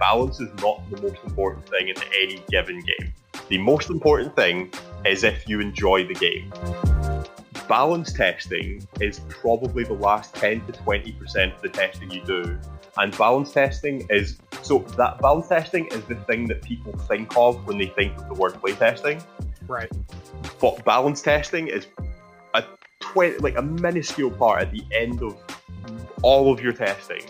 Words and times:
balance 0.00 0.40
is 0.40 0.48
not 0.62 0.82
the 0.90 1.00
most 1.02 1.22
important 1.24 1.68
thing 1.68 1.88
in 1.88 1.94
any 2.20 2.42
given 2.48 2.80
game. 2.80 3.12
The 3.48 3.58
most 3.58 3.90
important 3.90 4.34
thing 4.34 4.72
is 5.04 5.22
if 5.22 5.46
you 5.46 5.60
enjoy 5.60 6.06
the 6.06 6.14
game. 6.14 6.52
Balance 7.68 8.12
testing 8.12 8.84
is 9.00 9.20
probably 9.28 9.84
the 9.84 9.92
last 9.92 10.34
10 10.34 10.66
to 10.66 10.72
20% 10.72 11.54
of 11.54 11.62
the 11.62 11.68
testing 11.68 12.10
you 12.10 12.24
do. 12.24 12.58
And 12.96 13.16
balance 13.16 13.52
testing 13.52 14.06
is 14.10 14.38
so 14.62 14.78
that 14.96 15.20
balance 15.20 15.48
testing 15.48 15.86
is 15.86 16.02
the 16.06 16.16
thing 16.16 16.48
that 16.48 16.62
people 16.62 16.92
think 16.92 17.36
of 17.36 17.64
when 17.66 17.78
they 17.78 17.86
think 17.86 18.16
of 18.16 18.26
the 18.28 18.34
word 18.34 18.54
playtesting. 18.54 19.22
Right. 19.68 19.90
But 20.60 20.84
balance 20.84 21.22
testing 21.22 21.68
is 21.68 21.86
a 22.54 22.64
20, 23.00 23.38
like 23.38 23.56
a 23.56 23.62
minuscule 23.62 24.30
part 24.30 24.62
at 24.62 24.72
the 24.72 24.82
end 24.92 25.22
of 25.22 25.36
all 26.22 26.52
of 26.52 26.60
your 26.60 26.72
testing. 26.72 27.22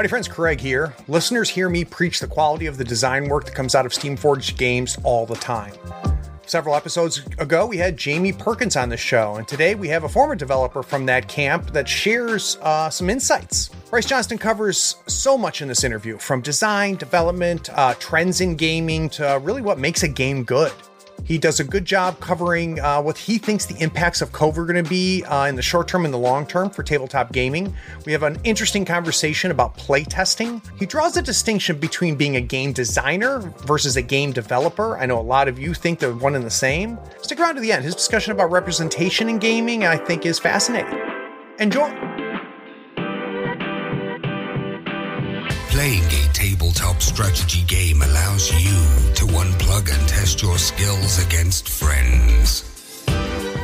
Howdy, 0.00 0.08
friends. 0.08 0.28
Craig 0.28 0.58
here. 0.58 0.94
Listeners 1.08 1.50
hear 1.50 1.68
me 1.68 1.84
preach 1.84 2.20
the 2.20 2.26
quality 2.26 2.64
of 2.64 2.78
the 2.78 2.84
design 2.84 3.28
work 3.28 3.44
that 3.44 3.54
comes 3.54 3.74
out 3.74 3.84
of 3.84 3.92
Steamforged 3.92 4.56
games 4.56 4.96
all 5.04 5.26
the 5.26 5.34
time. 5.34 5.74
Several 6.46 6.74
episodes 6.74 7.18
ago, 7.36 7.66
we 7.66 7.76
had 7.76 7.98
Jamie 7.98 8.32
Perkins 8.32 8.76
on 8.76 8.88
the 8.88 8.96
show, 8.96 9.34
and 9.36 9.46
today 9.46 9.74
we 9.74 9.88
have 9.88 10.04
a 10.04 10.08
former 10.08 10.34
developer 10.34 10.82
from 10.82 11.04
that 11.04 11.28
camp 11.28 11.74
that 11.74 11.86
shares 11.86 12.56
uh, 12.62 12.88
some 12.88 13.10
insights. 13.10 13.68
Bryce 13.90 14.06
Johnston 14.06 14.38
covers 14.38 14.96
so 15.06 15.36
much 15.36 15.60
in 15.60 15.68
this 15.68 15.84
interview 15.84 16.16
from 16.16 16.40
design, 16.40 16.94
development, 16.94 17.68
uh, 17.74 17.92
trends 17.98 18.40
in 18.40 18.56
gaming 18.56 19.10
to 19.10 19.38
really 19.42 19.60
what 19.60 19.78
makes 19.78 20.02
a 20.02 20.08
game 20.08 20.44
good. 20.44 20.72
He 21.24 21.38
does 21.38 21.60
a 21.60 21.64
good 21.64 21.84
job 21.84 22.20
covering 22.20 22.80
uh, 22.80 23.00
what 23.02 23.16
he 23.16 23.38
thinks 23.38 23.66
the 23.66 23.80
impacts 23.82 24.20
of 24.20 24.32
COVID 24.32 24.58
are 24.58 24.66
going 24.66 24.82
to 24.82 24.88
be 24.88 25.22
uh, 25.24 25.46
in 25.46 25.56
the 25.56 25.62
short 25.62 25.88
term 25.88 26.04
and 26.04 26.12
the 26.12 26.18
long 26.18 26.46
term 26.46 26.70
for 26.70 26.82
tabletop 26.82 27.32
gaming. 27.32 27.74
We 28.04 28.12
have 28.12 28.22
an 28.22 28.38
interesting 28.44 28.84
conversation 28.84 29.50
about 29.50 29.76
playtesting. 29.76 30.62
He 30.78 30.86
draws 30.86 31.16
a 31.16 31.22
distinction 31.22 31.78
between 31.78 32.16
being 32.16 32.36
a 32.36 32.40
game 32.40 32.72
designer 32.72 33.38
versus 33.66 33.96
a 33.96 34.02
game 34.02 34.32
developer. 34.32 34.98
I 34.98 35.06
know 35.06 35.18
a 35.18 35.22
lot 35.22 35.48
of 35.48 35.58
you 35.58 35.74
think 35.74 35.98
they're 35.98 36.14
one 36.14 36.34
and 36.34 36.44
the 36.44 36.50
same. 36.50 36.98
Stick 37.22 37.40
around 37.40 37.56
to 37.56 37.60
the 37.60 37.72
end. 37.72 37.84
His 37.84 37.94
discussion 37.94 38.32
about 38.32 38.50
representation 38.50 39.28
in 39.28 39.38
gaming, 39.38 39.84
I 39.84 39.96
think, 39.96 40.26
is 40.26 40.38
fascinating. 40.38 40.98
Enjoy. 41.58 41.88
Playing 45.70 46.04
a 46.04 46.29
tabletop 46.60 47.00
strategy 47.00 47.62
game 47.62 48.02
allows 48.02 48.52
you 48.52 49.14
to 49.14 49.24
unplug 49.32 49.90
and 49.90 50.06
test 50.06 50.42
your 50.42 50.58
skills 50.58 51.18
against 51.26 51.66
friends. 51.66 52.64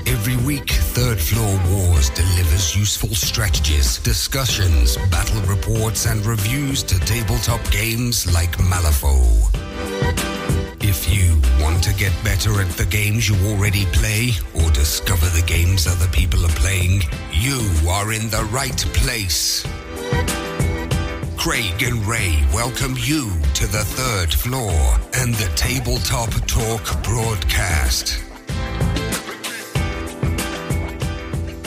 Every 0.07 0.39
week, 0.47 0.71
Third 0.71 1.21
Floor 1.21 1.61
Wars 1.69 2.09
delivers 2.09 2.75
useful 2.75 3.15
strategies, 3.15 3.99
discussions, 3.99 4.97
battle 5.11 5.43
reports, 5.43 6.07
and 6.07 6.25
reviews 6.25 6.83
to 6.85 6.99
tabletop 7.01 7.61
games 7.71 8.33
like 8.33 8.57
Malifaux. 8.57 9.51
If 10.81 11.13
you 11.13 11.39
want 11.63 11.85
to 11.85 11.93
get 11.97 12.15
better 12.25 12.63
at 12.63 12.71
the 12.79 12.87
games 12.87 13.29
you 13.29 13.37
already 13.51 13.85
play 13.93 14.31
or 14.55 14.71
discover 14.71 15.27
the 15.27 15.45
games 15.47 15.87
other 15.87 16.09
people 16.13 16.43
are 16.47 16.57
playing, 16.65 17.03
you 17.31 17.61
are 17.91 18.15
in 18.15 18.31
the 18.31 18.49
right 18.51 18.79
place. 18.95 19.67
Craig 21.37 21.83
and 21.83 22.05
Ray 22.07 22.43
welcome 22.53 22.95
you 22.99 23.31
to 23.55 23.67
the 23.67 23.85
third 23.85 24.33
floor 24.33 24.73
and 25.15 25.35
the 25.35 25.53
Tabletop 25.55 26.31
Talk 26.47 27.05
broadcast. 27.05 28.25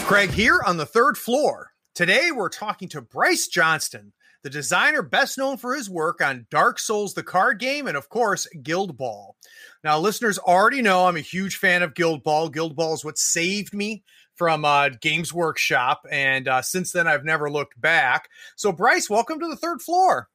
Craig 0.05 0.31
here 0.31 0.59
on 0.65 0.77
the 0.77 0.87
third 0.87 1.17
floor. 1.17 1.71
Today 1.93 2.31
we're 2.31 2.49
talking 2.49 2.89
to 2.89 3.01
Bryce 3.01 3.47
Johnston, 3.47 4.11
the 4.43 4.49
designer 4.49 5.01
best 5.01 5.37
known 5.37 5.55
for 5.55 5.75
his 5.75 5.89
work 5.89 6.19
on 6.19 6.47
Dark 6.49 6.79
Souls, 6.79 7.13
the 7.13 7.23
card 7.23 7.59
game, 7.59 7.87
and 7.87 7.95
of 7.95 8.09
course, 8.09 8.47
Guild 8.63 8.97
Ball. 8.97 9.35
Now, 9.83 9.99
listeners 9.99 10.39
already 10.39 10.81
know 10.81 11.05
I'm 11.05 11.15
a 11.15 11.21
huge 11.21 11.57
fan 11.57 11.83
of 11.83 11.93
Guild 11.93 12.23
Ball. 12.23 12.49
Guild 12.49 12.75
Ball 12.75 12.95
is 12.95 13.05
what 13.05 13.17
saved 13.17 13.73
me 13.73 14.03
from 14.39 14.63
uh, 14.63 14.87
Games 15.01 15.33
Workshop, 15.33 16.05
and 16.09 16.47
uh, 16.47 16.61
since 16.61 16.93
then 16.93 17.07
I've 17.07 17.25
never 17.25 17.51
looked 17.51 17.79
back. 17.79 18.29
So, 18.55 18.71
Bryce, 18.71 19.09
welcome 19.09 19.37
to 19.41 19.47
the 19.49 19.57
third 19.57 19.81
floor. 19.81 20.29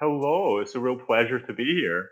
Hello, 0.00 0.60
it's 0.60 0.74
a 0.74 0.80
real 0.80 0.96
pleasure 0.96 1.38
to 1.38 1.52
be 1.52 1.66
here. 1.66 2.08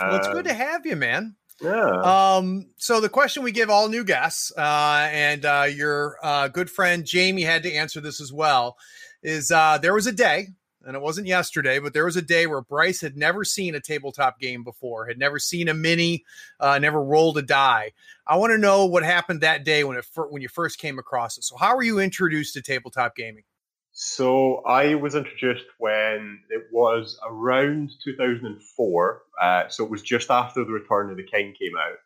Well, 0.00 0.14
it's 0.14 0.28
good 0.28 0.44
to 0.44 0.54
have 0.54 0.86
you, 0.86 0.94
man. 0.94 1.34
Yeah. 1.60 2.36
Um, 2.36 2.70
so 2.76 3.00
the 3.00 3.08
question 3.08 3.42
we 3.42 3.50
give 3.50 3.68
all 3.68 3.88
new 3.88 4.04
guests, 4.04 4.52
uh, 4.56 5.08
and 5.10 5.44
uh, 5.44 5.66
your 5.74 6.18
uh, 6.22 6.46
good 6.46 6.70
friend 6.70 7.04
Jamie 7.04 7.42
had 7.42 7.64
to 7.64 7.72
answer 7.72 8.00
this 8.00 8.20
as 8.20 8.32
well, 8.32 8.76
is 9.24 9.50
uh, 9.50 9.78
there 9.78 9.94
was 9.94 10.06
a 10.06 10.12
day, 10.12 10.46
and 10.84 10.94
it 10.94 11.02
wasn't 11.02 11.26
yesterday, 11.26 11.80
but 11.80 11.92
there 11.92 12.04
was 12.04 12.16
a 12.16 12.22
day 12.22 12.46
where 12.46 12.60
Bryce 12.60 13.00
had 13.00 13.16
never 13.16 13.44
seen 13.44 13.74
a 13.74 13.80
tabletop 13.80 14.38
game 14.38 14.62
before, 14.62 15.06
had 15.06 15.18
never 15.18 15.40
seen 15.40 15.68
a 15.68 15.74
mini, 15.74 16.24
uh, 16.60 16.78
never 16.78 17.02
rolled 17.02 17.38
a 17.38 17.42
die. 17.42 17.92
I 18.26 18.36
want 18.36 18.52
to 18.52 18.58
know 18.58 18.86
what 18.86 19.02
happened 19.02 19.40
that 19.40 19.64
day 19.64 19.84
when 19.84 19.96
it 19.96 20.06
when 20.30 20.42
you 20.42 20.48
first 20.48 20.78
came 20.78 20.98
across 20.98 21.38
it. 21.38 21.44
So, 21.44 21.56
how 21.56 21.76
were 21.76 21.82
you 21.82 21.98
introduced 21.98 22.54
to 22.54 22.62
tabletop 22.62 23.16
gaming? 23.16 23.44
So 23.92 24.62
I 24.64 24.94
was 24.94 25.14
introduced 25.14 25.66
when 25.78 26.40
it 26.48 26.62
was 26.72 27.18
around 27.28 27.90
2004. 28.02 29.22
Uh, 29.40 29.68
so 29.68 29.84
it 29.84 29.90
was 29.90 30.00
just 30.00 30.30
after 30.30 30.64
the 30.64 30.72
Return 30.72 31.10
of 31.10 31.18
the 31.18 31.26
King 31.26 31.54
came 31.60 31.76
out. 31.76 31.98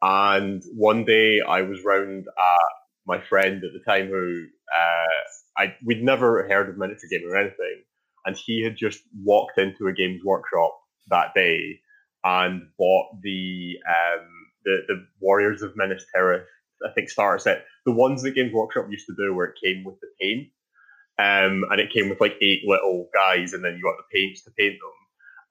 And 0.00 0.62
one 0.76 1.04
day 1.04 1.40
I 1.40 1.62
was 1.62 1.82
round 1.84 2.26
at 2.28 2.72
my 3.04 3.20
friend 3.20 3.64
at 3.64 3.72
the 3.72 3.82
time 3.84 4.08
who 4.08 4.46
uh, 4.72 5.60
I 5.60 5.74
we'd 5.84 6.04
never 6.04 6.46
heard 6.46 6.68
of 6.68 6.78
miniature 6.78 7.08
gaming 7.10 7.30
or 7.30 7.36
anything, 7.36 7.82
and 8.24 8.36
he 8.36 8.62
had 8.62 8.76
just 8.76 9.00
walked 9.24 9.58
into 9.58 9.88
a 9.88 9.92
games 9.92 10.22
workshop 10.24 10.78
that 11.10 11.34
day 11.34 11.80
and 12.22 12.68
bought 12.78 13.20
the 13.22 13.76
um, 13.88 14.28
the 14.64 14.78
the 14.88 15.06
Warriors 15.20 15.62
of 15.62 15.76
Minas 15.76 16.04
Tirith, 16.14 16.44
I 16.84 16.92
think 16.92 17.10
starter 17.10 17.38
set, 17.38 17.64
the 17.84 17.92
ones 17.92 18.22
that 18.22 18.32
Games 18.32 18.52
Workshop 18.52 18.86
used 18.90 19.06
to 19.06 19.14
do, 19.16 19.34
where 19.34 19.46
it 19.46 19.58
came 19.62 19.84
with 19.84 19.96
the 20.00 20.08
paint, 20.20 20.48
um, 21.18 21.64
and 21.70 21.80
it 21.80 21.92
came 21.92 22.08
with 22.08 22.20
like 22.20 22.36
eight 22.40 22.62
little 22.64 23.08
guys, 23.14 23.52
and 23.52 23.64
then 23.64 23.74
you 23.76 23.82
got 23.82 23.96
the 23.96 24.18
paints 24.18 24.42
to 24.44 24.50
paint 24.52 24.74
them. 24.74 24.92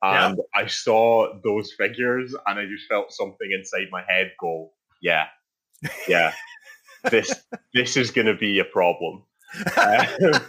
And 0.01 0.37
yeah. 0.37 0.61
I 0.61 0.67
saw 0.67 1.39
those 1.43 1.73
figures, 1.73 2.35
and 2.45 2.59
I 2.59 2.65
just 2.65 2.87
felt 2.87 3.11
something 3.11 3.51
inside 3.51 3.87
my 3.91 4.03
head 4.07 4.31
go, 4.39 4.71
"Yeah, 5.01 5.25
yeah, 6.07 6.33
this 7.11 7.33
this 7.73 7.97
is 7.97 8.11
going 8.11 8.27
to 8.27 8.35
be 8.35 8.59
a 8.59 8.65
problem." 8.65 9.23
Um, 9.77 10.41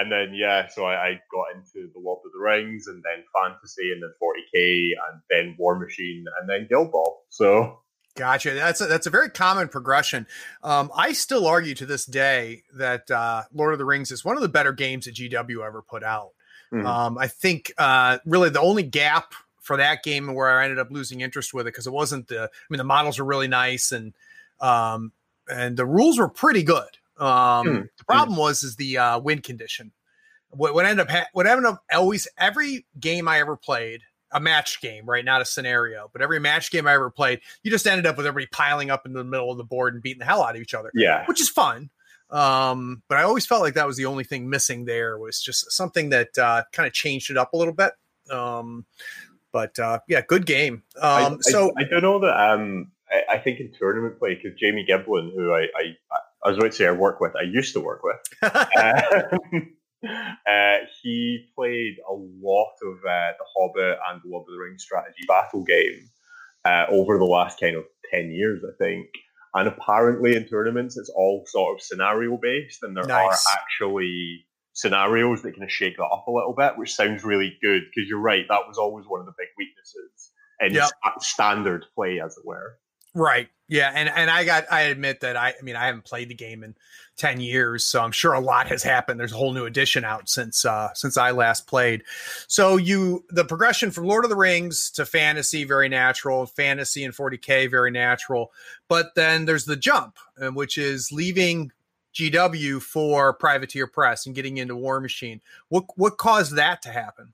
and 0.00 0.10
then 0.10 0.32
yeah, 0.34 0.68
so 0.68 0.84
I, 0.84 0.94
I, 0.94 1.20
got 1.32 1.56
into 1.56 1.90
the 1.92 2.00
Lord 2.00 2.20
of 2.24 2.32
the 2.32 2.38
Rings, 2.38 2.86
and 2.86 3.02
then 3.02 3.24
fantasy, 3.34 3.92
and 3.92 4.02
then 4.02 4.10
40k, 4.22 4.90
and 5.10 5.20
then 5.30 5.56
War 5.58 5.78
Machine, 5.78 6.24
and 6.40 6.48
then 6.48 6.66
Guild 6.68 6.92
Ball. 6.92 7.22
So 7.28 7.80
Gotcha. 8.16 8.54
That's 8.54 8.80
a, 8.80 8.86
that's 8.86 9.06
a 9.06 9.10
very 9.10 9.30
common 9.30 9.68
progression. 9.68 10.26
Um, 10.62 10.90
I 10.94 11.12
still 11.12 11.46
argue 11.46 11.74
to 11.76 11.86
this 11.86 12.04
day 12.04 12.64
that 12.74 13.10
uh, 13.10 13.44
Lord 13.52 13.72
of 13.72 13.78
the 13.78 13.84
Rings 13.84 14.10
is 14.10 14.24
one 14.24 14.36
of 14.36 14.42
the 14.42 14.48
better 14.48 14.72
games 14.72 15.04
that 15.04 15.14
GW 15.14 15.64
ever 15.64 15.80
put 15.80 16.02
out. 16.02 16.30
Mm-hmm. 16.72 16.86
Um, 16.86 17.18
I 17.18 17.28
think 17.28 17.72
uh, 17.78 18.18
really 18.26 18.50
the 18.50 18.60
only 18.60 18.82
gap 18.82 19.32
for 19.60 19.76
that 19.76 20.02
game 20.02 20.32
where 20.34 20.58
I 20.58 20.64
ended 20.64 20.78
up 20.78 20.90
losing 20.90 21.20
interest 21.20 21.54
with 21.54 21.66
it 21.66 21.72
because 21.72 21.86
it 21.86 21.92
wasn't 21.92 22.28
the. 22.28 22.42
I 22.42 22.48
mean, 22.68 22.78
the 22.78 22.84
models 22.84 23.18
were 23.18 23.24
really 23.24 23.48
nice 23.48 23.92
and 23.92 24.12
um, 24.60 25.12
and 25.48 25.76
the 25.76 25.86
rules 25.86 26.18
were 26.18 26.28
pretty 26.28 26.62
good. 26.62 26.98
Um, 27.20 27.66
mm-hmm. 27.66 27.82
The 27.98 28.04
problem 28.04 28.36
was 28.36 28.62
is 28.62 28.76
the 28.76 28.98
uh, 28.98 29.18
win 29.20 29.40
condition. 29.42 29.92
What, 30.50 30.74
what 30.74 30.86
ended 30.86 31.06
up 31.06 31.10
ha- 31.10 31.28
what 31.32 31.46
ended 31.46 31.66
up 31.66 31.84
always 31.92 32.26
every 32.38 32.86
game 32.98 33.28
I 33.28 33.38
ever 33.40 33.56
played 33.56 34.00
a 34.32 34.40
match 34.40 34.80
game, 34.80 35.06
right? 35.06 35.24
Not 35.24 35.42
a 35.42 35.44
scenario, 35.44 36.08
but 36.12 36.22
every 36.22 36.40
match 36.40 36.70
game 36.70 36.86
I 36.86 36.94
ever 36.94 37.10
played, 37.10 37.40
you 37.62 37.70
just 37.70 37.86
ended 37.86 38.06
up 38.06 38.16
with 38.16 38.26
everybody 38.26 38.48
piling 38.50 38.90
up 38.90 39.06
in 39.06 39.12
the 39.12 39.22
middle 39.22 39.50
of 39.50 39.58
the 39.58 39.64
board 39.64 39.94
and 39.94 40.02
beating 40.02 40.20
the 40.20 40.24
hell 40.24 40.42
out 40.42 40.56
of 40.56 40.62
each 40.62 40.74
other. 40.74 40.90
Yeah, 40.94 41.24
which 41.26 41.40
is 41.40 41.48
fun. 41.48 41.90
Um, 42.30 43.02
but 43.08 43.18
I 43.18 43.22
always 43.22 43.44
felt 43.44 43.60
like 43.60 43.74
that 43.74 43.86
was 43.86 43.96
the 43.96 44.06
only 44.06 44.24
thing 44.24 44.48
missing. 44.48 44.84
There 44.84 45.18
was 45.18 45.40
just 45.40 45.72
something 45.72 46.10
that 46.10 46.36
uh, 46.38 46.62
kind 46.72 46.86
of 46.86 46.92
changed 46.92 47.30
it 47.30 47.36
up 47.36 47.52
a 47.52 47.56
little 47.56 47.74
bit. 47.74 47.92
Um, 48.30 48.86
but 49.52 49.78
uh, 49.78 49.98
yeah, 50.08 50.22
good 50.22 50.46
game. 50.46 50.84
Um, 51.00 51.34
I, 51.34 51.36
so 51.40 51.72
I, 51.76 51.82
I, 51.82 51.84
don't 51.84 52.02
know 52.02 52.20
that. 52.20 52.50
Um, 52.50 52.92
I, 53.10 53.34
I 53.34 53.38
think 53.38 53.58
in 53.58 53.72
tournament 53.72 54.18
play 54.18 54.36
because 54.36 54.58
Jamie 54.58 54.86
Giblin, 54.88 55.34
who 55.34 55.52
I, 55.52 55.66
I 55.74 55.96
I 56.44 56.48
was 56.48 56.58
about 56.58 56.70
to 56.70 56.76
say 56.76 56.86
I 56.86 56.92
work 56.92 57.20
with, 57.20 57.36
I 57.36 57.42
used 57.42 57.74
to 57.74 57.80
work 57.80 58.02
with. 58.02 58.16
uh, 58.42 59.02
uh, 60.48 60.76
he 61.02 61.46
played 61.54 61.96
a 62.08 62.14
lot 62.14 62.72
of 62.82 62.98
uh, 62.98 63.32
the 63.38 63.44
Hobbit 63.54 63.98
and 64.08 64.20
the 64.22 64.30
Lord 64.30 64.46
of 64.48 64.52
the 64.52 64.58
Rings 64.58 64.82
strategy 64.82 65.24
battle 65.28 65.64
game 65.64 66.08
uh, 66.64 66.86
over 66.88 67.18
the 67.18 67.24
last 67.24 67.60
kind 67.60 67.76
of 67.76 67.84
ten 68.10 68.30
years, 68.30 68.62
I 68.64 68.72
think. 68.82 69.06
And 69.54 69.68
apparently, 69.68 70.36
in 70.36 70.46
tournaments, 70.46 70.96
it's 70.96 71.10
all 71.10 71.44
sort 71.46 71.76
of 71.76 71.82
scenario 71.82 72.38
based, 72.40 72.82
and 72.82 72.96
there 72.96 73.04
nice. 73.04 73.44
are 73.46 73.58
actually 73.58 74.46
scenarios 74.72 75.42
that 75.42 75.52
kind 75.52 75.64
of 75.64 75.70
shake 75.70 75.96
that 75.96 76.04
up 76.04 76.26
a 76.28 76.32
little 76.32 76.54
bit, 76.56 76.78
which 76.78 76.94
sounds 76.94 77.24
really 77.24 77.56
good 77.60 77.82
because 77.82 78.08
you're 78.08 78.20
right. 78.20 78.46
That 78.48 78.68
was 78.68 78.78
always 78.78 79.06
one 79.06 79.20
of 79.20 79.26
the 79.26 79.34
big 79.36 79.48
weaknesses 79.58 80.30
in 80.60 80.74
yep. 80.74 80.90
standard 81.20 81.84
play, 81.94 82.20
as 82.20 82.36
it 82.36 82.46
were. 82.46 82.78
Right. 83.14 83.48
Yeah, 83.68 83.92
and 83.94 84.08
and 84.08 84.28
I 84.28 84.44
got 84.44 84.64
I 84.70 84.82
admit 84.82 85.20
that 85.20 85.36
I 85.36 85.54
I 85.58 85.62
mean 85.62 85.76
I 85.76 85.86
haven't 85.86 86.04
played 86.04 86.28
the 86.28 86.34
game 86.34 86.64
in 86.64 86.74
10 87.18 87.40
years, 87.40 87.84
so 87.84 88.02
I'm 88.02 88.10
sure 88.10 88.32
a 88.32 88.40
lot 88.40 88.66
has 88.66 88.82
happened. 88.82 89.20
There's 89.20 89.32
a 89.32 89.36
whole 89.36 89.52
new 89.52 89.66
edition 89.66 90.04
out 90.04 90.28
since 90.28 90.64
uh 90.64 90.92
since 90.94 91.16
I 91.16 91.30
last 91.30 91.68
played. 91.68 92.02
So 92.48 92.78
you 92.78 93.24
the 93.30 93.44
progression 93.44 93.92
from 93.92 94.06
Lord 94.06 94.24
of 94.24 94.30
the 94.30 94.36
Rings 94.36 94.90
to 94.92 95.06
fantasy 95.06 95.62
very 95.62 95.88
natural, 95.88 96.46
fantasy 96.46 97.04
and 97.04 97.14
40K 97.14 97.70
very 97.70 97.92
natural. 97.92 98.50
But 98.88 99.14
then 99.14 99.44
there's 99.44 99.66
the 99.66 99.76
jump, 99.76 100.16
uh, 100.40 100.48
which 100.48 100.76
is 100.76 101.12
leaving 101.12 101.70
GW 102.14 102.82
for 102.82 103.32
Privateer 103.34 103.86
Press 103.86 104.26
and 104.26 104.34
getting 104.34 104.56
into 104.56 104.74
War 104.74 105.00
Machine. 105.00 105.40
What 105.68 105.84
what 105.96 106.18
caused 106.18 106.56
that 106.56 106.82
to 106.82 106.88
happen? 106.90 107.32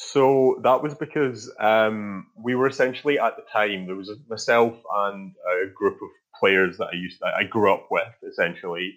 So 0.00 0.60
that 0.62 0.80
was 0.80 0.94
because 0.94 1.52
um, 1.58 2.28
we 2.40 2.54
were 2.54 2.68
essentially 2.68 3.18
at 3.18 3.34
the 3.36 3.42
time 3.52 3.84
there 3.84 3.96
was 3.96 4.12
myself 4.28 4.76
and 4.94 5.34
a 5.44 5.66
group 5.74 5.94
of 6.00 6.08
players 6.38 6.78
that 6.78 6.90
I 6.92 6.96
used 6.96 7.20
I 7.20 7.42
grew 7.42 7.74
up 7.74 7.88
with 7.90 8.14
essentially, 8.22 8.96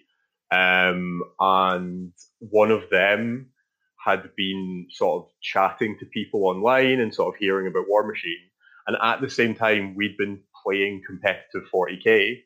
um, 0.52 1.24
and 1.40 2.12
one 2.38 2.70
of 2.70 2.88
them 2.88 3.50
had 3.98 4.30
been 4.36 4.86
sort 4.92 5.24
of 5.24 5.30
chatting 5.42 5.98
to 5.98 6.06
people 6.06 6.44
online 6.44 7.00
and 7.00 7.12
sort 7.12 7.34
of 7.34 7.38
hearing 7.40 7.66
about 7.66 7.88
War 7.88 8.06
Machine, 8.06 8.48
and 8.86 8.96
at 9.02 9.20
the 9.20 9.28
same 9.28 9.56
time 9.56 9.96
we'd 9.96 10.16
been 10.16 10.40
playing 10.64 11.02
competitive 11.04 11.64
40k 11.74 12.42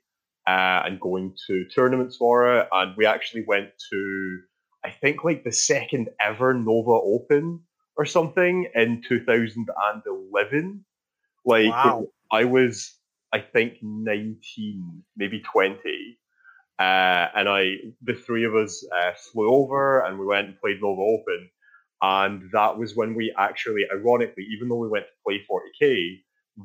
uh, 0.46 0.80
and 0.86 0.98
going 0.98 1.34
to 1.46 1.66
tournaments 1.74 2.16
for 2.16 2.60
it, 2.60 2.68
and 2.72 2.96
we 2.96 3.04
actually 3.04 3.44
went 3.46 3.68
to 3.92 4.40
I 4.82 4.92
think 4.92 5.24
like 5.24 5.44
the 5.44 5.52
second 5.52 6.08
ever 6.18 6.54
Nova 6.54 6.92
Open 6.92 7.60
or 7.96 8.04
something 8.04 8.68
in 8.74 9.02
2011. 9.06 10.84
Like 11.44 11.70
wow. 11.70 12.06
I 12.30 12.44
was, 12.44 12.92
I 13.32 13.40
think 13.40 13.74
19, 13.82 15.02
maybe 15.16 15.40
20. 15.40 16.18
Uh, 16.78 17.28
and 17.34 17.48
I, 17.48 17.76
the 18.02 18.14
three 18.14 18.44
of 18.44 18.54
us 18.54 18.84
uh, 18.94 19.12
flew 19.32 19.50
over 19.50 20.00
and 20.00 20.18
we 20.18 20.26
went 20.26 20.48
and 20.48 20.60
played 20.60 20.82
Nova 20.82 21.00
Open. 21.00 21.48
And 22.02 22.50
that 22.52 22.76
was 22.76 22.94
when 22.94 23.14
we 23.14 23.34
actually, 23.38 23.84
ironically, 23.92 24.46
even 24.54 24.68
though 24.68 24.76
we 24.76 24.88
went 24.88 25.06
to 25.06 25.22
play 25.26 25.40
40k, 25.50 26.18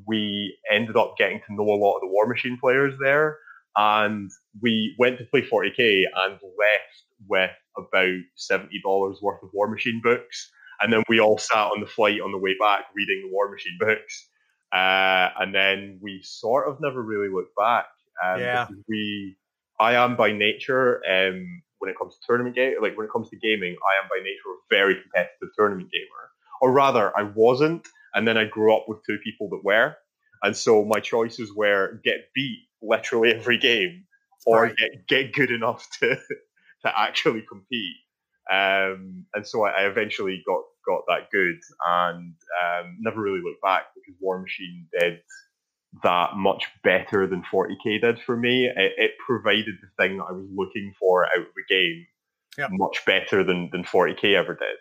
we 0.05 0.57
ended 0.69 0.97
up 0.97 1.15
getting 1.17 1.39
to 1.47 1.53
know 1.53 1.63
a 1.63 1.79
lot 1.79 1.95
of 1.95 2.01
the 2.01 2.07
War 2.07 2.27
Machine 2.27 2.57
players 2.59 2.93
there. 3.01 3.37
And 3.77 4.29
we 4.61 4.95
went 4.99 5.17
to 5.19 5.25
play 5.25 5.43
40k 5.43 6.03
and 6.13 6.33
left 6.33 7.03
with 7.29 7.51
about 7.77 8.19
$70 8.37 9.21
worth 9.21 9.43
of 9.43 9.49
War 9.53 9.69
Machine 9.69 10.01
books 10.03 10.51
and 10.81 10.91
then 10.91 11.03
we 11.07 11.19
all 11.19 11.37
sat 11.37 11.67
on 11.67 11.79
the 11.79 11.87
flight 11.87 12.21
on 12.21 12.31
the 12.31 12.37
way 12.37 12.55
back 12.59 12.85
reading 12.95 13.23
the 13.25 13.33
War 13.33 13.49
Machine 13.49 13.77
books. 13.79 14.27
Uh, 14.73 15.29
and 15.39 15.53
then 15.53 15.99
we 16.01 16.21
sort 16.23 16.69
of 16.69 16.79
never 16.79 17.01
really 17.01 17.29
looked 17.29 17.55
back. 17.57 17.87
Um, 18.23 18.39
yeah. 18.39 18.67
We, 18.87 19.35
I 19.79 19.95
am 19.95 20.15
by 20.15 20.31
nature, 20.31 21.01
um, 21.09 21.61
when 21.81 21.89
it 21.89 21.97
comes 21.97 22.13
to 22.13 22.19
tournament 22.25 22.55
game, 22.55 22.75
like 22.81 22.95
when 22.95 23.07
it 23.07 23.11
comes 23.11 23.29
to 23.31 23.37
gaming, 23.37 23.75
I 23.75 24.03
am 24.03 24.07
by 24.07 24.17
nature 24.17 24.49
a 24.53 24.69
very 24.69 25.01
competitive 25.01 25.49
tournament 25.57 25.89
gamer. 25.91 26.29
Or 26.61 26.71
rather, 26.71 27.11
I 27.17 27.23
wasn't, 27.23 27.87
and 28.13 28.27
then 28.27 28.37
I 28.37 28.45
grew 28.45 28.75
up 28.75 28.85
with 28.87 28.99
two 29.03 29.17
people 29.23 29.49
that 29.49 29.63
were, 29.63 29.95
and 30.43 30.55
so 30.55 30.85
my 30.85 30.99
choices 30.99 31.51
were 31.55 31.99
get 32.03 32.27
beat 32.35 32.67
literally 32.83 33.33
every 33.33 33.57
game, 33.57 34.05
or 34.45 34.63
right. 34.63 34.75
get 34.77 35.07
get 35.07 35.33
good 35.33 35.49
enough 35.49 35.89
to 35.99 36.15
to 36.85 36.99
actually 36.99 37.43
compete. 37.49 37.95
Um, 38.51 39.25
and 39.33 39.47
so 39.47 39.63
I, 39.63 39.83
I, 39.83 39.87
eventually 39.87 40.43
got 40.45 40.61
got 40.85 41.03
that 41.07 41.31
good 41.31 41.57
and 41.87 42.33
um, 42.61 42.97
never 42.99 43.21
really 43.21 43.39
looked 43.41 43.61
back 43.61 43.83
because 43.95 44.19
War 44.19 44.41
Machine 44.41 44.87
did 44.99 45.19
that 46.03 46.35
much 46.35 46.65
better 46.83 47.27
than 47.27 47.43
40k 47.43 48.01
did 48.01 48.19
for 48.19 48.35
me. 48.35 48.65
It, 48.65 48.93
it 48.97 49.11
provided 49.25 49.75
the 49.81 49.87
thing 49.97 50.17
that 50.17 50.25
I 50.25 50.33
was 50.33 50.47
looking 50.53 50.93
for 50.99 51.25
out 51.25 51.39
of 51.39 51.45
the 51.55 51.73
game 51.73 52.05
yep. 52.57 52.69
much 52.71 53.05
better 53.05 53.43
than, 53.43 53.69
than 53.71 53.83
40k 53.83 54.35
ever 54.35 54.53
did. 54.53 54.77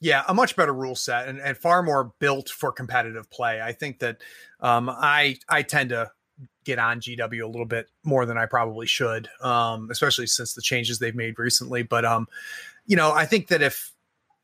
Yeah, 0.00 0.24
a 0.28 0.34
much 0.34 0.56
better 0.56 0.74
rule 0.74 0.94
set 0.94 1.28
and, 1.28 1.40
and 1.40 1.56
far 1.56 1.82
more 1.82 2.12
built 2.18 2.50
for 2.50 2.70
competitive 2.70 3.30
play. 3.30 3.62
I 3.62 3.72
think 3.72 4.00
that 4.00 4.18
um, 4.60 4.90
I 4.90 5.38
I 5.48 5.62
tend 5.62 5.88
to 5.90 6.10
get 6.66 6.78
on 6.80 7.00
GW 7.00 7.42
a 7.42 7.46
little 7.46 7.64
bit 7.64 7.88
more 8.02 8.26
than 8.26 8.36
I 8.36 8.44
probably 8.44 8.86
should, 8.86 9.28
um, 9.40 9.88
especially 9.90 10.26
since 10.26 10.52
the 10.52 10.60
changes 10.60 10.98
they've 10.98 11.14
made 11.14 11.38
recently. 11.38 11.84
But 11.84 12.04
um, 12.04 12.26
you 12.84 12.96
know, 12.96 13.12
I 13.12 13.24
think 13.24 13.48
that 13.48 13.62
if 13.62 13.92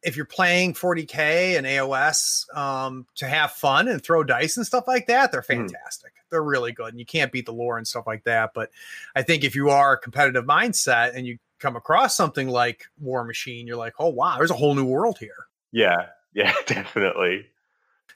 if 0.02 0.16
you're 0.16 0.24
playing 0.24 0.74
40k 0.74 1.56
and 1.56 1.66
AOS 1.66 2.52
um, 2.56 3.06
to 3.16 3.26
have 3.26 3.52
fun 3.52 3.86
and 3.86 4.02
throw 4.02 4.24
dice 4.24 4.56
and 4.56 4.66
stuff 4.66 4.88
like 4.88 5.06
that, 5.08 5.30
they're 5.30 5.42
mm-hmm. 5.42 5.66
fantastic. 5.66 6.12
Mm. 6.12 6.30
They're 6.30 6.42
really 6.42 6.72
good, 6.72 6.88
and 6.88 6.98
you 6.98 7.06
can't 7.06 7.32
beat 7.32 7.46
the 7.46 7.52
lore 7.52 7.76
and 7.76 7.86
stuff 7.86 8.06
like 8.06 8.24
that. 8.24 8.52
But 8.54 8.70
I 9.14 9.22
think 9.22 9.44
if 9.44 9.54
you 9.54 9.70
are 9.70 9.92
a 9.92 9.98
competitive 9.98 10.44
mindset 10.44 11.14
and 11.14 11.26
you 11.26 11.38
come 11.58 11.76
across 11.76 12.16
something 12.16 12.48
like 12.48 12.84
War 13.00 13.24
Machine, 13.24 13.66
you're 13.66 13.76
like, 13.76 13.94
oh 13.98 14.08
wow, 14.08 14.36
there's 14.38 14.50
a 14.50 14.56
whole 14.56 14.74
new 14.74 14.86
world 14.86 15.18
here. 15.18 15.46
Yeah, 15.72 16.06
yeah, 16.34 16.54
definitely. 16.66 17.46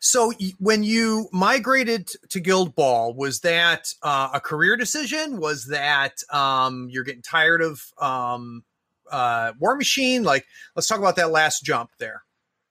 So 0.00 0.32
when 0.58 0.82
you 0.82 1.28
migrated 1.32 2.10
to 2.30 2.40
Guild 2.40 2.74
Ball, 2.74 3.14
was 3.14 3.40
that 3.40 3.92
uh, 4.02 4.30
a 4.34 4.40
career 4.40 4.76
decision? 4.76 5.38
Was 5.38 5.66
that 5.66 6.22
um, 6.30 6.88
you're 6.90 7.04
getting 7.04 7.22
tired 7.22 7.62
of 7.62 7.82
um, 7.98 8.64
uh, 9.10 9.52
War 9.58 9.76
Machine? 9.76 10.22
Like, 10.22 10.46
let's 10.74 10.86
talk 10.86 10.98
about 10.98 11.16
that 11.16 11.30
last 11.30 11.64
jump 11.64 11.90
there. 11.98 12.22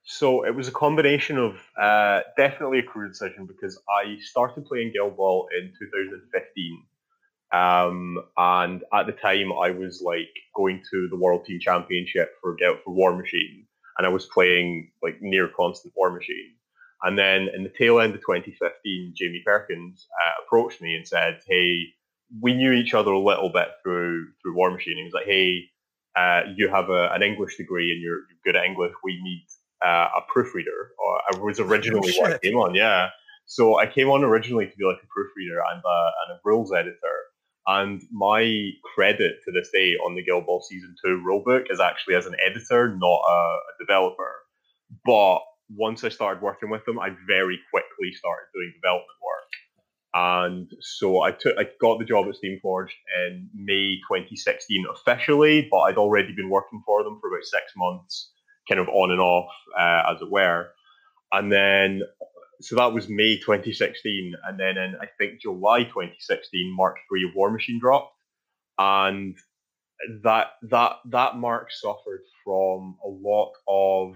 So 0.04 0.45
it 0.45 0.54
was 0.54 0.68
a 0.68 0.72
combination 0.72 1.38
of 1.38 1.56
uh, 1.81 2.22
definitely 2.38 2.80
a 2.80 2.83
career 2.83 3.07
decision 3.07 3.48
because 3.48 3.81
I 3.89 4.18
started 4.21 4.66
playing 4.66 4.92
Guild 4.94 5.18
Ball 5.18 5.48
in 5.60 5.74
2015. 5.80 6.83
Um, 7.51 8.19
and 8.38 8.83
at 8.94 9.07
the 9.07 9.13
time, 9.13 9.51
I 9.54 9.71
was 9.71 10.01
like 10.06 10.30
going 10.56 10.83
to 10.92 11.07
the 11.10 11.16
World 11.16 11.45
Team 11.45 11.60
Championship 11.60 12.33
for 12.42 12.57
for 12.83 12.94
War 12.94 13.16
Machine, 13.16 13.66
and 13.98 14.06
I 14.06 14.10
was 14.10 14.25
playing 14.25 14.92
like 15.01 15.21
near 15.21 15.48
constant 15.48 15.94
War 15.95 16.12
Machine. 16.12 16.55
And 17.06 17.19
then 17.19 17.50
in 17.56 17.63
the 17.63 17.72
tail 17.78 18.00
end 18.00 18.16
of 18.16 18.22
2015, 18.22 19.13
Jamie 19.16 19.44
Perkins 19.46 20.07
uh, 20.19 20.44
approached 20.44 20.81
me 20.81 20.96
and 20.96 21.07
said, 21.07 21.40
"Hey, 21.48 21.94
we 22.42 22.56
knew 22.56 22.72
each 22.72 22.96
other 22.96 23.12
a 23.12 23.19
little 23.19 23.50
bit 23.50 23.68
through 23.84 24.25
through 24.42 24.56
War 24.56 24.72
Machine." 24.72 24.98
He 24.98 25.04
was 25.04 25.13
like, 25.13 25.28
"Hey, 25.28 25.69
uh, 26.16 26.42
you 26.57 26.68
have 26.68 26.90
a, 26.90 27.12
an 27.13 27.22
English 27.22 27.57
degree 27.57 27.92
and 27.92 28.02
you're, 28.02 28.18
you're 28.28 28.44
good 28.44 28.56
at 28.56 28.66
English. 28.66 28.94
We 29.04 29.22
need 29.22 29.46
uh, 29.86 30.07
a 30.18 30.22
proofreader." 30.34 30.94
Or 30.98 31.22
I 31.31 31.38
was 31.38 31.60
originally 31.60 32.12
oh, 32.18 32.22
what 32.24 32.34
I 32.34 32.38
came 32.40 32.56
on, 32.56 32.74
yeah. 32.74 33.10
So 33.46 33.78
I 33.78 33.86
came 33.86 34.10
on 34.10 34.24
originally 34.24 34.66
to 34.66 34.75
be 34.75 34.86
like 34.86 34.98
a 34.98 35.07
proofreader 35.13 35.62
and 35.72 35.84
a, 35.86 36.12
and 36.25 36.38
a 36.38 36.40
rules 36.44 36.74
editor. 36.74 37.18
And 37.68 38.02
my 38.12 38.72
credit 38.96 39.36
to 39.45 39.52
this 39.52 39.69
day 39.71 39.94
on 40.06 40.16
the 40.16 40.24
Guild 40.24 40.47
Ball 40.47 40.62
Season 40.62 40.95
2 41.04 41.24
rulebook 41.28 41.71
is 41.71 41.80
actually 41.80 42.16
as 42.16 42.26
an 42.26 42.35
editor, 42.44 42.95
not 42.95 43.21
a, 43.28 43.31
a 43.31 43.74
developer. 43.80 44.33
But 45.06 45.40
once 45.69 46.04
I 46.04 46.10
started 46.10 46.44
working 46.44 46.69
with 46.69 46.86
them, 46.86 47.00
I 47.00 47.10
very 47.28 47.60
quickly 47.72 48.14
started 48.14 48.48
doing 48.54 48.74
development 48.76 49.19
work. 49.24 49.52
And 50.18 50.72
so 50.80 51.22
I 51.24 51.31
took, 51.31 51.57
I 51.57 51.68
got 51.81 52.00
the 52.00 52.06
job 52.06 52.28
at 52.28 52.36
Steamforged 52.36 52.94
in 53.28 53.50
May 53.54 53.98
2016 54.07 54.86
officially, 54.90 55.68
but 55.69 55.80
I'd 55.80 55.98
already 55.98 56.34
been 56.34 56.50
working 56.50 56.81
for 56.86 57.04
them 57.04 57.19
for 57.19 57.30
about 57.30 57.44
six 57.44 57.74
months, 57.76 58.31
kind 58.69 58.80
of 58.80 58.88
on 58.88 59.12
and 59.12 59.19
off, 59.19 59.52
uh, 59.78 60.14
as 60.14 60.22
it 60.22 60.31
were. 60.31 60.69
And 61.34 61.52
then, 61.52 62.02
so 62.62 62.78
that 62.78 62.94
was 62.94 63.10
May 63.10 63.38
2016, 63.38 64.34
and 64.48 64.57
then 64.57 64.78
in 64.78 64.95
I 65.02 65.07
think 65.18 65.42
July 65.42 65.84
2016, 65.84 66.74
Mark 66.74 66.95
Three 67.10 67.26
of 67.28 67.36
War 67.36 67.52
Machine 67.52 67.80
dropped, 67.80 68.16
and 68.78 69.36
that 70.24 70.48
that 70.69 70.98
that 71.10 71.36
mark 71.36 71.72
suffered 71.72 72.24
from 72.44 72.95
a 73.04 73.07
lot 73.07 73.52
of 73.68 74.16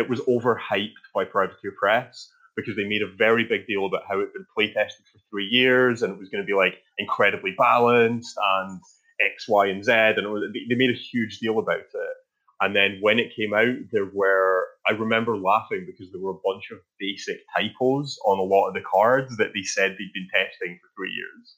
it 0.00 0.08
was 0.08 0.20
overhyped 0.20 0.94
by 1.14 1.24
Privateer 1.24 1.74
Press 1.78 2.28
because 2.56 2.76
they 2.76 2.84
made 2.84 3.02
a 3.02 3.16
very 3.16 3.44
big 3.44 3.66
deal 3.66 3.86
about 3.86 4.02
how 4.08 4.18
it 4.18 4.28
had 4.28 4.32
been 4.32 4.46
playtested 4.56 5.06
for 5.12 5.18
three 5.30 5.46
years 5.46 6.02
and 6.02 6.12
it 6.12 6.18
was 6.18 6.28
going 6.28 6.42
to 6.42 6.46
be 6.46 6.54
like 6.54 6.74
incredibly 6.98 7.54
balanced 7.56 8.36
and 8.42 8.80
X, 9.24 9.48
Y, 9.48 9.66
and 9.66 9.84
Z, 9.84 9.92
and 9.92 10.32
was, 10.32 10.44
they 10.52 10.74
made 10.74 10.90
a 10.90 10.94
huge 10.94 11.38
deal 11.38 11.58
about 11.58 11.80
it. 11.80 12.16
And 12.62 12.76
then 12.76 12.98
when 13.00 13.18
it 13.18 13.34
came 13.34 13.54
out, 13.54 13.74
there 13.92 14.10
were 14.12 14.66
I 14.88 14.92
remember 14.92 15.36
laughing 15.36 15.86
because 15.86 16.10
there 16.10 16.20
were 16.20 16.32
a 16.32 16.44
bunch 16.44 16.70
of 16.70 16.78
basic 16.98 17.40
typos 17.56 18.18
on 18.26 18.38
a 18.38 18.42
lot 18.42 18.68
of 18.68 18.74
the 18.74 18.82
cards 18.82 19.36
that 19.36 19.52
they 19.54 19.62
said 19.62 19.92
they'd 19.92 20.12
been 20.12 20.28
testing 20.32 20.78
for 20.80 20.90
three 20.96 21.12
years. 21.12 21.56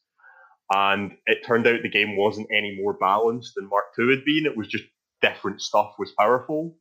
And 0.74 1.12
it 1.26 1.44
turned 1.44 1.66
out 1.66 1.82
the 1.82 1.88
game 1.88 2.16
wasn't 2.16 2.48
any 2.52 2.78
more 2.80 2.94
balanced 2.94 3.54
than 3.56 3.68
Mark 3.68 3.86
II 3.98 4.10
had 4.10 4.24
been. 4.24 4.46
It 4.46 4.56
was 4.56 4.68
just 4.68 4.84
different 5.20 5.60
stuff 5.60 5.94
was 5.98 6.12
powerful. 6.12 6.76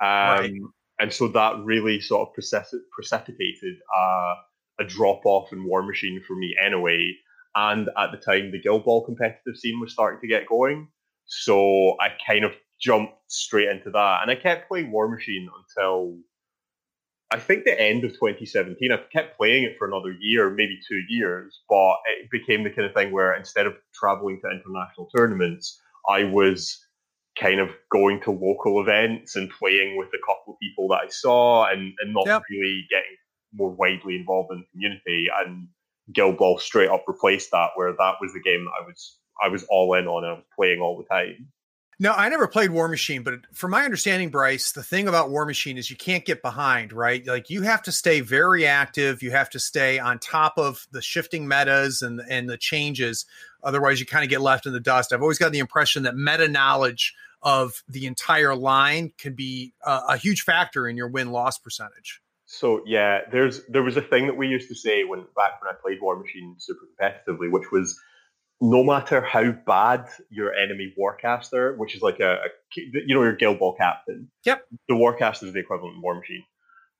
Um, 0.00 0.08
right 0.08 0.52
and 0.98 1.12
so 1.12 1.28
that 1.28 1.56
really 1.64 2.00
sort 2.00 2.28
of 2.28 2.34
precipitated 2.34 3.76
uh, 3.96 4.34
a 4.80 4.84
drop 4.86 5.22
off 5.24 5.52
in 5.52 5.64
War 5.64 5.82
Machine 5.82 6.22
for 6.26 6.34
me 6.36 6.54
anyway. 6.64 7.12
And 7.54 7.88
at 7.96 8.12
the 8.12 8.18
time, 8.18 8.50
the 8.50 8.60
Guild 8.60 8.84
Ball 8.84 9.04
competitive 9.04 9.56
scene 9.56 9.80
was 9.80 9.92
starting 9.92 10.20
to 10.20 10.26
get 10.26 10.46
going, 10.46 10.88
so 11.26 11.96
I 12.00 12.10
kind 12.26 12.44
of 12.44 12.52
jumped 12.80 13.14
straight 13.28 13.68
into 13.68 13.90
that, 13.90 14.22
and 14.22 14.30
I 14.30 14.34
kept 14.34 14.68
playing 14.68 14.90
War 14.92 15.08
Machine 15.08 15.48
until 15.58 16.18
I 17.32 17.38
think 17.38 17.64
the 17.64 17.80
end 17.80 18.04
of 18.04 18.12
2017. 18.12 18.92
I 18.92 18.98
kept 19.12 19.36
playing 19.36 19.64
it 19.64 19.76
for 19.78 19.88
another 19.88 20.12
year, 20.20 20.48
maybe 20.50 20.78
two 20.86 21.02
years, 21.08 21.60
but 21.68 21.96
it 22.06 22.30
became 22.30 22.62
the 22.62 22.70
kind 22.70 22.86
of 22.86 22.94
thing 22.94 23.10
where 23.10 23.34
instead 23.34 23.66
of 23.66 23.74
traveling 23.92 24.40
to 24.42 24.50
international 24.50 25.08
tournaments, 25.14 25.80
I 26.08 26.24
was 26.24 26.85
kind 27.38 27.60
of 27.60 27.70
going 27.92 28.20
to 28.22 28.30
local 28.30 28.80
events 28.80 29.36
and 29.36 29.50
playing 29.50 29.96
with 29.96 30.08
a 30.08 30.26
couple 30.26 30.54
of 30.54 30.58
people 30.60 30.88
that 30.88 31.00
I 31.04 31.08
saw 31.08 31.66
and, 31.66 31.92
and 32.00 32.14
not 32.14 32.26
yep. 32.26 32.42
really 32.50 32.86
getting 32.90 33.16
more 33.52 33.70
widely 33.70 34.16
involved 34.16 34.52
in 34.52 34.60
the 34.60 34.66
community. 34.72 35.28
And 35.44 35.68
Guild 36.12 36.38
Ball 36.38 36.58
straight 36.58 36.88
up 36.88 37.04
replaced 37.06 37.50
that, 37.52 37.70
where 37.74 37.92
that 37.92 38.14
was 38.20 38.32
the 38.32 38.40
game 38.40 38.64
that 38.64 38.72
I 38.82 38.86
was 38.86 39.18
I 39.42 39.48
was 39.48 39.64
all 39.64 39.92
in 39.94 40.06
on 40.06 40.24
and 40.24 40.32
I 40.32 40.36
was 40.36 40.44
playing 40.54 40.80
all 40.80 40.96
the 40.96 41.04
time. 41.04 41.48
No, 41.98 42.12
I 42.12 42.28
never 42.28 42.46
played 42.46 42.70
War 42.70 42.88
Machine, 42.88 43.22
but 43.22 43.34
from 43.54 43.70
my 43.70 43.84
understanding, 43.84 44.28
Bryce, 44.28 44.72
the 44.72 44.82
thing 44.82 45.08
about 45.08 45.30
War 45.30 45.46
Machine 45.46 45.78
is 45.78 45.88
you 45.88 45.96
can't 45.96 46.26
get 46.26 46.42
behind, 46.42 46.92
right? 46.92 47.26
Like 47.26 47.48
you 47.48 47.62
have 47.62 47.82
to 47.84 47.92
stay 47.92 48.20
very 48.20 48.66
active. 48.66 49.22
You 49.22 49.30
have 49.30 49.48
to 49.50 49.58
stay 49.58 49.98
on 49.98 50.18
top 50.18 50.58
of 50.58 50.86
the 50.92 51.00
shifting 51.00 51.48
metas 51.48 52.02
and 52.02 52.20
and 52.28 52.50
the 52.50 52.58
changes. 52.58 53.24
Otherwise, 53.62 53.98
you 53.98 54.06
kind 54.06 54.24
of 54.24 54.30
get 54.30 54.42
left 54.42 54.66
in 54.66 54.74
the 54.74 54.80
dust. 54.80 55.12
I've 55.12 55.22
always 55.22 55.38
got 55.38 55.52
the 55.52 55.58
impression 55.58 56.02
that 56.02 56.16
meta 56.16 56.48
knowledge 56.48 57.14
of 57.46 57.84
the 57.88 58.06
entire 58.06 58.56
line 58.56 59.12
can 59.18 59.32
be 59.34 59.72
a, 59.84 60.00
a 60.08 60.16
huge 60.16 60.42
factor 60.42 60.88
in 60.88 60.96
your 60.96 61.06
win 61.06 61.30
loss 61.30 61.58
percentage. 61.58 62.20
So 62.44 62.82
yeah, 62.84 63.20
there's 63.30 63.64
there 63.66 63.84
was 63.84 63.96
a 63.96 64.02
thing 64.02 64.26
that 64.26 64.36
we 64.36 64.48
used 64.48 64.68
to 64.68 64.74
say 64.74 65.04
when 65.04 65.20
back 65.36 65.62
when 65.62 65.70
I 65.70 65.74
played 65.80 65.98
War 66.02 66.18
Machine 66.18 66.56
super 66.58 66.86
competitively, 67.00 67.50
which 67.50 67.70
was 67.70 67.98
no 68.60 68.82
matter 68.82 69.20
how 69.20 69.52
bad 69.52 70.08
your 70.28 70.54
enemy 70.54 70.92
warcaster, 70.98 71.76
which 71.78 71.94
is 71.94 72.02
like 72.02 72.18
a, 72.18 72.32
a 72.34 72.48
you 72.76 73.14
know 73.14 73.22
your 73.22 73.36
guild 73.36 73.60
ball 73.60 73.76
captain. 73.76 74.28
Yep. 74.44 74.64
The 74.88 74.94
warcaster 74.94 75.44
is 75.44 75.52
the 75.52 75.60
equivalent 75.60 75.98
of 75.98 76.02
War 76.02 76.18
Machine. 76.18 76.42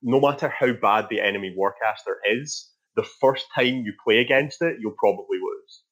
No 0.00 0.20
matter 0.20 0.48
how 0.48 0.72
bad 0.74 1.08
the 1.10 1.20
enemy 1.20 1.56
warcaster 1.58 2.16
is, 2.24 2.70
the 2.94 3.06
first 3.20 3.46
time 3.52 3.82
you 3.84 3.94
play 4.04 4.18
against 4.18 4.62
it, 4.62 4.76
you'll 4.78 4.94
probably 4.96 5.38
lose 5.38 5.82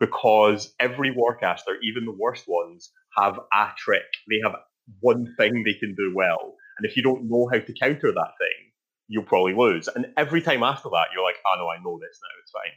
because 0.00 0.74
every 0.80 1.14
warcaster, 1.14 1.76
even 1.84 2.04
the 2.04 2.16
worst 2.18 2.44
ones, 2.48 2.90
have 3.16 3.38
a 3.52 3.68
trick. 3.76 4.04
They 4.28 4.40
have 4.44 4.56
one 5.00 5.34
thing 5.38 5.62
they 5.64 5.74
can 5.74 5.94
do 5.94 6.12
well, 6.14 6.54
and 6.78 6.88
if 6.88 6.96
you 6.96 7.02
don't 7.02 7.28
know 7.28 7.48
how 7.52 7.58
to 7.58 7.74
counter 7.80 8.12
that 8.12 8.32
thing, 8.38 8.72
you'll 9.08 9.24
probably 9.24 9.54
lose. 9.54 9.88
And 9.88 10.06
every 10.16 10.40
time 10.40 10.62
after 10.62 10.88
that, 10.90 11.08
you're 11.14 11.24
like, 11.24 11.36
oh 11.46 11.54
no, 11.58 11.68
I 11.68 11.82
know 11.82 11.98
this 11.98 12.18
now. 12.22 12.40
It's 12.42 12.52
fine. 12.52 12.72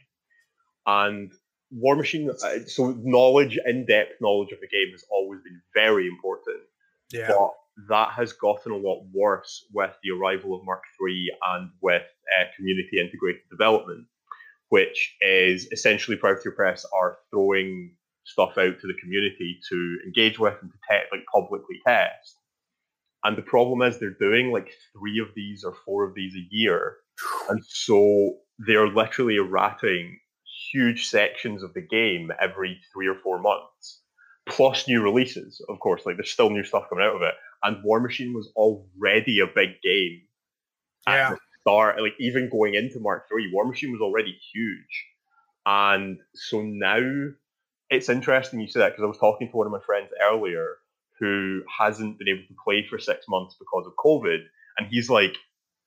And 0.86 1.32
War 1.70 1.96
Machine, 1.96 2.30
uh, 2.30 2.58
so 2.66 2.96
knowledge, 3.02 3.58
in 3.64 3.86
depth 3.86 4.14
knowledge 4.20 4.52
of 4.52 4.60
the 4.60 4.68
game 4.68 4.92
has 4.92 5.04
always 5.10 5.40
been 5.42 5.60
very 5.74 6.06
important. 6.06 6.62
Yeah. 7.10 7.28
But 7.28 7.50
that 7.88 8.10
has 8.12 8.32
gotten 8.32 8.72
a 8.72 8.76
lot 8.76 9.04
worse 9.12 9.66
with 9.72 9.92
the 10.02 10.10
arrival 10.10 10.54
of 10.54 10.64
Mark 10.64 10.82
III 11.00 11.28
and 11.54 11.70
with 11.82 12.02
uh, 12.02 12.44
community 12.56 12.98
integrated 13.00 13.42
development, 13.50 14.06
which 14.68 15.16
is 15.20 15.68
essentially 15.72 16.16
Privateer 16.16 16.52
Press 16.52 16.86
are 16.94 17.18
throwing 17.30 17.94
stuff 18.26 18.58
out 18.58 18.80
to 18.80 18.86
the 18.86 19.00
community 19.00 19.58
to 19.68 19.98
engage 20.04 20.38
with 20.38 20.54
and 20.60 20.70
to 20.70 20.78
te- 20.90 21.16
like 21.16 21.24
publicly 21.32 21.80
test. 21.86 22.36
And 23.24 23.36
the 23.36 23.42
problem 23.42 23.82
is 23.82 23.98
they're 23.98 24.10
doing 24.10 24.52
like 24.52 24.70
three 24.92 25.20
of 25.20 25.28
these 25.34 25.64
or 25.64 25.74
four 25.84 26.04
of 26.04 26.14
these 26.14 26.34
a 26.34 26.46
year. 26.50 26.96
And 27.48 27.64
so 27.64 28.38
they're 28.58 28.88
literally 28.88 29.36
errating 29.36 30.18
huge 30.72 31.08
sections 31.08 31.62
of 31.62 31.72
the 31.74 31.80
game 31.80 32.30
every 32.40 32.80
three 32.92 33.06
or 33.06 33.14
four 33.22 33.40
months, 33.40 34.02
plus 34.48 34.88
new 34.88 35.00
releases, 35.00 35.60
of 35.68 35.78
course. 35.78 36.04
Like 36.04 36.16
there's 36.16 36.32
still 36.32 36.50
new 36.50 36.64
stuff 36.64 36.88
coming 36.88 37.04
out 37.04 37.14
of 37.14 37.22
it. 37.22 37.34
And 37.62 37.82
War 37.84 38.00
Machine 38.00 38.34
was 38.34 38.50
already 38.56 39.40
a 39.40 39.46
big 39.46 39.80
game 39.82 40.22
yeah. 41.06 41.30
at 41.30 41.30
the 41.30 41.38
start. 41.60 42.02
Like 42.02 42.14
even 42.18 42.50
going 42.50 42.74
into 42.74 42.98
Mark 42.98 43.28
Three, 43.28 43.50
War 43.52 43.64
Machine 43.64 43.92
was 43.92 44.00
already 44.00 44.36
huge. 44.52 45.04
And 45.64 46.18
so 46.34 46.62
now 46.62 47.30
it's 47.90 48.08
interesting 48.08 48.60
you 48.60 48.68
say 48.68 48.80
that 48.80 48.92
because 48.92 49.04
I 49.04 49.06
was 49.06 49.18
talking 49.18 49.48
to 49.48 49.56
one 49.56 49.66
of 49.66 49.72
my 49.72 49.80
friends 49.84 50.10
earlier 50.30 50.76
who 51.18 51.62
hasn't 51.78 52.18
been 52.18 52.28
able 52.28 52.46
to 52.48 52.54
play 52.62 52.86
for 52.88 52.98
six 52.98 53.26
months 53.28 53.56
because 53.58 53.86
of 53.86 53.94
COVID. 54.04 54.38
And 54.78 54.88
he's 54.90 55.08
like, 55.08 55.36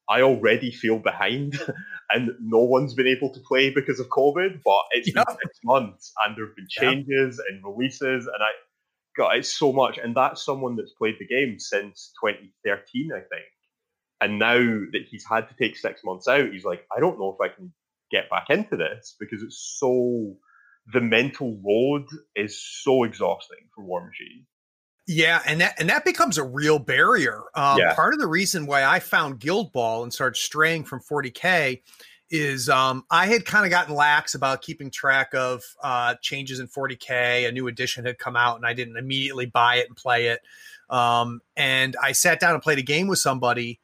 I 0.09 0.23
already 0.23 0.71
feel 0.71 0.97
behind, 0.97 1.59
and 2.09 2.31
no 2.41 2.59
one's 2.59 2.95
been 2.95 3.07
able 3.07 3.31
to 3.31 3.39
play 3.41 3.69
because 3.69 3.99
of 3.99 4.07
COVID. 4.07 4.61
But 4.65 4.81
it's 4.91 5.11
been 5.11 5.23
six 5.43 5.59
months, 5.63 6.11
and 6.25 6.35
there 6.35 6.47
have 6.47 6.55
been 6.55 6.67
changes 6.67 7.39
and 7.47 7.63
releases, 7.63 8.25
and 8.25 8.41
I, 8.41 8.49
God, 9.15 9.37
it's 9.37 9.55
so 9.55 9.71
much. 9.71 9.99
And 9.99 10.15
that's 10.15 10.43
someone 10.43 10.75
that's 10.75 10.93
played 10.93 11.17
the 11.19 11.27
game 11.27 11.59
since 11.59 12.11
2013, 12.23 13.11
I 13.13 13.19
think. 13.19 13.45
And 14.21 14.39
now 14.39 14.57
that 14.57 15.05
he's 15.09 15.25
had 15.29 15.47
to 15.47 15.55
take 15.55 15.77
six 15.77 16.03
months 16.03 16.27
out, 16.27 16.51
he's 16.51 16.65
like, 16.65 16.85
I 16.95 16.99
don't 16.99 17.19
know 17.19 17.37
if 17.39 17.39
I 17.39 17.53
can 17.53 17.71
get 18.11 18.29
back 18.31 18.49
into 18.49 18.77
this 18.77 19.15
because 19.19 19.43
it's 19.43 19.77
so. 19.79 20.37
The 20.91 21.01
mental 21.01 21.59
load 21.63 22.05
is 22.35 22.61
so 22.61 23.03
exhausting 23.03 23.67
for 23.73 23.83
War 23.83 24.05
Machine. 24.05 24.45
Yeah, 25.11 25.41
and 25.45 25.61
that 25.61 25.73
and 25.79 25.89
that 25.89 26.05
becomes 26.05 26.37
a 26.37 26.43
real 26.43 26.77
barrier. 26.77 27.41
Um, 27.55 27.79
yeah. 27.79 27.95
Part 27.95 28.13
of 28.13 28.19
the 28.19 28.27
reason 28.27 28.67
why 28.67 28.83
I 28.83 28.99
found 28.99 29.39
Guild 29.39 29.71
Ball 29.71 30.03
and 30.03 30.13
started 30.13 30.37
straying 30.37 30.83
from 30.83 31.01
40k 31.01 31.81
is 32.29 32.69
um, 32.69 33.03
I 33.09 33.25
had 33.25 33.43
kind 33.43 33.65
of 33.65 33.71
gotten 33.71 33.95
lax 33.95 34.35
about 34.35 34.61
keeping 34.61 34.91
track 34.91 35.33
of 35.33 35.63
uh, 35.81 36.13
changes 36.21 36.59
in 36.59 36.67
40k. 36.67 37.47
A 37.47 37.51
new 37.51 37.67
edition 37.67 38.05
had 38.05 38.19
come 38.19 38.35
out, 38.35 38.57
and 38.57 38.65
I 38.67 38.73
didn't 38.73 38.97
immediately 38.97 39.47
buy 39.47 39.77
it 39.77 39.87
and 39.87 39.95
play 39.95 40.27
it. 40.27 40.41
Um, 40.89 41.41
and 41.57 41.95
I 42.01 42.11
sat 42.11 42.39
down 42.39 42.53
and 42.53 42.61
played 42.61 42.77
a 42.77 42.83
game 42.83 43.07
with 43.07 43.19
somebody, 43.19 43.79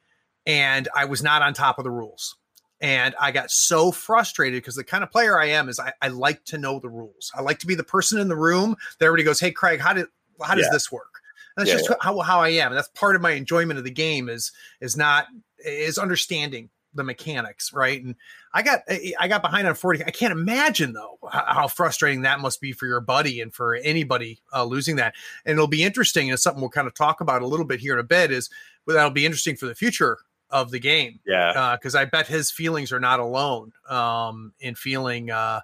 and 0.46 0.88
I 0.96 1.06
was 1.06 1.24
not 1.24 1.42
on 1.42 1.54
top 1.54 1.80
of 1.80 1.86
the 1.86 1.92
rules. 1.92 2.36
And 2.82 3.16
I 3.20 3.32
got 3.32 3.52
so 3.52 3.92
frustrated 3.92 4.62
because 4.62 4.76
the 4.76 4.84
kind 4.84 5.04
of 5.04 5.12
player 5.12 5.40
I 5.40 5.46
am 5.48 5.70
is 5.70 5.80
I, 5.80 5.94
I, 6.02 6.10
like 6.10 6.44
to 6.46 6.58
know 6.58 6.80
the 6.80 6.90
rules. 6.90 7.32
I 7.34 7.42
like 7.42 7.60
to 7.60 7.68
be 7.68 7.74
the 7.74 7.86
person 7.86 8.20
in 8.20 8.28
the 8.28 8.36
room 8.36 8.76
that 9.00 9.06
everybody 9.06 9.24
goes, 9.24 9.40
"Hey, 9.40 9.52
Craig, 9.52 9.80
how 9.80 9.94
did 9.94 10.08
how 10.44 10.56
does 10.56 10.66
yeah. 10.66 10.74
this 10.74 10.92
work?" 10.92 11.22
that's 11.56 11.70
yeah, 11.70 11.78
just 11.78 11.90
yeah. 11.90 11.96
how, 12.02 12.20
how 12.20 12.42
I 12.42 12.50
am. 12.50 12.68
And 12.68 12.78
that's 12.78 12.90
part 12.90 13.16
of 13.16 13.22
my 13.22 13.32
enjoyment 13.32 13.78
of 13.78 13.86
the 13.86 13.92
game 13.92 14.30
is 14.30 14.52
is 14.82 14.98
not 14.98 15.28
is 15.66 15.98
understanding 15.98 16.70
the 16.94 17.04
mechanics, 17.04 17.74
right? 17.74 18.02
And 18.02 18.16
I 18.54 18.62
got 18.62 18.82
I 19.20 19.28
got 19.28 19.42
behind 19.42 19.68
on 19.68 19.76
40. 19.76 20.04
I 20.04 20.12
can't 20.12 20.32
imagine 20.32 20.94
though 20.94 21.18
how 21.32 21.68
frustrating 21.68 22.22
that 22.22 22.40
must 22.40 22.62
be 22.62 22.72
for 22.72 22.88
your 22.88 23.02
buddy 23.02 23.42
and 23.42 23.54
for 23.54 23.76
anybody 23.76 24.42
uh, 24.54 24.64
losing 24.64 24.98
that. 24.98 25.16
And 25.46 25.54
it'll 25.54 25.68
be 25.68 25.84
interesting. 25.84 26.30
And 26.30 26.40
something 26.40 26.62
we'll 26.62 26.70
kind 26.70 26.88
of 26.88 26.94
talk 26.94 27.22
about 27.22 27.42
a 27.42 27.48
little 27.48 27.66
bit 27.66 27.80
here 27.80 27.94
in 27.94 28.00
a 28.00 28.04
bit 28.04 28.32
is 28.32 28.50
well, 28.86 28.96
that'll 28.96 29.12
be 29.12 29.26
interesting 29.26 29.56
for 29.56 29.66
the 29.66 29.76
future 29.76 30.20
of 30.56 30.72
the 30.72 30.80
game. 30.80 31.20
Yeah, 31.26 31.76
because 31.78 31.96
uh, 31.96 32.00
I 32.00 32.06
bet 32.06 32.28
his 32.28 32.50
feelings 32.50 32.94
are 32.94 33.00
not 33.00 33.20
alone 33.20 33.74
um, 33.90 34.54
in 34.62 34.74
feeling 34.76 35.30
uh, 35.30 35.60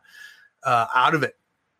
uh, 0.63 0.85
out 0.93 1.15
of 1.15 1.23
it 1.23 1.35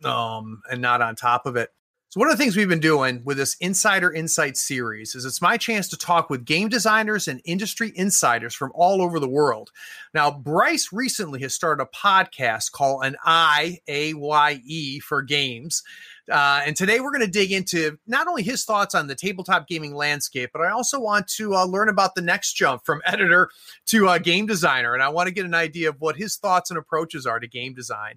um, 0.06 0.62
and 0.72 0.82
not 0.82 1.02
on 1.02 1.16
top 1.16 1.46
of 1.46 1.58
it. 1.58 1.70
So, 2.08 2.20
one 2.20 2.30
of 2.30 2.38
the 2.38 2.42
things 2.42 2.56
we've 2.56 2.70
been 2.70 2.80
doing 2.80 3.22
with 3.26 3.38
this 3.38 3.56
Insider 3.60 4.12
Insight 4.12 4.56
series 4.56 5.14
is 5.14 5.26
it's 5.26 5.42
my 5.42 5.58
chance 5.58 5.90
to 5.90 5.98
talk 5.98 6.30
with 6.30 6.46
game 6.46 6.70
designers 6.70 7.28
and 7.28 7.42
industry 7.44 7.92
insiders 7.96 8.54
from 8.54 8.72
all 8.74 9.02
over 9.02 9.20
the 9.20 9.30
world. 9.30 9.72
Now, 10.14 10.32
Bryce 10.32 10.90
recently 10.94 11.42
has 11.42 11.54
started 11.54 11.84
a 11.84 11.98
podcast 11.98 12.72
called 12.72 13.04
An 13.06 13.18
I 13.26 13.80
A 13.90 14.14
Y 14.14 14.62
E 14.66 15.00
for 15.00 15.22
Games. 15.22 15.84
Uh, 16.32 16.62
and 16.66 16.76
today 16.76 17.00
we're 17.00 17.12
going 17.12 17.26
to 17.26 17.32
dig 17.32 17.52
into 17.52 17.98
not 18.08 18.28
only 18.28 18.42
his 18.42 18.64
thoughts 18.64 18.96
on 18.96 19.08
the 19.08 19.16
tabletop 19.16 19.68
gaming 19.68 19.94
landscape, 19.94 20.50
but 20.54 20.62
I 20.62 20.70
also 20.70 21.00
want 21.00 21.28
to 21.36 21.54
uh, 21.56 21.66
learn 21.66 21.90
about 21.90 22.16
the 22.16 22.22
next 22.22 22.54
jump 22.54 22.86
from 22.86 23.02
editor 23.06 23.50
to 23.88 24.08
uh, 24.08 24.18
game 24.18 24.46
designer. 24.46 24.94
And 24.94 25.04
I 25.04 25.10
want 25.10 25.28
to 25.28 25.34
get 25.34 25.46
an 25.46 25.54
idea 25.54 25.90
of 25.90 25.98
what 26.00 26.16
his 26.16 26.38
thoughts 26.38 26.72
and 26.72 26.80
approaches 26.80 27.26
are 27.26 27.40
to 27.40 27.48
game 27.48 27.74
design. 27.74 28.16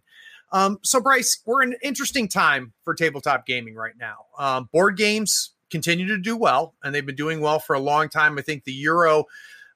Um, 0.53 0.79
so, 0.83 1.01
Bryce, 1.01 1.41
we're 1.45 1.63
in 1.63 1.73
an 1.73 1.79
interesting 1.83 2.29
time 2.29 2.73
for 2.85 2.95
tabletop 2.95 3.47
gaming 3.47 3.75
right 3.75 3.95
now. 3.99 4.27
Um, 4.39 4.69
board 4.73 4.97
games 4.97 5.51
continue 5.71 6.07
to 6.07 6.19
do 6.19 6.37
well, 6.37 6.75
and 6.85 6.95
they've 6.95 7.05
been 7.05 7.17
doing 7.17 7.41
well 7.41 7.59
for 7.59 7.75
a 7.75 7.81
long 7.81 8.09
time. 8.09 8.39
I 8.39 8.43
think 8.43 8.63
the 8.63 8.73
Euro 8.73 9.25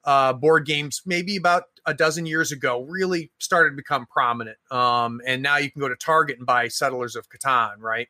uh, 0.03 0.33
board 0.33 0.65
games, 0.65 1.01
maybe 1.05 1.35
about 1.35 1.63
a 1.85 1.93
dozen 1.93 2.25
years 2.25 2.51
ago, 2.51 2.81
really 2.83 3.31
started 3.39 3.71
to 3.71 3.75
become 3.75 4.05
prominent. 4.07 4.57
Um, 4.71 5.21
and 5.25 5.41
now 5.41 5.57
you 5.57 5.71
can 5.71 5.79
go 5.79 5.89
to 5.89 5.95
Target 5.95 6.37
and 6.37 6.45
buy 6.45 6.67
Settlers 6.67 7.15
of 7.15 7.27
Catan, 7.29 7.79
right? 7.79 8.07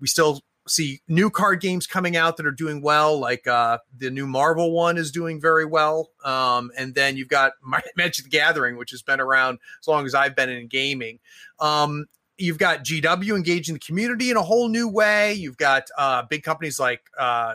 We 0.00 0.08
still 0.08 0.40
see 0.66 1.00
new 1.08 1.30
card 1.30 1.60
games 1.60 1.86
coming 1.86 2.16
out 2.16 2.36
that 2.36 2.46
are 2.46 2.52
doing 2.52 2.82
well, 2.82 3.18
like 3.18 3.46
uh, 3.46 3.78
the 3.96 4.10
new 4.10 4.26
Marvel 4.26 4.72
one 4.72 4.96
is 4.96 5.10
doing 5.10 5.40
very 5.40 5.64
well. 5.64 6.10
Um, 6.24 6.70
and 6.76 6.94
then 6.94 7.16
you've 7.16 7.28
got 7.28 7.52
Magic 7.96 8.24
the 8.24 8.30
Gathering, 8.30 8.76
which 8.76 8.90
has 8.90 9.02
been 9.02 9.20
around 9.20 9.58
as 9.80 9.88
long 9.88 10.06
as 10.06 10.14
I've 10.14 10.36
been 10.36 10.50
in 10.50 10.66
gaming. 10.66 11.18
Um, 11.60 12.06
you've 12.36 12.58
got 12.58 12.84
GW 12.84 13.34
engaging 13.34 13.74
the 13.74 13.80
community 13.80 14.30
in 14.30 14.36
a 14.36 14.42
whole 14.42 14.68
new 14.68 14.88
way. 14.88 15.34
You've 15.34 15.56
got 15.56 15.88
uh, 15.96 16.22
big 16.22 16.42
companies 16.42 16.78
like 16.78 17.00
uh, 17.18 17.54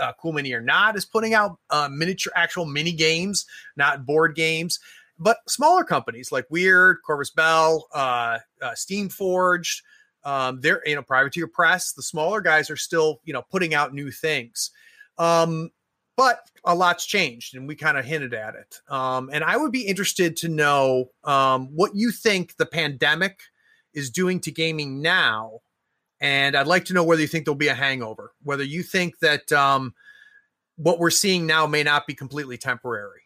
uh, 0.00 0.12
Cool 0.20 0.32
Mini 0.32 0.52
or 0.52 0.60
Not 0.60 0.96
is 0.96 1.04
putting 1.04 1.34
out 1.34 1.58
uh, 1.70 1.88
miniature, 1.90 2.32
actual 2.36 2.64
mini 2.64 2.92
games, 2.92 3.46
not 3.76 4.06
board 4.06 4.34
games. 4.34 4.78
But 5.18 5.38
smaller 5.48 5.84
companies 5.84 6.32
like 6.32 6.48
Wyrd, 6.48 6.96
Corvus 7.06 7.30
Belli, 7.30 7.80
uh, 7.94 8.38
uh, 8.60 8.70
Steamforged, 8.72 9.82
um, 10.24 10.60
they're 10.60 10.82
you 10.86 10.94
know 10.94 11.02
privateer 11.02 11.46
press 11.48 11.92
the 11.92 12.02
smaller 12.02 12.40
guys 12.40 12.70
are 12.70 12.76
still 12.76 13.20
you 13.24 13.32
know 13.32 13.42
putting 13.50 13.74
out 13.74 13.92
new 13.92 14.10
things 14.12 14.70
um, 15.18 15.70
but 16.16 16.40
a 16.64 16.74
lot's 16.74 17.06
changed, 17.06 17.54
and 17.54 17.66
we 17.66 17.74
kind 17.74 17.96
of 17.98 18.04
hinted 18.04 18.34
at 18.34 18.54
it. 18.54 18.80
Um, 18.88 19.30
and 19.32 19.42
I 19.42 19.56
would 19.56 19.72
be 19.72 19.86
interested 19.86 20.36
to 20.38 20.48
know 20.48 21.10
um, 21.24 21.68
what 21.74 21.94
you 21.94 22.10
think 22.10 22.56
the 22.56 22.66
pandemic 22.66 23.40
is 23.94 24.10
doing 24.10 24.40
to 24.40 24.50
gaming 24.50 25.00
now. 25.02 25.60
And 26.22 26.56
I'd 26.56 26.68
like 26.68 26.84
to 26.86 26.94
know 26.94 27.02
whether 27.02 27.20
you 27.20 27.26
think 27.26 27.44
there'll 27.44 27.56
be 27.56 27.66
a 27.66 27.74
hangover, 27.74 28.32
whether 28.44 28.62
you 28.62 28.84
think 28.84 29.18
that 29.18 29.50
um, 29.50 29.92
what 30.76 31.00
we're 31.00 31.10
seeing 31.10 31.46
now 31.46 31.66
may 31.66 31.82
not 31.82 32.06
be 32.06 32.14
completely 32.14 32.56
temporary. 32.56 33.22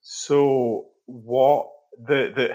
So, 0.00 0.86
what 1.04 1.66
the 1.98 2.32
the 2.34 2.48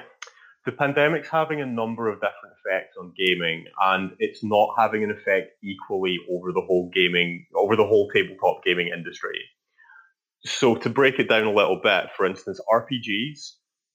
the 0.66 0.72
pandemic's 0.72 1.30
having 1.30 1.62
a 1.62 1.66
number 1.68 2.10
of 2.10 2.16
different 2.16 2.56
effects 2.66 2.98
on 3.00 3.14
gaming, 3.16 3.66
and 3.80 4.12
it's 4.18 4.44
not 4.44 4.70
having 4.78 5.04
an 5.04 5.12
effect 5.12 5.52
equally 5.64 6.18
over 6.32 6.52
the 6.52 6.62
whole 6.62 6.90
gaming, 6.94 7.46
over 7.56 7.76
the 7.76 7.86
whole 7.86 8.10
tabletop 8.10 8.64
gaming 8.66 8.90
industry. 8.90 9.40
So 10.46 10.76
to 10.76 10.90
break 10.90 11.20
it 11.20 11.30
down 11.30 11.44
a 11.44 11.54
little 11.54 11.80
bit, 11.82 12.06
for 12.18 12.26
instance, 12.26 12.60
RPGs 12.72 13.52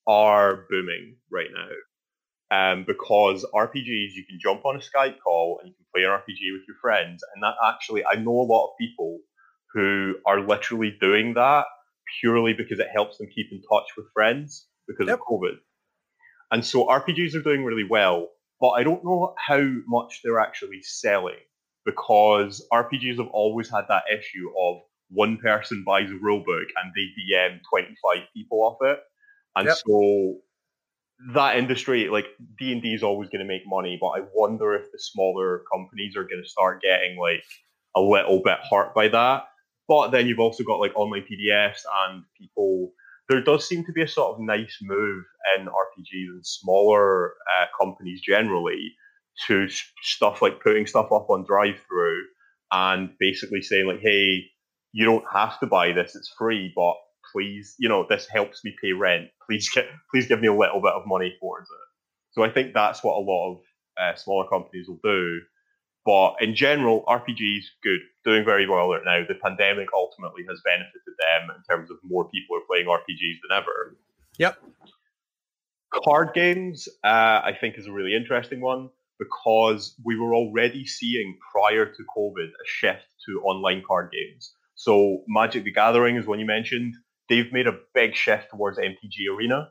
are 0.06 0.66
booming 0.70 1.16
right 1.30 1.48
now. 1.52 1.68
Um, 2.54 2.84
because 2.86 3.44
RPGs, 3.54 4.14
you 4.14 4.24
can 4.28 4.38
jump 4.40 4.64
on 4.64 4.76
a 4.76 4.78
Skype 4.78 5.18
call 5.18 5.58
and 5.60 5.68
you 5.68 5.74
can 5.74 5.86
play 5.94 6.04
an 6.04 6.10
RPG 6.10 6.52
with 6.52 6.62
your 6.68 6.76
friends. 6.80 7.24
And 7.34 7.42
that 7.42 7.54
actually, 7.66 8.04
I 8.04 8.16
know 8.16 8.30
a 8.30 8.50
lot 8.50 8.66
of 8.66 8.78
people 8.78 9.18
who 9.72 10.14
are 10.24 10.40
literally 10.40 10.96
doing 11.00 11.34
that 11.34 11.64
purely 12.20 12.52
because 12.52 12.78
it 12.78 12.86
helps 12.94 13.18
them 13.18 13.28
keep 13.34 13.50
in 13.50 13.60
touch 13.62 13.88
with 13.96 14.06
friends 14.12 14.66
because 14.86 15.08
yep. 15.08 15.18
of 15.18 15.26
COVID. 15.26 15.56
And 16.52 16.64
so 16.64 16.86
RPGs 16.86 17.34
are 17.34 17.42
doing 17.42 17.64
really 17.64 17.86
well, 17.88 18.28
but 18.60 18.70
I 18.70 18.84
don't 18.84 19.04
know 19.04 19.34
how 19.38 19.66
much 19.86 20.20
they're 20.22 20.38
actually 20.38 20.82
selling 20.82 21.40
because 21.84 22.64
RPGs 22.72 23.18
have 23.18 23.28
always 23.32 23.68
had 23.68 23.86
that 23.88 24.04
issue 24.12 24.50
of 24.56 24.82
one 25.10 25.38
person 25.38 25.82
buys 25.84 26.10
a 26.10 26.14
rulebook 26.14 26.66
and 26.76 26.92
they 26.94 27.34
DM 27.34 27.60
25 27.68 28.18
people 28.34 28.60
off 28.62 28.78
it. 28.82 28.98
And 29.56 29.66
yep. 29.66 29.76
so 29.76 30.36
that 31.32 31.56
industry, 31.56 32.08
like 32.08 32.26
D 32.58 32.72
and 32.72 32.82
D, 32.82 32.94
is 32.94 33.02
always 33.02 33.28
going 33.28 33.40
to 33.40 33.48
make 33.48 33.62
money, 33.66 33.98
but 34.00 34.08
I 34.08 34.20
wonder 34.34 34.74
if 34.74 34.90
the 34.92 34.98
smaller 34.98 35.62
companies 35.72 36.16
are 36.16 36.24
going 36.24 36.42
to 36.42 36.48
start 36.48 36.82
getting 36.82 37.18
like 37.18 37.44
a 37.96 38.00
little 38.00 38.42
bit 38.44 38.58
hurt 38.70 38.94
by 38.94 39.08
that. 39.08 39.44
But 39.86 40.10
then 40.10 40.26
you've 40.26 40.40
also 40.40 40.64
got 40.64 40.80
like 40.80 40.96
online 40.96 41.22
PDFs 41.22 41.82
and 42.06 42.24
people. 42.38 42.92
There 43.28 43.42
does 43.42 43.66
seem 43.66 43.84
to 43.84 43.92
be 43.92 44.02
a 44.02 44.08
sort 44.08 44.34
of 44.34 44.40
nice 44.40 44.78
move 44.82 45.24
in 45.56 45.66
RPGs 45.66 46.28
and 46.28 46.46
smaller 46.46 47.34
uh, 47.58 47.66
companies 47.80 48.20
generally 48.20 48.92
to 49.46 49.66
stuff 50.02 50.42
like 50.42 50.62
putting 50.62 50.86
stuff 50.86 51.06
up 51.06 51.30
on 51.30 51.44
drive-through 51.46 52.22
and 52.70 53.10
basically 53.18 53.62
saying 53.62 53.86
like, 53.86 54.00
"Hey, 54.00 54.44
you 54.92 55.04
don't 55.04 55.24
have 55.32 55.58
to 55.60 55.66
buy 55.66 55.92
this; 55.92 56.14
it's 56.14 56.32
free, 56.36 56.72
but 56.74 56.94
please, 57.34 57.74
you 57.78 57.88
know, 57.88 58.06
this 58.08 58.26
helps 58.30 58.64
me 58.64 58.74
pay 58.80 58.92
rent. 58.92 59.28
Please 59.46 59.68
get, 59.68 59.84
please 60.10 60.26
give 60.26 60.40
me 60.40 60.48
a 60.48 60.54
little 60.54 60.80
bit 60.80 60.94
of 60.94 61.02
money 61.04 61.36
towards 61.38 61.68
it." 61.68 61.86
So 62.32 62.42
I 62.42 62.48
think 62.48 62.72
that's 62.72 63.04
what 63.04 63.18
a 63.18 63.20
lot 63.20 63.52
of 63.52 63.60
uh, 64.00 64.14
smaller 64.16 64.48
companies 64.48 64.88
will 64.88 65.00
do. 65.04 65.40
But 66.06 66.36
in 66.40 66.54
general, 66.54 67.04
RPGs 67.06 67.64
good, 67.82 68.00
doing 68.24 68.44
very 68.44 68.66
well 68.66 68.88
right 68.88 69.02
now. 69.04 69.22
The 69.26 69.34
pandemic 69.34 69.88
ultimately 69.94 70.44
has 70.48 70.60
benefited 70.64 71.14
them 71.18 71.56
in 71.56 71.62
terms 71.68 71.90
of 71.90 71.98
more 72.02 72.28
people 72.30 72.56
are 72.56 72.66
playing 72.66 72.86
RPGs 72.86 73.38
than 73.48 73.56
ever. 73.56 73.96
Yep. 74.38 74.58
Card 76.04 76.34
games, 76.34 76.88
uh, 77.04 77.40
I 77.44 77.52
think, 77.58 77.78
is 77.78 77.86
a 77.86 77.92
really 77.92 78.14
interesting 78.14 78.60
one 78.60 78.90
because 79.18 79.94
we 80.04 80.18
were 80.18 80.34
already 80.34 80.86
seeing 80.86 81.38
prior 81.52 81.86
to 81.86 82.04
COVID 82.16 82.48
a 82.48 82.66
shift 82.66 83.06
to 83.26 83.40
online 83.42 83.82
card 83.86 84.10
games. 84.12 84.54
So 84.74 85.22
Magic 85.28 85.64
the 85.64 85.72
Gathering 85.72 86.16
is 86.16 86.26
one 86.26 86.40
you 86.40 86.46
mentioned. 86.46 86.94
They've 87.28 87.52
made 87.52 87.66
a 87.66 87.78
big 87.94 88.14
shift 88.14 88.50
towards 88.50 88.78
MTG 88.78 89.28
Arena. 89.34 89.70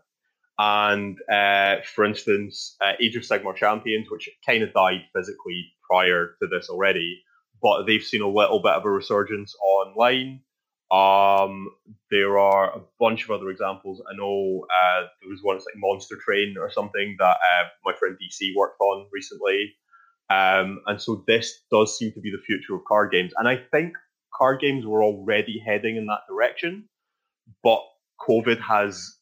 And 0.57 1.17
uh, 1.31 1.77
for 1.95 2.05
instance, 2.05 2.75
uh, 2.81 2.93
Age 3.01 3.15
of 3.15 3.23
Sigmar 3.23 3.55
Champions, 3.55 4.07
which 4.09 4.29
kind 4.45 4.63
of 4.63 4.73
died 4.73 5.01
physically 5.15 5.73
prior 5.89 6.35
to 6.41 6.47
this 6.47 6.69
already, 6.69 7.23
but 7.61 7.83
they've 7.85 8.03
seen 8.03 8.21
a 8.21 8.27
little 8.27 8.61
bit 8.61 8.73
of 8.73 8.85
a 8.85 8.89
resurgence 8.89 9.55
online. 9.61 10.41
Um, 10.91 11.69
there 12.11 12.37
are 12.37 12.75
a 12.75 12.81
bunch 12.99 13.23
of 13.23 13.31
other 13.31 13.49
examples. 13.49 14.03
I 14.07 14.15
know 14.15 14.67
uh, 14.69 15.07
there 15.21 15.29
was 15.29 15.39
one, 15.41 15.55
it's 15.55 15.65
like 15.65 15.73
Monster 15.77 16.17
Train 16.23 16.55
or 16.59 16.69
something 16.69 17.15
that 17.17 17.37
uh, 17.37 17.63
my 17.83 17.93
friend 17.97 18.15
DC 18.15 18.51
worked 18.55 18.79
on 18.79 19.07
recently. 19.11 19.73
Um, 20.29 20.81
and 20.85 21.01
so 21.01 21.23
this 21.27 21.61
does 21.71 21.97
seem 21.97 22.11
to 22.13 22.21
be 22.21 22.31
the 22.31 22.41
future 22.45 22.75
of 22.75 22.81
card 22.87 23.11
games. 23.11 23.33
And 23.37 23.47
I 23.47 23.57
think 23.71 23.93
card 24.35 24.61
games 24.61 24.85
were 24.85 25.03
already 25.03 25.61
heading 25.65 25.97
in 25.97 26.05
that 26.07 26.21
direction, 26.29 26.87
but 27.63 27.81
COVID 28.27 28.59
has 28.59 29.17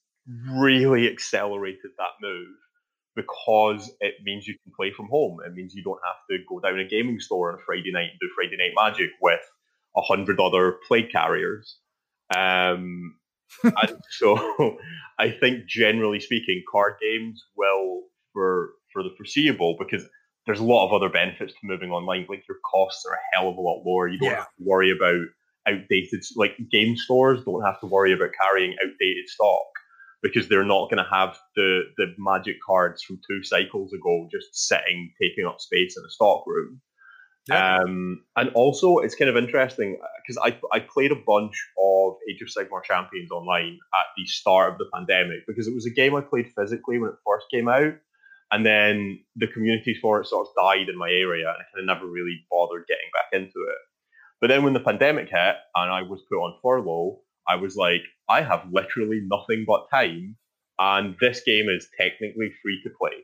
really 0.49 1.09
accelerated 1.09 1.91
that 1.97 2.11
move 2.21 2.55
because 3.15 3.91
it 3.99 4.15
means 4.23 4.47
you 4.47 4.55
can 4.63 4.71
play 4.75 4.91
from 4.91 5.07
home. 5.09 5.39
It 5.45 5.53
means 5.53 5.73
you 5.75 5.83
don't 5.83 5.99
have 6.05 6.15
to 6.29 6.43
go 6.47 6.59
down 6.59 6.79
a 6.79 6.87
gaming 6.87 7.19
store 7.19 7.51
on 7.51 7.59
a 7.59 7.63
Friday 7.65 7.91
night 7.91 8.09
and 8.11 8.19
do 8.19 8.29
Friday 8.35 8.57
Night 8.57 8.73
Magic 8.75 9.09
with 9.21 9.41
a 9.97 10.01
hundred 10.01 10.39
other 10.39 10.77
play 10.87 11.03
carriers. 11.03 11.77
Um, 12.35 13.15
and 13.63 13.99
so 14.11 14.77
I 15.19 15.29
think 15.31 15.65
generally 15.67 16.19
speaking, 16.19 16.63
card 16.71 16.93
games 17.01 17.43
will 17.55 18.03
for 18.33 18.71
for 18.93 19.03
the 19.03 19.13
foreseeable 19.17 19.75
because 19.77 20.07
there's 20.45 20.59
a 20.59 20.63
lot 20.63 20.87
of 20.87 20.93
other 20.93 21.09
benefits 21.09 21.53
to 21.53 21.59
moving 21.63 21.91
online. 21.91 22.25
Like 22.29 22.43
your 22.47 22.57
costs 22.69 23.05
are 23.05 23.13
a 23.13 23.19
hell 23.33 23.49
of 23.49 23.57
a 23.57 23.61
lot 23.61 23.83
lower. 23.85 24.07
You 24.07 24.19
don't 24.19 24.29
yeah. 24.29 24.35
have 24.37 24.45
to 24.45 24.63
worry 24.63 24.91
about 24.91 25.25
outdated 25.67 26.23
like 26.35 26.57
game 26.71 26.95
stores 26.95 27.43
don't 27.45 27.63
have 27.63 27.79
to 27.79 27.87
worry 27.87 28.13
about 28.13 28.31
carrying 28.39 28.75
outdated 28.83 29.27
stock 29.27 29.67
because 30.21 30.47
they're 30.47 30.63
not 30.63 30.89
going 30.89 31.03
to 31.03 31.09
have 31.09 31.37
the 31.55 31.83
the 31.97 32.13
magic 32.17 32.57
cards 32.65 33.03
from 33.03 33.19
two 33.27 33.43
cycles 33.43 33.93
ago 33.93 34.27
just 34.31 34.67
sitting 34.67 35.11
taking 35.21 35.45
up 35.45 35.59
space 35.59 35.97
in 35.97 36.03
a 36.05 36.09
stock 36.09 36.43
room. 36.47 36.81
Yeah. 37.49 37.79
Um, 37.79 38.23
and 38.35 38.49
also, 38.53 38.99
it's 38.99 39.15
kind 39.15 39.29
of 39.29 39.35
interesting 39.35 39.99
because 40.21 40.37
I, 40.37 40.57
I 40.71 40.79
played 40.79 41.11
a 41.11 41.15
bunch 41.15 41.55
of 41.81 42.13
Age 42.29 42.41
of 42.41 42.49
Sigmar 42.49 42.83
Champions 42.83 43.31
online 43.31 43.79
at 43.95 44.05
the 44.15 44.25
start 44.25 44.73
of 44.73 44.77
the 44.77 44.85
pandemic 44.93 45.47
because 45.47 45.67
it 45.67 45.73
was 45.73 45.87
a 45.87 45.89
game 45.89 46.15
I 46.15 46.21
played 46.21 46.51
physically 46.55 46.99
when 46.99 47.09
it 47.09 47.15
first 47.25 47.47
came 47.51 47.67
out. 47.67 47.93
And 48.51 48.65
then 48.65 49.23
the 49.37 49.47
communities 49.47 49.97
for 50.01 50.21
it 50.21 50.27
sort 50.27 50.47
of 50.47 50.53
died 50.61 50.89
in 50.89 50.97
my 50.97 51.09
area, 51.09 51.47
and 51.47 51.57
I 51.57 51.63
kind 51.71 51.79
of 51.79 51.85
never 51.85 52.05
really 52.05 52.45
bothered 52.51 52.85
getting 52.85 53.09
back 53.13 53.29
into 53.31 53.47
it. 53.47 53.77
But 54.41 54.47
then 54.47 54.63
when 54.63 54.73
the 54.73 54.79
pandemic 54.79 55.29
hit 55.29 55.55
and 55.75 55.91
I 55.91 56.01
was 56.01 56.23
put 56.27 56.37
on 56.37 56.57
furlough, 56.63 57.19
I 57.47 57.55
was 57.55 57.75
like, 57.75 58.01
I 58.27 58.41
have 58.41 58.67
literally 58.71 59.21
nothing 59.23 59.65
but 59.67 59.87
time, 59.91 60.35
and 60.79 61.15
this 61.21 61.43
game 61.45 61.69
is 61.69 61.87
technically 61.95 62.51
free 62.61 62.81
to 62.83 62.89
play. 62.99 63.23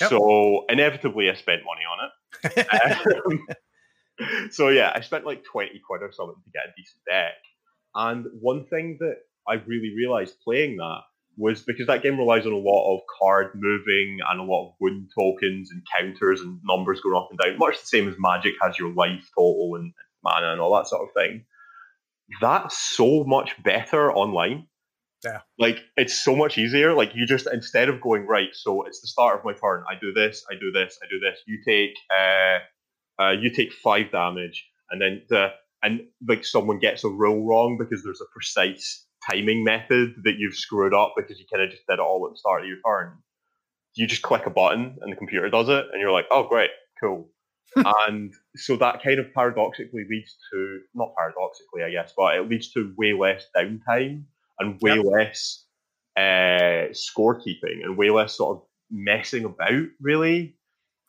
Yep. 0.00 0.10
So 0.10 0.64
inevitably, 0.68 1.30
I 1.30 1.34
spent 1.34 1.62
money 1.64 1.82
on 1.84 2.06
it. 2.06 2.68
um, 3.26 4.48
so 4.50 4.68
yeah, 4.68 4.92
I 4.94 5.00
spent 5.00 5.26
like 5.26 5.44
twenty 5.44 5.80
quid 5.86 6.02
or 6.02 6.12
something 6.12 6.42
to 6.42 6.50
get 6.50 6.68
a 6.68 6.72
decent 6.76 7.04
deck. 7.06 7.34
And 7.94 8.26
one 8.40 8.64
thing 8.66 8.96
that 9.00 9.16
I 9.46 9.54
really 9.54 9.94
realized 9.94 10.40
playing 10.42 10.76
that 10.76 11.00
was 11.36 11.62
because 11.62 11.86
that 11.86 12.02
game 12.02 12.18
relies 12.18 12.46
on 12.46 12.52
a 12.52 12.56
lot 12.56 12.94
of 12.94 13.00
card 13.20 13.52
moving 13.54 14.18
and 14.28 14.40
a 14.40 14.42
lot 14.42 14.68
of 14.68 14.74
wound 14.80 15.08
tokens 15.16 15.70
and 15.70 15.82
counters 15.96 16.40
and 16.40 16.60
numbers 16.64 17.00
going 17.00 17.16
up 17.16 17.28
and 17.30 17.38
down, 17.38 17.58
much 17.58 17.80
the 17.80 17.86
same 17.86 18.08
as 18.08 18.14
Magic 18.18 18.54
has 18.60 18.78
your 18.78 18.92
life 18.92 19.28
total 19.36 19.76
and 19.76 19.92
mana 20.22 20.52
and 20.52 20.60
all 20.60 20.74
that 20.76 20.86
sort 20.86 21.02
of 21.02 21.14
thing. 21.14 21.44
That's 22.40 22.76
so 22.76 23.24
much 23.24 23.60
better 23.62 24.12
online. 24.12 24.66
Yeah. 25.24 25.40
Like 25.58 25.78
it's 25.96 26.18
so 26.18 26.36
much 26.36 26.58
easier. 26.58 26.94
Like 26.94 27.14
you 27.14 27.26
just 27.26 27.48
instead 27.52 27.88
of 27.88 28.00
going 28.00 28.26
right, 28.26 28.50
so 28.52 28.82
it's 28.84 29.00
the 29.00 29.08
start 29.08 29.38
of 29.38 29.44
my 29.44 29.52
turn. 29.52 29.82
I 29.90 29.94
do 30.00 30.12
this, 30.12 30.44
I 30.50 30.54
do 30.54 30.70
this, 30.70 30.98
I 31.02 31.06
do 31.10 31.18
this. 31.18 31.40
You 31.46 31.60
take 31.64 31.96
uh, 32.10 33.22
uh 33.22 33.30
you 33.32 33.50
take 33.50 33.72
five 33.72 34.12
damage, 34.12 34.64
and 34.90 35.00
then 35.00 35.22
the 35.28 35.48
and 35.82 36.02
like 36.26 36.44
someone 36.44 36.78
gets 36.78 37.04
a 37.04 37.08
roll 37.08 37.44
wrong 37.44 37.78
because 37.78 38.04
there's 38.04 38.20
a 38.20 38.32
precise 38.32 39.06
timing 39.28 39.64
method 39.64 40.14
that 40.24 40.36
you've 40.38 40.54
screwed 40.54 40.94
up 40.94 41.14
because 41.16 41.38
you 41.38 41.46
kind 41.52 41.64
of 41.64 41.70
just 41.70 41.82
did 41.88 41.94
it 41.94 42.00
all 42.00 42.24
at 42.26 42.32
the 42.32 42.38
start 42.38 42.62
of 42.62 42.68
your 42.68 42.78
turn. 42.86 43.12
You 43.94 44.06
just 44.06 44.22
click 44.22 44.46
a 44.46 44.50
button 44.50 44.98
and 45.00 45.12
the 45.12 45.16
computer 45.16 45.50
does 45.50 45.68
it, 45.68 45.86
and 45.92 46.00
you're 46.00 46.12
like, 46.12 46.26
oh 46.30 46.46
great, 46.46 46.70
cool. 47.00 47.28
And 47.76 48.32
so 48.56 48.76
that 48.76 49.02
kind 49.02 49.18
of 49.18 49.32
paradoxically 49.34 50.04
leads 50.08 50.36
to 50.52 50.80
not 50.94 51.14
paradoxically, 51.16 51.82
I 51.84 51.90
guess, 51.90 52.12
but 52.16 52.36
it 52.36 52.48
leads 52.48 52.72
to 52.72 52.92
way 52.96 53.12
less 53.12 53.46
downtime 53.56 54.24
and 54.58 54.80
way 54.80 54.96
yep. 54.96 55.04
less 55.04 55.64
uh, 56.16 56.90
scorekeeping 56.92 57.84
and 57.84 57.96
way 57.96 58.10
less 58.10 58.36
sort 58.36 58.58
of 58.58 58.62
messing 58.90 59.44
about, 59.44 59.84
really. 60.00 60.56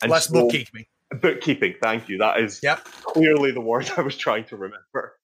And 0.02 0.12
less 0.12 0.28
so, 0.28 0.34
bookkeeping. 0.34 0.86
Bookkeeping, 1.22 1.76
thank 1.82 2.08
you. 2.08 2.20
That 2.20 2.40
is 2.40 2.60
yep. 2.62 2.84
clearly 2.84 3.52
the 3.52 3.62
word 3.62 3.90
I 3.98 4.02
was 4.02 4.18
trying 4.18 4.46
to 4.46 4.58
remember. 4.58 5.16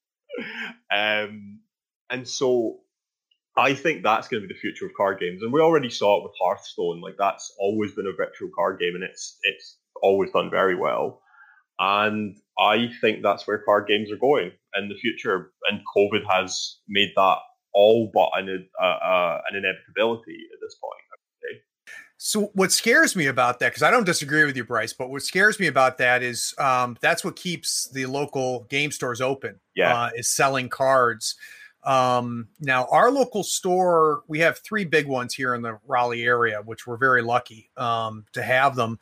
um, 0.92 1.60
and 2.10 2.28
so 2.28 2.80
I 3.58 3.74
think 3.74 4.04
that's 4.04 4.28
going 4.28 4.42
to 4.42 4.48
be 4.48 4.54
the 4.54 4.60
future 4.60 4.86
of 4.86 4.94
card 4.96 5.20
games, 5.20 5.42
and 5.42 5.54
we 5.54 5.62
already 5.62 5.90
saw 5.90 6.18
it 6.18 6.24
with 6.24 6.34
Hearthstone. 6.42 7.02
Like 7.02 7.16
that's 7.18 7.54
always 7.60 7.94
been 7.94 8.08
a 8.08 8.12
virtual 8.12 8.50
card 8.54 8.80
game, 8.80 8.96
and 8.96 9.04
it's 9.04 9.38
it's 9.44 9.78
always 10.02 10.32
done 10.32 10.50
very 10.50 10.76
well. 10.76 11.22
And 11.80 12.38
I 12.58 12.90
think 13.02 13.22
that's 13.22 13.48
where 13.48 13.58
card 13.60 13.88
games 13.88 14.12
are 14.12 14.18
going 14.18 14.52
in 14.76 14.90
the 14.90 14.96
future. 14.96 15.52
And 15.70 15.82
COVID 15.96 16.24
has 16.30 16.78
made 16.88 17.12
that 17.16 17.38
all 17.74 18.10
but 18.14 18.30
an, 18.36 18.68
uh, 18.82 18.86
uh, 18.86 19.42
an 19.50 19.58
inevitability 19.58 20.40
at 20.54 20.60
this 20.62 20.76
point. 20.82 21.02
So 22.18 22.50
what 22.54 22.72
scares 22.72 23.16
me 23.16 23.28
about 23.28 23.60
that, 23.60 23.70
because 23.70 23.84
I 23.84 23.92
don't 23.92 24.06
disagree 24.06 24.46
with 24.46 24.56
you, 24.56 24.64
Bryce, 24.64 24.94
but 24.94 25.10
what 25.10 25.22
scares 25.22 25.60
me 25.60 25.68
about 25.68 25.98
that 25.98 26.24
is 26.24 26.56
um, 26.58 26.98
that's 27.02 27.26
what 27.26 27.36
keeps 27.36 27.90
the 27.90 28.06
local 28.06 28.64
game 28.70 28.92
stores 28.92 29.20
open. 29.20 29.60
Yeah, 29.76 29.94
uh, 29.94 30.10
is 30.16 30.30
selling 30.30 30.70
cards. 30.70 31.36
Um, 31.84 32.48
now, 32.60 32.88
our 32.90 33.12
local 33.12 33.44
store, 33.44 34.24
we 34.28 34.40
have 34.40 34.58
three 34.60 34.86
big 34.86 35.08
ones 35.08 35.36
here 35.36 35.54
in 35.54 35.62
the 35.62 35.78
Raleigh 35.86 36.24
area, 36.24 36.62
which 36.64 36.88
we're 36.88 36.98
very 36.98 37.22
lucky 37.22 37.70
um, 37.78 38.26
to 38.34 38.42
have 38.42 38.76
them. 38.76 38.98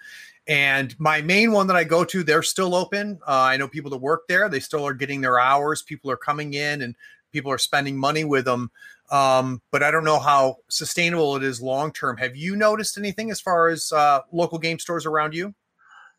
And 0.47 0.97
my 0.99 1.21
main 1.21 1.51
one 1.51 1.67
that 1.67 1.75
I 1.75 1.85
go 1.85 2.03
to, 2.03 2.23
they're 2.23 2.43
still 2.43 2.75
open. 2.75 3.19
Uh, 3.25 3.41
I 3.41 3.57
know 3.57 3.67
people 3.67 3.91
that 3.91 3.97
work 3.97 4.27
there; 4.27 4.49
they 4.49 4.59
still 4.59 4.85
are 4.85 4.93
getting 4.93 5.21
their 5.21 5.39
hours. 5.39 5.81
People 5.81 6.11
are 6.11 6.17
coming 6.17 6.53
in, 6.53 6.81
and 6.81 6.95
people 7.31 7.51
are 7.51 7.57
spending 7.57 7.97
money 7.97 8.23
with 8.23 8.45
them. 8.45 8.69
Um, 9.11 9.61
but 9.71 9.83
I 9.83 9.91
don't 9.91 10.03
know 10.03 10.19
how 10.19 10.57
sustainable 10.69 11.35
it 11.35 11.43
is 11.43 11.61
long 11.61 11.91
term. 11.91 12.17
Have 12.17 12.35
you 12.35 12.55
noticed 12.55 12.97
anything 12.97 13.31
as 13.31 13.39
far 13.39 13.69
as 13.69 13.91
uh, 13.91 14.21
local 14.31 14.59
game 14.59 14.79
stores 14.79 15.05
around 15.05 15.33
you? 15.33 15.53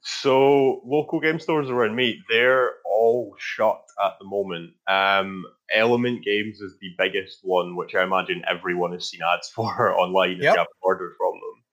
So 0.02 0.82
local 0.84 1.18
game 1.18 1.40
stores 1.40 1.70
around 1.70 1.96
me, 1.96 2.22
they're 2.28 2.72
all 2.84 3.34
shut 3.38 3.80
at 4.04 4.18
the 4.18 4.26
moment. 4.26 4.72
Um, 4.86 5.44
Element 5.72 6.22
Games 6.22 6.60
is 6.60 6.74
the 6.78 6.90
biggest 6.98 7.38
one, 7.42 7.74
which 7.74 7.94
I 7.94 8.02
imagine 8.02 8.42
everyone 8.48 8.92
has 8.92 9.08
seen 9.08 9.20
ads 9.22 9.48
for 9.54 9.98
online 9.98 10.32
if 10.32 10.42
yep. 10.42 10.54
you 10.54 10.58
have 10.58 10.66
ordered 10.82 11.14
from 11.18 11.32
them. 11.32 11.63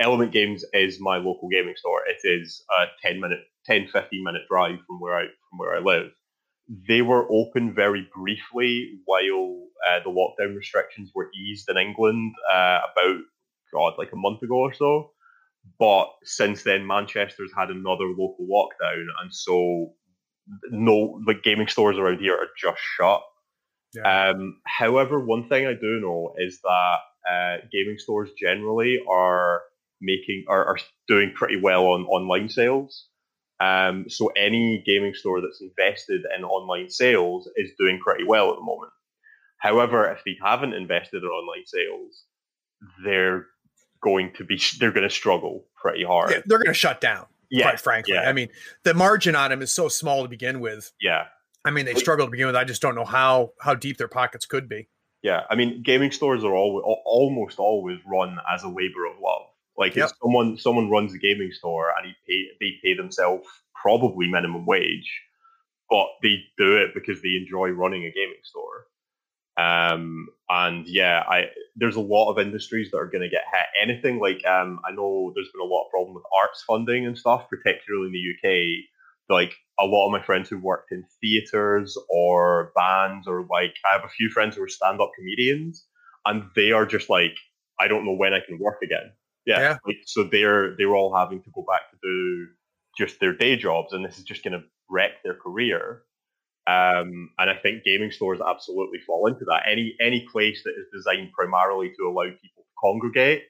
Element 0.00 0.32
Games 0.32 0.64
is 0.72 1.00
my 1.00 1.16
local 1.16 1.48
gaming 1.48 1.74
store. 1.76 2.00
It 2.06 2.26
is 2.26 2.64
a 2.70 2.86
10 3.06 3.20
minute, 3.20 3.40
10, 3.66 3.88
15 3.92 4.24
minute 4.24 4.42
drive 4.50 4.78
from 4.86 5.00
where 5.00 5.16
I 5.16 5.22
from 5.22 5.58
where 5.58 5.76
I 5.76 5.80
live. 5.80 6.10
They 6.88 7.02
were 7.02 7.30
open 7.30 7.74
very 7.74 8.08
briefly 8.14 8.98
while 9.04 9.68
uh, 9.88 10.00
the 10.04 10.10
lockdown 10.10 10.56
restrictions 10.56 11.10
were 11.14 11.30
eased 11.34 11.68
in 11.68 11.76
England 11.76 12.32
uh, 12.50 12.80
about 12.92 13.20
God, 13.72 13.94
like 13.98 14.12
a 14.12 14.16
month 14.16 14.42
ago 14.42 14.56
or 14.56 14.72
so. 14.72 15.10
But 15.78 16.08
since 16.24 16.62
then, 16.62 16.86
Manchester's 16.86 17.52
had 17.56 17.70
another 17.70 18.06
local 18.06 18.46
lockdown, 18.50 19.04
and 19.22 19.32
so 19.32 19.92
no, 20.70 21.20
like 21.26 21.42
gaming 21.42 21.68
stores 21.68 21.98
around 21.98 22.18
here 22.18 22.34
are 22.34 22.48
just 22.60 22.80
shut. 22.96 23.22
Yeah. 23.94 24.30
Um, 24.30 24.60
however, 24.66 25.20
one 25.20 25.48
thing 25.48 25.66
I 25.66 25.74
do 25.74 26.00
know 26.00 26.34
is 26.38 26.60
that 26.62 26.98
uh, 27.30 27.56
gaming 27.70 27.98
stores 27.98 28.30
generally 28.38 29.00
are 29.08 29.62
making 30.02 30.44
are, 30.48 30.64
are 30.66 30.78
doing 31.08 31.32
pretty 31.34 31.56
well 31.56 31.86
on 31.86 32.04
online 32.04 32.48
sales. 32.48 33.06
Um, 33.60 34.06
so 34.08 34.32
any 34.36 34.82
gaming 34.84 35.14
store 35.14 35.40
that's 35.40 35.62
invested 35.62 36.22
in 36.36 36.44
online 36.44 36.90
sales 36.90 37.48
is 37.56 37.70
doing 37.78 38.00
pretty 38.00 38.24
well 38.24 38.50
at 38.50 38.56
the 38.56 38.64
moment. 38.64 38.92
However, 39.58 40.10
if 40.10 40.22
they 40.26 40.36
haven't 40.42 40.74
invested 40.74 41.22
in 41.22 41.28
online 41.28 41.64
sales, 41.66 42.24
they're 43.04 43.46
going 44.02 44.32
to 44.36 44.44
be 44.44 44.60
they're 44.80 44.90
going 44.90 45.08
to 45.08 45.14
struggle 45.14 45.64
pretty 45.80 46.04
hard. 46.04 46.30
Yeah, 46.30 46.40
they're 46.44 46.58
going 46.58 46.66
to 46.66 46.74
shut 46.74 47.00
down. 47.00 47.26
Yeah, 47.50 47.64
quite 47.64 47.80
frankly. 47.80 48.14
Yeah. 48.14 48.28
I 48.28 48.32
mean, 48.32 48.48
the 48.82 48.94
margin 48.94 49.36
on 49.36 49.50
them 49.50 49.62
is 49.62 49.72
so 49.72 49.88
small 49.88 50.22
to 50.22 50.28
begin 50.28 50.60
with. 50.60 50.90
Yeah. 51.00 51.26
I 51.64 51.70
mean, 51.70 51.84
they 51.84 51.94
struggle 51.94 52.26
to 52.26 52.30
begin 52.30 52.46
with. 52.46 52.56
I 52.56 52.64
just 52.64 52.82
don't 52.82 52.96
know 52.96 53.04
how 53.04 53.52
how 53.60 53.74
deep 53.74 53.98
their 53.98 54.08
pockets 54.08 54.46
could 54.46 54.68
be. 54.68 54.88
Yeah, 55.22 55.42
I 55.48 55.54
mean, 55.54 55.82
gaming 55.84 56.10
stores 56.10 56.42
are 56.42 56.54
always, 56.54 56.82
almost 57.04 57.60
always 57.60 58.00
run 58.04 58.38
as 58.52 58.64
a 58.64 58.68
labor 58.68 59.06
of 59.06 59.20
love. 59.22 59.41
Like 59.82 59.96
yep. 59.96 60.10
if 60.10 60.16
someone 60.22 60.56
someone 60.58 60.88
runs 60.90 61.12
a 61.12 61.18
gaming 61.18 61.50
store 61.50 61.92
and 61.96 62.06
he 62.06 62.14
pay 62.24 62.46
they 62.60 62.78
pay 62.84 62.96
themselves 62.96 63.48
probably 63.74 64.28
minimum 64.28 64.64
wage, 64.64 65.10
but 65.90 66.06
they 66.22 66.36
do 66.56 66.76
it 66.76 66.94
because 66.94 67.20
they 67.20 67.34
enjoy 67.34 67.70
running 67.70 68.04
a 68.04 68.12
gaming 68.12 68.44
store. 68.44 68.86
Um, 69.56 70.28
and 70.48 70.86
yeah, 70.86 71.24
I 71.28 71.46
there's 71.74 71.96
a 71.96 72.00
lot 72.00 72.30
of 72.30 72.38
industries 72.38 72.92
that 72.92 72.98
are 72.98 73.10
going 73.10 73.22
to 73.22 73.28
get 73.28 73.42
hit. 73.52 73.90
Anything 73.90 74.20
like 74.20 74.46
um, 74.46 74.78
I 74.88 74.92
know 74.92 75.32
there's 75.34 75.50
been 75.50 75.66
a 75.68 75.72
lot 75.74 75.86
of 75.86 75.90
problem 75.90 76.14
with 76.14 76.22
arts 76.40 76.62
funding 76.62 77.04
and 77.04 77.18
stuff, 77.18 77.48
particularly 77.50 78.06
in 78.06 78.12
the 78.12 78.34
UK. 78.34 78.84
Like 79.28 79.56
a 79.80 79.84
lot 79.84 80.06
of 80.06 80.12
my 80.12 80.22
friends 80.22 80.48
who 80.48 80.58
worked 80.58 80.92
in 80.92 81.04
theaters 81.20 81.98
or 82.08 82.70
bands, 82.76 83.26
or 83.26 83.48
like 83.50 83.74
I 83.84 83.96
have 83.96 84.04
a 84.04 84.14
few 84.16 84.30
friends 84.30 84.54
who 84.54 84.62
are 84.62 84.68
stand-up 84.68 85.10
comedians, 85.18 85.86
and 86.24 86.44
they 86.54 86.70
are 86.70 86.86
just 86.86 87.10
like, 87.10 87.36
I 87.80 87.88
don't 87.88 88.04
know 88.04 88.14
when 88.14 88.32
I 88.32 88.38
can 88.46 88.60
work 88.60 88.78
again. 88.84 89.10
Yeah, 89.46 89.60
yeah. 89.60 89.76
Like, 89.86 89.96
so 90.06 90.24
they're 90.24 90.76
they're 90.76 90.94
all 90.94 91.14
having 91.14 91.42
to 91.42 91.50
go 91.54 91.64
back 91.66 91.90
to 91.90 91.96
do 92.02 92.48
just 92.96 93.20
their 93.20 93.34
day 93.36 93.56
jobs, 93.56 93.92
and 93.92 94.04
this 94.04 94.18
is 94.18 94.24
just 94.24 94.44
going 94.44 94.52
to 94.54 94.64
wreck 94.88 95.22
their 95.24 95.34
career. 95.34 96.02
Um, 96.66 97.30
and 97.38 97.50
I 97.50 97.56
think 97.62 97.84
gaming 97.84 98.12
stores 98.12 98.40
absolutely 98.46 99.00
fall 99.06 99.26
into 99.26 99.44
that. 99.46 99.64
Any 99.70 99.96
any 100.00 100.26
place 100.32 100.62
that 100.64 100.72
is 100.78 100.86
designed 100.94 101.32
primarily 101.32 101.90
to 101.98 102.04
allow 102.08 102.24
people 102.24 102.62
to 102.64 102.70
congregate, 102.80 103.44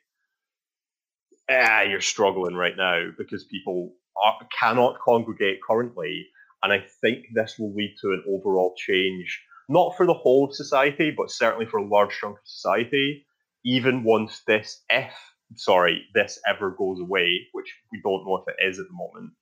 ah, 1.51 1.83
you're 1.83 2.01
struggling 2.01 2.55
right 2.55 2.77
now 2.77 3.09
because 3.17 3.45
people 3.45 3.93
are, 4.23 4.39
cannot 4.59 4.99
congregate 5.01 5.61
currently. 5.67 6.27
And 6.63 6.73
I 6.73 6.85
think 7.01 7.27
this 7.35 7.59
will 7.59 7.75
lead 7.75 7.97
to 8.03 8.09
an 8.13 8.25
overall 8.29 8.75
change, 8.77 9.43
not 9.69 9.97
for 9.97 10.07
the 10.07 10.15
whole 10.15 10.47
of 10.49 10.55
society, 10.55 11.13
but 11.17 11.31
certainly 11.31 11.67
for 11.67 11.79
a 11.79 11.87
large 11.89 12.17
chunk 12.21 12.39
of 12.39 12.47
society. 12.47 13.27
Even 13.65 14.05
once 14.05 14.43
this, 14.47 14.83
if 14.89 15.13
sorry, 15.57 16.05
this 16.15 16.39
ever 16.49 16.71
goes 16.71 17.01
away, 17.01 17.49
which 17.53 17.75
we 17.93 18.01
don't 18.03 18.25
know 18.25 18.37
if 18.37 18.49
it 18.49 18.67
is 18.67 18.79
at 18.79 18.87
the 18.87 18.95
moment 18.95 19.33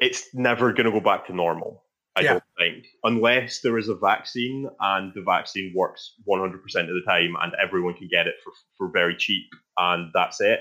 it's 0.00 0.26
never 0.34 0.72
going 0.72 0.86
to 0.86 0.92
go 0.92 1.00
back 1.00 1.26
to 1.26 1.34
normal. 1.34 1.84
I 2.16 2.22
yeah. 2.22 2.32
don't 2.32 2.44
think, 2.58 2.86
unless 3.04 3.60
there 3.60 3.78
is 3.78 3.88
a 3.88 3.94
vaccine 3.94 4.68
and 4.80 5.12
the 5.14 5.22
vaccine 5.22 5.72
works 5.74 6.14
100% 6.28 6.54
of 6.54 6.62
the 6.72 7.02
time 7.06 7.34
and 7.40 7.52
everyone 7.62 7.94
can 7.94 8.08
get 8.10 8.26
it 8.26 8.34
for, 8.42 8.52
for 8.76 8.90
very 8.92 9.16
cheap 9.16 9.46
and 9.76 10.10
that's 10.14 10.40
it. 10.40 10.60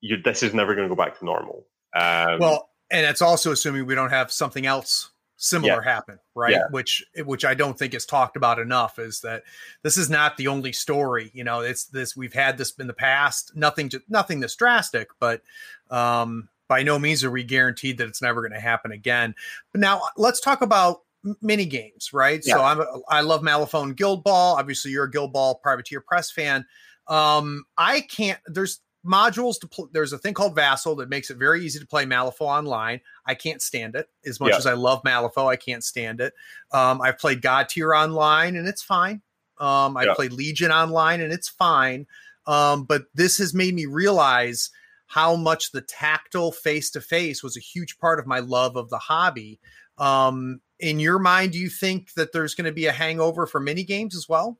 You, 0.00 0.16
this 0.22 0.42
is 0.42 0.54
never 0.54 0.74
going 0.74 0.88
to 0.88 0.94
go 0.94 1.00
back 1.00 1.18
to 1.18 1.24
normal. 1.24 1.66
Um, 1.94 2.38
well, 2.40 2.70
and 2.90 3.06
it's 3.06 3.22
also 3.22 3.52
assuming 3.52 3.86
we 3.86 3.94
don't 3.94 4.10
have 4.10 4.32
something 4.32 4.66
else 4.66 5.10
similar 5.38 5.82
yeah. 5.82 5.94
happen, 5.94 6.18
right? 6.34 6.52
Yeah. 6.52 6.66
Which 6.70 7.02
which 7.24 7.44
I 7.44 7.54
don't 7.54 7.78
think 7.78 7.94
is 7.94 8.04
talked 8.04 8.36
about 8.36 8.58
enough 8.58 8.98
is 8.98 9.20
that 9.20 9.44
this 9.82 9.96
is 9.96 10.10
not 10.10 10.36
the 10.36 10.48
only 10.48 10.72
story. 10.72 11.30
You 11.32 11.44
know, 11.44 11.60
it's 11.60 11.84
this 11.84 12.16
we've 12.16 12.34
had 12.34 12.58
this 12.58 12.74
in 12.78 12.86
the 12.86 12.92
past. 12.92 13.52
Nothing 13.56 13.88
to, 13.90 14.02
nothing 14.08 14.40
this 14.40 14.56
drastic, 14.56 15.08
but 15.18 15.42
um, 15.90 16.48
by 16.68 16.82
no 16.82 16.98
means 16.98 17.24
are 17.24 17.30
we 17.30 17.44
guaranteed 17.44 17.96
that 17.98 18.08
it's 18.08 18.20
never 18.20 18.42
going 18.42 18.52
to 18.52 18.60
happen 18.60 18.92
again. 18.92 19.34
But 19.72 19.80
now 19.80 20.02
let's 20.16 20.40
talk 20.40 20.60
about 20.60 21.02
mini 21.40 21.64
games, 21.64 22.12
right? 22.12 22.42
Yeah. 22.44 22.56
So 22.56 22.62
I'm 22.62 22.80
a, 22.80 22.86
I 23.08 23.20
love 23.22 23.42
Malifaux 23.42 23.96
Guild 23.96 24.24
Ball. 24.24 24.56
Obviously, 24.56 24.90
you're 24.90 25.04
a 25.04 25.10
Guild 25.10 25.32
Ball 25.32 25.54
Privateer 25.54 26.00
Press 26.00 26.30
fan. 26.30 26.66
Um, 27.06 27.64
I 27.78 28.02
can't. 28.02 28.40
There's 28.46 28.80
modules 29.08 29.58
to 29.60 29.66
pl- 29.66 29.90
there's 29.92 30.12
a 30.12 30.18
thing 30.18 30.34
called 30.34 30.54
Vassal 30.54 30.96
that 30.96 31.08
makes 31.08 31.30
it 31.30 31.36
very 31.36 31.64
easy 31.64 31.80
to 31.80 31.86
play 31.86 32.04
Malifaux 32.04 32.42
online. 32.42 33.00
I 33.26 33.34
can't 33.34 33.62
stand 33.62 33.94
it 33.94 34.08
as 34.26 34.38
much 34.40 34.50
yeah. 34.50 34.56
as 34.56 34.66
I 34.66 34.74
love 34.74 35.02
Malifaux. 35.02 35.50
I 35.50 35.56
can't 35.56 35.82
stand 35.82 36.20
it. 36.20 36.34
Um, 36.72 37.00
I've 37.00 37.18
played 37.18 37.40
Godtear 37.40 37.96
online 37.96 38.56
and 38.56 38.68
it's 38.68 38.82
fine. 38.82 39.22
Um, 39.58 39.96
I've 39.96 40.06
yeah. 40.06 40.14
played 40.14 40.32
Legion 40.32 40.70
online 40.70 41.20
and 41.20 41.32
it's 41.32 41.48
fine. 41.48 42.06
Um, 42.46 42.84
but 42.84 43.06
this 43.14 43.38
has 43.38 43.52
made 43.52 43.74
me 43.74 43.86
realize 43.86 44.70
how 45.06 45.36
much 45.36 45.72
the 45.72 45.80
tactile 45.80 46.52
face 46.52 46.90
to 46.90 47.00
face 47.00 47.42
was 47.42 47.56
a 47.56 47.60
huge 47.60 47.98
part 47.98 48.18
of 48.18 48.26
my 48.26 48.38
love 48.40 48.76
of 48.76 48.90
the 48.90 48.98
hobby. 48.98 49.58
Um, 49.96 50.60
in 50.78 51.00
your 51.00 51.18
mind, 51.18 51.52
do 51.52 51.58
you 51.58 51.68
think 51.70 52.12
that 52.14 52.32
there's 52.32 52.54
going 52.54 52.66
to 52.66 52.72
be 52.72 52.86
a 52.86 52.92
hangover 52.92 53.46
for 53.46 53.58
mini 53.58 53.84
games 53.84 54.14
as 54.14 54.28
well? 54.28 54.58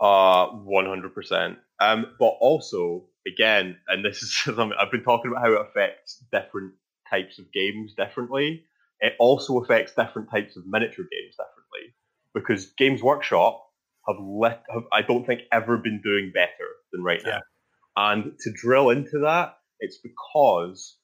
Uh, 0.00 0.48
100%. 0.48 1.56
Um, 1.80 2.06
but 2.18 2.36
also, 2.40 3.04
again, 3.26 3.76
and 3.88 4.04
this 4.04 4.22
is 4.22 4.36
something 4.44 4.72
I've 4.78 4.90
been 4.90 5.02
talking 5.02 5.30
about 5.30 5.44
how 5.44 5.52
it 5.52 5.60
affects 5.60 6.22
different 6.32 6.74
types 7.08 7.38
of 7.38 7.52
games 7.52 7.94
differently. 7.94 8.64
It 9.00 9.14
also 9.18 9.58
affects 9.58 9.94
different 9.94 10.30
types 10.30 10.56
of 10.56 10.64
miniature 10.66 11.04
games 11.10 11.36
differently 11.36 11.94
because 12.32 12.66
Games 12.78 13.02
Workshop 13.02 13.64
have, 14.06 14.16
lit, 14.20 14.60
have 14.72 14.84
I 14.92 15.02
don't 15.02 15.26
think 15.26 15.42
ever 15.52 15.76
been 15.76 16.00
doing 16.02 16.32
better 16.32 16.68
than 16.92 17.02
right 17.02 17.20
now. 17.24 17.40
And 17.96 18.38
to 18.40 18.52
drill 18.52 18.90
into 18.90 19.20
that, 19.20 19.56
it's 19.80 19.98
because 19.98 20.96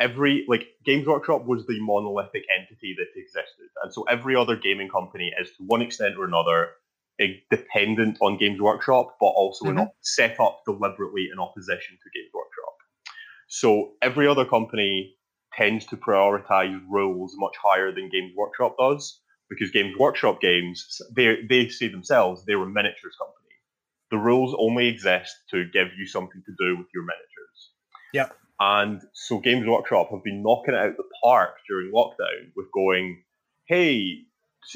every 0.00 0.44
like 0.48 0.66
Games 0.84 1.06
Workshop 1.06 1.46
was 1.46 1.66
the 1.66 1.80
monolithic 1.80 2.44
entity 2.56 2.96
that 2.98 3.18
existed, 3.18 3.68
and 3.82 3.92
so 3.92 4.02
every 4.04 4.36
other 4.36 4.56
gaming 4.56 4.88
company 4.88 5.32
is 5.40 5.48
to 5.56 5.64
one 5.66 5.82
extent 5.82 6.16
or 6.18 6.24
another 6.24 6.70
dependent 7.50 8.18
on 8.20 8.38
Games 8.38 8.60
Workshop, 8.60 9.16
but 9.20 9.26
also 9.26 9.66
mm-hmm. 9.66 9.78
in, 9.78 9.90
set 10.02 10.38
up 10.40 10.60
deliberately 10.64 11.28
in 11.32 11.38
opposition 11.38 11.96
to 11.96 12.10
Games 12.14 12.30
Workshop. 12.32 12.74
So 13.48 13.92
every 14.02 14.28
other 14.28 14.44
company 14.44 15.16
tends 15.54 15.86
to 15.86 15.96
prioritize 15.96 16.78
rules 16.88 17.34
much 17.36 17.54
higher 17.62 17.92
than 17.92 18.10
Games 18.10 18.32
Workshop 18.36 18.76
does, 18.78 19.20
because 19.48 19.70
Games 19.70 19.96
Workshop 19.98 20.40
games 20.40 21.00
they 21.16 21.38
they 21.48 21.68
say 21.68 21.88
themselves 21.88 22.44
they're 22.44 22.62
a 22.62 22.66
miniatures 22.66 23.16
company. 23.18 23.34
The 24.10 24.18
rules 24.18 24.54
only 24.58 24.86
exist 24.86 25.34
to 25.50 25.64
give 25.72 25.88
you 25.98 26.06
something 26.06 26.42
to 26.44 26.52
do 26.58 26.76
with 26.76 26.86
your 26.94 27.02
miniatures. 27.02 27.72
Yeah. 28.12 28.28
And 28.60 29.02
so 29.12 29.38
Games 29.38 29.66
Workshop 29.66 30.10
have 30.10 30.24
been 30.24 30.42
knocking 30.42 30.74
it 30.74 30.80
out 30.80 30.96
the 30.96 31.04
park 31.22 31.56
during 31.68 31.92
lockdown 31.92 32.52
with 32.56 32.66
going, 32.72 33.22
hey, 33.66 34.24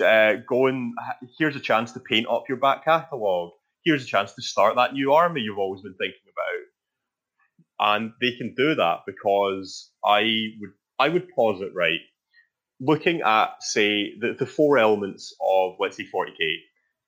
uh, 0.00 0.35
go 0.48 0.66
and 0.66 0.94
here's 1.38 1.57
a 1.57 1.61
chance 1.61 1.92
to 1.92 2.00
paint 2.00 2.26
up 2.28 2.44
your 2.48 2.59
back 2.59 2.85
catalogue. 2.85 3.50
Here's 3.85 4.05
a 4.05 4.07
chance 4.07 4.33
to 4.35 4.42
start 4.42 4.76
that 4.76 4.92
new 4.92 5.12
army 5.12 5.40
you've 5.40 5.59
always 5.59 5.83
been 5.83 5.94
thinking 5.94 6.20
about. 6.33 7.94
And 7.94 8.12
they 8.20 8.37
can 8.37 8.55
do 8.55 8.74
that 8.76 9.00
because 9.07 9.90
I 10.05 10.22
would 10.61 10.70
I 10.98 11.09
would 11.09 11.28
pause 11.31 11.61
it 11.61 11.72
right. 11.74 12.00
Looking 12.81 13.22
at 13.22 13.62
say 13.62 14.18
the, 14.18 14.35
the 14.38 14.46
four 14.46 14.78
elements 14.78 15.35
of 15.40 15.76
let's 15.81 15.96
say 15.96 16.05
40k, 16.05 16.57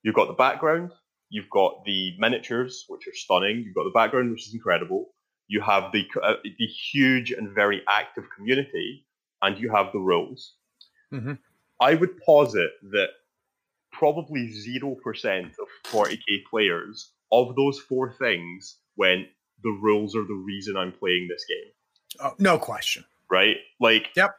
you've 0.02 0.14
got 0.14 0.26
the 0.26 0.34
background, 0.34 0.90
you've 1.30 1.50
got 1.50 1.84
the 1.84 2.12
miniatures 2.18 2.84
which 2.88 3.06
are 3.06 3.14
stunning, 3.14 3.62
you've 3.64 3.74
got 3.74 3.84
the 3.84 3.90
background 3.94 4.30
which 4.30 4.48
is 4.48 4.54
incredible, 4.54 5.14
you 5.46 5.60
have 5.60 5.92
the 5.92 6.06
uh, 6.22 6.34
the 6.42 6.66
huge 6.66 7.30
and 7.30 7.54
very 7.54 7.82
active 7.88 8.24
community, 8.36 9.06
and 9.42 9.58
you 9.58 9.70
have 9.70 9.92
the 9.92 10.00
rules. 10.00 10.54
Mm-hmm. 11.12 11.34
I 11.80 11.94
would 11.94 12.18
posit 12.18 12.70
that 12.92 13.08
probably 13.92 14.50
zero 14.50 14.96
percent 15.02 15.54
of 15.60 15.68
40k 15.90 16.44
players 16.50 17.12
of 17.32 17.54
those 17.56 17.78
four 17.80 18.12
things 18.18 18.78
went 18.96 19.26
the 19.62 19.78
rules 19.80 20.14
are 20.14 20.24
the 20.24 20.42
reason 20.44 20.76
I'm 20.76 20.92
playing 20.92 21.28
this 21.28 21.44
game. 21.48 21.72
Oh, 22.20 22.34
no 22.38 22.58
question. 22.58 23.04
Right? 23.30 23.56
Like 23.80 24.08
Yep. 24.16 24.36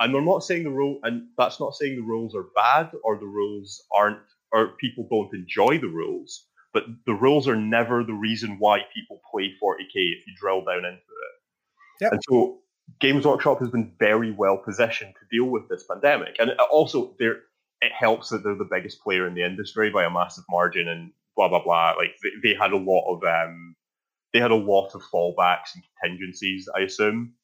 And 0.00 0.16
I'm 0.16 0.24
not 0.24 0.44
saying 0.44 0.64
the 0.64 0.70
rule 0.70 1.00
and 1.02 1.28
that's 1.36 1.60
not 1.60 1.74
saying 1.74 1.96
the 1.96 2.02
rules 2.02 2.34
are 2.34 2.46
bad 2.54 2.90
or 3.02 3.18
the 3.18 3.26
rules 3.26 3.82
aren't 3.92 4.18
or 4.52 4.68
people 4.80 5.06
don't 5.10 5.34
enjoy 5.34 5.78
the 5.78 5.88
rules, 5.88 6.46
but 6.72 6.84
the 7.06 7.14
rules 7.14 7.48
are 7.48 7.56
never 7.56 8.04
the 8.04 8.14
reason 8.14 8.56
why 8.58 8.80
people 8.94 9.20
play 9.30 9.52
40k 9.62 9.94
if 9.94 10.26
you 10.26 10.34
drill 10.38 10.64
down 10.64 10.78
into 10.78 10.94
it. 10.94 12.00
Yep. 12.00 12.12
And 12.12 12.20
so 12.28 12.60
Games 13.00 13.26
Workshop 13.26 13.60
has 13.60 13.70
been 13.70 13.92
very 13.98 14.30
well 14.30 14.56
positioned 14.56 15.14
to 15.14 15.36
deal 15.36 15.50
with 15.50 15.68
this 15.68 15.84
pandemic, 15.90 16.36
and 16.38 16.52
also 16.70 17.14
there 17.18 17.36
it 17.80 17.92
helps 17.92 18.30
that 18.30 18.42
they're 18.42 18.54
the 18.54 18.68
biggest 18.70 19.02
player 19.02 19.26
in 19.26 19.34
the 19.34 19.44
industry 19.44 19.90
by 19.90 20.04
a 20.04 20.10
massive 20.10 20.44
margin, 20.50 20.88
and 20.88 21.12
blah 21.36 21.48
blah 21.48 21.62
blah. 21.62 21.92
Like 21.92 22.14
they, 22.22 22.30
they 22.42 22.54
had 22.58 22.72
a 22.72 22.76
lot 22.76 23.14
of 23.14 23.22
um, 23.24 23.74
they 24.32 24.40
had 24.40 24.50
a 24.50 24.56
lot 24.56 24.94
of 24.94 25.02
fallbacks 25.12 25.74
and 25.74 25.82
contingencies, 26.02 26.68
I 26.76 26.80
assume. 26.80 27.34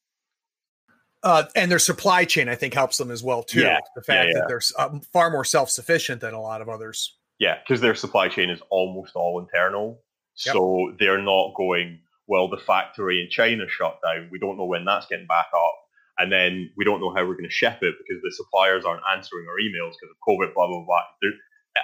Uh, 1.23 1.43
and 1.55 1.71
their 1.71 1.79
supply 1.79 2.25
chain, 2.25 2.49
I 2.49 2.55
think, 2.55 2.73
helps 2.73 2.97
them 2.97 3.11
as 3.11 3.23
well 3.23 3.43
too. 3.43 3.61
Yeah, 3.61 3.79
the 3.95 4.01
fact 4.01 4.29
yeah, 4.29 4.33
yeah. 4.33 4.39
that 4.39 4.47
they're 4.47 4.85
um, 4.85 5.01
far 5.13 5.29
more 5.29 5.45
self 5.45 5.69
sufficient 5.69 6.21
than 6.21 6.33
a 6.33 6.41
lot 6.41 6.61
of 6.61 6.69
others. 6.69 7.17
Yeah, 7.39 7.57
because 7.59 7.81
their 7.81 7.95
supply 7.95 8.27
chain 8.27 8.49
is 8.49 8.61
almost 8.69 9.15
all 9.15 9.39
internal, 9.39 10.01
yep. 10.45 10.53
so 10.53 10.93
they're 10.99 11.21
not 11.21 11.53
going 11.55 11.99
well, 12.31 12.47
the 12.47 12.55
factory 12.55 13.21
in 13.21 13.29
China 13.29 13.65
shut 13.67 13.99
down. 14.01 14.29
We 14.31 14.39
don't 14.39 14.57
know 14.57 14.65
when 14.65 14.85
that's 14.85 15.05
getting 15.05 15.27
back 15.27 15.47
up. 15.53 15.75
And 16.17 16.31
then 16.31 16.71
we 16.77 16.85
don't 16.85 17.01
know 17.01 17.13
how 17.13 17.25
we're 17.25 17.33
going 17.33 17.43
to 17.43 17.51
ship 17.51 17.79
it 17.81 17.95
because 17.97 18.23
the 18.23 18.31
suppliers 18.31 18.85
aren't 18.85 19.03
answering 19.13 19.47
our 19.49 19.59
emails 19.59 19.95
because 19.99 20.15
of 20.15 20.25
COVID, 20.25 20.53
blah, 20.53 20.65
blah, 20.65 20.85
blah. 20.85 21.01
They're, 21.21 21.31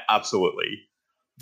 absolutely. 0.09 0.87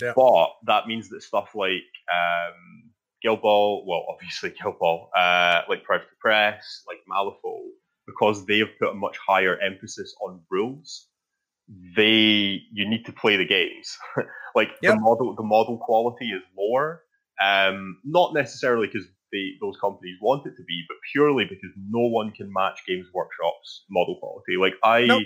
Yeah. 0.02 0.14
But 0.16 0.54
that 0.66 0.88
means 0.88 1.10
that 1.10 1.22
stuff 1.22 1.50
like 1.54 1.86
um, 2.12 2.90
Guild 3.22 3.44
Ball, 3.44 3.86
well, 3.88 4.08
obviously 4.10 4.56
Guild 4.60 4.80
Ball, 4.80 5.12
uh, 5.16 5.62
like 5.70 5.84
Privateer 5.84 6.10
Press, 6.20 6.82
like 6.88 6.98
Malifaux, 7.08 7.62
because 8.08 8.48
they 8.48 8.58
have 8.58 8.70
put 8.80 8.90
a 8.90 8.96
much 8.96 9.20
higher 9.20 9.56
emphasis 9.60 10.16
on 10.26 10.42
rules, 10.50 11.10
they 11.96 12.60
you 12.72 12.90
need 12.90 13.06
to 13.06 13.12
play 13.12 13.38
the 13.38 13.46
games. 13.46 13.98
like 14.56 14.70
yep. 14.82 14.96
the 14.96 15.00
model, 15.00 15.36
the 15.36 15.44
model 15.44 15.78
quality 15.78 16.30
is 16.30 16.42
lower, 16.58 17.04
um, 17.42 18.00
not 18.04 18.34
necessarily 18.34 18.88
because 18.88 19.08
those 19.62 19.76
companies 19.82 20.18
want 20.22 20.46
it 20.46 20.56
to 20.56 20.64
be, 20.64 20.84
but 20.88 20.96
purely 21.12 21.46
because 21.46 21.72
no 21.90 22.00
one 22.00 22.32
can 22.32 22.52
match 22.54 22.80
Games 22.88 23.08
Workshop's 23.14 23.84
model 23.90 24.18
quality. 24.20 24.56
Like 24.58 24.76
I, 24.84 25.06
nope. 25.06 25.24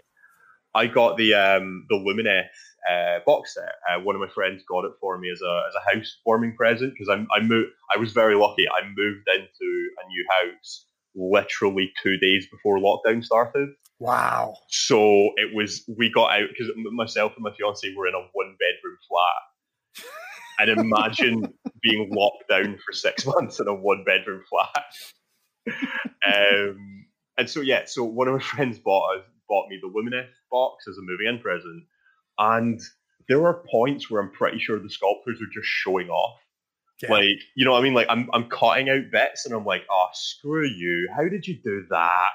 I 0.73 0.87
got 0.87 1.17
the 1.17 1.33
um, 1.35 1.85
the 1.89 1.95
Lumineth 1.95 2.49
uh, 2.89 3.19
box 3.25 3.53
set. 3.53 3.75
Uh, 3.89 4.01
one 4.01 4.15
of 4.15 4.21
my 4.21 4.29
friends 4.33 4.63
got 4.67 4.85
it 4.85 4.93
for 4.99 5.17
me 5.17 5.29
as 5.31 5.41
a 5.41 5.61
as 5.67 5.75
a 5.75 5.95
housewarming 5.95 6.55
present 6.55 6.93
because 6.93 7.09
I 7.09 7.25
I 7.35 7.41
moved. 7.41 7.69
I 7.93 7.99
was 7.99 8.13
very 8.13 8.35
lucky. 8.35 8.67
I 8.67 8.85
moved 8.85 9.27
into 9.27 9.89
a 10.03 10.07
new 10.07 10.25
house 10.29 10.85
literally 11.15 11.91
two 12.01 12.17
days 12.17 12.47
before 12.49 12.79
lockdown 12.79 13.23
started. 13.23 13.69
Wow. 13.99 14.55
So 14.69 15.31
it 15.35 15.53
was 15.53 15.83
we 15.97 16.09
got 16.11 16.31
out 16.31 16.49
because 16.49 16.71
myself 16.75 17.33
and 17.35 17.43
my 17.43 17.51
fiance 17.51 17.93
were 17.95 18.07
in 18.07 18.13
a 18.13 18.27
one 18.33 18.55
bedroom 18.59 18.97
flat 19.07 20.05
and 20.59 20.79
imagine 20.79 21.53
being 21.81 22.09
locked 22.11 22.49
down 22.49 22.77
for 22.85 22.93
six 22.93 23.25
months 23.25 23.59
in 23.59 23.67
a 23.67 23.73
one 23.73 24.03
bedroom 24.05 24.43
flat. 24.49 24.85
um, 26.25 27.05
and 27.37 27.49
so 27.49 27.61
yeah, 27.61 27.85
so 27.85 28.03
one 28.03 28.27
of 28.27 28.33
my 28.33 28.39
friends 28.55 28.79
bought 28.79 29.23
bought 29.47 29.69
me 29.69 29.79
the 29.81 29.89
Lumineth 29.89 30.29
box 30.51 30.87
as 30.87 30.97
a 30.97 31.01
moving 31.01 31.27
in 31.27 31.39
present, 31.39 31.83
and 32.37 32.79
there 33.27 33.39
were 33.39 33.63
points 33.69 34.09
where 34.09 34.21
I'm 34.21 34.31
pretty 34.31 34.59
sure 34.59 34.79
the 34.79 34.89
sculptors 34.89 35.41
are 35.41 35.53
just 35.53 35.67
showing 35.67 36.09
off. 36.09 36.39
Yeah. 37.01 37.11
Like, 37.11 37.39
you 37.55 37.63
know 37.63 37.71
what 37.71 37.79
I 37.79 37.83
mean? 37.83 37.93
Like 37.93 38.07
I'm 38.09 38.29
I'm 38.33 38.49
cutting 38.49 38.89
out 38.89 39.11
bits 39.11 39.45
and 39.45 39.55
I'm 39.55 39.65
like, 39.65 39.83
oh 39.89 40.07
screw 40.13 40.67
you. 40.67 41.09
How 41.15 41.27
did 41.27 41.47
you 41.47 41.57
do 41.63 41.85
that? 41.89 42.29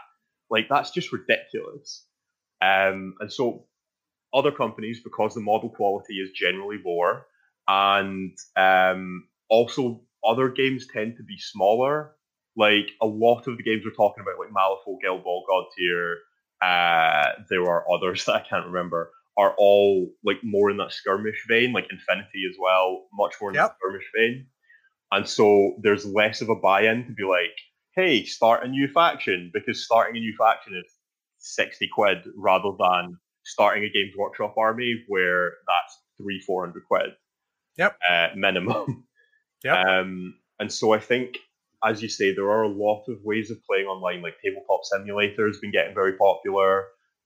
Like 0.50 0.68
that's 0.68 0.90
just 0.90 1.12
ridiculous. 1.12 2.04
Um, 2.62 3.14
and 3.20 3.30
so 3.30 3.66
other 4.33 4.52
companies, 4.52 5.00
because 5.02 5.35
the 5.35 5.40
model 5.40 5.68
quality 5.68 6.14
is 6.14 6.30
generally 6.30 6.78
lower, 6.85 7.26
and 7.68 8.37
um, 8.57 9.28
also 9.48 10.02
other 10.24 10.48
games 10.48 10.87
tend 10.92 11.16
to 11.16 11.22
be 11.22 11.38
smaller. 11.38 12.16
Like 12.57 12.90
a 13.02 13.07
lot 13.07 13.48
of 13.48 13.57
the 13.57 13.62
games 13.62 13.83
we're 13.85 13.92
talking 13.92 14.22
about, 14.22 14.38
like 14.38 14.54
Malifaux, 14.54 15.00
Guild 15.02 15.24
Ball, 15.24 15.44
God 15.48 15.64
Tier, 15.76 16.18
uh, 16.62 17.42
there 17.50 17.64
are 17.64 17.85
others 17.92 18.24
that 18.26 18.35
I 18.35 18.40
can't 18.48 18.66
remember, 18.66 19.11
are 19.37 19.54
all 19.59 20.09
like 20.24 20.38
more 20.42 20.70
in 20.70 20.76
that 20.78 20.92
skirmish 20.92 21.44
vein, 21.48 21.72
like 21.72 21.87
Infinity 21.90 22.44
as 22.48 22.57
well, 22.59 23.07
much 23.12 23.35
more 23.40 23.50
in 23.50 23.57
yep. 23.57 23.70
the 23.70 23.74
skirmish 23.80 24.11
vein. 24.16 24.46
And 25.12 25.28
so 25.28 25.74
there's 25.83 26.07
less 26.07 26.40
of 26.40 26.48
a 26.48 26.57
buy-in 26.57 27.07
to 27.07 27.12
be 27.12 27.24
like, 27.24 27.57
hey, 27.94 28.24
start 28.24 28.64
a 28.64 28.68
new 28.68 28.88
faction, 28.88 29.50
because 29.52 29.85
starting 29.85 30.16
a 30.16 30.20
new 30.20 30.35
faction 30.37 30.74
is 30.74 30.92
60 31.38 31.88
quid 31.92 32.18
rather 32.37 32.70
than 32.78 33.18
starting 33.44 33.85
a 33.85 33.88
Games 33.88 34.14
Workshop 34.16 34.54
army 34.57 35.04
where 35.09 35.52
that's 35.68 36.00
three, 36.18 36.40
400 36.40 36.83
quid. 36.87 37.11
Yep. 37.76 37.98
Uh, 38.09 38.28
minimum. 38.37 39.07
Yep. 39.62 39.87
Um, 39.87 40.35
and 40.59 40.73
so 40.73 40.93
I 40.93 40.99
think, 40.99 41.38
as 41.85 42.03
you 42.03 42.09
say, 42.09 42.35
there 42.35 42.51
are 42.51 42.62
a 42.62 42.69
lot 42.69 43.05
of 43.09 43.23
ways 43.23 43.51
of 43.51 43.59
playing 43.64 43.87
online. 43.87 44.23
Like 44.23 44.35
tabletop 44.43 44.81
simulator 44.85 45.47
has 45.47 45.59
been 45.59 45.73
getting 45.73 45.95
very 45.95 46.17
popular, 46.17 46.85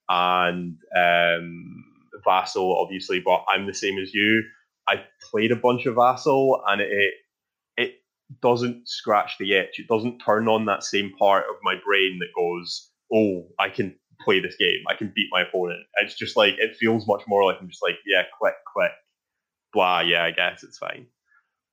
and 0.09 0.77
um, 0.95 1.83
Vassal, 2.23 2.77
obviously. 2.81 3.21
But 3.23 3.43
I'm 3.49 3.65
the 3.67 3.73
same 3.73 3.97
as 3.99 4.13
you. 4.13 4.43
I 4.87 5.03
played 5.31 5.51
a 5.51 5.55
bunch 5.55 5.85
of 5.85 5.95
Vassal, 5.95 6.61
and 6.67 6.81
it 6.81 7.13
it 7.77 7.93
doesn't 8.41 8.87
scratch 8.87 9.37
the 9.39 9.53
itch. 9.55 9.79
It 9.79 9.87
doesn't 9.87 10.19
turn 10.19 10.47
on 10.47 10.65
that 10.65 10.83
same 10.83 11.13
part 11.17 11.45
of 11.49 11.55
my 11.63 11.75
brain 11.85 12.19
that 12.19 12.29
goes, 12.35 12.91
"Oh, 13.13 13.47
I 13.59 13.69
can 13.69 13.95
play 14.21 14.39
this 14.39 14.55
game. 14.57 14.83
I 14.89 14.95
can 14.95 15.11
beat 15.15 15.29
my 15.31 15.41
opponent." 15.43 15.81
It's 16.01 16.15
just 16.15 16.35
like 16.37 16.55
it 16.57 16.75
feels 16.77 17.07
much 17.07 17.23
more 17.27 17.45
like 17.45 17.57
I'm 17.61 17.69
just 17.69 17.83
like, 17.83 17.95
yeah, 18.05 18.23
click, 18.39 18.55
click, 18.73 18.91
blah, 19.73 20.01
yeah, 20.01 20.23
I 20.23 20.31
guess 20.31 20.63
it's 20.63 20.77
fine. 20.77 21.07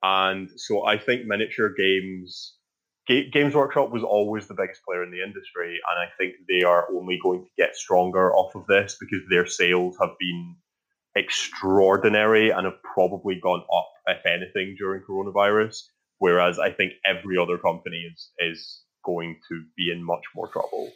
And 0.06 0.48
so 0.54 0.86
I 0.86 0.98
think 0.98 1.26
miniature 1.26 1.74
games, 1.76 2.54
Games 3.08 3.54
Workshop 3.56 3.90
was 3.90 4.04
always 4.04 4.46
the 4.46 4.54
biggest 4.54 4.84
player 4.84 5.02
in 5.02 5.10
the 5.10 5.20
industry, 5.20 5.80
and 5.88 5.98
I 5.98 6.06
think 6.16 6.34
they 6.48 6.62
are 6.62 6.86
only 6.94 7.18
going 7.20 7.42
to 7.42 7.50
get 7.58 7.74
stronger 7.74 8.32
off 8.32 8.54
of 8.54 8.66
this 8.68 8.96
because 9.00 9.22
their 9.28 9.46
sales 9.46 9.96
have 10.00 10.10
been 10.20 10.54
extraordinary 11.16 12.50
and 12.50 12.66
have 12.66 12.80
probably 12.82 13.40
gone 13.42 13.64
up, 13.76 13.90
if 14.06 14.24
anything, 14.26 14.76
during 14.78 15.02
coronavirus. 15.02 15.82
Whereas 16.18 16.60
I 16.60 16.70
think 16.70 16.92
every 17.04 17.36
other 17.36 17.58
company 17.58 18.08
is 18.12 18.30
is 18.38 18.82
going 19.04 19.40
to 19.48 19.64
be 19.76 19.90
in 19.90 20.04
much 20.04 20.22
more 20.36 20.46
trouble. 20.48 20.92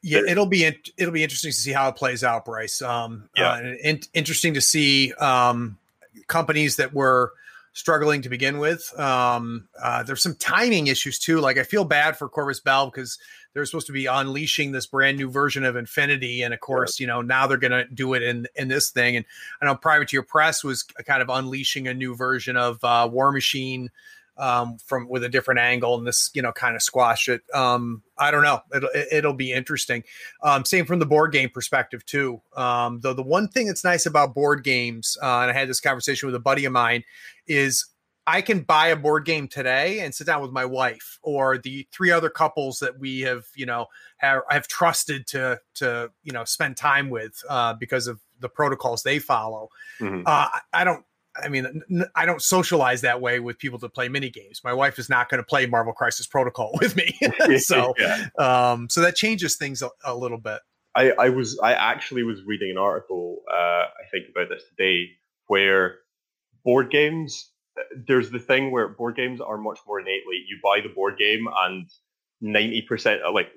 Yeah, 0.00 0.20
it'll 0.28 0.46
be 0.46 0.64
it'll 0.96 1.12
be 1.12 1.24
interesting 1.24 1.50
to 1.50 1.56
see 1.56 1.72
how 1.72 1.88
it 1.88 1.96
plays 1.96 2.22
out, 2.22 2.44
Bryce. 2.44 2.82
Um, 2.82 3.30
yeah, 3.36 3.52
uh, 3.52 3.74
in, 3.82 4.00
interesting 4.14 4.54
to 4.54 4.60
see 4.60 5.12
um, 5.14 5.78
companies 6.28 6.76
that 6.76 6.94
were 6.94 7.32
struggling 7.78 8.22
to 8.22 8.28
begin 8.28 8.58
with. 8.58 8.92
Um, 8.98 9.68
uh, 9.80 10.02
there's 10.02 10.22
some 10.22 10.34
timing 10.34 10.88
issues 10.88 11.18
too. 11.18 11.38
Like 11.38 11.58
I 11.58 11.62
feel 11.62 11.84
bad 11.84 12.18
for 12.18 12.28
Corvus 12.28 12.58
Belli 12.58 12.90
because 12.92 13.18
they're 13.54 13.64
supposed 13.64 13.86
to 13.86 13.92
be 13.92 14.06
unleashing 14.06 14.72
this 14.72 14.86
brand 14.86 15.16
new 15.16 15.30
version 15.30 15.64
of 15.64 15.76
Infinity, 15.76 16.42
and 16.42 16.52
of 16.52 16.60
course, 16.60 16.98
you 16.98 17.06
know 17.06 17.22
now 17.22 17.46
they're 17.46 17.56
going 17.56 17.70
to 17.70 17.86
do 17.86 18.14
it 18.14 18.22
in 18.22 18.46
in 18.56 18.66
this 18.66 18.90
thing. 18.90 19.16
And 19.16 19.24
I 19.62 19.66
know 19.66 19.76
Privateer 19.76 20.22
Press 20.22 20.64
was 20.64 20.82
kind 20.82 21.22
of 21.22 21.28
unleashing 21.28 21.86
a 21.86 21.94
new 21.94 22.16
version 22.16 22.56
of 22.56 22.82
uh, 22.82 23.08
War 23.10 23.30
Machine 23.30 23.90
um, 24.38 24.78
from 24.84 25.08
with 25.08 25.24
a 25.24 25.28
different 25.28 25.60
angle, 25.60 25.96
and 25.96 26.06
this 26.06 26.30
you 26.34 26.42
know 26.42 26.52
kind 26.52 26.76
of 26.76 26.82
squash 26.82 27.28
it. 27.28 27.42
Um, 27.54 28.02
I 28.16 28.30
don't 28.30 28.42
know. 28.42 28.60
It'll 28.74 28.90
it'll 29.12 29.34
be 29.34 29.52
interesting. 29.52 30.04
Um, 30.42 30.64
same 30.64 30.86
from 30.86 30.98
the 30.98 31.06
board 31.06 31.32
game 31.32 31.50
perspective 31.50 32.04
too. 32.06 32.40
Um, 32.56 33.00
though 33.00 33.14
the 33.14 33.22
one 33.22 33.48
thing 33.48 33.66
that's 33.66 33.84
nice 33.84 34.06
about 34.06 34.34
board 34.34 34.64
games, 34.64 35.16
uh, 35.22 35.40
and 35.40 35.50
I 35.50 35.52
had 35.52 35.68
this 35.68 35.80
conversation 35.80 36.26
with 36.26 36.34
a 36.34 36.40
buddy 36.40 36.64
of 36.64 36.72
mine, 36.72 37.04
is 37.46 37.86
I 38.28 38.42
can 38.42 38.60
buy 38.60 38.88
a 38.88 38.96
board 38.96 39.24
game 39.24 39.48
today 39.48 40.00
and 40.00 40.14
sit 40.14 40.26
down 40.26 40.42
with 40.42 40.50
my 40.50 40.66
wife 40.66 41.18
or 41.22 41.56
the 41.56 41.88
three 41.90 42.10
other 42.10 42.28
couples 42.28 42.78
that 42.80 42.98
we 42.98 43.20
have, 43.20 43.46
you 43.56 43.64
know, 43.64 43.86
have, 44.18 44.42
have 44.50 44.68
trusted 44.68 45.26
to 45.28 45.58
to 45.76 46.10
you 46.22 46.32
know 46.32 46.44
spend 46.44 46.76
time 46.76 47.08
with 47.08 47.42
uh, 47.48 47.72
because 47.72 48.06
of 48.06 48.20
the 48.40 48.48
protocols 48.50 49.02
they 49.02 49.18
follow. 49.18 49.70
Mm-hmm. 49.98 50.24
Uh, 50.26 50.48
I 50.74 50.84
don't. 50.84 51.04
I 51.42 51.48
mean, 51.48 51.82
I 52.14 52.26
don't 52.26 52.42
socialize 52.42 53.00
that 53.02 53.20
way 53.20 53.40
with 53.40 53.58
people 53.58 53.78
to 53.80 53.88
play 53.88 54.08
mini 54.08 54.30
games. 54.30 54.60
My 54.64 54.72
wife 54.72 54.98
is 54.98 55.08
not 55.08 55.28
going 55.28 55.42
to 55.42 55.46
play 55.46 55.66
Marvel 55.66 55.92
Crisis 55.92 56.26
Protocol 56.26 56.76
with 56.80 56.96
me, 56.96 57.18
so 57.58 57.94
yeah. 57.98 58.26
um, 58.38 58.88
so 58.88 59.00
that 59.00 59.16
changes 59.16 59.56
things 59.56 59.82
a, 59.82 59.90
a 60.04 60.14
little 60.14 60.38
bit. 60.38 60.60
I, 60.94 61.12
I, 61.12 61.28
was 61.28 61.58
I 61.62 61.74
actually 61.74 62.24
was 62.24 62.42
reading 62.44 62.72
an 62.72 62.78
article 62.78 63.42
uh, 63.50 63.54
I 63.54 64.08
think 64.10 64.26
about 64.30 64.48
this 64.48 64.64
today 64.70 65.10
where 65.46 65.98
board 66.64 66.90
games 66.90 67.52
there's 68.06 68.30
the 68.30 68.38
thing 68.40 68.72
where 68.72 68.88
board 68.88 69.14
games 69.14 69.40
are 69.40 69.58
much 69.58 69.78
more 69.86 70.00
innately 70.00 70.44
you 70.48 70.58
buy 70.62 70.80
the 70.80 70.88
board 70.88 71.16
game 71.16 71.46
and 71.62 71.88
90% 72.42 73.32
like 73.32 73.50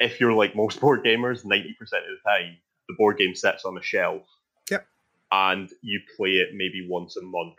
if 0.00 0.20
you're 0.20 0.32
like 0.32 0.56
most 0.56 0.80
board 0.80 1.04
gamers 1.04 1.44
90% 1.44 1.70
of 1.70 1.88
the 1.90 2.18
time 2.26 2.56
the 2.88 2.94
board 2.98 3.18
game 3.18 3.34
sits 3.34 3.64
on 3.64 3.78
a 3.78 3.82
shelf 3.82 4.22
and 5.32 5.70
you 5.82 6.00
play 6.16 6.30
it 6.30 6.48
maybe 6.54 6.86
once 6.88 7.16
a 7.16 7.22
month 7.22 7.56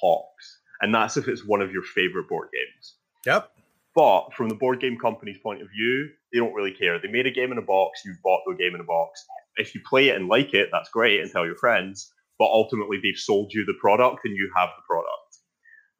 tops 0.00 0.58
and 0.80 0.94
that's 0.94 1.16
if 1.16 1.28
it's 1.28 1.46
one 1.46 1.62
of 1.62 1.72
your 1.72 1.82
favorite 1.82 2.28
board 2.28 2.48
games. 2.52 2.96
Yep. 3.26 3.50
But 3.94 4.34
from 4.36 4.48
the 4.48 4.56
board 4.56 4.80
game 4.80 4.98
company's 4.98 5.38
point 5.42 5.62
of 5.62 5.68
view 5.68 6.08
they 6.32 6.38
don't 6.38 6.54
really 6.54 6.72
care. 6.72 6.98
They 6.98 7.08
made 7.08 7.26
a 7.26 7.30
game 7.30 7.52
in 7.52 7.58
a 7.58 7.62
box 7.62 8.02
you 8.04 8.14
bought 8.22 8.40
the 8.46 8.54
game 8.54 8.74
in 8.74 8.80
a 8.80 8.84
box. 8.84 9.24
If 9.56 9.74
you 9.74 9.80
play 9.88 10.08
it 10.08 10.16
and 10.16 10.28
like 10.28 10.54
it 10.54 10.68
that's 10.72 10.90
great 10.90 11.20
and 11.20 11.30
tell 11.30 11.46
your 11.46 11.56
friends 11.56 12.12
but 12.38 12.46
ultimately 12.46 12.98
they've 13.02 13.18
sold 13.18 13.52
you 13.52 13.64
the 13.64 13.78
product 13.80 14.20
and 14.24 14.36
you 14.36 14.50
have 14.56 14.70
the 14.76 14.82
product. 14.88 15.38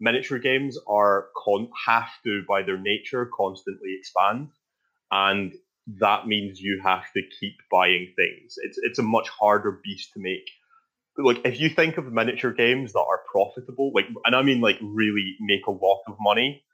Miniature 0.01 0.39
games 0.39 0.79
are 0.89 1.29
con- 1.37 1.71
have 1.87 2.11
to, 2.25 2.43
by 2.49 2.63
their 2.63 2.79
nature, 2.79 3.31
constantly 3.37 3.95
expand, 3.99 4.49
and 5.11 5.55
that 6.01 6.27
means 6.27 6.61
you 6.61 6.81
have 6.83 7.05
to 7.13 7.23
keep 7.39 7.55
buying 7.71 8.13
things. 8.17 8.55
It's 8.59 8.79
it's 8.83 8.99
a 8.99 9.03
much 9.03 9.29
harder 9.29 9.81
beast 9.85 10.13
to 10.15 10.21
make. 10.21 10.49
Like 11.17 11.39
if 11.45 11.61
you 11.61 11.69
think 11.69 11.97
of 11.97 12.13
miniature 12.13 12.53
games 12.53 12.93
that 12.93 13.01
are 13.01 13.21
profitable, 13.31 13.93
like 13.95 14.07
and 14.25 14.35
I 14.35 14.43
mean 14.43 14.61
like 14.61 14.79
really 14.83 15.37
make 15.41 15.67
a 15.67 15.71
lot 15.71 16.03
of 16.09 16.17
money, 16.21 16.65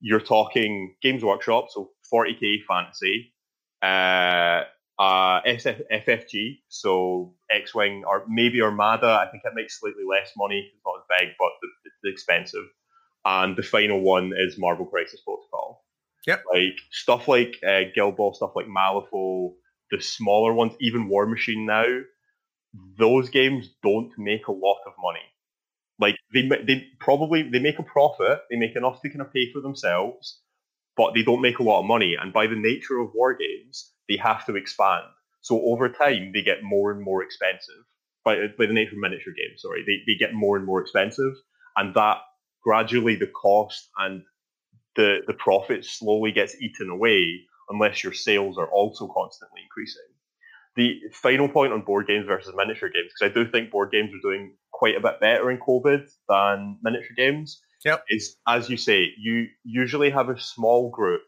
you're 0.00 0.20
talking 0.20 0.94
Games 1.02 1.24
Workshop, 1.24 1.68
so 1.70 1.90
40k 2.12 2.64
fantasy, 2.68 3.32
uh, 3.82 4.64
uh, 4.98 5.42
SF, 5.42 5.82
FFG, 5.92 6.58
so 6.68 7.34
X 7.50 7.74
Wing, 7.74 8.04
or 8.06 8.24
maybe 8.28 8.62
Armada. 8.62 9.06
I 9.06 9.30
think 9.30 9.42
it 9.44 9.52
makes 9.54 9.80
slightly 9.80 10.04
less 10.08 10.32
money. 10.36 10.70
It's 10.74 10.82
not 10.84 10.98
as 10.98 11.20
big, 11.20 11.34
but 11.38 11.50
it's 11.84 12.14
expensive. 12.14 12.64
And 13.24 13.56
the 13.56 13.62
final 13.62 14.00
one 14.00 14.32
is 14.36 14.58
Marvel 14.58 14.86
Crisis 14.86 15.20
Protocol. 15.20 15.84
Yep. 16.26 16.44
Like 16.52 16.76
stuff 16.90 17.28
like 17.28 17.56
uh, 17.66 17.82
Guild 17.94 18.16
Ball, 18.16 18.34
stuff 18.34 18.52
like 18.56 18.66
Malifaux, 18.66 19.54
the 19.90 20.00
smaller 20.00 20.52
ones, 20.52 20.74
even 20.80 21.08
Warmachine 21.08 21.66
now. 21.66 21.84
Those 22.98 23.28
games 23.30 23.70
don't 23.82 24.12
make 24.18 24.46
a 24.48 24.52
lot 24.52 24.78
of 24.86 24.92
money. 24.98 25.26
Like 25.98 26.16
they 26.32 26.42
they 26.42 26.86
probably 27.00 27.42
they 27.50 27.58
make 27.58 27.78
a 27.78 27.82
profit. 27.82 28.40
They 28.50 28.56
make 28.56 28.76
enough 28.76 29.00
to 29.02 29.08
kind 29.08 29.22
of 29.22 29.32
pay 29.32 29.50
for 29.52 29.60
themselves, 29.60 30.40
but 30.96 31.14
they 31.14 31.22
don't 31.22 31.40
make 31.40 31.58
a 31.58 31.62
lot 31.62 31.80
of 31.80 31.86
money. 31.86 32.16
And 32.20 32.32
by 32.32 32.46
the 32.46 32.56
nature 32.56 32.98
of 32.98 33.14
war 33.14 33.34
games, 33.34 33.92
they 34.08 34.16
have 34.16 34.44
to 34.46 34.56
expand. 34.56 35.04
So 35.40 35.62
over 35.62 35.88
time, 35.88 36.32
they 36.34 36.42
get 36.42 36.62
more 36.62 36.90
and 36.92 37.02
more 37.02 37.22
expensive. 37.22 37.84
By, 38.24 38.48
by 38.58 38.66
the 38.66 38.72
nature 38.72 38.94
of 38.94 38.98
miniature 38.98 39.32
games, 39.32 39.62
sorry, 39.62 39.84
they, 39.86 40.02
they 40.12 40.18
get 40.18 40.34
more 40.34 40.56
and 40.56 40.66
more 40.66 40.80
expensive. 40.80 41.32
And 41.76 41.94
that 41.94 42.18
gradually 42.64 43.14
the 43.14 43.28
cost 43.28 43.88
and 43.98 44.22
the, 44.96 45.18
the 45.28 45.34
profit 45.34 45.84
slowly 45.84 46.32
gets 46.32 46.60
eaten 46.60 46.90
away 46.90 47.42
unless 47.68 48.02
your 48.02 48.12
sales 48.12 48.58
are 48.58 48.68
also 48.68 49.06
constantly 49.14 49.60
increasing. 49.62 50.15
The 50.76 51.00
final 51.12 51.48
point 51.48 51.72
on 51.72 51.82
board 51.82 52.06
games 52.06 52.26
versus 52.26 52.52
miniature 52.54 52.90
games, 52.90 53.10
because 53.18 53.30
I 53.30 53.34
do 53.34 53.50
think 53.50 53.70
board 53.70 53.90
games 53.90 54.12
are 54.14 54.30
doing 54.30 54.54
quite 54.72 54.96
a 54.96 55.00
bit 55.00 55.20
better 55.20 55.50
in 55.50 55.58
COVID 55.58 56.06
than 56.28 56.78
miniature 56.82 57.16
games, 57.16 57.62
yep. 57.84 58.04
is 58.10 58.36
as 58.46 58.68
you 58.68 58.76
say, 58.76 59.08
you 59.18 59.46
usually 59.64 60.10
have 60.10 60.28
a 60.28 60.38
small 60.38 60.90
group 60.90 61.22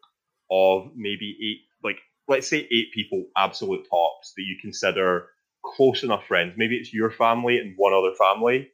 of 0.51 0.91
maybe 0.95 1.37
eight, 1.41 1.61
like 1.83 1.97
let's 2.29 2.49
say 2.49 2.69
eight 2.71 2.93
people, 2.93 3.25
absolute 3.37 3.87
tops, 3.89 4.35
that 4.37 4.43
you 4.43 4.57
consider 4.61 5.29
close 5.65 6.03
enough 6.03 6.27
friends. 6.27 6.55
Maybe 6.57 6.77
it's 6.77 6.93
your 6.93 7.11
family 7.11 7.59
and 7.59 7.75
one 7.77 7.95
other 7.95 8.15
family, 8.19 8.69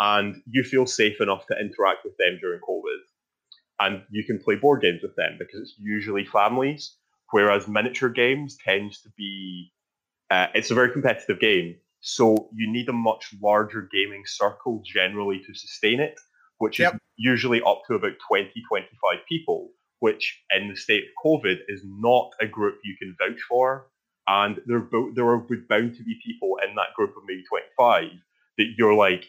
and 0.00 0.42
you 0.46 0.64
feel 0.64 0.86
safe 0.86 1.20
enough 1.20 1.46
to 1.46 1.54
interact 1.54 2.04
with 2.04 2.16
them 2.18 2.38
during 2.40 2.60
COVID. 2.60 2.98
And 3.78 4.02
you 4.10 4.24
can 4.24 4.40
play 4.42 4.56
board 4.56 4.82
games 4.82 5.02
with 5.02 5.14
them 5.16 5.36
because 5.38 5.60
it's 5.60 5.74
usually 5.78 6.24
families, 6.24 6.96
whereas 7.30 7.68
miniature 7.68 8.08
games 8.08 8.56
tends 8.64 9.02
to 9.02 9.10
be 9.16 9.70
uh, 10.30 10.46
it's 10.54 10.70
a 10.70 10.74
very 10.74 10.92
competitive 10.92 11.40
game. 11.40 11.76
So 12.00 12.48
you 12.54 12.70
need 12.70 12.88
a 12.88 12.92
much 12.92 13.34
larger 13.42 13.88
gaming 13.90 14.22
circle 14.26 14.82
generally 14.84 15.42
to 15.46 15.54
sustain 15.54 16.00
it, 16.00 16.14
which 16.58 16.78
yep. 16.78 16.94
is 16.94 17.00
usually 17.16 17.60
up 17.62 17.82
to 17.88 17.94
about 17.94 18.12
20, 18.28 18.50
25 18.68 19.18
people 19.28 19.70
which 20.00 20.42
in 20.54 20.68
the 20.68 20.76
state 20.76 21.04
of 21.04 21.24
COVID 21.24 21.58
is 21.68 21.82
not 21.84 22.30
a 22.40 22.46
group 22.46 22.78
you 22.84 22.96
can 22.98 23.16
vouch 23.18 23.40
for. 23.48 23.88
And 24.28 24.60
there, 24.66 24.86
there 25.14 25.26
are 25.26 25.38
bound 25.38 25.96
to 25.96 26.02
be 26.02 26.20
people 26.24 26.58
in 26.66 26.74
that 26.74 26.94
group 26.96 27.10
of 27.16 27.22
maybe 27.26 27.44
25 27.48 28.10
that 28.58 28.66
you're 28.76 28.94
like, 28.94 29.24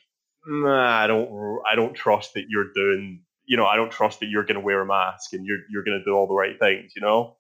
nah, 0.46 1.04
I 1.04 1.08
don't, 1.08 1.60
I 1.72 1.76
don't 1.76 1.94
trust 1.94 2.34
that 2.34 2.46
you're 2.50 2.72
doing, 2.74 3.22
you 3.46 3.58
know, 3.58 3.66
I 3.66 3.76
don't 3.76 3.92
trust 3.92 4.20
that 4.22 4.28
you're 4.28 4.44
going 4.44 4.56
to 4.56 4.62
wear 4.62 4.82
a 4.82 4.86
mask 4.86 5.34
and 5.34 5.46
you're, 5.46 5.60
you're 5.70 5.84
going 5.84 6.00
to 6.00 6.04
do 6.04 6.16
all 6.16 6.28
the 6.28 6.34
right 6.34 6.60
things, 6.60 6.94
you 6.96 7.02
know? 7.02 7.38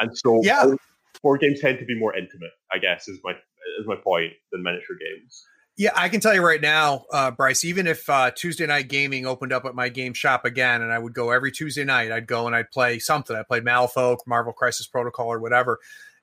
And 0.00 0.16
so 0.16 0.40
yeah. 0.42 0.74
Board 1.22 1.40
games 1.40 1.60
tend 1.60 1.78
to 1.78 1.84
be 1.84 1.98
more 1.98 2.16
intimate, 2.16 2.50
I 2.72 2.78
guess, 2.78 3.08
is 3.08 3.18
my, 3.24 3.32
is 3.80 3.86
my 3.86 3.96
point 3.96 4.32
than 4.52 4.62
miniature 4.62 4.96
games. 4.98 5.44
Yeah, 5.76 5.90
I 5.94 6.08
can 6.08 6.20
tell 6.20 6.34
you 6.34 6.44
right 6.44 6.60
now, 6.60 7.04
uh, 7.12 7.30
Bryce. 7.30 7.64
Even 7.64 7.86
if 7.86 8.08
uh, 8.10 8.32
Tuesday 8.32 8.66
night 8.66 8.88
gaming 8.88 9.26
opened 9.26 9.52
up 9.52 9.64
at 9.64 9.76
my 9.76 9.88
game 9.88 10.12
shop 10.12 10.44
again, 10.44 10.82
and 10.82 10.92
I 10.92 10.98
would 10.98 11.14
go 11.14 11.30
every 11.30 11.52
Tuesday 11.52 11.84
night, 11.84 12.10
I'd 12.10 12.26
go 12.26 12.48
and 12.48 12.56
I'd 12.56 12.72
play 12.72 12.98
something. 12.98 13.36
I 13.36 13.44
played 13.44 13.64
Malifaux, 13.64 14.18
Marvel 14.26 14.52
Crisis 14.52 14.88
Protocol, 14.88 15.32
or 15.32 15.38
whatever 15.38 15.78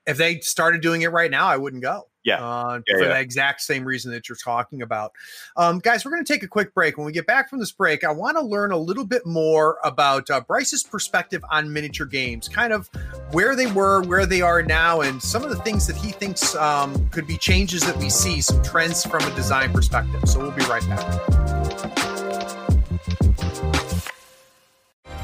if 0.06 0.16
they 0.16 0.38
started 0.40 0.80
doing 0.80 1.02
it 1.02 1.10
right 1.10 1.30
now, 1.30 1.46
I 1.46 1.56
wouldn't 1.56 1.82
go. 1.82 2.08
Yeah. 2.26 2.44
Uh, 2.44 2.80
yeah 2.86 2.96
for 2.96 3.02
yeah. 3.04 3.08
the 3.14 3.20
exact 3.20 3.60
same 3.60 3.84
reason 3.84 4.10
that 4.10 4.28
you're 4.28 4.36
talking 4.36 4.82
about. 4.82 5.12
Um, 5.56 5.78
guys, 5.78 6.04
we're 6.04 6.10
going 6.10 6.24
to 6.24 6.30
take 6.30 6.42
a 6.42 6.48
quick 6.48 6.74
break. 6.74 6.98
When 6.98 7.06
we 7.06 7.12
get 7.12 7.26
back 7.26 7.48
from 7.48 7.60
this 7.60 7.70
break, 7.70 8.02
I 8.02 8.10
want 8.10 8.36
to 8.36 8.42
learn 8.42 8.72
a 8.72 8.76
little 8.76 9.06
bit 9.06 9.24
more 9.24 9.78
about 9.84 10.28
uh, 10.28 10.40
Bryce's 10.40 10.82
perspective 10.82 11.42
on 11.52 11.72
miniature 11.72 12.04
games, 12.04 12.48
kind 12.48 12.72
of 12.72 12.90
where 13.30 13.54
they 13.54 13.68
were, 13.68 14.02
where 14.02 14.26
they 14.26 14.42
are 14.42 14.60
now, 14.60 15.02
and 15.02 15.22
some 15.22 15.44
of 15.44 15.50
the 15.50 15.56
things 15.62 15.86
that 15.86 15.96
he 15.96 16.10
thinks 16.10 16.56
um, 16.56 17.08
could 17.10 17.28
be 17.28 17.36
changes 17.38 17.82
that 17.82 17.96
we 17.96 18.10
see, 18.10 18.40
some 18.40 18.60
trends 18.62 19.06
from 19.06 19.22
a 19.22 19.34
design 19.36 19.72
perspective. 19.72 20.28
So 20.28 20.40
we'll 20.40 20.50
be 20.50 20.64
right 20.64 20.86
back. 20.88 22.05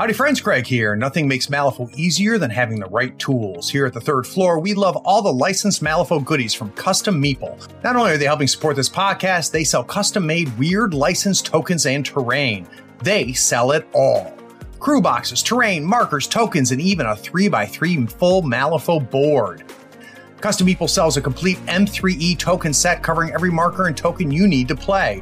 Howdy, 0.00 0.14
friends. 0.14 0.40
Craig 0.40 0.66
here. 0.66 0.96
Nothing 0.96 1.28
makes 1.28 1.48
Malifaux 1.48 1.94
easier 1.94 2.38
than 2.38 2.50
having 2.50 2.80
the 2.80 2.86
right 2.86 3.18
tools. 3.18 3.68
Here 3.68 3.84
at 3.84 3.92
the 3.92 4.00
third 4.00 4.26
floor, 4.26 4.58
we 4.58 4.72
love 4.72 4.96
all 5.04 5.20
the 5.20 5.30
licensed 5.30 5.82
Malifaux 5.82 6.24
goodies 6.24 6.54
from 6.54 6.70
Custom 6.70 7.22
Meeple. 7.22 7.68
Not 7.84 7.96
only 7.96 8.12
are 8.12 8.16
they 8.16 8.24
helping 8.24 8.46
support 8.46 8.76
this 8.76 8.88
podcast, 8.88 9.50
they 9.50 9.62
sell 9.62 9.84
custom 9.84 10.26
made 10.26 10.48
Wyrd 10.56 10.94
licensed 10.94 11.44
tokens 11.44 11.84
and 11.84 12.02
terrain. 12.02 12.66
They 13.02 13.34
sell 13.34 13.72
it 13.72 13.86
all 13.92 14.34
crew 14.78 15.02
boxes, 15.02 15.42
terrain, 15.42 15.84
markers, 15.84 16.26
tokens, 16.26 16.72
and 16.72 16.80
even 16.80 17.04
a 17.04 17.10
3x3 17.10 18.10
full 18.10 18.40
Malifaux 18.40 19.10
board. 19.10 19.64
Custom 20.40 20.66
Meeple 20.66 20.88
sells 20.88 21.18
a 21.18 21.20
complete 21.20 21.58
M3E 21.66 22.38
token 22.38 22.72
set 22.72 23.02
covering 23.02 23.32
every 23.32 23.50
marker 23.50 23.88
and 23.88 23.96
token 23.98 24.30
you 24.30 24.48
need 24.48 24.66
to 24.68 24.74
play. 24.74 25.20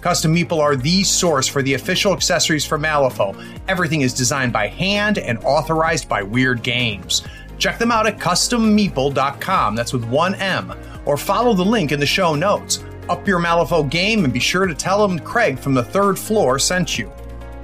Custom 0.00 0.34
Meeple 0.34 0.60
are 0.60 0.76
the 0.76 1.02
source 1.02 1.48
for 1.48 1.62
the 1.62 1.74
official 1.74 2.12
accessories 2.12 2.64
for 2.64 2.78
Malifaux. 2.78 3.36
Everything 3.66 4.02
is 4.02 4.14
designed 4.14 4.52
by 4.52 4.68
hand 4.68 5.18
and 5.18 5.38
authorized 5.44 6.08
by 6.08 6.22
Wyrd 6.22 6.62
Games. 6.62 7.22
Check 7.58 7.78
them 7.78 7.90
out 7.90 8.06
at 8.06 8.18
custommeeple.com, 8.18 9.74
that's 9.74 9.92
with 9.92 10.04
one 10.04 10.36
M, 10.36 10.72
or 11.04 11.16
follow 11.16 11.52
the 11.52 11.64
link 11.64 11.90
in 11.90 11.98
the 11.98 12.06
show 12.06 12.36
notes. 12.36 12.84
Up 13.08 13.26
your 13.26 13.40
Malifaux 13.40 13.90
game 13.90 14.24
and 14.24 14.32
be 14.32 14.38
sure 14.38 14.66
to 14.66 14.74
tell 14.74 15.06
them 15.06 15.18
Craig 15.18 15.58
from 15.58 15.74
the 15.74 15.82
third 15.82 16.16
floor 16.18 16.58
sent 16.58 16.96
you. 16.96 17.10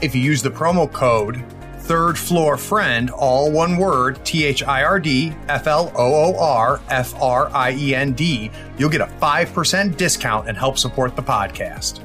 If 0.00 0.14
you 0.14 0.20
use 0.20 0.42
the 0.42 0.50
promo 0.50 0.92
code 0.92 1.44
third 1.84 2.18
floor 2.18 2.56
friend, 2.56 3.10
all 3.10 3.52
one 3.52 3.76
word, 3.76 4.24
T 4.24 4.44
H 4.44 4.62
I 4.62 4.82
R 4.82 4.98
D 4.98 5.34
F 5.48 5.66
L 5.66 5.92
O 5.94 6.34
O 6.34 6.38
R 6.38 6.80
F 6.88 7.14
R 7.20 7.50
I 7.54 7.72
E 7.72 7.94
N 7.94 8.12
D, 8.14 8.50
you'll 8.78 8.90
get 8.90 9.02
a 9.02 9.06
5% 9.06 9.96
discount 9.96 10.48
and 10.48 10.56
help 10.56 10.78
support 10.78 11.14
the 11.14 11.22
podcast. 11.22 12.00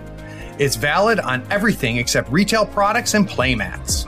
It's 0.59 0.75
valid 0.75 1.21
on 1.21 1.47
everything 1.49 1.97
except 1.97 2.29
retail 2.29 2.65
products 2.65 3.13
and 3.13 3.27
playmats. 3.27 4.05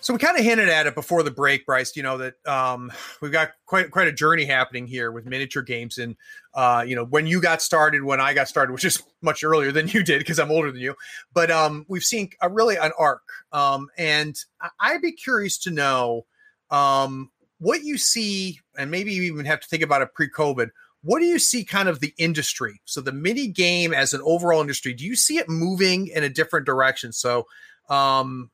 So 0.00 0.12
we 0.12 0.20
kind 0.20 0.38
of 0.38 0.44
hinted 0.44 0.68
at 0.68 0.86
it 0.86 0.94
before 0.94 1.24
the 1.24 1.32
break, 1.32 1.66
Bryce. 1.66 1.96
You 1.96 2.04
know 2.04 2.18
that 2.18 2.34
um, 2.46 2.92
we've 3.20 3.32
got 3.32 3.50
quite 3.64 3.90
quite 3.90 4.06
a 4.06 4.12
journey 4.12 4.44
happening 4.44 4.86
here 4.86 5.10
with 5.10 5.26
miniature 5.26 5.64
games, 5.64 5.98
and 5.98 6.14
uh, 6.54 6.84
you 6.86 6.94
know 6.94 7.04
when 7.04 7.26
you 7.26 7.40
got 7.40 7.60
started, 7.60 8.04
when 8.04 8.20
I 8.20 8.32
got 8.32 8.46
started, 8.46 8.72
which 8.72 8.84
is 8.84 9.02
much 9.20 9.42
earlier 9.42 9.72
than 9.72 9.88
you 9.88 10.04
did 10.04 10.20
because 10.20 10.38
I'm 10.38 10.52
older 10.52 10.70
than 10.70 10.80
you. 10.80 10.94
But 11.34 11.50
um, 11.50 11.84
we've 11.88 12.04
seen 12.04 12.30
a, 12.40 12.48
really 12.48 12.76
an 12.76 12.92
arc, 12.96 13.24
um, 13.50 13.88
and 13.98 14.38
I'd 14.78 15.02
be 15.02 15.10
curious 15.10 15.58
to 15.58 15.72
know 15.72 16.26
um, 16.70 17.32
what 17.58 17.82
you 17.82 17.98
see, 17.98 18.60
and 18.78 18.92
maybe 18.92 19.12
you 19.12 19.22
even 19.22 19.46
have 19.46 19.58
to 19.58 19.66
think 19.66 19.82
about 19.82 20.02
it 20.02 20.14
pre-COVID. 20.14 20.70
What 21.06 21.20
do 21.20 21.26
you 21.26 21.38
see 21.38 21.64
kind 21.64 21.88
of 21.88 22.00
the 22.00 22.12
industry? 22.18 22.80
So 22.84 23.00
the 23.00 23.12
mini 23.12 23.46
game 23.46 23.94
as 23.94 24.12
an 24.12 24.20
overall 24.24 24.60
industry, 24.60 24.92
do 24.92 25.04
you 25.04 25.14
see 25.14 25.38
it 25.38 25.48
moving 25.48 26.08
in 26.08 26.24
a 26.24 26.28
different 26.28 26.66
direction? 26.66 27.12
So 27.12 27.46
um, 27.88 28.50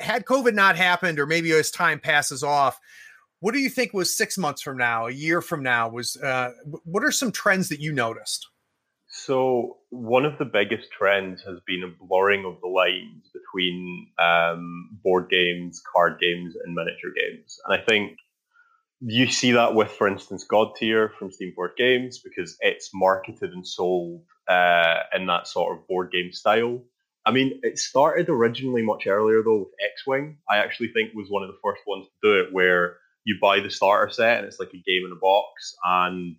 had 0.00 0.24
COVID 0.24 0.54
not 0.54 0.76
happened, 0.76 1.18
or 1.18 1.26
maybe 1.26 1.52
as 1.52 1.70
time 1.70 2.00
passes 2.00 2.42
off, 2.42 2.80
what 3.40 3.52
do 3.52 3.60
you 3.60 3.68
think 3.68 3.92
was 3.92 4.16
six 4.16 4.38
months 4.38 4.62
from 4.62 4.78
now, 4.78 5.06
a 5.06 5.12
year 5.12 5.42
from 5.42 5.62
now? 5.62 5.90
Was 5.90 6.16
uh, 6.16 6.52
what 6.84 7.04
are 7.04 7.12
some 7.12 7.32
trends 7.32 7.68
that 7.68 7.80
you 7.80 7.92
noticed? 7.92 8.48
So 9.08 9.76
one 9.90 10.24
of 10.24 10.38
the 10.38 10.46
biggest 10.46 10.88
trends 10.98 11.42
has 11.42 11.58
been 11.66 11.82
a 11.82 12.06
blurring 12.06 12.46
of 12.46 12.62
the 12.62 12.68
lines 12.68 13.24
between 13.34 14.08
um, 14.18 14.98
board 15.04 15.28
games, 15.28 15.82
card 15.94 16.18
games, 16.18 16.54
and 16.64 16.74
miniature 16.74 17.12
games, 17.14 17.58
and 17.66 17.78
I 17.78 17.84
think 17.84 18.16
you 19.00 19.30
see 19.30 19.52
that 19.52 19.74
with, 19.74 19.90
for 19.90 20.08
instance, 20.08 20.44
Godtear 20.50 21.12
from 21.14 21.30
Steamforged 21.30 21.76
Games 21.76 22.18
because 22.18 22.56
it's 22.60 22.90
marketed 22.92 23.52
and 23.52 23.66
sold 23.66 24.22
uh, 24.48 25.00
in 25.14 25.26
that 25.26 25.46
sort 25.46 25.76
of 25.76 25.86
board 25.86 26.10
game 26.10 26.32
style. 26.32 26.82
I 27.24 27.30
mean, 27.30 27.60
it 27.62 27.78
started 27.78 28.28
originally 28.28 28.82
much 28.82 29.06
earlier 29.06 29.42
though 29.42 29.58
with 29.58 29.74
X 29.84 30.06
Wing. 30.06 30.38
I 30.50 30.58
actually 30.58 30.88
think 30.88 31.12
was 31.14 31.28
one 31.28 31.42
of 31.42 31.48
the 31.48 31.58
first 31.62 31.82
ones 31.86 32.06
to 32.06 32.28
do 32.28 32.40
it, 32.40 32.52
where 32.52 32.96
you 33.24 33.36
buy 33.40 33.60
the 33.60 33.70
starter 33.70 34.10
set 34.10 34.38
and 34.38 34.46
it's 34.46 34.58
like 34.58 34.70
a 34.70 34.82
game 34.90 35.04
in 35.04 35.12
a 35.12 35.20
box, 35.20 35.74
and 35.84 36.36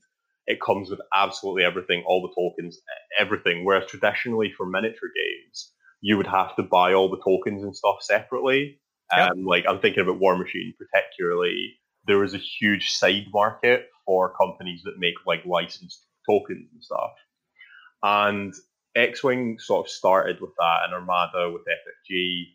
it 0.47 0.59
comes 0.59 0.89
with 0.89 0.99
absolutely 1.13 1.63
everything, 1.63 2.03
all 2.07 2.23
the 2.23 2.33
tokens, 2.35 2.81
everything. 3.19 3.63
Whereas 3.63 3.85
traditionally 3.87 4.51
for 4.57 4.65
miniature 4.65 5.09
games, 5.15 5.71
you 6.01 6.17
would 6.17 6.27
have 6.27 6.55
to 6.55 6.63
buy 6.63 6.93
all 6.93 7.09
the 7.09 7.21
tokens 7.23 7.63
and 7.63 7.75
stuff 7.75 7.97
separately. 8.01 8.79
Yep. 9.15 9.31
Um, 9.31 9.45
like 9.45 9.65
I'm 9.67 9.79
thinking 9.79 10.01
about 10.01 10.19
Warmachine 10.19 10.73
particularly. 10.77 11.75
There 12.09 12.17
was 12.17 12.33
a 12.33 12.39
huge 12.39 12.89
side 12.89 13.27
market 13.31 13.87
for 14.03 14.33
companies 14.33 14.81
that 14.83 14.97
make 14.97 15.13
like 15.27 15.45
licensed 15.45 16.07
tokens 16.27 16.67
and 16.73 16.83
stuff. 16.83 17.11
And 18.01 18.51
X 18.95 19.23
Wing 19.23 19.57
sort 19.59 19.85
of 19.85 19.91
started 19.91 20.41
with 20.41 20.49
that, 20.57 20.79
and 20.85 20.93
Armada 20.95 21.51
with 21.51 21.61
FFG. 21.61 22.45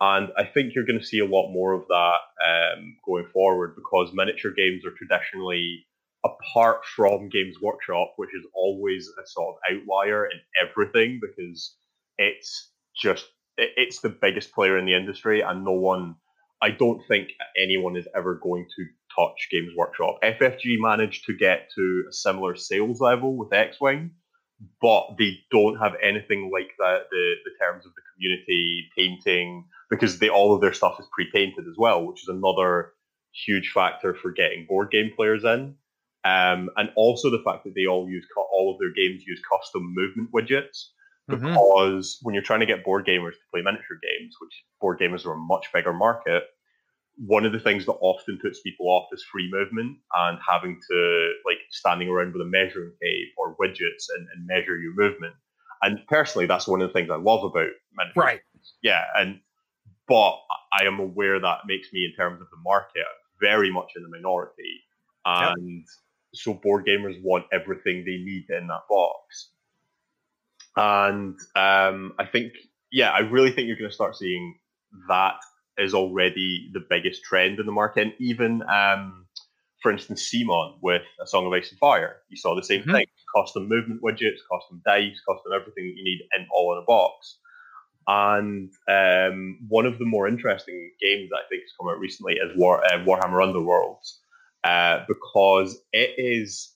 And 0.00 0.28
I 0.36 0.44
think 0.44 0.74
you're 0.74 0.84
going 0.84 1.00
to 1.00 1.06
see 1.06 1.20
a 1.20 1.24
lot 1.24 1.50
more 1.50 1.72
of 1.72 1.88
that 1.88 2.18
um, 2.46 2.96
going 3.06 3.24
forward 3.32 3.74
because 3.76 4.12
miniature 4.12 4.52
games 4.52 4.84
are 4.84 4.92
traditionally, 4.92 5.86
apart 6.22 6.84
from 6.84 7.30
Games 7.30 7.56
Workshop, 7.62 8.12
which 8.16 8.34
is 8.38 8.46
always 8.54 9.08
a 9.08 9.26
sort 9.26 9.56
of 9.56 9.74
outlier 9.74 10.26
in 10.26 10.38
everything 10.62 11.18
because 11.20 11.74
it's 12.18 12.70
just 12.94 13.24
it's 13.56 14.00
the 14.00 14.08
biggest 14.10 14.52
player 14.52 14.76
in 14.76 14.84
the 14.84 14.94
industry, 14.94 15.40
and 15.40 15.64
no 15.64 15.72
one, 15.72 16.16
I 16.60 16.70
don't 16.70 17.02
think 17.06 17.28
anyone 17.60 17.96
is 17.96 18.08
ever 18.14 18.34
going 18.42 18.66
to 18.76 18.84
touch 19.16 19.48
Games 19.50 19.72
Workshop. 19.76 20.18
FFG 20.22 20.76
managed 20.78 21.24
to 21.26 21.36
get 21.36 21.70
to 21.76 22.04
a 22.08 22.12
similar 22.12 22.56
sales 22.56 23.00
level 23.00 23.36
with 23.36 23.52
X 23.52 23.80
Wing 23.80 24.12
but 24.82 25.14
they 25.20 25.38
don't 25.52 25.76
have 25.76 25.92
anything 26.02 26.50
like 26.52 26.70
that 26.80 27.02
the 27.12 27.34
the 27.44 27.50
terms 27.64 27.86
of 27.86 27.92
the 27.94 28.02
community 28.12 28.88
painting 28.96 29.64
because 29.88 30.18
they 30.18 30.28
all 30.28 30.52
of 30.52 30.60
their 30.60 30.72
stuff 30.72 30.98
is 30.98 31.06
pre-painted 31.12 31.64
as 31.68 31.76
well 31.78 32.04
which 32.04 32.20
is 32.24 32.28
another 32.28 32.92
huge 33.46 33.70
factor 33.72 34.14
for 34.14 34.32
getting 34.32 34.66
board 34.68 34.90
game 34.90 35.12
players 35.14 35.44
in 35.44 35.76
um, 36.24 36.68
and 36.76 36.90
also 36.96 37.30
the 37.30 37.42
fact 37.44 37.64
that 37.64 37.74
they 37.74 37.86
all 37.86 38.08
use 38.08 38.26
all 38.52 38.72
of 38.72 38.78
their 38.78 38.92
games 38.92 39.24
use 39.26 39.40
custom 39.50 39.94
movement 39.94 40.30
widgets. 40.32 40.88
Because 41.28 42.16
mm-hmm. 42.16 42.26
when 42.26 42.34
you're 42.34 42.42
trying 42.42 42.60
to 42.60 42.66
get 42.66 42.84
board 42.84 43.06
gamers 43.06 43.32
to 43.32 43.50
play 43.52 43.62
miniature 43.62 43.98
games 44.02 44.34
which 44.40 44.64
board 44.80 44.98
gamers 44.98 45.26
are 45.26 45.32
a 45.32 45.36
much 45.36 45.66
bigger 45.72 45.92
market 45.92 46.44
one 47.26 47.44
of 47.44 47.52
the 47.52 47.58
things 47.58 47.84
that 47.86 47.94
often 48.00 48.38
puts 48.40 48.60
people 48.60 48.86
off 48.86 49.08
is 49.12 49.24
free 49.24 49.50
movement 49.50 49.98
and 50.14 50.38
having 50.48 50.80
to 50.88 51.32
like 51.44 51.58
standing 51.70 52.08
around 52.08 52.32
with 52.32 52.42
a 52.42 52.48
measuring 52.48 52.92
tape 53.02 53.28
or 53.36 53.56
widgets 53.56 54.06
and, 54.16 54.28
and 54.34 54.46
measure 54.46 54.78
your 54.78 54.94
movement. 54.94 55.34
And 55.82 55.98
personally, 56.08 56.46
that's 56.46 56.68
one 56.68 56.80
of 56.80 56.88
the 56.88 56.92
things 56.92 57.10
I 57.10 57.16
love 57.16 57.44
about 57.44 57.70
miniature. 57.96 58.22
Right. 58.22 58.40
Yeah, 58.82 59.02
and 59.16 59.40
but 60.06 60.38
I 60.72 60.84
am 60.84 60.98
aware 60.98 61.40
that 61.40 61.60
makes 61.66 61.92
me, 61.92 62.04
in 62.04 62.14
terms 62.16 62.40
of 62.40 62.48
the 62.50 62.56
market, 62.62 63.04
very 63.40 63.72
much 63.72 63.92
in 63.96 64.02
the 64.02 64.08
minority. 64.08 64.80
And 65.24 65.78
yep. 65.78 65.86
so 66.34 66.54
board 66.54 66.86
gamers 66.86 67.20
want 67.22 67.46
everything 67.52 68.04
they 68.04 68.16
need 68.16 68.46
in 68.48 68.68
that 68.68 68.82
box. 68.88 69.50
And 70.78 71.36
um, 71.56 72.12
I 72.20 72.24
think, 72.24 72.52
yeah, 72.92 73.10
I 73.10 73.20
really 73.20 73.50
think 73.50 73.66
you're 73.66 73.76
going 73.76 73.90
to 73.90 73.94
start 73.94 74.16
seeing 74.16 74.58
that 75.08 75.34
is 75.76 75.92
already 75.92 76.70
the 76.72 76.84
biggest 76.88 77.24
trend 77.24 77.58
in 77.58 77.66
the 77.66 77.72
market. 77.72 78.02
And 78.02 78.12
even, 78.20 78.62
um, 78.62 79.26
for 79.82 79.90
instance, 79.90 80.30
CMON 80.32 80.78
with 80.80 81.02
A 81.20 81.26
Song 81.26 81.46
of 81.46 81.52
Ice 81.52 81.70
and 81.70 81.78
Fire, 81.80 82.18
you 82.28 82.36
saw 82.36 82.54
the 82.54 82.62
same 82.62 82.82
mm-hmm. 82.82 82.92
thing: 82.92 83.06
custom 83.34 83.68
movement 83.68 84.02
widgets, 84.02 84.38
custom 84.52 84.80
dice, 84.86 85.20
custom 85.28 85.52
everything 85.52 85.86
that 85.86 85.96
you 85.96 86.04
need 86.04 86.20
and 86.32 86.46
all 86.52 86.72
in 86.72 86.82
a 86.82 86.86
box. 86.86 87.38
And 88.06 88.70
um, 88.88 89.58
one 89.68 89.84
of 89.84 89.98
the 89.98 90.06
more 90.06 90.28
interesting 90.28 90.92
games 91.00 91.28
that 91.30 91.40
I 91.44 91.48
think 91.48 91.62
has 91.62 91.72
come 91.78 91.90
out 91.90 91.98
recently 91.98 92.34
is 92.34 92.56
War, 92.56 92.82
uh, 92.84 93.04
Warhammer 93.04 93.42
Underworlds, 93.44 94.14
uh, 94.64 95.04
because 95.06 95.78
it 95.92 96.14
is 96.16 96.72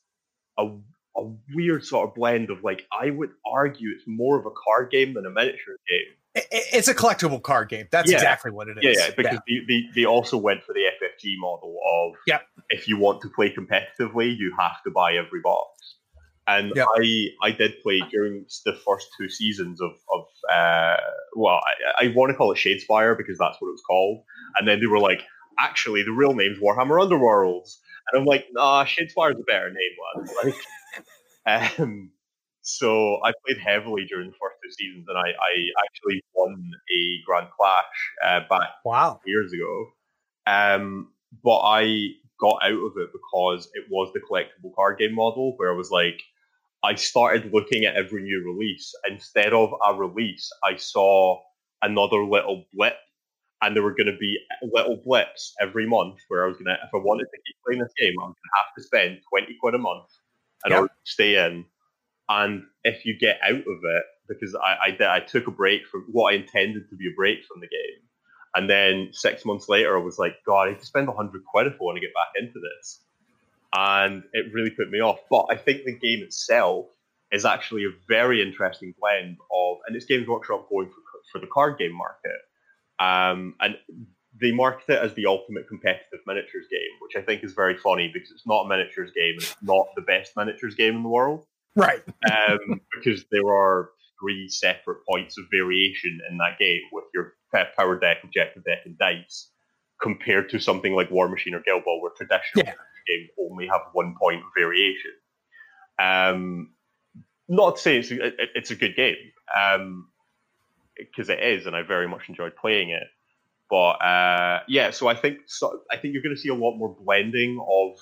a, 0.59 0.69
a 1.17 1.23
weird 1.55 1.85
sort 1.85 2.09
of 2.09 2.15
blend 2.15 2.51
of 2.51 2.65
like 2.65 2.87
I 2.93 3.11
would 3.11 3.31
argue 3.47 3.91
it's 3.95 4.05
more 4.07 4.39
of 4.39 4.47
a 4.47 4.51
card 4.51 4.91
game 4.91 5.15
than 5.15 5.27
a 5.27 5.31
miniature 5.31 5.77
game 5.89 6.15
it's 6.35 6.89
a 6.89 6.95
collectible 6.95 7.43
card 7.43 7.69
game. 7.69 7.87
That's 7.91 8.11
yeah. 8.11 8.17
exactly 8.17 8.51
what 8.51 8.69
it 8.69 8.79
is. 8.79 8.85
Yeah, 8.85 9.05
yeah 9.07 9.11
because 9.17 9.39
yeah. 9.47 9.61
They, 9.69 9.75
they, 9.75 9.89
they, 9.95 10.05
also 10.07 10.39
went 10.39 10.63
for 10.63 10.73
the 10.73 10.81
FFG 10.81 11.35
model 11.39 11.77
of 11.85 12.15
yep. 12.27 12.43
if 12.71 12.89
you 12.89 12.97
want 12.97 13.21
to 13.23 13.29
play 13.29 13.55
competitively, 13.55 14.35
you 14.37 14.55
have 14.59 14.83
to 14.85 14.91
buy 14.91 15.15
every 15.15 15.41
box. 15.43 15.97
And 16.47 16.73
yep. 16.75 16.89
I 16.97 17.29
I 17.43 17.53
did 17.53 17.81
play 17.83 18.03
during 18.11 18.47
the 18.65 18.73
first 18.73 19.09
two 19.19 19.29
seasons 19.29 19.81
of 19.81 19.93
of 20.13 20.25
uh, 20.51 20.97
well 21.37 21.61
I, 21.99 22.07
I 22.07 22.13
want 22.15 22.31
to 22.31 22.37
call 22.37 22.51
it 22.51 22.59
Shadespire 22.59 23.17
because 23.17 23.39
that's 23.39 23.61
what 23.61 23.69
it 23.69 23.73
was 23.73 23.83
called. 23.87 24.25
And 24.59 24.67
then 24.67 24.81
they 24.81 24.87
were 24.87 24.99
like, 24.99 25.23
actually, 25.59 26.03
the 26.03 26.13
real 26.13 26.35
name's 26.35 26.59
Warhammer 26.59 26.99
Underworlds. 26.99 27.77
And 28.11 28.21
I'm 28.21 28.27
like, 28.27 28.47
nah, 28.53 28.85
Shadespire's 28.85 29.39
a 29.39 29.45
better 29.47 29.71
name, 29.71 30.25
lad. 30.25 30.55
Like, 31.47 31.79
um, 31.81 32.11
so 32.63 33.19
I 33.25 33.33
played 33.45 33.59
heavily 33.59 34.07
during 34.09 34.29
the 34.31 34.37
first 34.41 34.57
two 34.63 34.71
seasons, 34.71 35.07
and 35.09 35.19
I, 35.19 35.31
I 35.31 35.85
actually 35.85 36.23
won 36.35 36.71
a 36.91 37.19
Grand 37.27 37.49
Clash 37.59 37.85
uh, 38.25 38.41
back 38.49 38.71
wow. 38.85 39.21
years 39.27 39.53
ago. 39.53 39.87
Um, 40.47 41.13
but 41.43 41.61
I 41.61 42.09
got 42.41 42.59
out 42.63 42.73
of 42.73 42.93
it 42.97 43.11
because 43.13 43.69
it 43.75 43.85
was 43.91 44.13
the 44.13 44.21
collectible 44.21 44.75
card 44.75 44.99
game 44.99 45.15
model, 45.15 45.55
where 45.57 45.73
I 45.73 45.77
was 45.77 45.91
like, 45.91 46.21
I 46.85 46.95
started 46.97 47.53
looking 47.53 47.85
at 47.85 47.95
every 47.95 48.23
new 48.23 48.43
release. 48.45 48.93
Instead 49.09 49.53
of 49.53 49.71
a 49.87 49.95
release, 49.95 50.51
I 50.65 50.77
saw 50.77 51.41
another 51.81 52.25
little 52.25 52.65
blip, 52.75 52.97
and 53.63 53.75
there 53.75 53.83
were 53.83 53.95
going 53.95 54.07
to 54.07 54.17
be 54.19 54.39
little 54.63 54.97
blips 54.97 55.55
every 55.61 55.87
month 55.87 56.19
where 56.29 56.45
I 56.45 56.49
was 56.49 56.57
going 56.57 56.67
to, 56.67 56.75
if 56.75 56.91
I 56.95 56.99
wanted 56.99 57.25
to 57.25 57.39
keep 57.47 57.57
playing 57.65 57.83
this 57.83 57.93
game, 57.99 58.15
I 58.21 58.27
was 58.27 58.35
going 58.35 58.51
to 58.51 58.59
have 58.59 58.75
to 58.77 58.83
spend 58.83 59.19
20 59.31 59.57
quid 59.61 59.75
a 59.75 59.79
month 59.79 60.09
in 60.67 60.73
yep. 60.73 60.81
order 60.81 60.93
to 60.93 61.11
stay 61.11 61.47
in. 61.47 61.65
And 62.29 62.65
if 62.85 63.05
you 63.05 63.19
get 63.19 63.39
out 63.43 63.55
of 63.55 63.79
it, 63.85 64.05
because 64.29 64.55
I, 64.55 64.77
I, 64.87 64.91
did, 64.91 65.03
I 65.03 65.21
took 65.21 65.47
a 65.47 65.51
break 65.51 65.87
from 65.87 66.07
what 66.11 66.33
I 66.33 66.37
intended 66.37 66.89
to 66.91 66.97
be 66.97 67.09
a 67.09 67.17
break 67.17 67.45
from 67.45 67.61
the 67.61 67.69
game. 67.69 68.03
And 68.55 68.69
then 68.69 69.11
six 69.13 69.45
months 69.45 69.69
later, 69.69 69.97
I 69.97 70.03
was 70.03 70.19
like, 70.19 70.35
God, 70.47 70.69
I 70.69 70.71
need 70.71 70.81
to 70.81 70.87
spend 70.87 71.09
100 71.09 71.45
quid 71.45 71.67
if 71.69 71.75
I 71.75 71.77
want 71.85 71.97
to 71.97 72.01
get 72.01 72.15
back 72.15 72.33
into 72.39 72.61
this 72.61 73.01
and 73.75 74.23
it 74.33 74.53
really 74.53 74.71
put 74.71 74.91
me 74.91 75.01
off. 75.01 75.19
But 75.31 75.47
I 75.51 75.57
think 75.57 75.85
the 75.85 75.93
game 75.93 76.23
itself 76.23 76.87
is 77.31 77.45
actually 77.45 77.85
a 77.85 77.93
very 78.09 78.43
interesting 78.43 78.95
blend 79.01 79.39
of, 79.53 79.79
and 79.87 79.97
it's 79.97 80.05
Games 80.05 80.29
Workshop 80.29 80.69
going 80.69 80.89
for, 80.89 80.95
for 81.33 81.39
the 81.41 81.51
card 81.53 81.79
game 81.79 81.97
market. 81.97 82.41
Um, 82.99 83.55
and 83.61 83.77
they 84.41 84.53
market 84.53 84.95
it 84.95 85.03
as 85.03 85.15
the 85.15 85.27
ultimate 85.27 85.69
competitive 85.69 86.21
miniatures 86.27 86.67
game, 86.71 86.81
which 87.01 87.17
I 87.17 87.25
think 87.25 87.45
is 87.45 87.53
very 87.53 87.77
funny 87.77 88.11
because 88.13 88.31
it's 88.31 88.47
not 88.47 88.65
a 88.65 88.69
miniatures 88.69 89.13
game 89.15 89.35
and 89.35 89.43
it's 89.43 89.57
not 89.63 89.87
the 89.97 90.03
best 90.03 90.33
miniatures 90.37 90.75
game 90.75 90.97
in 90.97 91.03
the 91.03 91.09
world. 91.09 91.45
Right. 91.77 92.03
um, 92.31 92.81
because 92.95 93.25
there 93.31 93.49
are 93.49 93.91
three 94.21 94.49
separate 94.49 95.05
points 95.09 95.39
of 95.39 95.45
variation 95.51 96.21
in 96.31 96.39
that 96.39 96.59
game 96.59 96.83
with 96.93 97.05
your 97.15 97.35
power 97.77 97.99
deck, 97.99 98.19
objective 98.23 98.65
deck, 98.65 98.79
and 98.85 98.97
dice, 98.99 99.51
compared 100.01 100.49
to 100.51 100.61
something 100.61 100.95
like 100.95 101.11
Warmachine 101.11 101.55
or 101.55 101.61
Guild 101.61 101.85
Ball, 101.85 102.01
where 102.01 102.13
traditional 102.17 102.65
yeah 102.67 102.75
game 103.07 103.29
only 103.39 103.67
have 103.67 103.81
one 103.93 104.15
point 104.21 104.43
variation. 104.57 105.13
Um, 105.99 106.75
not 107.49 107.77
to 107.77 107.83
say 107.83 107.99
it's 107.99 108.11
a, 108.11 108.33
it's 108.55 108.71
a 108.71 108.77
good 108.77 108.97
game, 108.97 109.17
because 110.97 111.29
it 111.29 111.41
is, 111.41 111.67
and 111.67 111.77
I 111.77 111.83
very 111.83 112.09
much 112.09 112.29
enjoyed 112.29 112.57
playing 112.57 112.91
it. 112.91 113.07
But 113.71 114.03
uh, 114.03 114.61
yeah, 114.69 114.91
so 114.91 115.09
I 115.09 115.15
think 115.15 115.39
so, 115.47 115.81
I 115.91 115.97
think 115.97 116.13
you're 116.13 116.23
going 116.23 116.35
to 116.35 116.41
see 116.41 116.51
a 116.51 116.55
lot 116.55 116.77
more 116.77 116.95
blending 117.05 117.59
of 117.71 117.99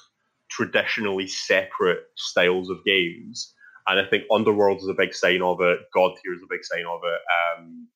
traditionally 0.50 1.28
separate 1.28 2.00
styles 2.16 2.70
of 2.70 2.84
games, 2.84 3.54
and 3.86 4.00
I 4.00 4.08
think 4.08 4.24
Underworld 4.32 4.78
is 4.78 4.88
a 4.88 4.94
big 4.94 5.14
sign 5.14 5.42
of 5.42 5.60
it. 5.60 5.78
God 5.94 6.12
Tier 6.22 6.34
is 6.34 6.42
a 6.42 6.50
big 6.50 6.64
sign 6.64 6.84
of 6.88 7.00
it. 7.04 7.20
Um, 7.60 7.88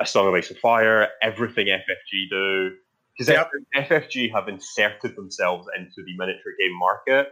a 0.00 0.06
Song 0.06 0.28
of 0.28 0.34
Ice 0.34 0.50
and 0.50 0.58
Fire, 0.58 1.08
everything 1.22 1.66
FFG 1.66 2.30
do, 2.30 2.70
because 3.18 3.28
yep. 3.28 3.50
FFG 3.76 4.32
have 4.32 4.48
inserted 4.48 5.14
themselves 5.14 5.66
into 5.76 6.02
the 6.06 6.16
miniature 6.16 6.52
game 6.58 6.76
market 6.78 7.28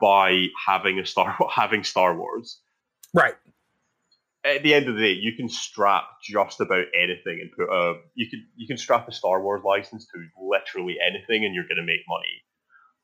by 0.00 0.46
having 0.66 0.98
a 0.98 1.06
Star 1.06 1.36
having 1.50 1.84
Star 1.84 2.16
Wars. 2.16 2.60
Right. 3.12 3.34
At 4.44 4.62
the 4.62 4.74
end 4.74 4.88
of 4.88 4.96
the 4.96 5.00
day, 5.00 5.12
you 5.12 5.32
can 5.36 5.48
strap 5.48 6.04
just 6.22 6.60
about 6.60 6.84
anything 6.94 7.40
and 7.40 7.50
put 7.56 7.72
a 7.72 7.94
you 8.14 8.28
can 8.28 8.46
you 8.56 8.66
can 8.66 8.76
strap 8.76 9.08
a 9.08 9.12
Star 9.12 9.42
Wars 9.42 9.62
license 9.64 10.06
to 10.06 10.20
literally 10.38 10.96
anything, 11.00 11.44
and 11.44 11.54
you're 11.54 11.64
going 11.64 11.78
to 11.78 11.82
make 11.82 12.00
money. 12.08 12.42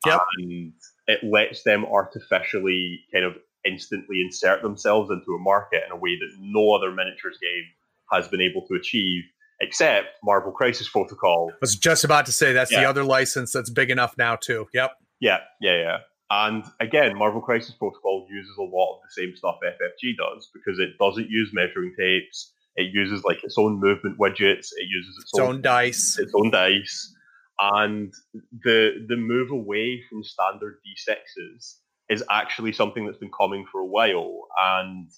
Yep. 0.07 0.21
And 0.39 0.73
it 1.07 1.21
lets 1.23 1.63
them 1.63 1.85
artificially 1.85 3.01
kind 3.13 3.25
of 3.25 3.35
instantly 3.65 4.23
insert 4.23 4.63
themselves 4.63 5.11
into 5.11 5.33
a 5.35 5.39
market 5.39 5.83
in 5.85 5.93
a 5.93 5.97
way 5.97 6.17
that 6.19 6.31
no 6.39 6.73
other 6.73 6.91
miniatures 6.91 7.39
game 7.41 7.65
has 8.11 8.29
been 8.29 8.41
able 8.41 8.67
to 8.67 8.75
achieve 8.75 9.25
except 9.61 10.09
Marvel 10.25 10.53
Crisis 10.53 10.89
Protocol. 10.89 11.51
I 11.53 11.57
was 11.61 11.77
just 11.77 12.05
about 12.05 12.27
to 12.27 12.33
say 12.33 12.53
that's 12.53 12.73
yeah. 12.73 12.81
the 12.81 12.89
other 12.89 13.05
license 13.05 13.53
that's 13.53 13.71
big 13.71 13.91
enough 13.91 14.17
now 14.17 14.37
too. 14.37 14.69
Yep. 14.73 14.93
Yeah, 15.21 15.39
yeah, 15.61 15.77
yeah. 15.77 15.97
And 16.31 16.65
again, 16.79 17.17
Marvel 17.19 17.41
Crisis 17.41 17.75
Protocol 17.75 18.27
uses 18.31 18.57
a 18.57 18.63
lot 18.63 18.97
of 18.97 19.01
the 19.03 19.11
same 19.11 19.35
stuff 19.37 19.57
FFG 19.65 20.17
does 20.17 20.49
because 20.55 20.79
it 20.79 20.97
doesn't 20.99 21.29
use 21.29 21.51
measuring 21.53 21.93
tapes. 21.99 22.53
It 22.77 22.95
uses 22.95 23.25
like 23.25 23.43
its 23.43 23.59
own 23.59 23.81
movement 23.81 24.17
widgets. 24.19 24.69
It 24.77 24.89
uses 24.89 25.17
its, 25.17 25.31
its 25.33 25.41
own, 25.41 25.57
own 25.57 25.63
dice. 25.63 26.19
Its 26.19 26.33
own 26.35 26.51
dice. 26.51 27.13
And 27.59 28.15
the 28.63 29.05
the 29.09 29.17
move 29.17 29.51
away 29.51 30.03
from 30.09 30.23
standard 30.23 30.79
D6s 30.87 31.75
is 32.09 32.25
actually 32.31 32.73
something 32.73 33.05
that's 33.05 33.19
been 33.19 33.31
coming 33.37 33.67
for 33.71 33.81
a 33.81 33.87
while. 33.87 34.47
And 34.57 35.11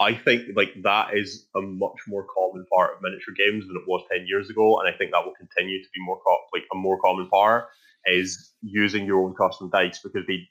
I 0.00 0.14
think 0.14 0.56
like 0.56 0.72
that 0.84 1.14
is 1.14 1.46
a 1.54 1.60
much 1.60 1.98
more 2.08 2.26
common 2.34 2.64
part 2.72 2.96
of 2.96 3.02
miniature 3.02 3.34
games 3.36 3.66
than 3.66 3.76
it 3.76 3.86
was 3.86 4.04
ten 4.10 4.26
years 4.26 4.48
ago, 4.48 4.80
and 4.80 4.92
I 4.92 4.96
think 4.96 5.12
that 5.12 5.24
will 5.24 5.34
continue 5.34 5.82
to 5.82 5.88
be 5.94 6.00
more 6.00 6.18
co- 6.24 6.44
like 6.52 6.64
a 6.72 6.76
more 6.76 6.98
common 6.98 7.28
part 7.28 7.68
is 8.06 8.52
using 8.62 9.06
your 9.06 9.22
own 9.22 9.34
custom 9.34 9.70
dice 9.70 10.00
because 10.02 10.26
they 10.26 10.48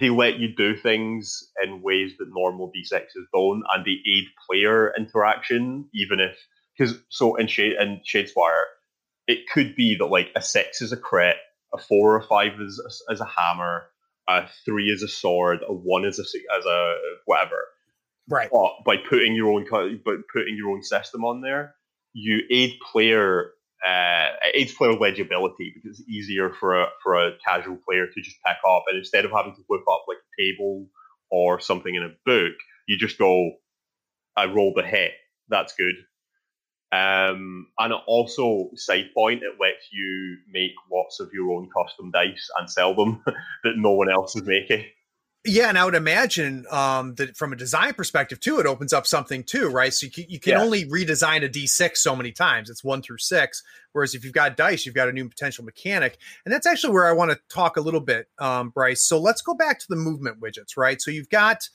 they 0.00 0.10
let 0.10 0.38
you 0.38 0.54
do 0.54 0.76
things 0.76 1.50
in 1.64 1.82
ways 1.82 2.12
that 2.18 2.28
normal 2.28 2.72
d6s 2.76 3.06
don't, 3.32 3.62
and 3.74 3.84
they 3.84 3.98
aid 4.10 4.24
player 4.48 4.92
interaction, 4.96 5.88
even 5.94 6.20
if 6.20 6.36
because 6.76 6.98
so 7.08 7.36
in 7.36 7.46
shade 7.46 7.74
in 7.80 8.00
Shadespire, 8.06 8.64
it 9.28 9.48
could 9.52 9.76
be 9.76 9.96
that 9.96 10.06
like 10.06 10.30
a 10.36 10.42
six 10.42 10.82
is 10.82 10.92
a 10.92 10.96
crit, 10.96 11.36
a 11.74 11.78
four 11.78 12.16
or 12.16 12.22
five 12.22 12.60
is 12.60 13.04
a, 13.10 13.12
is 13.12 13.20
a 13.20 13.26
hammer, 13.26 13.86
a 14.28 14.48
three 14.64 14.88
is 14.88 15.02
a 15.02 15.08
sword, 15.08 15.60
a 15.66 15.72
one 15.72 16.04
is 16.04 16.18
a 16.18 16.24
as 16.58 16.64
a 16.66 16.96
whatever 17.26 17.58
Right. 18.28 18.48
But 18.50 18.84
by 18.84 18.96
putting 18.96 19.34
your 19.34 19.52
own 19.52 19.66
but 20.04 20.16
putting 20.32 20.56
your 20.56 20.70
own 20.70 20.82
system 20.82 21.24
on 21.24 21.40
there, 21.42 21.74
you 22.12 22.40
aid 22.50 22.78
player 22.92 23.52
uh, 23.86 24.28
aids 24.54 24.74
player 24.74 24.94
legibility 24.94 25.72
because 25.74 26.00
it's 26.00 26.08
easier 26.08 26.50
for 26.52 26.82
a 26.82 26.86
for 27.02 27.16
a 27.16 27.32
casual 27.46 27.78
player 27.88 28.06
to 28.06 28.20
just 28.22 28.36
pick 28.46 28.56
up 28.68 28.84
and 28.88 28.98
instead 28.98 29.24
of 29.24 29.32
having 29.32 29.54
to 29.54 29.62
whip 29.68 29.82
up 29.90 30.04
like 30.08 30.18
a 30.18 30.42
table 30.42 30.86
or 31.30 31.60
something 31.60 31.94
in 31.94 32.02
a 32.04 32.10
book, 32.26 32.54
you 32.88 32.98
just 32.98 33.18
go, 33.18 33.52
I 34.36 34.46
rolled 34.46 34.78
a 34.78 34.84
hit. 34.86 35.12
That's 35.48 35.74
good. 35.74 35.94
Um, 36.92 37.68
and 37.78 37.92
also, 38.06 38.70
side 38.76 39.10
point, 39.14 39.42
it 39.42 39.54
lets 39.60 39.88
you 39.92 40.38
make 40.50 40.72
lots 40.92 41.20
of 41.20 41.30
your 41.34 41.52
own 41.52 41.68
custom 41.76 42.10
dice 42.12 42.48
and 42.58 42.70
sell 42.70 42.94
them 42.94 43.22
that 43.64 43.74
no 43.76 43.92
one 43.92 44.10
else 44.10 44.36
is 44.36 44.44
making. 44.44 44.84
Yeah, 45.48 45.68
and 45.68 45.78
I 45.78 45.84
would 45.84 45.94
imagine 45.94 46.66
um, 46.70 47.14
that 47.14 47.36
from 47.36 47.52
a 47.52 47.56
design 47.56 47.94
perspective 47.94 48.40
too, 48.40 48.58
it 48.58 48.66
opens 48.66 48.92
up 48.92 49.06
something 49.06 49.44
too, 49.44 49.68
right? 49.68 49.94
So 49.94 50.06
you 50.06 50.12
can, 50.12 50.24
you 50.28 50.40
can 50.40 50.52
yeah. 50.52 50.62
only 50.62 50.84
redesign 50.86 51.44
a 51.44 51.48
D6 51.48 51.96
so 51.96 52.16
many 52.16 52.32
times. 52.32 52.68
It's 52.68 52.82
one 52.82 53.00
through 53.00 53.18
six. 53.18 53.62
Whereas 53.92 54.14
if 54.14 54.24
you've 54.24 54.34
got 54.34 54.56
dice, 54.56 54.84
you've 54.84 54.94
got 54.94 55.08
a 55.08 55.12
new 55.12 55.28
potential 55.28 55.64
mechanic, 55.64 56.18
and 56.44 56.52
that's 56.52 56.66
actually 56.66 56.92
where 56.92 57.06
I 57.06 57.12
want 57.12 57.30
to 57.30 57.38
talk 57.48 57.76
a 57.76 57.80
little 57.80 58.00
bit, 58.00 58.28
um, 58.38 58.70
Bryce. 58.70 59.02
So 59.02 59.18
let's 59.18 59.40
go 59.40 59.54
back 59.54 59.78
to 59.78 59.86
the 59.88 59.96
movement 59.96 60.40
widgets, 60.40 60.76
right? 60.76 61.00
So 61.00 61.10
you've 61.10 61.30
got 61.30 61.68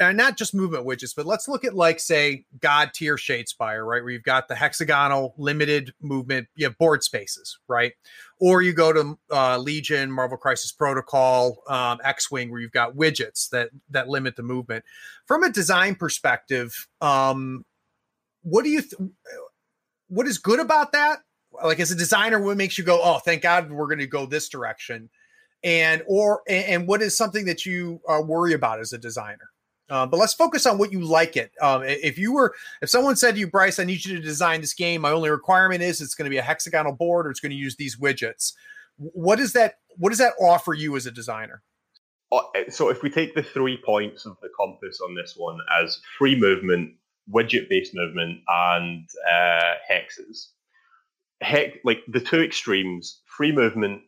uh, 0.00 0.12
not 0.12 0.36
just 0.36 0.54
movement 0.54 0.86
widgets, 0.86 1.14
but 1.14 1.26
let's 1.26 1.48
look 1.48 1.64
at 1.64 1.74
like 1.74 1.98
say 1.98 2.44
Godtear 2.60 3.16
Shadespire, 3.16 3.86
right? 3.86 4.02
Where 4.02 4.10
you've 4.10 4.22
got 4.22 4.48
the 4.48 4.54
hexagonal 4.54 5.34
limited 5.36 5.92
movement, 6.00 6.48
you 6.54 6.66
have 6.66 6.78
board 6.78 7.02
spaces, 7.02 7.58
right? 7.68 7.92
Or 8.40 8.62
you 8.62 8.72
go 8.72 8.92
to 8.92 9.18
uh, 9.32 9.58
Legion, 9.58 10.12
Marvel 10.12 10.38
Crisis 10.38 10.72
Protocol, 10.72 11.62
um, 11.68 11.98
X 12.04 12.30
Wing, 12.30 12.50
where 12.50 12.60
you've 12.60 12.72
got 12.72 12.94
widgets 12.94 13.48
that 13.50 13.70
that 13.90 14.08
limit 14.08 14.36
the 14.36 14.42
movement. 14.42 14.84
From 15.26 15.42
a 15.42 15.50
design 15.50 15.96
perspective, 15.96 16.88
um, 17.00 17.64
what 18.42 18.64
do 18.64 18.70
you 18.70 18.82
th- 18.82 19.10
what 20.08 20.26
is 20.26 20.38
good 20.38 20.60
about 20.60 20.92
that? 20.92 21.18
Like 21.64 21.80
as 21.80 21.90
a 21.90 21.96
designer, 21.96 22.40
what 22.40 22.56
makes 22.56 22.78
you 22.78 22.84
go, 22.84 23.00
oh, 23.02 23.18
thank 23.18 23.42
God 23.42 23.70
we're 23.70 23.86
going 23.86 23.98
to 23.98 24.06
go 24.06 24.26
this 24.26 24.48
direction, 24.48 25.10
and 25.64 26.02
or 26.06 26.42
and 26.48 26.86
what 26.86 27.02
is 27.02 27.16
something 27.16 27.46
that 27.46 27.66
you 27.66 28.00
uh, 28.08 28.20
worry 28.24 28.52
about 28.52 28.78
as 28.78 28.92
a 28.92 28.98
designer? 28.98 29.50
Uh, 29.90 30.06
but 30.06 30.18
let's 30.18 30.34
focus 30.34 30.66
on 30.66 30.78
what 30.78 30.92
you 30.92 31.00
like 31.00 31.36
it. 31.36 31.52
Um, 31.60 31.82
if 31.84 32.18
you 32.18 32.32
were, 32.32 32.54
if 32.82 32.90
someone 32.90 33.16
said 33.16 33.34
to 33.34 33.40
you, 33.40 33.46
Bryce, 33.46 33.78
I 33.78 33.84
need 33.84 34.04
you 34.04 34.16
to 34.16 34.22
design 34.22 34.60
this 34.60 34.74
game. 34.74 35.00
My 35.00 35.10
only 35.10 35.30
requirement 35.30 35.82
is 35.82 36.00
it's 36.00 36.14
going 36.14 36.26
to 36.26 36.30
be 36.30 36.38
a 36.38 36.42
hexagonal 36.42 36.92
board 36.92 37.26
or 37.26 37.30
it's 37.30 37.40
going 37.40 37.50
to 37.50 37.56
use 37.56 37.76
these 37.76 37.96
widgets. 37.96 38.52
What 38.96 39.36
does 39.36 39.52
that? 39.54 39.78
What 39.96 40.10
does 40.10 40.18
that 40.18 40.34
offer 40.40 40.74
you 40.74 40.96
as 40.96 41.06
a 41.06 41.10
designer? 41.10 41.62
Uh, 42.30 42.40
so 42.68 42.90
if 42.90 43.02
we 43.02 43.10
take 43.10 43.34
the 43.34 43.42
three 43.42 43.78
points 43.84 44.26
of 44.26 44.36
the 44.42 44.50
compass 44.58 45.00
on 45.00 45.14
this 45.14 45.34
one 45.36 45.58
as 45.82 46.00
free 46.18 46.38
movement, 46.38 46.94
widget-based 47.32 47.94
movement, 47.94 48.40
and 48.46 49.08
uh, 49.30 49.74
hexes, 49.90 50.48
heck, 51.40 51.74
like 51.84 52.00
the 52.06 52.20
two 52.20 52.42
extremes, 52.42 53.22
free 53.24 53.52
movement 53.52 54.02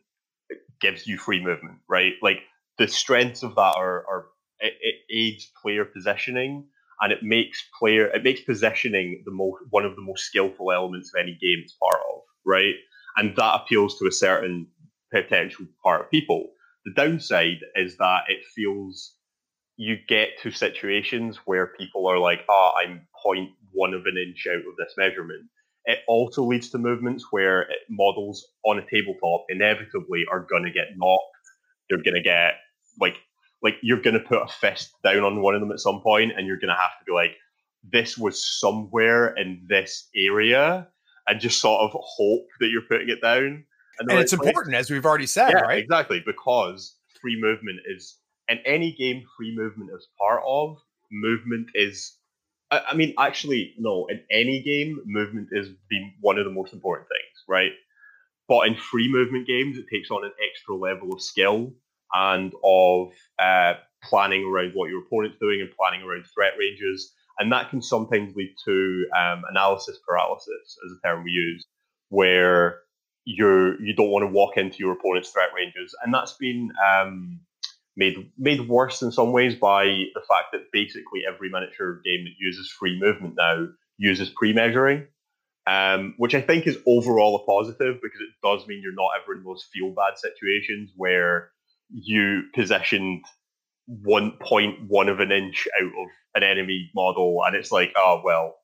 gives 0.79 1.07
you 1.07 1.17
free 1.17 1.43
movement, 1.43 1.77
right? 1.87 2.13
Like 2.21 2.41
the 2.77 2.87
strengths 2.87 3.43
of 3.43 3.55
that 3.55 3.73
are, 3.77 4.05
are 4.07 4.25
it, 4.61 4.73
it 4.81 4.95
aids 5.13 5.51
player 5.61 5.85
positioning 5.85 6.65
and 7.01 7.11
it 7.11 7.23
makes 7.23 7.63
player 7.77 8.07
it 8.07 8.23
makes 8.23 8.41
positioning 8.41 9.23
the 9.25 9.31
most 9.31 9.61
one 9.71 9.85
of 9.85 9.95
the 9.95 10.01
most 10.01 10.23
skillful 10.23 10.71
elements 10.71 11.11
of 11.13 11.19
any 11.19 11.37
game 11.41 11.59
it's 11.63 11.73
part 11.73 12.01
of, 12.13 12.21
right? 12.45 12.75
And 13.17 13.35
that 13.35 13.61
appeals 13.61 13.97
to 13.99 14.07
a 14.07 14.11
certain 14.11 14.67
potential 15.11 15.65
part 15.83 16.01
of 16.01 16.11
people. 16.11 16.51
The 16.85 16.93
downside 16.93 17.59
is 17.75 17.97
that 17.97 18.21
it 18.29 18.45
feels 18.55 19.15
you 19.77 19.97
get 20.07 20.29
to 20.41 20.51
situations 20.51 21.39
where 21.45 21.73
people 21.77 22.07
are 22.07 22.19
like, 22.19 22.41
"Ah, 22.49 22.71
oh, 22.73 22.79
I'm 22.79 23.07
point 23.23 23.49
one 23.71 23.93
of 23.93 24.05
an 24.05 24.17
inch 24.17 24.47
out 24.47 24.59
of 24.59 24.75
this 24.77 24.93
measurement." 24.97 25.49
It 25.85 25.99
also 26.07 26.43
leads 26.43 26.69
to 26.69 26.77
movements 26.77 27.25
where 27.31 27.67
models 27.89 28.47
on 28.63 28.77
a 28.77 28.85
tabletop 28.85 29.45
inevitably 29.49 30.25
are 30.31 30.45
going 30.47 30.63
to 30.63 30.71
get 30.71 30.95
knocked. 30.95 31.25
They're 31.89 32.03
going 32.03 32.15
to 32.15 32.21
get 32.21 32.55
like 32.99 33.17
like 33.63 33.75
you're 33.81 34.01
going 34.01 34.15
to 34.15 34.19
put 34.19 34.41
a 34.41 34.47
fist 34.47 34.93
down 35.03 35.23
on 35.23 35.41
one 35.41 35.55
of 35.55 35.61
them 35.61 35.71
at 35.71 35.79
some 35.79 36.01
point, 36.01 36.31
and 36.35 36.47
you're 36.47 36.57
going 36.57 36.69
to 36.69 36.81
have 36.81 36.97
to 36.99 37.05
be 37.05 37.11
like, 37.11 37.35
this 37.83 38.17
was 38.17 38.45
somewhere 38.45 39.35
in 39.35 39.65
this 39.67 40.09
area, 40.15 40.87
and 41.27 41.39
just 41.39 41.61
sort 41.61 41.81
of 41.81 41.91
hope 41.93 42.47
that 42.59 42.69
you're 42.69 42.81
putting 42.81 43.09
it 43.09 43.21
down. 43.21 43.65
And 43.99 44.07
right 44.07 44.19
it's 44.19 44.33
place. 44.33 44.47
important, 44.47 44.75
as 44.75 44.89
we've 44.89 45.05
already 45.05 45.27
said, 45.27 45.51
yeah, 45.51 45.61
right? 45.61 45.83
Exactly, 45.83 46.23
because 46.25 46.95
free 47.21 47.39
movement 47.39 47.79
is 47.85 48.17
in 48.49 48.59
any 48.65 48.93
game. 48.93 49.23
Free 49.37 49.55
movement 49.55 49.91
is 49.95 50.07
part 50.19 50.41
of 50.45 50.77
movement 51.11 51.69
is. 51.75 52.17
I, 52.71 52.81
I 52.91 52.95
mean, 52.95 53.13
actually, 53.19 53.75
no. 53.77 54.07
In 54.07 54.21
any 54.31 54.61
game, 54.63 54.99
movement 55.05 55.49
is 55.51 55.69
the 55.89 55.97
one 56.19 56.39
of 56.39 56.45
the 56.45 56.51
most 56.51 56.73
important 56.73 57.09
things, 57.09 57.43
right? 57.47 57.71
But 58.47 58.67
in 58.67 58.75
free 58.75 59.09
movement 59.11 59.47
games, 59.47 59.77
it 59.77 59.85
takes 59.91 60.09
on 60.09 60.25
an 60.25 60.31
extra 60.49 60.75
level 60.75 61.13
of 61.13 61.21
skill 61.21 61.73
and 62.13 62.53
of 62.63 63.13
uh, 63.39 63.73
planning 64.03 64.43
around 64.43 64.71
what 64.73 64.89
your 64.89 65.03
opponent's 65.03 65.37
doing 65.39 65.61
and 65.61 65.69
planning 65.77 66.05
around 66.05 66.25
threat 66.33 66.53
ranges. 66.57 67.13
And 67.39 67.51
that 67.51 67.69
can 67.69 67.81
sometimes 67.81 68.35
lead 68.35 68.53
to 68.65 69.05
um, 69.17 69.43
analysis 69.49 69.97
paralysis, 70.07 70.77
as 70.85 70.91
a 70.91 71.07
term 71.07 71.23
we 71.23 71.31
use, 71.31 71.65
where 72.09 72.79
you're 73.25 73.81
you 73.81 73.95
don't 73.95 74.09
want 74.09 74.23
to 74.23 74.27
walk 74.27 74.57
into 74.57 74.77
your 74.79 74.93
opponent's 74.93 75.29
threat 75.29 75.49
ranges, 75.55 75.95
and 76.03 76.13
that's 76.13 76.33
been 76.33 76.71
um, 76.87 77.39
made 77.95 78.31
made 78.37 78.67
worse 78.67 79.01
in 79.01 79.11
some 79.11 79.31
ways 79.31 79.55
by 79.55 79.85
the 79.85 80.21
fact 80.27 80.47
that 80.51 80.71
basically 80.71 81.21
every 81.27 81.49
miniature 81.49 82.01
game 82.03 82.25
that 82.25 82.33
uses 82.39 82.69
free 82.69 82.99
movement 82.99 83.35
now 83.37 83.67
uses 83.97 84.29
pre-measuring, 84.29 85.05
um, 85.67 86.15
which 86.17 86.33
I 86.33 86.41
think 86.41 86.65
is 86.65 86.77
overall 86.87 87.35
a 87.35 87.45
positive 87.45 88.01
because 88.01 88.21
it 88.21 88.29
does 88.43 88.67
mean 88.67 88.81
you're 88.81 88.93
not 88.93 89.11
ever 89.21 89.37
in 89.37 89.43
those 89.43 89.67
feel 89.71 89.91
bad 89.91 90.17
situations 90.17 90.91
where 90.95 91.51
you 91.93 92.43
positioned 92.53 93.23
one 93.85 94.33
point 94.41 94.77
one 94.87 95.09
of 95.09 95.19
an 95.19 95.31
inch 95.31 95.67
out 95.79 95.87
of 95.87 96.07
an 96.35 96.43
enemy 96.43 96.89
model, 96.95 97.41
and 97.45 97.55
it's 97.55 97.71
like, 97.71 97.93
oh 97.97 98.21
well, 98.23 98.55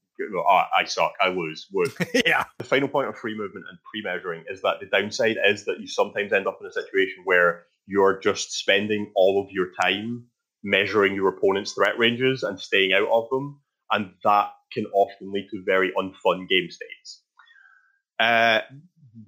I 0.76 0.86
suck, 0.86 1.14
I 1.22 1.30
lose. 1.30 1.68
Would 1.74 1.94
yeah. 2.26 2.46
The 2.58 2.64
final 2.64 2.88
point 2.88 3.10
of 3.10 3.18
free 3.18 3.38
movement 3.38 3.66
and 3.70 3.78
pre-measuring 3.92 4.46
is 4.50 4.62
that 4.62 4.80
the 4.80 4.88
downside 4.88 5.38
is 5.46 5.66
that 5.66 5.80
you 5.80 5.88
sometimes 5.88 6.34
end 6.34 6.48
up 6.48 6.58
in 6.62 6.68
a 6.68 6.72
situation 6.72 7.24
where 7.24 7.66
you're 7.86 8.20
just 8.20 8.52
spending 8.54 9.12
all 9.16 9.44
of 9.44 9.52
your 9.52 9.68
time 9.82 10.26
measuring 10.64 11.14
your 11.14 11.30
opponent's 11.30 11.74
threat 11.74 11.98
ranges 11.98 12.44
and 12.44 12.60
staying 12.60 12.94
out 12.94 13.08
of 13.10 13.30
them, 13.30 13.60
and 13.92 14.12
that 14.24 14.50
can 14.74 14.86
often 14.94 15.32
lead 15.32 15.48
to 15.52 15.64
very 15.66 15.92
unfun 15.98 16.48
game 16.48 16.70
states. 16.70 17.22
Uh, 18.20 18.62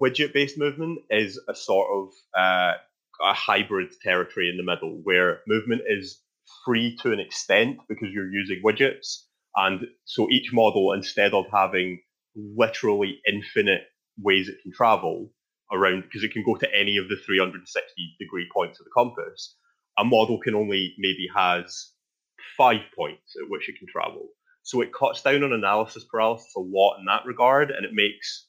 widget-based 0.01 0.57
movement 0.57 0.99
is 1.09 1.39
a 1.47 1.55
sort 1.55 1.87
of 1.93 2.13
uh, 2.37 2.73
a 3.21 3.33
hybrid 3.33 3.91
territory 4.01 4.49
in 4.49 4.57
the 4.57 4.63
middle 4.63 4.99
where 5.03 5.41
movement 5.47 5.81
is 5.87 6.21
free 6.65 6.97
to 7.01 7.11
an 7.11 7.19
extent 7.19 7.77
because 7.87 8.09
you're 8.11 8.31
using 8.31 8.61
widgets. 8.65 9.23
And 9.55 9.87
so 10.05 10.29
each 10.29 10.53
model, 10.53 10.93
instead 10.93 11.33
of 11.33 11.45
having 11.51 12.01
literally 12.35 13.19
infinite 13.27 13.83
ways 14.17 14.47
it 14.47 14.57
can 14.63 14.71
travel 14.71 15.31
around, 15.71 16.03
because 16.03 16.23
it 16.23 16.31
can 16.31 16.43
go 16.43 16.55
to 16.55 16.75
any 16.75 16.97
of 16.97 17.09
the 17.09 17.17
360 17.25 18.15
degree 18.19 18.47
points 18.53 18.79
of 18.79 18.85
the 18.85 18.91
compass, 18.95 19.55
a 19.97 20.03
model 20.03 20.39
can 20.39 20.55
only 20.55 20.95
maybe 20.97 21.27
has 21.35 21.91
five 22.57 22.81
points 22.95 23.35
at 23.41 23.49
which 23.49 23.69
it 23.69 23.77
can 23.77 23.87
travel. 23.87 24.27
So 24.63 24.81
it 24.81 24.93
cuts 24.93 25.21
down 25.21 25.43
on 25.43 25.53
analysis 25.53 26.05
paralysis 26.09 26.53
a 26.55 26.59
lot 26.59 26.97
in 26.99 27.05
that 27.05 27.25
regard, 27.25 27.71
and 27.71 27.85
it 27.85 27.91
makes 27.93 28.47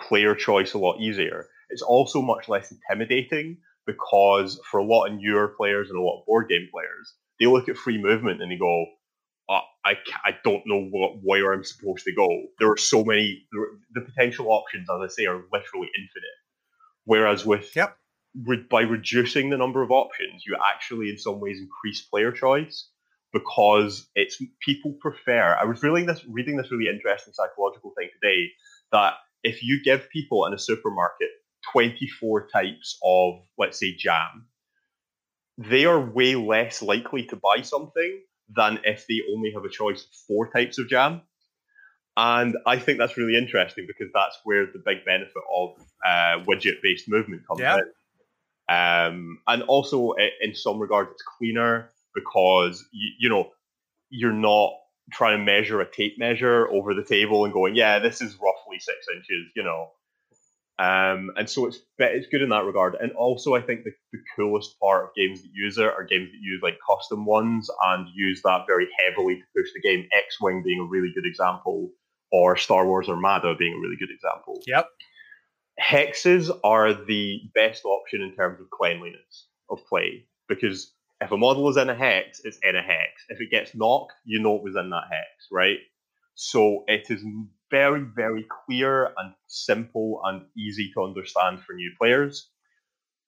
player 0.00 0.34
choice 0.34 0.74
a 0.74 0.78
lot 0.78 1.00
easier. 1.00 1.48
It's 1.70 1.82
also 1.82 2.20
much 2.20 2.48
less 2.48 2.72
intimidating 2.72 3.58
because 3.86 4.60
for 4.70 4.80
a 4.80 4.84
lot 4.84 5.06
of 5.06 5.14
newer 5.14 5.48
players 5.48 5.90
and 5.90 5.98
a 5.98 6.02
lot 6.02 6.20
of 6.20 6.26
board 6.26 6.48
game 6.48 6.68
players, 6.72 7.14
they 7.40 7.46
look 7.46 7.68
at 7.68 7.76
free 7.76 8.00
movement 8.00 8.42
and 8.42 8.50
they 8.50 8.56
go, 8.56 8.86
oh, 9.48 9.60
I, 9.84 9.96
I 10.24 10.36
don't 10.44 10.62
know 10.66 10.84
what, 10.90 11.18
where 11.22 11.52
I'm 11.52 11.64
supposed 11.64 12.04
to 12.04 12.14
go. 12.14 12.28
There 12.58 12.70
are 12.70 12.76
so 12.76 13.04
many, 13.04 13.46
the 13.92 14.00
potential 14.00 14.48
options, 14.50 14.88
as 14.88 15.00
I 15.02 15.08
say, 15.08 15.26
are 15.26 15.42
literally 15.52 15.88
infinite. 15.98 16.38
Whereas 17.04 17.44
with, 17.44 17.74
yep. 17.74 17.96
Re, 18.46 18.64
by 18.70 18.80
reducing 18.80 19.50
the 19.50 19.58
number 19.58 19.82
of 19.82 19.90
options, 19.90 20.44
you 20.46 20.56
actually 20.74 21.10
in 21.10 21.18
some 21.18 21.38
ways 21.38 21.58
increase 21.60 22.00
player 22.00 22.32
choice 22.32 22.88
because 23.30 24.08
it's 24.14 24.42
people 24.62 24.94
prefer. 25.00 25.54
I 25.60 25.66
was 25.66 25.82
reading 25.82 26.06
this, 26.06 26.24
reading 26.26 26.56
this 26.56 26.72
really 26.72 26.88
interesting 26.88 27.34
psychological 27.34 27.92
thing 27.94 28.08
today 28.22 28.46
that 28.90 29.16
if 29.42 29.62
you 29.62 29.82
give 29.84 30.08
people 30.08 30.46
in 30.46 30.54
a 30.54 30.58
supermarket 30.58 31.28
24 31.72 32.48
types 32.48 32.98
of, 33.04 33.34
let's 33.58 33.78
say, 33.78 33.94
jam, 33.96 34.46
they 35.58 35.84
are 35.84 36.00
way 36.00 36.34
less 36.34 36.82
likely 36.82 37.24
to 37.26 37.36
buy 37.36 37.62
something 37.62 38.20
than 38.54 38.80
if 38.84 39.06
they 39.06 39.20
only 39.34 39.52
have 39.52 39.64
a 39.64 39.68
choice 39.68 40.02
of 40.02 40.10
four 40.26 40.50
types 40.50 40.78
of 40.78 40.88
jam. 40.88 41.22
And 42.16 42.56
I 42.66 42.78
think 42.78 42.98
that's 42.98 43.16
really 43.16 43.36
interesting 43.38 43.86
because 43.86 44.12
that's 44.12 44.38
where 44.44 44.66
the 44.66 44.82
big 44.84 45.04
benefit 45.04 45.42
of 45.54 45.70
uh, 46.04 46.44
widget 46.46 46.82
based 46.82 47.08
movement 47.08 47.46
comes 47.46 47.60
yeah. 47.60 47.78
in. 47.78 47.82
Um, 48.68 49.38
and 49.46 49.62
also, 49.62 50.12
in 50.40 50.54
some 50.54 50.78
regards, 50.78 51.10
it's 51.12 51.22
cleaner 51.38 51.90
because, 52.14 52.84
you, 52.92 53.10
you 53.18 53.28
know, 53.28 53.50
you're 54.10 54.32
not 54.32 54.72
trying 55.10 55.38
to 55.38 55.44
measure 55.44 55.80
a 55.80 55.90
tape 55.90 56.18
measure 56.18 56.68
over 56.68 56.94
the 56.94 57.04
table 57.04 57.44
and 57.44 57.52
going, 57.52 57.74
yeah, 57.74 57.98
this 57.98 58.20
is 58.20 58.34
roughly 58.34 58.78
six 58.78 59.06
inches, 59.14 59.50
you 59.56 59.62
know. 59.62 59.90
Um, 60.82 61.30
and 61.36 61.48
so 61.48 61.66
it's 61.66 61.78
it's 61.98 62.26
good 62.26 62.42
in 62.42 62.48
that 62.48 62.64
regard. 62.64 62.96
And 63.00 63.12
also, 63.12 63.54
I 63.54 63.60
think 63.60 63.84
the, 63.84 63.92
the 64.12 64.18
coolest 64.34 64.80
part 64.80 65.04
of 65.04 65.10
games 65.14 65.42
that 65.42 65.50
use 65.54 65.78
it 65.78 65.84
are 65.84 66.02
games 66.02 66.30
that 66.32 66.40
use 66.40 66.60
like 66.60 66.76
custom 66.90 67.24
ones 67.24 67.70
and 67.84 68.08
use 68.14 68.42
that 68.42 68.64
very 68.66 68.88
heavily 68.98 69.36
to 69.36 69.42
push 69.56 69.68
the 69.74 69.80
game. 69.80 70.08
X 70.12 70.38
Wing 70.40 70.62
being 70.64 70.80
a 70.80 70.90
really 70.90 71.12
good 71.14 71.26
example, 71.26 71.90
or 72.32 72.56
Star 72.56 72.84
Wars 72.84 73.08
Armada 73.08 73.54
being 73.56 73.74
a 73.74 73.78
really 73.78 73.96
good 73.96 74.10
example. 74.10 74.60
Yep. 74.66 74.88
Hexes 75.80 76.50
are 76.64 76.92
the 76.92 77.40
best 77.54 77.84
option 77.84 78.20
in 78.20 78.34
terms 78.34 78.60
of 78.60 78.68
cleanliness 78.70 79.46
of 79.70 79.86
play 79.86 80.26
because 80.48 80.92
if 81.20 81.30
a 81.30 81.36
model 81.36 81.68
is 81.68 81.76
in 81.76 81.90
a 81.90 81.94
hex, 81.94 82.40
it's 82.42 82.58
in 82.62 82.74
a 82.74 82.82
hex. 82.82 83.24
If 83.28 83.40
it 83.40 83.52
gets 83.52 83.74
knocked, 83.74 84.14
you 84.24 84.40
know 84.40 84.56
it 84.56 84.64
was 84.64 84.74
in 84.74 84.90
that 84.90 85.04
hex, 85.08 85.46
right? 85.52 85.78
So 86.34 86.84
it 86.88 87.08
is 87.08 87.24
very, 87.72 88.04
very 88.14 88.46
clear 88.66 89.06
and 89.06 89.34
simple 89.48 90.20
and 90.24 90.42
easy 90.56 90.92
to 90.94 91.02
understand 91.02 91.60
for 91.64 91.72
new 91.72 91.90
players. 91.98 92.50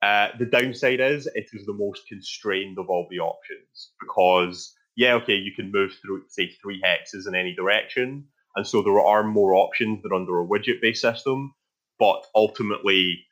Uh, 0.02 0.28
the 0.38 0.44
downside 0.44 1.00
is 1.00 1.26
it 1.34 1.48
is 1.54 1.64
the 1.64 1.72
most 1.72 2.06
constrained 2.06 2.78
of 2.78 2.90
all 2.90 3.08
the 3.10 3.18
options 3.18 3.92
because, 3.98 4.74
yeah, 4.96 5.14
okay, 5.14 5.34
you 5.34 5.50
can 5.56 5.72
move 5.72 5.92
through, 6.00 6.22
say, 6.28 6.50
three 6.62 6.80
hexes 6.84 7.26
in 7.26 7.34
any 7.34 7.54
direction. 7.54 8.24
And 8.54 8.66
so 8.66 8.82
there 8.82 9.00
are 9.00 9.24
more 9.24 9.54
options 9.54 10.02
than 10.02 10.12
under 10.14 10.40
a 10.40 10.46
widget 10.46 10.82
based 10.82 11.00
system. 11.00 11.54
But 11.98 12.26
ultimately, 12.34 13.24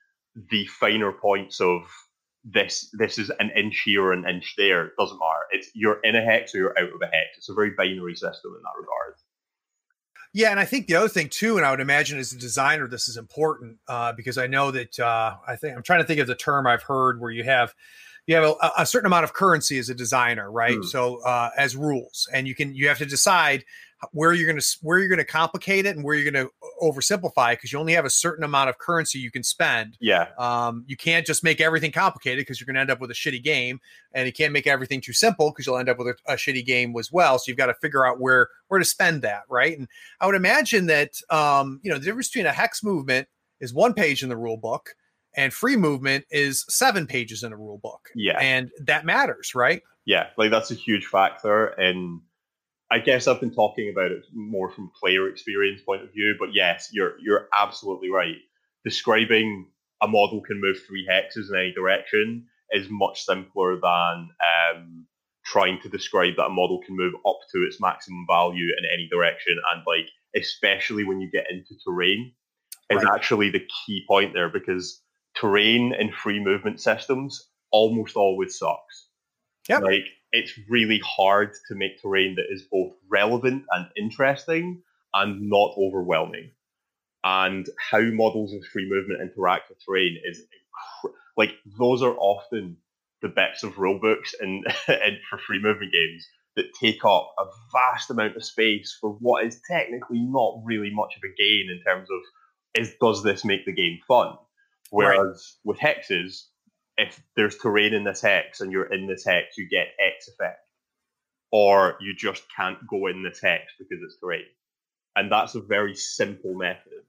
the 0.51 0.67
finer 0.67 1.13
points 1.13 1.61
of 1.61 1.83
this 2.45 2.89
this 2.99 3.19
is 3.19 3.31
an 3.39 3.51
inch 3.57 3.83
here 3.85 4.13
an 4.13 4.25
inch 4.29 4.55
there 4.57 4.93
doesn't 4.99 5.19
matter. 5.19 5.47
It's 5.53 5.71
you're 5.75 6.01
in 6.03 6.17
a 6.17 6.23
hex 6.23 6.55
or 6.55 6.59
you're 6.59 6.79
out 6.79 6.93
of 6.93 7.03
a 7.03 7.07
hex. 7.07 7.37
It's 7.37 7.49
a 7.49 7.55
very 7.55 7.71
binary 7.77 8.15
system 8.15 8.53
in 8.57 8.63
that 8.63 8.81
regard. 8.81 9.15
Yeah, 10.35 10.51
and 10.51 10.59
I 10.59 10.65
think 10.65 10.87
the 10.87 10.95
other 10.95 11.09
thing 11.09 11.29
too, 11.29 11.59
and 11.59 11.67
I 11.67 11.71
would 11.71 11.81
imagine 11.81 12.19
as 12.19 12.33
a 12.33 12.39
designer, 12.39 12.89
this 12.89 13.07
is 13.07 13.19
important 13.19 13.79
uh, 13.87 14.13
because 14.15 14.39
I 14.39 14.47
know 14.47 14.71
that 14.71 14.99
uh, 14.99 15.37
I 15.47 15.57
think 15.57 15.77
I'm 15.77 15.83
trying 15.83 16.01
to 16.01 16.07
think 16.07 16.21
of 16.21 16.27
the 16.27 16.35
term 16.35 16.67
I've 16.67 16.83
heard 16.83 17.21
where 17.21 17.31
you 17.31 17.45
have 17.45 17.75
you 18.27 18.37
have 18.37 18.45
a, 18.45 18.71
a 18.79 18.87
certain 18.87 19.07
amount 19.07 19.25
of 19.25 19.33
currency 19.33 19.79
as 19.79 19.91
a 19.91 19.95
designer, 19.95 20.51
right? 20.51 20.79
Mm. 20.79 20.85
So 20.85 21.23
uh, 21.25 21.51
as 21.59 21.77
rules, 21.77 22.29
and 22.33 22.47
you 22.49 22.55
can 22.55 22.75
you 22.75 22.89
have 22.89 22.99
to 22.99 23.07
decide 23.07 23.65
where 24.13 24.33
you're 24.33 24.47
going 24.47 24.61
to 24.61 24.77
where 24.83 24.99
you're 24.99 25.09
going 25.09 25.19
to 25.19 25.25
complicate 25.25 25.87
it 25.87 25.97
and 25.97 26.05
where 26.05 26.15
you're 26.15 26.31
going 26.31 26.47
to 26.47 26.53
oversimplify 26.83 27.53
because 27.53 27.73
you 27.73 27.79
only 27.79 27.93
have 27.93 28.05
a 28.05 28.11
certain 28.11 28.45
amount 28.45 28.69
of 28.69 28.79
currency 28.79 29.19
you 29.19 29.31
can 29.31 29.43
spend. 29.43 29.97
Yeah. 30.01 30.29
Um, 30.39 30.85
you 30.87 30.97
can't 30.97 31.25
just 31.25 31.45
make 31.45 31.61
everything 31.61 31.93
complicated 31.93 32.41
because 32.41 32.61
you're 32.61 32.67
going 32.67 32.75
to 32.75 32.81
end 32.81 32.91
up 32.91 33.01
with 33.01 33.11
a 33.11 33.15
shitty 33.15 33.43
game, 33.43 33.81
and 34.13 34.27
you 34.27 34.33
can't 34.33 34.53
make 34.53 34.67
everything 34.67 35.01
too 35.01 35.13
simple 35.13 35.51
because 35.51 35.67
you'll 35.67 35.79
end 35.79 35.89
up 35.89 35.99
with 35.99 36.09
a, 36.09 36.33
a, 36.33 36.37
shitty 36.37 36.65
game 36.65 36.95
as 36.99 37.13
well. 37.13 37.39
So 37.39 37.45
you've 37.49 37.59
got 37.59 37.67
to 37.67 37.75
figure 37.75 38.07
out 38.07 38.21
where 38.21 38.49
where 38.69 38.79
to 38.79 38.85
spend 38.85 39.23
that, 39.23 39.43
right? 39.49 39.79
And 39.79 39.89
I 40.21 40.27
would 40.27 40.35
imagine 40.35 40.87
that 40.87 41.13
um, 41.31 41.81
you 41.83 41.91
know 41.91 41.99
the 41.99 42.05
difference 42.05 42.29
between 42.29 42.47
a 42.47 42.53
hex 42.53 42.83
movement 42.83 43.29
is 43.61 43.73
one 43.73 43.95
page 43.95 44.23
in 44.23 44.29
the 44.29 44.37
rule 44.37 44.57
book 44.57 44.95
and 45.35 45.53
free 45.53 45.77
movement 45.77 46.25
is 46.31 46.65
seven 46.69 47.07
pages 47.07 47.43
in 47.43 47.53
a 47.53 47.57
rule 47.57 47.79
book. 47.79 48.11
Yeah. 48.15 48.39
And 48.39 48.71
that 48.81 49.05
matters, 49.05 49.55
right? 49.55 49.83
Yeah, 50.05 50.29
like 50.37 50.51
that's 50.51 50.71
a 50.71 50.75
huge 50.75 51.07
factor 51.07 51.69
in 51.81 52.21
I 52.93 52.99
guess 52.99 53.27
I've 53.27 53.41
been 53.41 53.55
talking 53.55 53.89
about 53.91 54.13
it 54.13 54.27
more 54.35 54.71
from 54.71 54.93
player 55.01 55.27
experience 55.27 55.81
point 55.81 56.03
of 56.03 56.13
view, 56.13 56.37
but 56.39 56.51
yes, 56.53 56.91
you're 56.93 57.15
you're 57.21 57.49
absolutely 57.55 58.11
right. 58.11 58.37
Describing 58.85 59.69
a 60.03 60.09
model 60.09 60.43
can 60.43 60.61
move 60.61 60.77
three 60.87 61.09
hexes 61.11 61.49
in 61.51 61.59
any 61.59 61.73
direction 61.73 62.47
is 62.71 62.89
much 62.91 63.25
simpler 63.25 63.77
than 63.81 64.29
um, 64.75 65.07
trying 65.47 65.81
to 65.81 65.89
describe 65.89 66.37
that 66.37 66.47
a 66.47 66.51
model 66.51 66.83
can 66.85 66.95
move 66.95 67.15
up 67.27 67.39
to 67.53 67.63
its 67.63 67.81
maximum 67.81 68.27
value 68.29 68.67
in 68.77 68.85
any 68.93 69.09
direction, 69.11 69.57
and 69.73 69.83
like 69.87 70.11
especially 70.37 71.05
when 71.05 71.19
you 71.19 71.31
get 71.31 71.51
into 71.51 71.75
terrain, 71.87 72.33
is 72.91 73.03
right. 73.03 73.15
actually 73.15 73.49
the 73.49 73.67
key 73.87 74.05
point 74.07 74.35
there 74.35 74.51
because 74.51 75.01
terrain 75.35 75.95
in 75.99 76.13
free 76.13 76.45
movement 76.45 76.79
systems 76.79 77.49
almost 77.71 78.17
always 78.17 78.59
sucks 78.59 79.09
Yeah, 79.67 79.79
Like 79.79 80.05
it's 80.33 80.59
really 80.69 81.01
hard 81.05 81.53
to 81.69 81.75
make 81.75 82.01
terrain 82.01 82.37
that 82.37 82.47
is 82.51 82.63
both 82.63 82.93
relevant 83.09 83.65
and 83.71 83.87
interesting 83.97 84.83
and 85.15 85.49
not 85.49 85.75
overwhelming. 85.77 86.51
And 87.25 87.69
how 87.79 88.01
models 88.01 88.53
of 88.53 88.65
free 88.65 88.89
movement 88.89 89.21
interact 89.21 89.69
with 89.69 89.79
terrain 89.85 90.19
is 90.25 90.41
inc- 90.41 91.13
like 91.37 91.53
those 91.79 92.03
are 92.03 92.17
often 92.17 92.79
the 93.21 93.29
bits 93.29 93.63
of 93.63 93.75
rulebooks 93.75 94.35
and, 94.41 94.65
and 94.89 95.19
for 95.31 95.39
free 95.39 95.61
movement 95.61 95.93
games 95.93 96.27
that 96.57 96.75
take 96.81 97.05
up 97.05 97.35
a 97.39 97.45
vast 97.73 98.11
amount 98.11 98.37
of 98.37 98.45
space 98.45 98.97
for 99.01 99.11
what 99.21 99.45
is 99.45 99.61
technically 99.71 100.21
not 100.21 100.61
really 100.65 100.91
much 100.93 101.17
of 101.17 101.23
a 101.23 101.35
gain 101.41 101.69
in 101.71 101.81
terms 101.83 102.09
of 102.11 102.21
is 102.75 102.95
does 103.01 103.23
this 103.23 103.45
make 103.45 103.65
the 103.65 103.73
game 103.73 103.99
fun? 104.09 104.35
Whereas 104.91 105.57
right. 105.65 105.71
with 105.71 105.79
hexes, 105.79 106.45
if 107.03 107.23
there's 107.37 107.57
terrain 107.59 107.95
in 107.95 108.05
this 108.05 108.21
hex 108.21 108.61
and 108.61 108.73
you're 108.73 108.93
in 108.93 109.07
this 109.07 109.25
hex, 109.25 109.59
you 109.59 109.69
get 109.69 109.89
X 109.99 110.29
effect. 110.29 110.61
Or 111.51 111.99
you 112.01 112.15
just 112.17 112.45
can't 112.57 112.79
go 112.89 113.09
in 113.09 113.23
this 113.23 113.41
hex 113.41 113.65
because 113.79 114.03
it's 114.03 114.17
terrain. 114.19 114.45
And 115.15 115.31
that's 115.31 115.55
a 115.55 115.61
very 115.61 115.95
simple 115.95 116.55
method. 116.55 117.05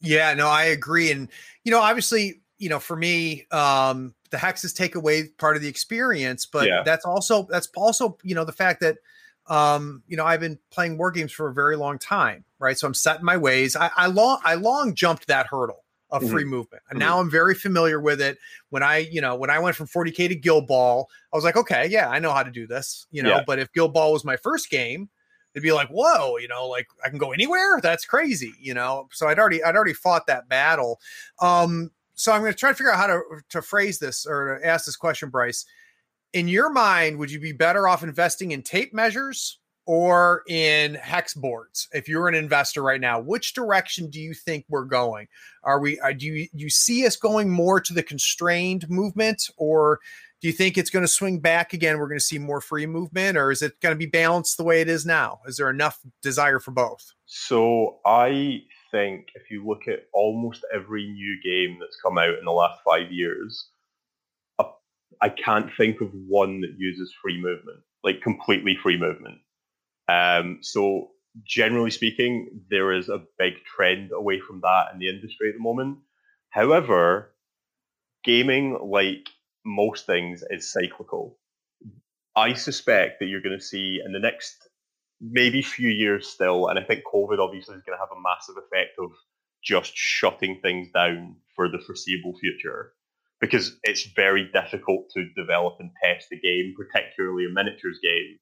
Yeah, 0.00 0.32
no, 0.34 0.48
I 0.48 0.64
agree. 0.64 1.12
And, 1.12 1.28
you 1.64 1.70
know, 1.70 1.80
obviously, 1.80 2.40
you 2.58 2.70
know, 2.70 2.78
for 2.78 2.96
me, 2.96 3.46
um, 3.50 4.14
the 4.30 4.38
hexes 4.38 4.74
take 4.74 4.94
away 4.94 5.28
part 5.38 5.56
of 5.56 5.62
the 5.62 5.68
experience, 5.68 6.46
but 6.46 6.66
yeah. 6.66 6.82
that's 6.84 7.04
also, 7.04 7.46
that's 7.50 7.68
also, 7.76 8.16
you 8.22 8.34
know, 8.34 8.44
the 8.44 8.52
fact 8.52 8.80
that, 8.80 8.96
um, 9.46 10.02
you 10.06 10.16
know, 10.16 10.24
I've 10.24 10.40
been 10.40 10.58
playing 10.70 10.96
war 10.96 11.10
games 11.10 11.32
for 11.32 11.48
a 11.48 11.52
very 11.52 11.76
long 11.76 11.98
time, 11.98 12.46
right? 12.58 12.78
So 12.78 12.86
I'm 12.86 12.94
set 12.94 13.18
in 13.18 13.24
my 13.26 13.36
ways. 13.36 13.76
I, 13.76 13.90
I 13.94 14.06
long, 14.06 14.40
I 14.42 14.54
long 14.54 14.94
jumped 14.94 15.26
that 15.26 15.48
hurdle 15.48 15.83
of 16.14 16.22
mm-hmm. 16.22 16.32
free 16.32 16.44
movement. 16.44 16.82
And 16.88 16.98
mm-hmm. 16.98 17.08
now 17.08 17.20
I'm 17.20 17.30
very 17.30 17.54
familiar 17.54 18.00
with 18.00 18.20
it. 18.20 18.38
When 18.70 18.82
I, 18.82 18.98
you 18.98 19.20
know, 19.20 19.34
when 19.34 19.50
I 19.50 19.58
went 19.58 19.74
from 19.74 19.88
40k 19.88 20.28
to 20.28 20.34
Guild 20.36 20.68
Ball, 20.68 21.08
I 21.32 21.36
was 21.36 21.44
like, 21.44 21.56
okay, 21.56 21.86
yeah, 21.88 22.08
I 22.08 22.20
know 22.20 22.32
how 22.32 22.44
to 22.44 22.50
do 22.50 22.66
this, 22.66 23.06
you 23.10 23.22
know. 23.22 23.30
Yeah. 23.30 23.44
But 23.44 23.58
if 23.58 23.72
Guild 23.72 23.92
Ball 23.92 24.12
was 24.12 24.24
my 24.24 24.36
first 24.36 24.70
game, 24.70 25.10
it'd 25.54 25.64
be 25.64 25.72
like, 25.72 25.88
whoa, 25.88 26.38
you 26.38 26.46
know, 26.46 26.68
like 26.68 26.86
I 27.04 27.08
can 27.08 27.18
go 27.18 27.32
anywhere. 27.32 27.80
That's 27.82 28.04
crazy, 28.04 28.54
you 28.60 28.74
know. 28.74 29.08
So 29.12 29.26
I'd 29.26 29.38
already, 29.38 29.62
I'd 29.62 29.74
already 29.74 29.92
fought 29.92 30.28
that 30.28 30.48
battle. 30.48 31.00
Um, 31.40 31.90
so 32.14 32.32
I'm 32.32 32.42
going 32.42 32.52
to 32.52 32.58
try 32.58 32.70
to 32.70 32.76
figure 32.76 32.92
out 32.92 32.98
how 32.98 33.08
to 33.08 33.22
to 33.50 33.60
phrase 33.60 33.98
this 33.98 34.24
or 34.24 34.58
to 34.58 34.66
ask 34.66 34.86
this 34.86 34.96
question, 34.96 35.30
Bryce. 35.30 35.66
In 36.32 36.46
your 36.48 36.70
mind, 36.70 37.18
would 37.18 37.30
you 37.30 37.40
be 37.40 37.52
better 37.52 37.88
off 37.88 38.04
investing 38.04 38.52
in 38.52 38.62
tape 38.62 38.94
measures 38.94 39.58
or 39.86 40.42
in 40.48 40.94
hex 40.94 41.34
boards 41.34 41.88
if 41.92 42.08
you're 42.08 42.28
an 42.28 42.34
investor 42.34 42.82
right 42.82 43.00
now 43.00 43.20
which 43.20 43.54
direction 43.54 44.08
do 44.08 44.20
you 44.20 44.34
think 44.34 44.64
we're 44.68 44.84
going? 44.84 45.26
Are 45.62 45.80
we 45.80 45.98
are, 46.00 46.10
uh, 46.10 46.14
do 46.14 46.26
you, 46.26 46.48
you 46.52 46.70
see 46.70 47.06
us 47.06 47.16
going 47.16 47.50
more 47.50 47.80
to 47.80 47.92
the 47.92 48.02
constrained 48.02 48.88
movement 48.88 49.50
or 49.56 50.00
do 50.40 50.48
you 50.48 50.52
think 50.52 50.76
it's 50.76 50.90
going 50.90 51.04
to 51.04 51.08
swing 51.08 51.40
back 51.40 51.72
again 51.72 51.98
we're 51.98 52.08
going 52.08 52.18
to 52.18 52.24
see 52.24 52.38
more 52.38 52.60
free 52.60 52.86
movement 52.86 53.36
or 53.36 53.50
is 53.50 53.62
it 53.62 53.80
going 53.80 53.94
to 53.94 53.98
be 53.98 54.06
balanced 54.06 54.56
the 54.56 54.64
way 54.64 54.80
it 54.80 54.88
is 54.88 55.04
now? 55.06 55.40
Is 55.46 55.56
there 55.56 55.70
enough 55.70 56.00
desire 56.22 56.58
for 56.58 56.70
both? 56.70 57.12
So 57.26 57.98
i 58.06 58.62
think 58.90 59.26
if 59.34 59.50
you 59.50 59.66
look 59.66 59.88
at 59.88 60.06
almost 60.12 60.64
every 60.72 61.10
new 61.10 61.36
game 61.42 61.78
that's 61.80 61.98
come 62.00 62.16
out 62.16 62.38
in 62.38 62.44
the 62.44 62.52
last 62.52 62.80
five 62.84 63.10
years 63.10 63.70
I 65.20 65.30
can't 65.30 65.70
think 65.76 66.00
of 66.00 66.10
one 66.28 66.60
that 66.60 66.74
uses 66.76 67.14
free 67.22 67.40
movement, 67.40 67.80
like 68.02 68.20
completely 68.20 68.76
free 68.82 68.98
movement. 68.98 69.38
Um, 70.08 70.58
so 70.62 71.10
generally 71.44 71.90
speaking, 71.90 72.62
there 72.70 72.92
is 72.92 73.08
a 73.08 73.24
big 73.38 73.54
trend 73.64 74.10
away 74.12 74.40
from 74.40 74.60
that 74.62 74.92
in 74.92 74.98
the 74.98 75.08
industry 75.08 75.48
at 75.48 75.54
the 75.54 75.62
moment. 75.62 75.98
However, 76.50 77.34
gaming, 78.22 78.78
like 78.82 79.28
most 79.64 80.06
things, 80.06 80.44
is 80.50 80.72
cyclical. 80.72 81.38
I 82.36 82.54
suspect 82.54 83.20
that 83.20 83.26
you're 83.26 83.40
going 83.40 83.58
to 83.58 83.64
see 83.64 84.00
in 84.04 84.12
the 84.12 84.18
next 84.18 84.68
maybe 85.20 85.62
few 85.62 85.88
years 85.88 86.28
still, 86.28 86.68
and 86.68 86.78
I 86.78 86.82
think 86.82 87.02
COVID 87.12 87.38
obviously 87.38 87.76
is 87.76 87.82
going 87.82 87.96
to 87.96 88.02
have 88.02 88.16
a 88.16 88.20
massive 88.20 88.56
effect 88.56 88.98
of 88.98 89.10
just 89.62 89.96
shutting 89.96 90.60
things 90.60 90.88
down 90.92 91.36
for 91.56 91.68
the 91.68 91.78
foreseeable 91.78 92.36
future 92.38 92.92
because 93.40 93.76
it's 93.82 94.06
very 94.14 94.50
difficult 94.52 95.10
to 95.14 95.28
develop 95.34 95.76
and 95.80 95.90
test 96.02 96.28
a 96.32 96.36
game, 96.36 96.74
particularly 96.76 97.46
a 97.46 97.52
miniatures 97.52 97.98
game, 98.02 98.38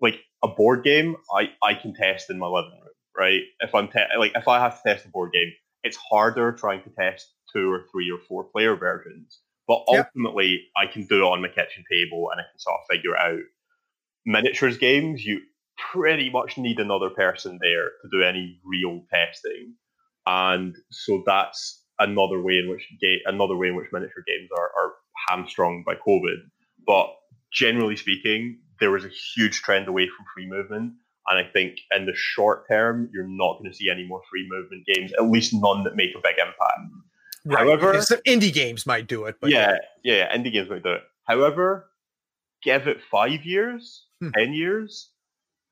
like 0.00 0.20
a 0.42 0.48
board 0.48 0.84
game, 0.84 1.16
I, 1.34 1.50
I 1.62 1.74
can 1.74 1.94
test 1.94 2.30
in 2.30 2.38
my 2.38 2.46
living 2.46 2.72
room, 2.72 2.94
right? 3.16 3.42
If 3.60 3.74
I'm 3.74 3.88
te- 3.88 4.18
like 4.18 4.32
if 4.34 4.48
I 4.48 4.60
have 4.60 4.82
to 4.82 4.88
test 4.88 5.06
a 5.06 5.08
board 5.08 5.32
game, 5.32 5.52
it's 5.82 5.96
harder 5.96 6.52
trying 6.52 6.82
to 6.82 6.90
test 6.90 7.32
two 7.52 7.70
or 7.70 7.86
three 7.92 8.10
or 8.10 8.18
four 8.28 8.44
player 8.44 8.76
versions. 8.76 9.40
But 9.68 9.84
ultimately, 9.88 10.50
yep. 10.50 10.60
I 10.76 10.92
can 10.92 11.06
do 11.06 11.18
it 11.18 11.28
on 11.28 11.42
my 11.42 11.48
kitchen 11.48 11.84
table 11.90 12.28
and 12.30 12.40
I 12.40 12.44
can 12.44 12.58
sort 12.58 12.76
of 12.80 12.86
figure 12.90 13.16
it 13.16 13.20
out. 13.20 13.40
Miniatures 14.24 14.78
games, 14.78 15.24
you 15.24 15.40
pretty 15.92 16.30
much 16.30 16.56
need 16.56 16.78
another 16.78 17.10
person 17.10 17.58
there 17.60 17.86
to 18.02 18.08
do 18.10 18.22
any 18.22 18.60
real 18.64 19.02
testing, 19.12 19.74
and 20.26 20.76
so 20.90 21.22
that's 21.26 21.84
another 21.98 22.40
way 22.40 22.58
in 22.58 22.68
which 22.68 22.86
ga- 23.00 23.22
another 23.26 23.56
way 23.56 23.68
in 23.68 23.76
which 23.76 23.92
miniature 23.92 24.24
games 24.26 24.50
are, 24.56 24.70
are 24.78 24.92
hamstrung 25.28 25.82
by 25.86 25.94
COVID. 25.94 26.36
But 26.86 27.14
generally 27.52 27.96
speaking, 27.96 28.58
there 28.80 28.90
was 28.90 29.04
a 29.04 29.10
huge 29.34 29.62
trend 29.62 29.88
away 29.88 30.08
from 30.08 30.26
free 30.34 30.48
movement. 30.48 30.94
And 31.28 31.44
I 31.44 31.50
think 31.50 31.78
in 31.94 32.06
the 32.06 32.14
short 32.14 32.68
term, 32.68 33.10
you're 33.12 33.26
not 33.26 33.58
going 33.58 33.70
to 33.70 33.76
see 33.76 33.90
any 33.90 34.06
more 34.06 34.20
free 34.30 34.46
movement 34.48 34.84
games, 34.86 35.12
at 35.14 35.28
least 35.28 35.52
none 35.52 35.82
that 35.84 35.96
make 35.96 36.10
a 36.10 36.20
big 36.22 36.36
impact. 36.38 36.92
Right. 37.44 37.58
However, 37.58 38.00
some 38.02 38.20
indie 38.26 38.52
games 38.52 38.86
might 38.86 39.06
do 39.06 39.24
it, 39.24 39.36
but 39.40 39.50
yeah, 39.50 39.76
yeah, 40.02 40.16
yeah, 40.16 40.36
indie 40.36 40.52
games 40.52 40.68
might 40.68 40.82
do 40.82 40.92
it. 40.92 41.02
However, 41.24 41.90
give 42.62 42.88
it 42.88 42.98
five 43.10 43.44
years, 43.44 44.04
hmm. 44.20 44.30
ten 44.36 44.52
years, 44.52 45.10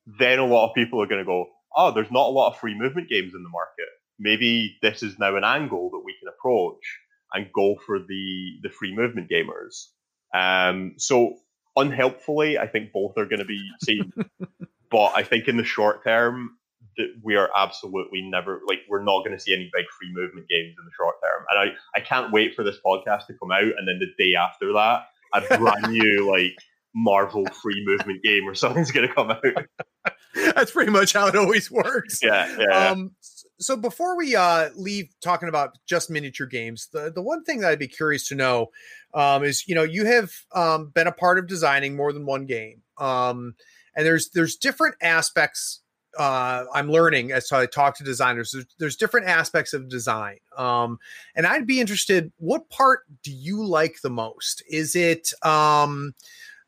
then 0.06 0.38
a 0.38 0.46
lot 0.46 0.68
of 0.68 0.74
people 0.74 1.02
are 1.02 1.06
going 1.06 1.20
to 1.20 1.24
go, 1.24 1.46
"Oh, 1.76 1.90
there's 1.92 2.10
not 2.12 2.28
a 2.28 2.30
lot 2.30 2.52
of 2.52 2.58
free 2.58 2.78
movement 2.78 3.08
games 3.08 3.32
in 3.34 3.42
the 3.42 3.48
market. 3.48 3.88
Maybe 4.20 4.78
this 4.82 5.02
is 5.02 5.18
now 5.18 5.36
an 5.36 5.42
angle 5.42 5.90
that 5.90 6.02
we 6.04 6.14
can 6.20 6.28
approach 6.28 7.00
and 7.32 7.52
go 7.52 7.76
for 7.84 7.98
the 7.98 8.58
the 8.62 8.70
free 8.70 8.94
movement 8.94 9.28
gamers." 9.28 9.88
Um, 10.32 10.94
so 10.96 11.38
unhelpfully, 11.76 12.58
I 12.58 12.66
think 12.66 12.92
both 12.92 13.16
are 13.16 13.26
going 13.26 13.40
to 13.40 13.44
be 13.44 13.68
seen. 13.82 14.12
but 14.90 15.12
I 15.14 15.22
think 15.22 15.48
in 15.48 15.56
the 15.56 15.64
short 15.64 16.04
term, 16.04 16.56
that 16.96 17.08
we 17.22 17.34
are 17.34 17.50
absolutely 17.56 18.22
never 18.22 18.60
like 18.68 18.78
we're 18.88 19.02
not 19.02 19.24
going 19.24 19.36
to 19.36 19.40
see 19.40 19.52
any 19.52 19.70
big 19.74 19.84
free 19.98 20.12
movement 20.12 20.48
games 20.48 20.74
in 20.78 20.84
the 20.84 20.90
short 20.96 21.16
term. 21.22 21.44
And 21.50 21.70
I, 21.70 21.98
I 21.98 22.00
can't 22.00 22.32
wait 22.32 22.54
for 22.54 22.62
this 22.62 22.76
podcast 22.84 23.26
to 23.26 23.34
come 23.34 23.50
out, 23.50 23.62
and 23.62 23.88
then 23.88 23.98
the 23.98 24.24
day 24.24 24.34
after 24.34 24.72
that, 24.74 25.06
a 25.32 25.58
brand 25.58 25.92
new 25.92 26.30
like 26.30 26.56
Marvel 26.94 27.46
free 27.46 27.84
movement 27.84 28.22
game 28.22 28.48
or 28.48 28.54
something's 28.54 28.90
going 28.90 29.08
to 29.08 29.14
come 29.14 29.30
out. 29.30 29.44
That's 30.54 30.70
pretty 30.70 30.90
much 30.90 31.12
how 31.12 31.26
it 31.26 31.36
always 31.36 31.70
works. 31.70 32.20
Yeah, 32.22 32.56
yeah. 32.58 32.88
Um, 32.90 33.12
so 33.58 33.76
before 33.76 34.16
we 34.16 34.34
uh, 34.34 34.70
leave 34.74 35.08
talking 35.20 35.48
about 35.48 35.78
just 35.86 36.10
miniature 36.10 36.46
games, 36.46 36.88
the 36.92 37.12
the 37.14 37.22
one 37.22 37.44
thing 37.44 37.60
that 37.60 37.70
I'd 37.70 37.78
be 37.78 37.88
curious 37.88 38.28
to 38.28 38.34
know 38.34 38.68
um, 39.14 39.44
is 39.44 39.66
you 39.68 39.74
know 39.74 39.82
you 39.82 40.06
have 40.06 40.30
um, 40.54 40.88
been 40.88 41.06
a 41.06 41.12
part 41.12 41.38
of 41.38 41.46
designing 41.46 41.96
more 41.96 42.12
than 42.12 42.26
one 42.26 42.46
game, 42.46 42.82
um, 42.98 43.54
and 43.96 44.04
there's 44.06 44.30
there's 44.30 44.56
different 44.56 44.96
aspects. 45.00 45.80
Uh, 46.18 46.64
I'm 46.72 46.88
learning 46.88 47.32
as 47.32 47.50
I 47.50 47.66
talk 47.66 47.96
to 47.98 48.04
designers. 48.04 48.52
There's, 48.52 48.66
there's 48.78 48.96
different 48.96 49.26
aspects 49.26 49.72
of 49.72 49.88
design, 49.88 50.38
um, 50.56 50.98
and 51.34 51.46
I'd 51.46 51.66
be 51.66 51.80
interested. 51.80 52.32
What 52.38 52.68
part 52.70 53.00
do 53.22 53.32
you 53.32 53.64
like 53.64 53.96
the 54.02 54.10
most? 54.10 54.62
Is 54.68 54.94
it 54.94 55.32
um, 55.44 56.14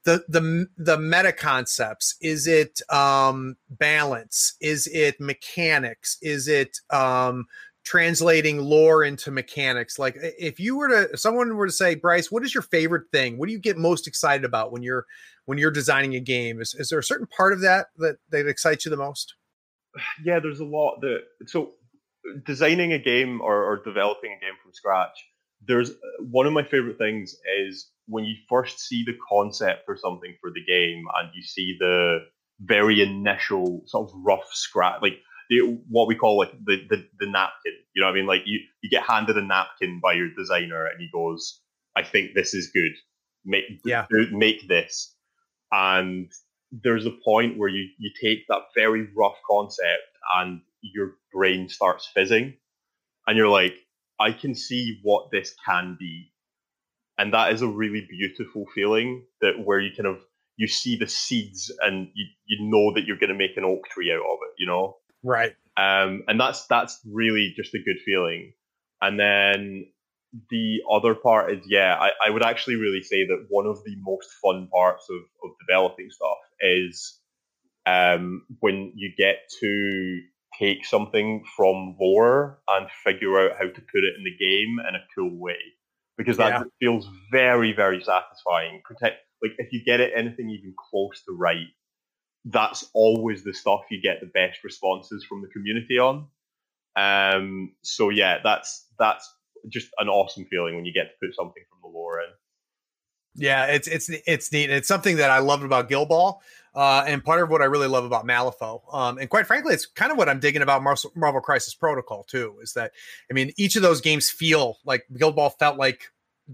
the 0.07 0.25
the 0.29 0.67
the 0.79 0.97
meta 0.97 1.33
concepts 1.33 2.17
is 2.23 2.47
it 2.47 2.81
um 2.91 3.57
balance? 3.69 4.55
Is 4.61 4.87
it 4.87 5.21
mechanics? 5.21 6.17
Is 6.23 6.47
it 6.47 6.79
um 6.91 7.47
translating 7.85 8.59
lore 8.59 9.03
into 9.03 9.33
mechanics? 9.33 9.99
Like 9.99 10.17
if 10.17 10.61
you 10.61 10.77
were 10.77 10.89
to 10.89 11.11
if 11.13 11.21
someone 11.21 11.55
were 11.57 11.67
to 11.67 11.73
say 11.73 11.97
bryce 11.97 12.31
what 12.31 12.45
is 12.45 12.55
your 12.55 12.63
favorite 12.63 13.11
thing? 13.13 13.37
What 13.37 13.49
do 13.49 13.53
you 13.53 13.59
get 13.59 13.77
most 13.77 14.07
excited 14.07 14.45
about 14.45 14.71
when 14.71 14.85
you're 14.85 15.07
when 15.45 15.59
you're 15.59 15.73
designing 15.73 16.15
a 16.15 16.21
game? 16.21 16.61
Is, 16.61 16.75
is 16.75 16.89
there 16.89 17.01
a 17.01 17.05
certain 17.05 17.27
part 17.27 17.53
of 17.53 17.61
that 17.63 17.89
that 17.99 18.19
that 18.31 18.47
excites 18.47 18.85
you 18.85 18.91
the 18.91 18.97
most? 18.97 19.35
Yeah 20.25 20.39
there's 20.39 20.61
a 20.61 20.65
lot 20.65 21.01
that 21.01 21.23
so 21.47 21.73
designing 22.45 22.93
a 22.93 22.99
game 22.99 23.41
or, 23.41 23.65
or 23.65 23.83
developing 23.83 24.31
a 24.31 24.41
game 24.41 24.55
from 24.63 24.73
scratch 24.73 25.27
there's 25.67 25.93
one 26.21 26.47
of 26.47 26.53
my 26.53 26.63
favorite 26.63 26.99
things 26.99 27.37
is 27.61 27.91
when 28.07 28.25
you 28.25 28.35
first 28.49 28.81
see 28.81 29.05
the 29.05 29.17
concept 29.29 29.85
for 29.85 29.97
something 29.97 30.35
for 30.41 30.51
the 30.51 30.65
game 30.65 31.05
and 31.19 31.31
you 31.35 31.43
see 31.43 31.77
the 31.79 32.21
very 32.61 33.03
initial 33.03 33.83
sort 33.87 34.09
of 34.09 34.17
rough 34.25 34.49
scratch, 34.53 35.03
like 35.03 35.19
the, 35.51 35.61
what 35.89 36.09
we 36.09 36.15
call 36.15 36.39
like 36.39 36.53
the, 36.65 36.87
the, 36.89 37.07
the 37.19 37.27
napkin. 37.27 37.73
You 37.95 38.03
know 38.03 38.09
what 38.09 38.13
I 38.13 38.17
mean? 38.17 38.27
Like 38.27 38.43
you, 38.47 38.61
you 38.83 38.91
get 38.91 39.03
handed 39.03 39.37
a 39.37 39.43
napkin 39.43 40.01
by 40.03 40.15
your 40.15 40.31
designer 40.37 40.87
and 40.87 41.01
he 41.01 41.09
goes, 41.13 41.61
I 41.97 42.03
think 42.03 42.35
this 42.35 42.55
is 42.55 42.71
good. 42.73 42.93
Make, 43.45 43.65
yeah. 43.85 44.07
make 44.31 44.67
this. 44.69 45.15
And 45.73 46.31
there's 46.73 47.07
a 47.07 47.15
point 47.25 47.59
where 47.59 47.69
you, 47.69 47.89
you 47.99 48.11
take 48.21 48.47
that 48.49 48.63
very 48.75 49.09
rough 49.17 49.37
concept 49.49 50.03
and 50.37 50.61
your 50.81 51.15
brain 51.33 51.69
starts 51.69 52.09
fizzing 52.15 52.55
and 53.27 53.37
you're 53.37 53.49
like, 53.49 53.75
I 54.19 54.33
can 54.33 54.55
see 54.55 55.01
what 55.03 55.31
this 55.31 55.55
can 55.67 55.97
be 55.99 56.33
and 57.19 57.33
that 57.33 57.53
is 57.53 57.63
a 57.63 57.69
really 57.69 58.07
beautiful 58.09 58.67
feeling 58.75 59.25
that 59.41 59.55
where 59.65 59.81
you 59.81 59.91
kind 59.97 60.07
of 60.07 60.19
you 60.57 60.67
see 60.67 60.97
the 60.97 61.07
seeds 61.07 61.73
and 61.83 62.09
you, 62.15 62.27
you 62.47 62.71
know 62.71 62.95
that 62.95 63.07
you're 63.07 63.19
going 63.19 63.31
to 63.31 63.37
make 63.37 63.57
an 63.57 63.65
oak 63.65 63.87
tree 63.89 64.11
out 64.11 64.21
of 64.21 64.39
it, 64.43 64.55
you 64.59 64.67
know? 64.67 64.97
Right. 65.23 65.55
Um, 65.77 66.25
and 66.29 66.41
that's 66.41 66.67
that's 66.67 66.99
really 67.11 67.53
just 67.57 67.75
a 67.75 67.79
good 67.79 67.99
feeling. 68.05 68.53
And 69.03 69.21
then 69.21 69.87
the 70.51 70.79
other 70.91 71.15
part 71.15 71.53
is, 71.53 71.65
yeah, 71.67 71.97
I, 71.99 72.11
I 72.27 72.31
would 72.31 72.43
actually 72.43 72.77
really 72.77 73.03
say 73.03 73.27
that 73.27 73.47
one 73.49 73.67
of 73.67 73.83
the 73.85 73.97
most 74.01 74.29
fun 74.43 74.69
parts 74.73 75.07
of, 75.11 75.17
of 75.17 75.51
developing 75.67 76.09
stuff 76.11 76.39
is 76.61 77.19
um, 77.85 78.47
when 78.61 78.93
you 78.95 79.13
get 79.17 79.37
to 79.61 80.21
take 80.59 80.85
something 80.87 81.45
from 81.57 81.97
lore 82.01 82.61
and 82.69 82.89
figure 83.05 83.39
out 83.41 83.57
how 83.59 83.65
to 83.67 83.81
put 83.81 84.05
it 84.05 84.15
in 84.19 84.25
the 84.25 84.37
game 84.37 84.79
in 84.89 84.95
a 84.95 85.05
cool 85.15 85.39
way. 85.39 85.59
Because 86.17 86.39
that 86.39 86.53
Yeah. 86.53 86.65
feels 86.81 87.09
very, 87.31 87.73
very 87.73 88.03
satisfying. 88.03 88.83
Protect 88.85 89.19
like 89.43 89.53
if 89.59 89.73
you 89.73 89.85
get 89.85 90.01
it 90.01 90.13
anything 90.17 90.51
even 90.51 90.75
close 90.91 91.23
to 91.25 91.33
right, 91.33 91.69
that's 92.47 92.89
always 92.95 93.45
the 93.45 93.55
stuff 93.55 93.83
you 93.91 94.01
get 94.01 94.21
the 94.21 94.27
best 94.27 94.65
responses 94.65 95.25
from 95.25 95.43
the 95.43 95.49
community 95.49 95.99
on. 95.99 96.29
Um, 96.97 97.75
so 97.83 98.11
yeah, 98.11 98.39
that's 98.43 98.87
that's 98.99 99.33
just 99.69 99.89
an 99.99 100.09
awesome 100.09 100.47
feeling 100.47 100.77
when 100.77 100.87
you 100.87 100.93
get 100.93 101.05
to 101.11 101.27
put 101.27 101.35
something 101.35 101.63
from 101.71 101.81
the 101.83 101.97
lore 101.97 102.21
in. 102.21 102.31
Yeah, 103.37 103.67
it's 103.67 103.87
it's 103.87 104.11
it's 104.27 104.53
neat. 104.53 104.71
It's 104.71 104.89
something 104.89 105.17
that 105.17 105.31
I 105.31 105.39
loved 105.39 105.63
about 105.63 105.89
Guild 105.89 106.09
Ball, 106.09 106.43
uh, 106.75 107.05
and 107.07 107.23
part 107.23 107.43
of 107.43 107.51
what 107.51 107.63
I 107.63 107.67
really 107.67 107.87
love 107.87 108.05
about 108.05 108.27
Malifaux. 108.27 108.83
Um, 108.93 109.19
and 109.19 109.29
quite 109.29 109.47
frankly, 109.47 109.75
it's 109.75 109.87
kind 109.87 110.11
of 110.11 110.19
what 110.19 110.29
I'm 110.29 110.41
digging 110.41 110.63
about 110.63 110.83
Marvel, 110.83 111.13
Marvel 111.15 111.41
Crisis 111.41 111.75
Protocol 111.75 112.25
too. 112.25 112.57
Is 112.63 112.73
that 112.75 112.93
I 113.31 113.35
mean, 113.35 113.53
each 113.57 113.77
of 113.77 113.83
those 113.83 114.01
games 114.01 114.31
feel 114.31 114.79
like 114.85 115.07
Guild 115.17 115.37
Ball 115.37 115.51
felt 115.51 115.79
like 115.79 116.11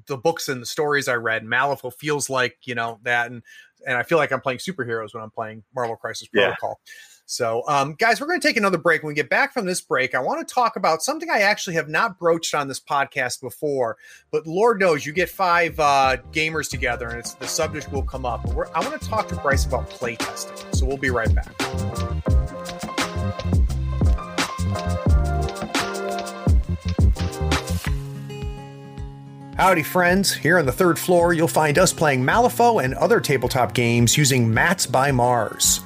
the 0.06 0.16
books 0.16 0.48
and 0.48 0.62
the 0.62 0.66
stories 0.66 1.08
I 1.08 1.14
read. 1.14 1.44
Malifaux 1.44 1.92
feels 1.94 2.28
like 2.28 2.56
you 2.64 2.74
know 2.74 2.98
that, 3.02 3.30
and 3.30 3.42
and 3.86 3.96
I 3.96 4.02
feel 4.02 4.18
like 4.18 4.32
I'm 4.32 4.40
playing 4.40 4.58
superheroes 4.58 5.14
when 5.14 5.22
I'm 5.22 5.30
playing 5.30 5.62
Marvel 5.74 5.96
Crisis 5.96 6.28
Yeah. 6.32 6.54
So, 7.32 7.62
um, 7.66 7.94
guys, 7.94 8.20
we're 8.20 8.26
going 8.26 8.42
to 8.42 8.46
take 8.46 8.58
another 8.58 8.76
break. 8.76 9.02
When 9.02 9.08
we 9.08 9.14
get 9.14 9.30
back 9.30 9.54
from 9.54 9.64
this 9.64 9.80
break, 9.80 10.14
I 10.14 10.20
want 10.20 10.46
to 10.46 10.54
talk 10.54 10.76
about 10.76 11.02
something 11.02 11.30
I 11.30 11.38
actually 11.38 11.76
have 11.76 11.88
not 11.88 12.18
broached 12.18 12.54
on 12.54 12.68
this 12.68 12.78
podcast 12.78 13.40
before, 13.40 13.96
but 14.30 14.46
Lord 14.46 14.78
knows 14.78 15.06
you 15.06 15.14
get 15.14 15.30
five 15.30 15.80
uh, 15.80 16.18
gamers 16.30 16.68
together 16.68 17.08
and 17.08 17.18
it's 17.18 17.32
the 17.32 17.48
subject 17.48 17.90
will 17.90 18.02
come 18.02 18.26
up. 18.26 18.42
But 18.54 18.70
I 18.76 18.86
want 18.86 19.00
to 19.00 19.08
talk 19.08 19.28
to 19.28 19.36
Bryce 19.36 19.64
about 19.64 19.88
playtesting. 19.88 20.76
So 20.76 20.84
we'll 20.84 20.98
be 20.98 21.08
right 21.08 21.34
back. 21.34 21.58
Howdy, 29.56 29.84
friends. 29.84 30.34
Here 30.34 30.58
on 30.58 30.66
the 30.66 30.72
third 30.72 30.98
floor, 30.98 31.32
you'll 31.32 31.48
find 31.48 31.78
us 31.78 31.94
playing 31.94 32.24
Malifaux 32.24 32.84
and 32.84 32.92
other 32.92 33.20
tabletop 33.20 33.72
games 33.72 34.18
using 34.18 34.52
Mats 34.52 34.86
by 34.86 35.12
Mars. 35.12 35.80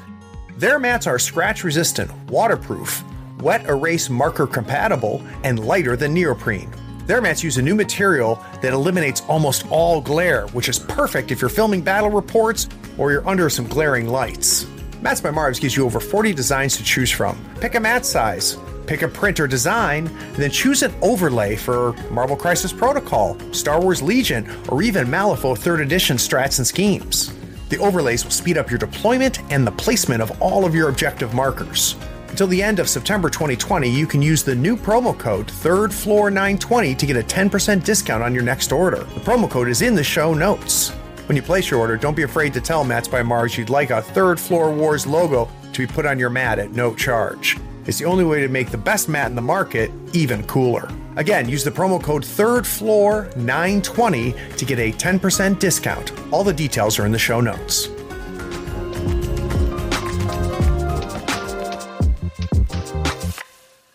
Their 0.57 0.79
mats 0.79 1.07
are 1.07 1.19
scratch 1.19 1.65
resistant, 1.65 2.11
waterproof, 2.31 3.05
wet 3.41 3.67
erase 3.67 4.09
marker 4.09 4.47
compatible, 4.47 5.23
and 5.45 5.67
lighter 5.67 5.97
than 5.97 6.15
neoprene. 6.15 6.71
Their 7.07 7.21
mats 7.21 7.45
use 7.45 7.59
a 7.59 7.63
new 7.63 7.75
material 7.75 8.43
that 8.63 8.73
eliminates 8.73 9.21
almost 9.29 9.67
all 9.71 10.01
glare, 10.01 10.47
which 10.49 10.71
is 10.71 10.79
perfect 10.79 11.31
if 11.31 11.43
you're 11.43 11.51
filming 11.51 11.83
battle 11.83 12.09
reports 12.09 12.71
or 12.97 13.13
you're 13.13 13.29
under 13.29 13.51
some 13.51 13.69
glaring 13.69 14.09
lights. 14.09 14.67
Mats 15.03 15.21
by 15.21 15.31
Mars 15.31 15.61
gives 15.61 15.77
you 15.77 15.85
over 15.85 16.01
40 16.01 16.33
designs 16.33 16.79
to 16.79 16.83
choose 16.83 17.11
from. 17.11 17.39
Pick 17.61 17.75
a 17.75 17.81
mat 17.81 18.07
size, 18.07 18.57
pick 18.87 19.03
a 19.03 19.09
print 19.09 19.39
or 19.39 19.47
design, 19.47 20.07
and 20.07 20.37
then 20.37 20.51
choose 20.51 20.83
an 20.83 20.95
overlay 21.03 21.55
for 21.55 21.93
Marvel 22.11 22.35
Crisis 22.35 22.73
Protocol, 22.73 23.39
Star 23.53 23.79
Wars 23.79 24.01
Legion, 24.01 24.51
or 24.69 24.83
even 24.83 25.07
Malifaux 25.07 25.55
3rd 25.55 25.83
Edition 25.83 26.17
strats 26.17 26.59
and 26.59 26.67
schemes. 26.67 27.31
The 27.69 27.79
overlays 27.79 28.25
will 28.25 28.31
speed 28.31 28.59
up 28.59 28.71
your 28.71 28.79
deployment 28.79 29.41
and 29.51 29.67
the 29.67 29.73
placement 29.73 30.23
of 30.23 30.41
all 30.41 30.65
of 30.65 30.75
your 30.75 30.89
objective 30.89 31.35
markers. 31.35 31.97
Until 32.29 32.47
the 32.47 32.63
end 32.63 32.79
of 32.79 32.89
September 32.89 33.29
2020, 33.29 33.89
you 33.89 34.07
can 34.07 34.23
use 34.23 34.45
the 34.45 34.55
new 34.55 34.77
promo 34.77 35.19
code 35.19 35.51
Third 35.51 35.93
Floor 35.93 36.31
920 36.31 36.95
to 36.95 37.07
get 37.07 37.17
a 37.17 37.23
10% 37.23 37.85
discount 37.85 38.23
on 38.23 38.35
your 38.35 38.45
next 38.45 38.73
order. 38.73 38.99
The 38.99 39.21
promo 39.21 39.51
code 39.51 39.69
is 39.69 39.83
in 39.83 39.95
the 39.95 40.05
show 40.05 40.35
notes. 40.35 40.91
When 41.27 41.35
you 41.35 41.43
place 41.43 41.71
your 41.71 41.81
order, 41.81 41.97
don't 41.97 42.15
be 42.17 42.23
afraid 42.23 42.53
to 42.55 42.61
tell 42.61 42.85
Mats 42.85 43.09
by 43.09 43.23
Mars 43.23 43.59
you'd 43.59 43.71
like 43.71 43.91
a 43.91 44.03
Third 44.03 44.39
Floor 44.39 44.71
Wars 44.71 45.07
logo 45.07 45.49
to 45.73 45.87
be 45.87 45.93
put 45.93 46.07
on 46.07 46.19
your 46.19 46.31
mat 46.31 46.61
at 46.61 46.73
no 46.73 46.95
charge. 46.95 47.57
It's 47.87 47.99
the 47.99 48.05
only 48.05 48.25
way 48.25 48.41
to 48.41 48.49
make 48.49 48.71
the 48.71 48.79
best 48.79 49.09
mat 49.09 49.31
in 49.31 49.37
the 49.37 49.43
market 49.43 49.93
even 50.13 50.43
cooler. 50.49 50.89
Again, 51.15 51.49
use 51.49 51.63
the 51.63 51.71
promo 51.71 52.03
code 52.03 52.25
Third 52.25 52.67
Floor 52.67 53.31
920 53.37 54.35
to 54.57 54.65
get 54.65 54.81
a 54.81 54.91
10% 54.91 55.59
discount. 55.61 56.13
All 56.33 56.43
the 56.43 56.53
details 56.53 56.99
are 56.99 57.07
in 57.07 57.13
the 57.13 57.19
show 57.19 57.41
notes. 57.41 57.89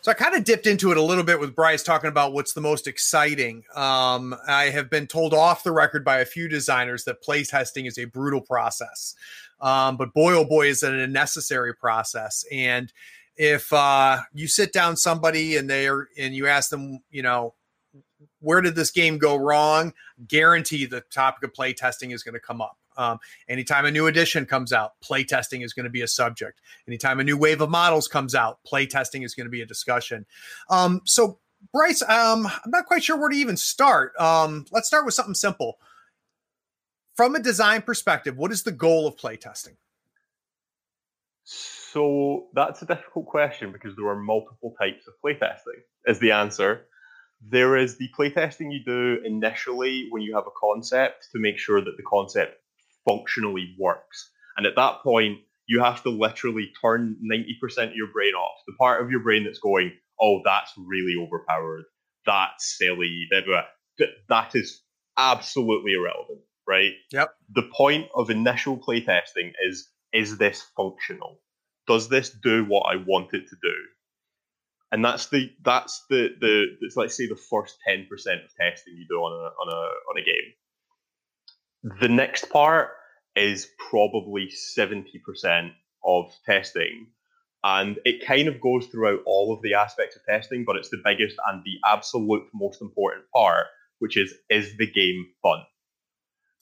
So 0.03 0.09
I 0.09 0.15
kind 0.15 0.35
of 0.35 0.45
dipped 0.45 0.67
into 0.67 0.91
it 0.91 0.97
a 0.97 1.01
little 1.01 1.23
bit 1.23 1.39
with 1.39 1.53
Bryce 1.53 1.83
talking 1.83 2.07
about 2.07 2.31
what's 2.33 2.53
the 2.53 2.61
most 2.61 2.87
exciting. 2.87 3.63
Um, 3.75 4.33
I 4.47 4.69
have 4.69 4.89
been 4.89 5.05
told 5.05 5.33
off 5.33 5.63
the 5.63 5.71
record 5.71 6.03
by 6.05 6.19
a 6.19 6.25
few 6.25 6.47
designers 6.47 7.03
that 7.03 7.21
play 7.21 7.43
testing 7.43 7.85
is 7.85 7.99
a 7.99 8.05
brutal 8.05 8.41
process. 8.41 9.15
Um, 9.59 9.97
but 9.97 10.13
boy, 10.13 10.33
oh 10.33 10.45
boy, 10.45 10.67
is 10.67 10.81
it 10.81 10.93
a 10.93 11.07
necessary 11.07 11.75
process. 11.75 12.45
And 12.51 12.91
if 13.36 13.71
uh, 13.73 14.19
you 14.34 14.47
sit 14.47 14.73
down 14.73 14.97
somebody 14.97 15.57
and 15.57 15.69
they're 15.69 16.07
and 16.17 16.34
you 16.34 16.47
ask 16.47 16.69
them, 16.69 16.99
you 17.09 17.21
know, 17.21 17.53
where 18.39 18.61
did 18.61 18.75
this 18.75 18.91
game 18.91 19.17
go 19.17 19.36
wrong? 19.36 19.93
Guarantee 20.27 20.86
the 20.86 21.01
topic 21.11 21.43
of 21.43 21.53
play 21.53 21.73
testing 21.73 22.11
is 22.11 22.23
going 22.23 22.34
to 22.34 22.39
come 22.39 22.61
up. 22.61 22.77
Um, 22.97 23.19
anytime 23.47 23.86
a 23.86 23.91
new 23.91 24.07
edition 24.07 24.45
comes 24.45 24.73
out, 24.73 24.99
play 25.01 25.23
testing 25.23 25.61
is 25.61 25.73
going 25.73 25.86
to 25.86 25.89
be 25.89 26.01
a 26.01 26.07
subject. 26.07 26.59
Anytime 26.88 27.19
a 27.19 27.23
new 27.23 27.38
wave 27.38 27.61
of 27.61 27.69
models 27.69 28.07
comes 28.07 28.36
out, 28.36 28.59
play 28.65 28.86
testing 28.86 29.23
is 29.23 29.34
going 29.34 29.45
to 29.45 29.51
be 29.51 29.61
a 29.61 29.65
discussion. 29.65 30.25
Um, 30.69 31.01
so, 31.05 31.39
Bryce, 31.73 32.01
um, 32.01 32.47
I'm 32.47 32.71
not 32.71 32.86
quite 32.86 33.03
sure 33.03 33.17
where 33.17 33.29
to 33.29 33.36
even 33.36 33.55
start. 33.55 34.13
Um, 34.19 34.65
let's 34.71 34.88
start 34.88 35.05
with 35.05 35.13
something 35.13 35.36
simple. 35.36 35.77
From 37.15 37.36
a 37.36 37.39
design 37.39 37.82
perspective, 37.82 38.38
what 38.38 38.51
is 38.51 38.63
the 38.63 38.71
goal 38.71 39.07
of 39.07 39.15
playtesting? 39.15 39.75
So 41.91 42.47
that's 42.53 42.81
a 42.81 42.85
difficult 42.85 43.25
question 43.25 43.71
because 43.71 43.95
there 43.95 44.07
are 44.07 44.15
multiple 44.15 44.73
types 44.79 45.07
of 45.07 45.13
playtesting, 45.23 45.81
is 46.05 46.19
the 46.19 46.31
answer. 46.31 46.85
There 47.41 47.75
is 47.75 47.97
the 47.97 48.09
playtesting 48.17 48.71
you 48.71 48.83
do 48.85 49.19
initially 49.25 50.07
when 50.09 50.21
you 50.21 50.35
have 50.35 50.45
a 50.47 50.59
concept 50.59 51.27
to 51.31 51.39
make 51.39 51.57
sure 51.57 51.81
that 51.81 51.97
the 51.97 52.03
concept 52.03 52.57
functionally 53.07 53.75
works. 53.79 54.31
And 54.57 54.65
at 54.65 54.75
that 54.75 55.01
point, 55.01 55.39
you 55.65 55.81
have 55.81 56.03
to 56.03 56.09
literally 56.09 56.71
turn 56.81 57.17
90% 57.23 57.89
of 57.89 57.95
your 57.95 58.11
brain 58.13 58.33
off. 58.33 58.59
The 58.67 58.73
part 58.79 59.01
of 59.01 59.09
your 59.09 59.21
brain 59.21 59.43
that's 59.43 59.59
going, 59.59 59.91
oh, 60.19 60.41
that's 60.45 60.71
really 60.77 61.15
overpowered. 61.19 61.85
That's 62.25 62.77
silly. 62.77 63.27
Blah, 63.31 63.41
blah, 63.45 63.61
blah. 63.97 64.07
That 64.29 64.55
is 64.55 64.81
absolutely 65.17 65.93
irrelevant, 65.93 66.41
right? 66.67 66.93
Yep. 67.11 67.33
The 67.55 67.69
point 67.75 68.07
of 68.15 68.29
initial 68.29 68.77
playtesting 68.77 69.53
is 69.67 69.89
is 70.13 70.37
this 70.37 70.65
functional? 70.75 71.39
Does 71.88 72.09
this 72.09 72.29
do 72.29 72.65
what 72.65 72.84
I 72.84 72.95
want 72.97 73.34
it 73.34 73.47
to 73.49 73.55
do? 73.61 73.73
And 74.91 75.03
that's 75.03 75.27
the 75.29 75.51
that's 75.63 76.05
the 76.09 76.29
the 76.39 76.65
it's 76.82 76.97
let's 76.97 77.15
say 77.15 77.27
the 77.27 77.36
first 77.49 77.77
ten 77.88 78.07
percent 78.09 78.41
of 78.43 78.53
testing 78.55 78.95
you 78.97 79.05
do 79.07 79.15
on 79.15 79.32
a 79.32 79.45
on 79.61 79.73
a 79.73 79.82
on 80.09 80.17
a 80.17 80.23
game. 80.23 80.53
The 82.01 82.09
next 82.09 82.49
part 82.49 82.89
is 83.36 83.69
probably 83.89 84.49
seventy 84.49 85.19
percent 85.25 85.71
of 86.03 86.32
testing, 86.45 87.07
and 87.63 87.99
it 88.03 88.25
kind 88.25 88.49
of 88.49 88.59
goes 88.59 88.88
throughout 88.88 89.21
all 89.25 89.53
of 89.53 89.61
the 89.61 89.75
aspects 89.75 90.17
of 90.17 90.25
testing, 90.25 90.65
but 90.65 90.75
it's 90.75 90.89
the 90.89 91.01
biggest 91.03 91.38
and 91.47 91.63
the 91.63 91.79
absolute 91.86 92.43
most 92.53 92.82
important 92.82 93.25
part, 93.34 93.67
which 93.99 94.17
is 94.17 94.34
is 94.49 94.75
the 94.77 94.91
game 94.91 95.25
fun? 95.41 95.61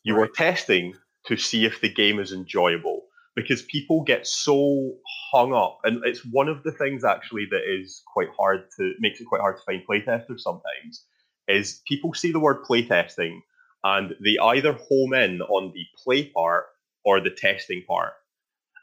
You 0.04 0.20
are 0.22 0.28
testing 0.28 0.94
to 1.26 1.36
see 1.36 1.66
if 1.66 1.82
the 1.82 1.90
game 1.90 2.20
is 2.20 2.32
enjoyable 2.32 2.99
because 3.42 3.62
people 3.64 4.04
get 4.04 4.28
so 4.28 4.96
hung 5.32 5.54
up, 5.54 5.80
and 5.84 6.04
it's 6.06 6.26
one 6.26 6.48
of 6.48 6.64
the 6.64 6.72
things 6.72 7.04
actually 7.04 7.48
that 7.52 7.62
is 7.66 8.02
quite 8.12 8.30
hard 8.38 8.62
to 8.78 8.94
makes 9.00 9.20
it 9.20 9.26
quite 9.26 9.42
hard 9.42 9.58
to 9.58 9.64
find 9.64 9.82
playtesters 9.88 10.40
sometimes. 10.40 11.06
Is 11.48 11.82
people 11.88 12.14
see 12.14 12.32
the 12.32 12.40
word 12.40 12.64
playtesting 12.64 13.40
and 13.84 14.14
they 14.24 14.38
either 14.42 14.74
home 14.74 15.14
in 15.14 15.42
on 15.42 15.72
the 15.74 15.84
play 16.04 16.26
part 16.26 16.66
or 17.06 17.20
the 17.22 17.32
testing 17.32 17.84
part, 17.88 18.14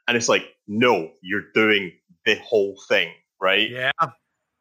and 0.09 0.17
it's 0.17 0.29
like, 0.29 0.45
no, 0.67 1.11
you're 1.23 1.53
doing 1.55 1.93
the 2.25 2.37
whole 2.37 2.77
thing, 2.89 3.13
right? 3.41 3.71
Yeah. 3.71 3.93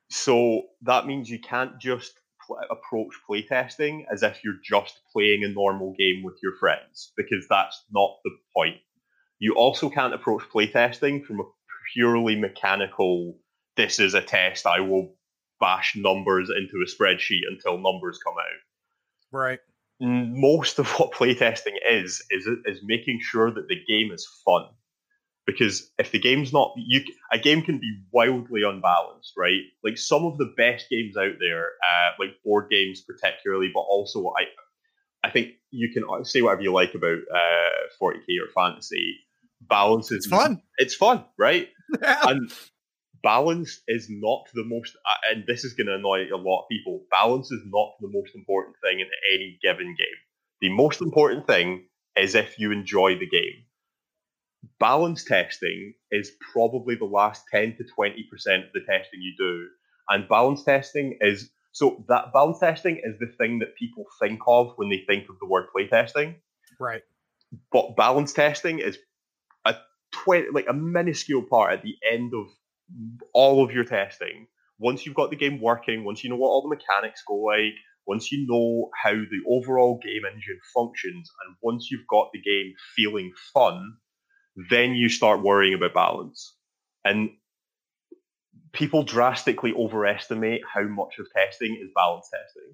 So 0.10 0.64
that 0.84 1.08
means 1.08 1.30
you 1.30 1.40
can't 1.40 1.80
just 1.80 2.20
pl- 2.46 2.60
approach 2.70 3.14
playtesting 3.28 4.06
as 4.12 4.24
if 4.24 4.44
you're 4.44 4.60
just 4.64 5.00
playing 5.12 5.44
a 5.44 5.50
normal 5.50 5.96
game 5.98 6.24
with 6.24 6.36
your 6.44 6.56
friends 6.60 7.12
because 7.18 7.48
that's 7.50 7.84
not 7.92 8.18
the 8.24 8.32
point. 8.56 8.78
You 9.40 9.54
also 9.56 9.90
can't 9.90 10.14
approach 10.14 10.44
playtesting 10.54 11.26
from 11.26 11.40
a 11.40 11.44
purely 11.94 12.36
mechanical, 12.36 13.38
this 13.78 14.00
is 14.00 14.14
a 14.14 14.22
test, 14.22 14.66
I 14.66 14.80
will 14.80 15.16
bash 15.60 15.96
numbers 15.96 16.50
into 16.50 16.84
a 16.84 16.90
spreadsheet 16.90 17.42
until 17.50 17.78
numbers 17.78 18.20
come 18.24 18.36
out. 18.38 19.38
Right. 19.38 19.60
most 20.00 20.80
of 20.80 20.88
what 20.92 21.12
playtesting 21.20 21.76
is 21.90 22.24
is 22.30 22.48
is 22.66 22.80
making 22.84 23.20
sure 23.22 23.52
that 23.52 23.68
the 23.68 23.84
game 23.88 24.12
is 24.12 24.28
fun. 24.46 24.66
Because 25.46 25.92
if 26.00 26.12
the 26.12 26.20
game's 26.20 26.52
not, 26.52 26.74
you 26.76 27.02
a 27.32 27.38
game 27.38 27.62
can 27.62 27.78
be 27.78 28.02
wildly 28.12 28.64
unbalanced, 28.64 29.34
right? 29.38 29.62
Like 29.84 29.98
some 29.98 30.26
of 30.26 30.38
the 30.38 30.52
best 30.58 30.90
games 30.90 31.16
out 31.16 31.36
there, 31.40 31.66
uh, 31.84 32.12
like 32.20 32.42
board 32.44 32.72
games 32.72 33.02
particularly, 33.02 33.70
but 33.72 33.82
also 33.82 34.34
I, 34.40 34.46
I 35.26 35.32
think 35.32 35.54
you 35.72 35.90
can 35.92 36.04
say 36.24 36.42
whatever 36.42 36.62
you 36.62 36.72
like 36.72 36.94
about 36.94 37.18
uh, 37.34 38.02
40k 38.02 38.38
or 38.42 38.52
fantasy. 38.54 39.18
Balance 39.62 40.12
is 40.12 40.18
it's 40.18 40.28
fun. 40.28 40.62
It's 40.78 40.96
fun, 40.96 41.26
right? 41.38 41.68
Yeah. 42.02 42.22
And 42.28 42.52
balance 43.24 43.82
is 43.88 44.08
not 44.08 44.46
the 44.54 44.64
most, 44.64 44.96
uh, 45.04 45.32
and 45.32 45.44
this 45.48 45.64
is 45.64 45.74
going 45.74 45.88
to 45.88 45.96
annoy 45.96 46.28
a 46.32 46.38
lot 46.38 46.62
of 46.62 46.70
people. 46.70 47.02
Balance 47.10 47.52
is 47.52 47.62
not 47.66 47.94
the 48.00 48.10
most 48.12 48.36
important 48.36 48.76
thing 48.84 49.00
in 49.00 49.08
any 49.34 49.58
given 49.64 49.88
game. 49.88 50.20
The 50.62 50.70
most 50.70 51.02
important 51.02 51.48
thing 51.48 51.88
is 52.16 52.36
if 52.36 52.60
you 52.60 52.72
enjoy 52.72 53.18
the 53.18 53.28
game. 53.28 53.66
Balance 54.80 55.24
testing 55.24 55.96
is 56.12 56.34
probably 56.54 56.96
the 56.96 57.06
last 57.06 57.46
10 57.52 57.78
to 57.78 57.84
20% 57.84 58.18
of 58.68 58.74
the 58.74 58.82
testing 58.88 59.22
you 59.22 59.34
do. 59.38 59.68
And 60.10 60.30
balance 60.30 60.64
testing 60.64 61.18
is 61.20 61.50
so 61.76 62.06
that 62.08 62.32
balance 62.32 62.60
testing 62.60 63.02
is 63.04 63.20
the 63.20 63.28
thing 63.38 63.60
that 63.60 63.76
people 63.76 64.06
think 64.22 64.40
of 64.48 64.72
when 64.78 64.88
they 64.88 65.04
think 65.06 65.28
of 65.28 65.36
the 65.42 65.46
word 65.46 65.66
playtesting. 65.76 66.36
Right. 66.80 67.02
But 67.70 67.98
balance 67.98 68.32
testing 68.32 68.80
is 68.80 68.98
a 69.66 69.76
20, 70.24 70.52
like 70.54 70.68
a 70.70 70.74
minuscule 70.74 71.42
part 71.42 71.74
at 71.74 71.84
the 71.84 71.96
end 72.10 72.32
of 72.34 72.48
all 73.34 73.62
of 73.62 73.72
your 73.72 73.84
testing. 73.84 74.48
Once 74.80 75.06
you've 75.06 75.16
got 75.16 75.32
the 75.32 75.36
game 75.36 75.60
working, 75.62 76.06
once 76.06 76.24
you 76.24 76.30
know 76.30 76.38
what 76.38 76.48
all 76.48 76.62
the 76.62 76.74
mechanics 76.74 77.24
go 77.28 77.36
like, 77.42 77.74
once 78.08 78.32
you 78.32 78.48
know 78.48 78.90
how 79.04 79.12
the 79.12 79.42
overall 79.46 80.00
game 80.02 80.24
engine 80.26 80.60
functions, 80.74 81.30
and 81.46 81.58
once 81.62 81.92
you've 81.92 82.08
got 82.08 82.30
the 82.32 82.40
game 82.40 82.74
feeling 82.96 83.34
fun, 83.54 83.98
then 84.70 84.92
you 84.92 85.10
start 85.10 85.44
worrying 85.44 85.74
about 85.74 85.94
balance. 85.94 86.56
And 87.04 87.32
people 88.76 89.04
drastically 89.04 89.74
overestimate 89.74 90.62
how 90.72 90.84
much 90.84 91.18
of 91.20 91.28
testing 91.36 91.80
is 91.82 91.90
balance 91.96 92.30
testing, 92.30 92.74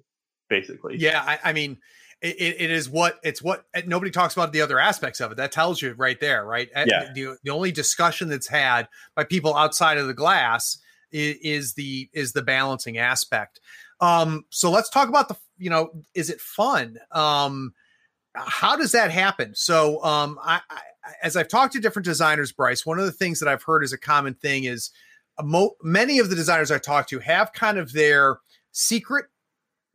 basically. 0.50 0.96
Yeah, 0.98 1.22
I, 1.24 1.50
I 1.50 1.52
mean, 1.52 1.78
it, 2.20 2.36
it 2.60 2.70
is 2.70 2.88
what 2.88 3.18
it's 3.22 3.42
what 3.42 3.64
nobody 3.86 4.10
talks 4.10 4.34
about 4.34 4.52
the 4.52 4.60
other 4.60 4.78
aspects 4.78 5.20
of 5.20 5.32
it. 5.32 5.36
That 5.36 5.52
tells 5.52 5.80
you 5.80 5.94
right 5.94 6.20
there, 6.20 6.44
right? 6.44 6.68
Yeah. 6.74 7.12
The, 7.14 7.36
the 7.42 7.50
only 7.50 7.72
discussion 7.72 8.28
that's 8.28 8.48
had 8.48 8.88
by 9.16 9.24
people 9.24 9.56
outside 9.56 9.98
of 9.98 10.06
the 10.06 10.14
glass 10.14 10.78
is, 11.10 11.36
is 11.42 11.74
the 11.74 12.08
is 12.12 12.32
the 12.32 12.42
balancing 12.42 12.98
aspect. 12.98 13.60
Um, 14.00 14.44
so 14.50 14.70
let's 14.70 14.90
talk 14.90 15.08
about 15.08 15.28
the 15.28 15.36
you 15.58 15.70
know, 15.70 15.90
is 16.14 16.28
it 16.28 16.40
fun? 16.40 16.98
Um, 17.12 17.72
how 18.34 18.76
does 18.76 18.92
that 18.92 19.10
happen? 19.10 19.54
So 19.54 20.02
um, 20.02 20.38
I, 20.42 20.60
I, 20.70 20.80
as 21.22 21.36
I've 21.36 21.48
talked 21.48 21.74
to 21.74 21.80
different 21.80 22.04
designers, 22.04 22.52
Bryce, 22.52 22.86
one 22.86 22.98
of 22.98 23.04
the 23.04 23.12
things 23.12 23.38
that 23.40 23.48
I've 23.48 23.62
heard 23.62 23.84
as 23.84 23.92
a 23.92 23.98
common 23.98 24.34
thing 24.34 24.64
is 24.64 24.90
mo- 25.42 25.76
many 25.82 26.18
of 26.18 26.30
the 26.30 26.36
designers 26.36 26.70
I 26.70 26.78
talk 26.78 27.08
to 27.08 27.18
have 27.20 27.52
kind 27.52 27.78
of 27.78 27.92
their 27.92 28.38
secret 28.72 29.26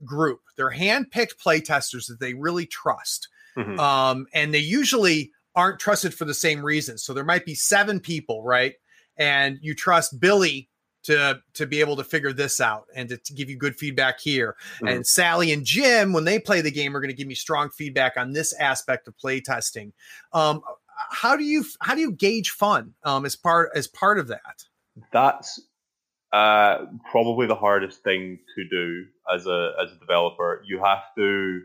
group. 0.03 0.41
They're 0.55 0.69
hand-picked 0.69 1.43
playtesters 1.43 2.07
that 2.07 2.19
they 2.19 2.33
really 2.33 2.65
trust. 2.65 3.27
Mm-hmm. 3.57 3.79
Um, 3.79 4.27
and 4.33 4.53
they 4.53 4.59
usually 4.59 5.31
aren't 5.55 5.79
trusted 5.79 6.13
for 6.13 6.25
the 6.25 6.33
same 6.33 6.63
reasons. 6.63 7.03
So 7.03 7.13
there 7.13 7.23
might 7.23 7.45
be 7.45 7.55
seven 7.55 7.99
people, 7.99 8.43
right? 8.43 8.75
And 9.17 9.57
you 9.61 9.73
trust 9.73 10.19
Billy 10.19 10.69
to 11.03 11.39
to 11.53 11.65
be 11.65 11.79
able 11.79 11.95
to 11.95 12.03
figure 12.03 12.33
this 12.33 12.59
out 12.59 12.85
and 12.93 13.09
to, 13.09 13.17
to 13.17 13.33
give 13.33 13.49
you 13.49 13.57
good 13.57 13.75
feedback 13.75 14.19
here. 14.19 14.55
Mm-hmm. 14.75 14.87
And 14.87 15.07
Sally 15.07 15.51
and 15.51 15.65
Jim, 15.65 16.13
when 16.13 16.25
they 16.25 16.37
play 16.37 16.61
the 16.61 16.69
game, 16.69 16.95
are 16.95 16.99
going 16.99 17.09
to 17.09 17.15
give 17.15 17.27
me 17.27 17.35
strong 17.35 17.69
feedback 17.69 18.17
on 18.17 18.33
this 18.33 18.53
aspect 18.59 19.07
of 19.07 19.17
playtesting. 19.17 19.93
Um, 20.33 20.61
how 21.11 21.35
do 21.35 21.43
you 21.43 21.63
how 21.81 21.95
do 21.95 22.01
you 22.01 22.11
gauge 22.11 22.51
fun 22.51 22.93
um, 23.03 23.25
as 23.25 23.35
part 23.35 23.71
as 23.75 23.87
part 23.87 24.19
of 24.19 24.27
that? 24.27 24.65
That's 25.11 25.61
uh, 26.31 26.85
probably 27.09 27.47
the 27.47 27.55
hardest 27.55 28.03
thing 28.03 28.39
to 28.55 28.67
do 28.69 29.05
as 29.33 29.47
a 29.47 29.71
as 29.81 29.91
a 29.91 29.99
developer. 29.99 30.63
You 30.65 30.83
have 30.83 31.03
to 31.17 31.61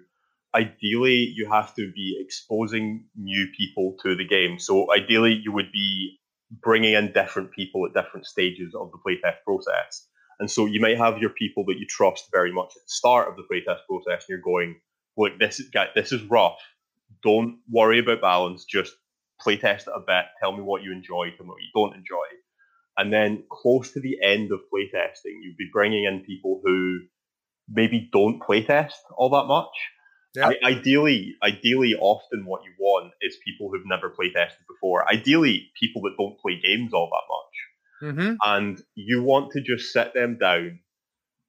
ideally 0.54 1.32
you 1.34 1.48
have 1.50 1.74
to 1.74 1.90
be 1.92 2.18
exposing 2.20 3.06
new 3.16 3.48
people 3.56 3.96
to 4.02 4.14
the 4.14 4.26
game. 4.26 4.58
So 4.58 4.92
ideally 4.92 5.40
you 5.42 5.52
would 5.52 5.72
be 5.72 6.18
bringing 6.62 6.92
in 6.94 7.12
different 7.12 7.50
people 7.52 7.86
at 7.86 7.94
different 7.94 8.26
stages 8.26 8.74
of 8.74 8.90
the 8.92 8.98
playtest 8.98 9.42
process. 9.44 10.06
And 10.38 10.50
so 10.50 10.66
you 10.66 10.80
might 10.80 10.98
have 10.98 11.18
your 11.18 11.30
people 11.30 11.64
that 11.66 11.78
you 11.78 11.86
trust 11.86 12.28
very 12.32 12.52
much 12.52 12.72
at 12.76 12.82
the 12.82 12.88
start 12.88 13.28
of 13.28 13.36
the 13.36 13.44
playtest 13.50 13.80
process, 13.88 14.24
and 14.24 14.28
you're 14.28 14.40
going, 14.40 14.80
"Look, 15.16 15.38
this 15.38 15.60
is 15.60 15.70
this 15.94 16.12
is 16.12 16.22
rough. 16.24 16.58
Don't 17.22 17.60
worry 17.70 17.98
about 17.98 18.20
balance. 18.20 18.64
Just 18.64 18.94
playtest 19.44 19.88
it 19.88 19.94
a 19.94 20.00
bit. 20.00 20.26
Tell 20.40 20.52
me 20.52 20.62
what 20.62 20.82
you 20.82 20.92
enjoy. 20.92 21.30
Tell 21.30 21.46
me 21.46 21.50
what 21.50 21.62
you 21.62 21.70
don't 21.74 21.96
enjoy." 21.96 22.26
And 22.96 23.12
then 23.12 23.44
close 23.50 23.92
to 23.92 24.00
the 24.00 24.18
end 24.22 24.52
of 24.52 24.60
playtesting, 24.72 25.40
you'd 25.42 25.56
be 25.56 25.70
bringing 25.72 26.04
in 26.04 26.24
people 26.24 26.60
who 26.62 26.98
maybe 27.68 28.08
don't 28.12 28.40
playtest 28.40 28.92
all 29.16 29.30
that 29.30 29.46
much. 29.46 29.72
Yeah. 30.34 30.48
I, 30.48 30.70
ideally, 30.70 31.34
ideally, 31.42 31.94
often 31.94 32.44
what 32.46 32.62
you 32.64 32.72
want 32.78 33.12
is 33.20 33.36
people 33.44 33.70
who've 33.70 33.86
never 33.86 34.10
playtested 34.10 34.64
before. 34.68 35.10
Ideally, 35.10 35.70
people 35.78 36.02
that 36.02 36.16
don't 36.18 36.38
play 36.38 36.60
games 36.62 36.92
all 36.92 37.10
that 37.10 38.14
much. 38.14 38.14
Mm-hmm. 38.14 38.34
And 38.44 38.82
you 38.94 39.22
want 39.22 39.52
to 39.52 39.60
just 39.60 39.92
sit 39.92 40.14
them 40.14 40.38
down. 40.38 40.80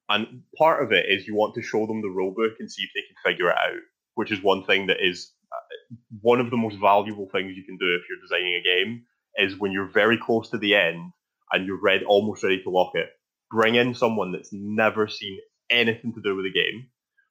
And 0.08 0.42
part 0.56 0.82
of 0.82 0.92
it 0.92 1.06
is 1.08 1.26
you 1.26 1.34
want 1.34 1.54
to 1.54 1.62
show 1.62 1.86
them 1.86 2.02
the 2.02 2.08
rulebook 2.08 2.56
and 2.60 2.70
see 2.70 2.82
if 2.82 2.90
they 2.94 3.00
can 3.00 3.32
figure 3.32 3.50
it 3.50 3.56
out, 3.56 3.80
which 4.14 4.30
is 4.30 4.42
one 4.42 4.64
thing 4.64 4.86
that 4.88 4.98
is 5.00 5.32
uh, 5.50 5.94
one 6.20 6.40
of 6.40 6.50
the 6.50 6.58
most 6.58 6.76
valuable 6.78 7.28
things 7.32 7.56
you 7.56 7.64
can 7.64 7.78
do 7.78 7.96
if 7.96 8.02
you're 8.08 8.20
designing 8.20 8.54
a 8.54 8.62
game 8.62 9.04
is 9.36 9.58
when 9.58 9.72
you're 9.72 9.90
very 9.90 10.18
close 10.18 10.50
to 10.50 10.58
the 10.58 10.74
end 10.74 11.10
and 11.54 11.66
you're 11.66 11.80
ready, 11.80 12.04
almost 12.04 12.42
ready 12.42 12.60
to 12.62 12.70
lock 12.70 12.90
it, 12.94 13.08
bring 13.48 13.76
in 13.76 13.94
someone 13.94 14.32
that's 14.32 14.50
never 14.52 15.06
seen 15.06 15.38
anything 15.70 16.12
to 16.12 16.20
do 16.20 16.34
with 16.34 16.44
the 16.44 16.52
game, 16.52 16.88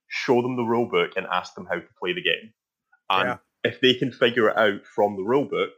show 0.07 0.41
them 0.41 0.55
the 0.55 0.63
rule 0.63 0.89
book, 0.89 1.11
and 1.17 1.27
ask 1.31 1.53
them 1.53 1.67
how 1.69 1.75
to 1.75 1.87
play 1.99 2.13
the 2.13 2.23
game. 2.23 2.53
And 3.09 3.27
yeah. 3.27 3.37
if 3.69 3.81
they 3.81 3.93
can 3.93 4.13
figure 4.13 4.49
it 4.49 4.57
out 4.57 4.85
from 4.95 5.17
the 5.17 5.23
rule 5.23 5.45
book, 5.45 5.73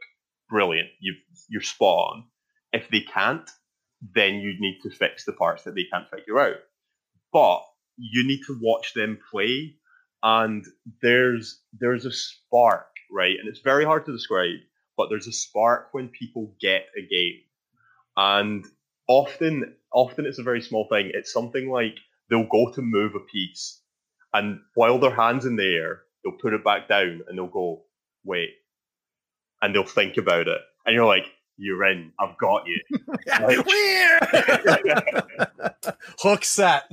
brilliant, 0.48 0.88
you 1.00 1.14
you're 1.48 1.60
spot 1.60 2.12
on. 2.12 2.24
If 2.72 2.88
they 2.88 3.00
can't, 3.00 3.50
then 4.14 4.36
you 4.36 4.54
need 4.60 4.78
to 4.84 4.90
fix 4.90 5.24
the 5.24 5.32
parts 5.32 5.64
that 5.64 5.74
they 5.74 5.86
can't 5.92 6.08
figure 6.08 6.38
out. 6.38 6.56
But 7.32 7.62
you 7.96 8.26
need 8.26 8.42
to 8.46 8.58
watch 8.62 8.94
them 8.94 9.18
play, 9.32 9.74
and 10.22 10.64
there's 11.02 11.60
there's 11.76 12.06
a 12.06 12.12
spark, 12.12 12.86
right? 13.10 13.36
And 13.40 13.48
it's 13.48 13.60
very 13.60 13.84
hard 13.84 14.06
to 14.06 14.12
describe, 14.12 14.60
but 14.96 15.08
there's 15.08 15.26
a 15.26 15.32
spark 15.32 15.88
when 15.90 16.08
people 16.08 16.54
get 16.60 16.86
a 16.96 17.02
game 17.02 17.40
and 18.16 18.64
often 19.08 19.74
often 19.92 20.26
it's 20.26 20.38
a 20.38 20.44
very 20.44 20.60
small 20.60 20.86
thing. 20.90 21.10
It's 21.14 21.32
something 21.32 21.70
like 21.70 21.96
they'll 22.28 22.48
go 22.50 22.70
to 22.72 22.82
move 22.82 23.14
a 23.14 23.20
piece, 23.20 23.80
and 24.32 24.60
while 24.74 24.98
their 24.98 25.14
hands 25.14 25.44
in 25.44 25.56
the 25.56 25.64
air, 25.64 26.02
they'll 26.24 26.38
put 26.40 26.54
it 26.54 26.64
back 26.64 26.88
down 26.88 27.22
and 27.28 27.38
they'll 27.38 27.46
go, 27.46 27.84
"Wait," 28.24 28.50
and 29.62 29.74
they'll 29.74 29.84
think 29.84 30.16
about 30.16 30.48
it, 30.48 30.60
and 30.84 30.94
you're 30.94 31.06
like, 31.06 31.26
"You're 31.56 31.84
in. 31.84 32.12
I've 32.18 32.38
got 32.38 32.64
you." 32.66 32.80
like, 33.26 33.66
Hook 36.20 36.44
set. 36.44 36.84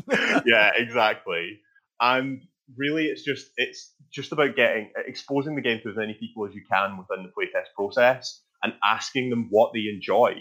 yeah, 0.45 0.71
exactly. 0.75 1.59
And 1.99 2.41
really, 2.77 3.05
it's 3.05 3.23
just 3.23 3.51
it's 3.57 3.93
just 4.11 4.31
about 4.31 4.55
getting 4.55 4.91
exposing 5.07 5.55
the 5.55 5.61
game 5.61 5.79
to 5.81 5.89
as 5.89 5.95
many 5.95 6.13
people 6.13 6.45
as 6.45 6.53
you 6.53 6.63
can 6.69 6.97
within 6.97 7.23
the 7.23 7.29
playtest 7.29 7.73
process 7.75 8.41
and 8.61 8.73
asking 8.83 9.29
them 9.29 9.47
what 9.49 9.73
they 9.73 9.87
enjoy 9.93 10.35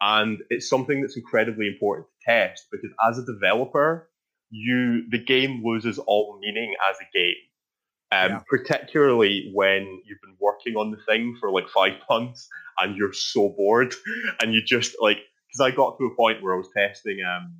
and 0.00 0.38
it's 0.50 0.68
something 0.68 1.00
that's 1.00 1.16
incredibly 1.16 1.66
important 1.66 2.06
to 2.08 2.32
test 2.32 2.66
because 2.70 2.90
as 3.08 3.18
a 3.18 3.24
developer, 3.24 4.08
you 4.50 5.08
the 5.10 5.22
game 5.22 5.62
loses 5.64 5.98
all 5.98 6.38
meaning 6.40 6.74
as 6.88 6.96
a 6.96 7.16
game. 7.16 7.34
Um, 8.10 8.30
yeah. 8.30 8.40
Particularly 8.48 9.50
when 9.52 9.82
you've 10.06 10.20
been 10.22 10.36
working 10.40 10.76
on 10.76 10.90
the 10.90 10.96
thing 11.06 11.36
for 11.38 11.50
like 11.50 11.68
five 11.68 11.92
months 12.10 12.48
and 12.78 12.96
you're 12.96 13.12
so 13.12 13.50
bored, 13.50 13.94
and 14.40 14.54
you 14.54 14.62
just 14.64 14.96
like 15.00 15.18
because 15.48 15.60
I 15.60 15.74
got 15.74 15.98
to 15.98 16.04
a 16.04 16.14
point 16.14 16.42
where 16.42 16.54
I 16.54 16.58
was 16.58 16.68
testing, 16.76 17.18
um, 17.22 17.54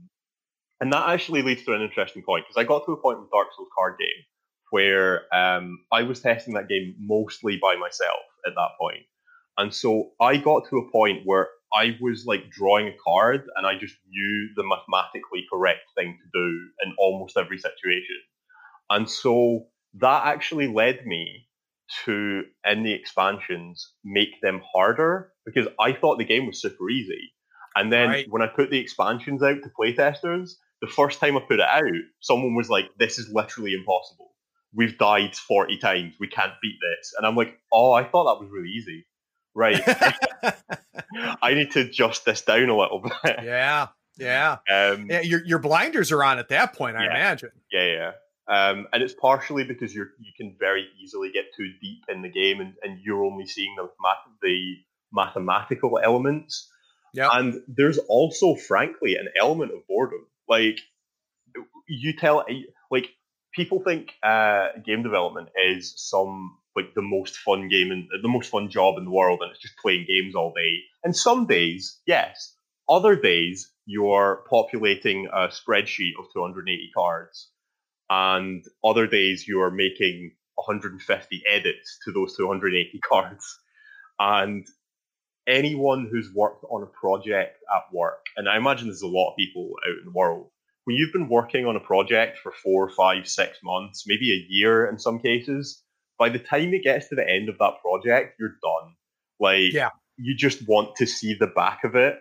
and 0.81 0.93
that 0.93 1.09
actually 1.09 1.43
leads 1.43 1.65
to 1.65 1.75
an 1.75 1.83
interesting 1.83 2.23
point 2.23 2.45
because 2.47 2.61
I 2.61 2.67
got 2.67 2.87
to 2.87 2.93
a 2.93 2.97
point 2.97 3.21
with 3.21 3.31
Dark 3.31 3.49
Souls 3.57 3.69
card 3.77 3.97
game 3.99 4.25
where 4.71 5.23
um, 5.35 5.79
I 5.91 6.03
was 6.03 6.21
testing 6.21 6.55
that 6.55 6.69
game 6.69 6.95
mostly 6.99 7.59
by 7.61 7.77
myself 7.77 8.21
at 8.47 8.55
that 8.55 8.71
point. 8.79 9.05
And 9.57 9.73
so 9.75 10.11
I 10.21 10.37
got 10.37 10.69
to 10.69 10.77
a 10.79 10.91
point 10.91 11.23
where 11.25 11.49
I 11.73 11.97
was 12.01 12.25
like 12.27 12.51
drawing 12.51 12.89
a 12.89 12.97
card 13.05 13.45
and 13.57 13.67
I 13.67 13.79
just 13.79 13.95
knew 14.09 14.49
the 14.57 14.65
mathematically 14.65 15.47
correct 15.53 15.83
thing 15.97 16.17
to 16.19 16.39
do 16.39 16.69
in 16.85 16.95
almost 16.99 17.37
every 17.37 17.59
situation. 17.59 18.17
And 18.91 19.09
so 19.09 19.67
that 19.95 20.27
actually 20.27 20.69
led 20.69 21.07
me 21.07 21.47
to, 22.05 22.45
in 22.65 22.83
the 22.83 22.93
expansions, 22.93 23.93
make 24.05 24.41
them 24.43 24.63
harder 24.73 25.33
because 25.45 25.69
I 25.81 25.93
thought 25.93 26.19
the 26.19 26.25
game 26.25 26.47
was 26.47 26.61
super 26.61 26.89
easy. 26.91 27.33
And 27.77 27.93
then 27.93 28.09
right. 28.09 28.27
when 28.31 28.43
I 28.43 28.47
put 28.47 28.71
the 28.71 28.79
expansions 28.79 29.43
out 29.43 29.63
to 29.63 29.71
playtesters, 29.79 30.53
the 30.81 30.89
first 30.89 31.21
time 31.21 31.37
I 31.37 31.41
put 31.41 31.61
it 31.61 31.69
out, 31.69 31.83
someone 32.21 32.55
was 32.55 32.71
like, 32.71 32.87
this 32.99 33.19
is 33.19 33.31
literally 33.33 33.75
impossible. 33.75 34.33
we've 34.75 34.99
died 34.99 35.35
40 35.35 35.79
times. 35.79 36.15
We 36.21 36.29
can't 36.29 36.53
beat 36.63 36.77
this. 36.81 37.15
And 37.17 37.27
I'm 37.27 37.37
like, 37.37 37.59
oh, 37.73 37.93
I 37.93 38.05
thought 38.05 38.25
that 38.25 38.43
was 38.43 38.51
really 38.51 38.71
easy. 38.71 39.07
Right. 39.55 39.81
I 41.43 41.55
need 41.55 41.71
to 41.73 41.81
adjust 41.81 42.25
this 42.25 42.43
down 42.43 42.69
a 42.69 42.77
little 42.77 43.01
bit. 43.01 43.37
Yeah. 43.45 43.89
Yeah. 44.19 44.57
Um, 44.73 45.07
yeah. 45.09 45.21
Your, 45.21 45.45
your 45.45 45.59
blinders 45.61 46.11
are 46.11 46.25
on 46.25 46.39
at 46.39 46.49
that 46.49 46.75
point, 46.75 46.97
I 46.97 47.05
Yeah. 47.05 47.11
imagine. 47.11 47.51
yeah, 47.71 47.85
yeah. 47.87 48.13
Um, 48.49 48.87
and 48.93 49.03
it's 49.03 49.15
partially 49.15 49.63
because 49.65 49.95
you're 49.95 50.09
you 50.19 50.33
can 50.37 50.57
very 50.59 50.87
easily 51.03 51.31
get 51.31 51.45
too 51.57 51.71
deep 51.83 52.03
in 52.09 52.23
the 52.23 52.31
game 52.31 52.61
and, 52.61 52.75
and 52.83 52.99
you're 53.01 53.23
only 53.25 53.47
seeing 53.47 53.77
the 53.77 53.83
math, 54.03 54.17
the 54.43 54.75
mathematical 55.13 56.01
elements. 56.03 56.69
Yeah. 57.13 57.29
And 57.33 57.61
there's 57.69 57.99
also, 58.09 58.55
frankly, 58.55 59.17
an 59.17 59.29
element 59.39 59.73
of 59.73 59.87
boredom. 59.87 60.27
Like 60.49 60.79
you 61.89 62.15
tell, 62.17 62.45
like 62.91 63.11
people 63.55 63.83
think 63.85 64.13
uh, 64.23 64.69
game 64.85 65.03
development 65.03 65.49
is 65.71 65.93
some 65.97 66.57
like 66.79 66.95
the 66.95 67.03
most 67.03 67.37
fun 67.37 67.69
game 67.69 67.91
and 67.91 68.09
the 68.23 68.29
most 68.29 68.51
fun 68.51 68.71
job 68.71 68.99
in 68.99 69.05
the 69.05 69.11
world, 69.11 69.41
and 69.43 69.51
it's 69.51 69.61
just 69.61 69.77
playing 69.77 70.07
games 70.07 70.35
all 70.35 70.53
day. 70.55 70.79
And 71.05 71.15
some 71.15 71.47
days, 71.47 72.01
yes. 72.07 72.55
Other 72.89 73.17
days, 73.17 73.71
you're 73.85 74.45
populating 74.49 75.29
a 75.33 75.49
spreadsheet 75.49 76.13
of 76.19 76.27
280 76.33 76.91
cards, 76.95 77.51
and 78.09 78.65
other 78.85 79.07
days 79.07 79.47
you 79.47 79.61
are 79.61 79.71
making 79.71 80.33
150 80.55 81.43
edits 81.51 81.99
to 82.05 82.13
those 82.13 82.37
280 82.37 83.01
cards. 83.09 83.59
And 84.19 84.67
anyone 85.47 86.09
who's 86.11 86.33
worked 86.35 86.65
on 86.71 86.83
a 86.83 86.87
project 86.87 87.59
at 87.75 87.93
work, 87.93 88.27
and 88.37 88.49
I 88.49 88.57
imagine 88.57 88.89
there's 88.89 89.03
a 89.03 89.07
lot 89.07 89.31
of 89.31 89.37
people 89.37 89.71
out 89.87 89.99
in 89.99 90.05
the 90.05 90.19
world, 90.19 90.51
when 90.85 90.97
you've 90.97 91.13
been 91.13 91.29
working 91.29 91.67
on 91.67 91.77
a 91.77 91.81
project 91.81 92.39
for 92.39 92.51
four, 92.51 92.89
five, 92.89 93.29
six 93.29 93.59
months, 93.63 94.05
maybe 94.07 94.33
a 94.33 94.47
year 94.49 94.87
in 94.87 94.99
some 94.99 95.19
cases, 95.19 95.83
by 96.19 96.29
the 96.29 96.39
time 96.39 96.75
it 96.75 96.83
gets 96.85 97.09
to 97.09 97.15
the 97.15 97.29
end 97.29 97.49
of 97.49 97.59
that 97.59 97.81
project, 97.83 98.37
you're 98.39 98.57
done. 98.63 98.95
Like, 99.41 99.73
Yeah. 99.73 99.91
you 100.17 100.35
just 100.37 100.67
want 100.69 100.97
to 100.97 101.07
see 101.07 101.35
the 101.35 101.47
back 101.47 101.85
of 101.85 101.95
it. 101.95 102.19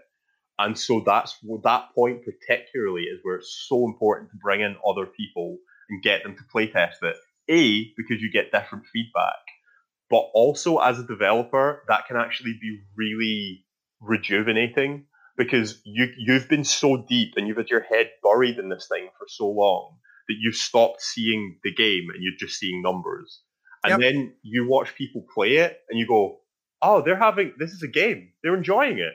And 0.59 0.77
so 0.77 1.01
that's 1.05 1.37
that 1.63 1.89
point 1.93 2.23
particularly 2.23 3.03
is 3.03 3.19
where 3.23 3.35
it's 3.35 3.65
so 3.67 3.85
important 3.85 4.31
to 4.31 4.37
bring 4.37 4.61
in 4.61 4.75
other 4.87 5.05
people 5.05 5.57
and 5.89 6.01
get 6.01 6.23
them 6.23 6.35
to 6.35 6.43
playtest 6.53 7.01
it. 7.03 7.15
A, 7.49 7.93
because 7.95 8.21
you 8.21 8.31
get 8.31 8.51
different 8.51 8.85
feedback, 8.91 9.39
but 10.09 10.29
also 10.33 10.79
as 10.79 10.99
a 10.99 11.03
developer, 11.07 11.83
that 11.87 12.07
can 12.07 12.17
actually 12.17 12.57
be 12.59 12.79
really 12.95 13.65
rejuvenating 14.01 15.05
because 15.37 15.79
you 15.85 16.07
you've 16.17 16.49
been 16.49 16.63
so 16.63 17.05
deep 17.07 17.33
and 17.37 17.47
you've 17.47 17.57
had 17.57 17.69
your 17.69 17.81
head 17.83 18.09
buried 18.23 18.57
in 18.57 18.69
this 18.69 18.87
thing 18.91 19.09
for 19.17 19.25
so 19.29 19.47
long 19.47 19.97
that 20.27 20.35
you've 20.39 20.55
stopped 20.55 21.01
seeing 21.01 21.57
the 21.63 21.73
game 21.73 22.07
and 22.13 22.21
you're 22.21 22.33
just 22.37 22.59
seeing 22.59 22.81
numbers. 22.81 23.41
And 23.83 23.91
Yep. 23.91 23.99
then 23.99 24.33
you 24.41 24.67
watch 24.67 24.95
people 24.95 25.25
play 25.33 25.57
it 25.57 25.81
and 25.89 25.99
you 25.99 26.07
go, 26.07 26.41
"Oh, 26.81 27.01
they're 27.01 27.15
having 27.17 27.53
this 27.57 27.71
is 27.71 27.83
a 27.83 27.87
game. 27.87 28.31
They're 28.43 28.55
enjoying 28.55 28.99
it. 28.99 29.13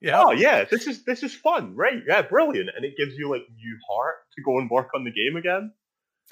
Yeah. 0.00 0.22
Oh 0.22 0.32
yeah, 0.32 0.64
this 0.64 0.86
is 0.86 1.04
this 1.04 1.22
is 1.22 1.34
fun, 1.34 1.74
right? 1.76 2.02
Yeah, 2.06 2.22
brilliant." 2.22 2.70
And 2.76 2.84
it 2.84 2.96
gives 2.96 3.16
you 3.16 3.30
like 3.30 3.42
new 3.56 3.78
heart 3.88 4.16
to 4.36 4.42
go 4.42 4.58
and 4.58 4.68
work 4.70 4.90
on 4.94 5.04
the 5.04 5.10
game 5.10 5.36
again. 5.36 5.72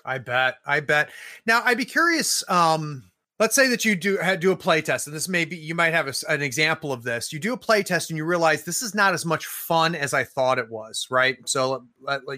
I 0.04 0.18
bet. 0.18 0.56
I 0.66 0.80
bet. 0.80 1.10
Now, 1.46 1.62
I'd 1.64 1.76
be 1.78 1.84
curious. 1.84 2.42
Um, 2.48 3.11
let's 3.38 3.54
say 3.54 3.68
that 3.68 3.84
you 3.84 3.96
do 3.96 4.18
do 4.38 4.52
a 4.52 4.56
play 4.56 4.80
test, 4.80 5.06
and 5.06 5.16
this 5.16 5.28
may 5.28 5.44
be 5.44 5.56
you 5.56 5.74
might 5.74 5.92
have 5.92 6.08
a 6.08 6.14
an 6.28 6.42
example 6.42 6.92
of 6.92 7.02
this. 7.02 7.32
You 7.32 7.38
do 7.38 7.52
a 7.52 7.56
play 7.56 7.82
test, 7.82 8.10
and 8.10 8.16
you 8.16 8.24
realize 8.24 8.64
this 8.64 8.82
is 8.82 8.94
not 8.94 9.14
as 9.14 9.24
much 9.24 9.46
fun 9.46 9.94
as 9.94 10.14
I 10.14 10.24
thought 10.24 10.58
it 10.58 10.70
was. 10.70 11.06
Right. 11.10 11.36
So 11.48 11.84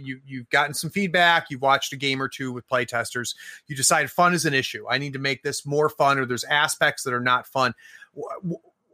you 0.02 0.20
you've 0.26 0.48
gotten 0.50 0.74
some 0.74 0.90
feedback. 0.90 1.46
You've 1.50 1.62
watched 1.62 1.92
a 1.92 1.96
game 1.96 2.22
or 2.22 2.28
two 2.28 2.52
with 2.52 2.66
play 2.66 2.84
testers. 2.84 3.34
You 3.66 3.76
decide 3.76 4.10
fun 4.10 4.34
is 4.34 4.46
an 4.46 4.54
issue. 4.54 4.86
I 4.88 4.98
need 4.98 5.12
to 5.12 5.18
make 5.18 5.42
this 5.42 5.66
more 5.66 5.88
fun, 5.88 6.18
or 6.18 6.26
there's 6.26 6.44
aspects 6.44 7.02
that 7.04 7.14
are 7.14 7.20
not 7.20 7.46
fun. 7.46 7.74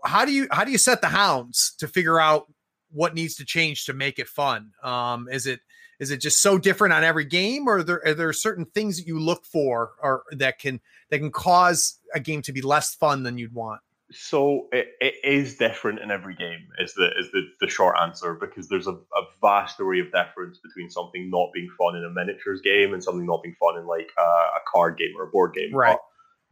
How 0.05 0.25
do 0.25 0.33
you 0.33 0.49
how 0.51 0.65
do 0.65 0.73
you 0.73 0.79
set 0.79 1.01
the 1.01 1.09
hounds 1.09 1.75
to 1.79 1.89
figure 1.89 2.21
out 2.21 2.51
what 2.93 3.15
needs 3.15 3.37
to 3.37 3.45
change 3.45 3.85
to 3.87 3.93
make 3.93 4.19
it 4.19 4.29
fun? 4.29 4.73
Um, 4.83 5.29
is 5.31 5.47
it 5.47 5.61
is 6.01 6.11
it 6.11 6.21
just 6.21 6.41
so 6.41 6.59
different 6.59 6.95
on 6.95 7.05
every 7.05 7.27
game 7.27 7.69
or 7.69 7.77
are 7.77 7.83
there 7.83 8.07
are 8.07 8.15
there 8.15 8.33
certain 8.33 8.65
things 8.65 8.97
that 8.97 9.07
you 9.07 9.21
look 9.21 9.45
for 9.45 9.91
or 10.03 10.25
that 10.33 10.59
can 10.59 10.81
that 11.11 11.19
can 11.19 11.31
cause 11.31 11.99
a 12.15 12.21
game 12.21 12.43
to 12.43 12.53
be 12.53 12.63
less 12.63 12.95
fun 12.95 13.23
than 13.23 13.39
you'd 13.39 13.55
want 13.55 13.81
So 14.13 14.67
it, 14.73 14.89
it 15.01 15.15
is 15.23 15.57
different 15.57 16.01
in 16.01 16.11
every 16.11 16.35
game. 16.35 16.67
Is 16.79 16.95
the 16.95 17.11
is 17.19 17.31
the, 17.33 17.43
the 17.61 17.69
short 17.69 17.97
answer 18.01 18.35
because 18.35 18.69
there's 18.69 18.89
a, 18.89 18.93
a 18.93 19.23
vast 19.41 19.79
array 19.79 20.01
of 20.01 20.07
difference 20.07 20.59
between 20.59 20.91
something 20.91 21.31
not 21.31 21.51
being 21.55 21.69
fun 21.79 21.97
in 21.97 22.05
a 22.05 22.11
miniatures 22.11 22.61
game 22.61 22.93
and 22.93 23.03
something 23.03 23.27
not 23.27 23.43
being 23.43 23.55
fun 23.61 23.79
in 23.79 23.87
like 23.87 24.11
a, 24.19 24.23
a 24.23 24.61
card 24.73 24.99
game 24.99 25.13
or 25.17 25.25
a 25.25 25.31
board 25.31 25.55
game. 25.55 25.73
Right. 25.73 25.93
But 25.93 26.01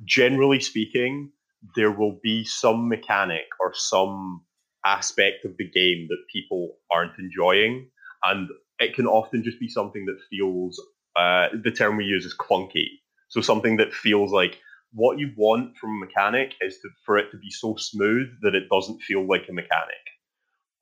generally 0.04 0.60
speaking, 0.60 1.32
there 1.74 1.90
will 1.90 2.20
be 2.22 2.44
some 2.44 2.88
mechanic 2.88 3.46
or 3.58 3.72
some 3.74 4.42
aspect 4.84 5.44
of 5.44 5.56
the 5.56 5.68
game 5.68 6.06
that 6.08 6.18
people 6.32 6.76
aren't 6.92 7.18
enjoying, 7.18 7.90
and 8.22 8.48
it 8.78 8.94
can 8.94 9.06
often 9.06 9.42
just 9.42 9.58
be 9.58 9.68
something 9.68 10.06
that 10.06 10.18
feels. 10.30 10.80
Uh, 11.16 11.48
the 11.64 11.72
term 11.72 11.96
we 11.96 12.04
use 12.04 12.24
is 12.24 12.36
clunky. 12.38 12.86
So 13.28 13.40
something 13.40 13.76
that 13.76 13.92
feels 13.92 14.32
like 14.32 14.58
what 14.92 15.18
you 15.18 15.32
want 15.36 15.76
from 15.76 15.90
a 15.90 16.06
mechanic 16.06 16.54
is 16.60 16.78
to, 16.80 16.88
for 17.04 17.18
it 17.18 17.30
to 17.30 17.36
be 17.36 17.50
so 17.50 17.76
smooth 17.76 18.28
that 18.42 18.54
it 18.54 18.68
doesn't 18.70 19.02
feel 19.02 19.26
like 19.26 19.46
a 19.48 19.52
mechanic. 19.52 19.96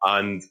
And 0.04 0.42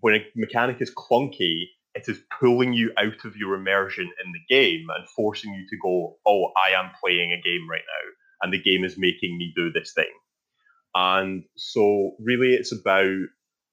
when 0.00 0.14
a 0.14 0.24
mechanic 0.34 0.80
is 0.80 0.92
clunky, 0.94 1.64
it 1.94 2.08
is 2.08 2.20
pulling 2.40 2.72
you 2.72 2.92
out 2.98 3.24
of 3.24 3.36
your 3.36 3.54
immersion 3.54 4.10
in 4.24 4.32
the 4.32 4.54
game 4.54 4.86
and 4.96 5.06
forcing 5.14 5.52
you 5.52 5.66
to 5.68 5.76
go, 5.82 6.16
oh, 6.26 6.52
I 6.56 6.70
am 6.78 6.90
playing 7.02 7.32
a 7.32 7.42
game 7.42 7.68
right 7.70 7.82
now, 7.86 8.10
and 8.42 8.52
the 8.52 8.62
game 8.62 8.84
is 8.84 8.96
making 8.96 9.36
me 9.36 9.52
do 9.54 9.70
this 9.70 9.92
thing. 9.94 10.10
And 10.94 11.44
so, 11.56 12.12
really, 12.18 12.54
it's 12.54 12.72
about 12.72 13.18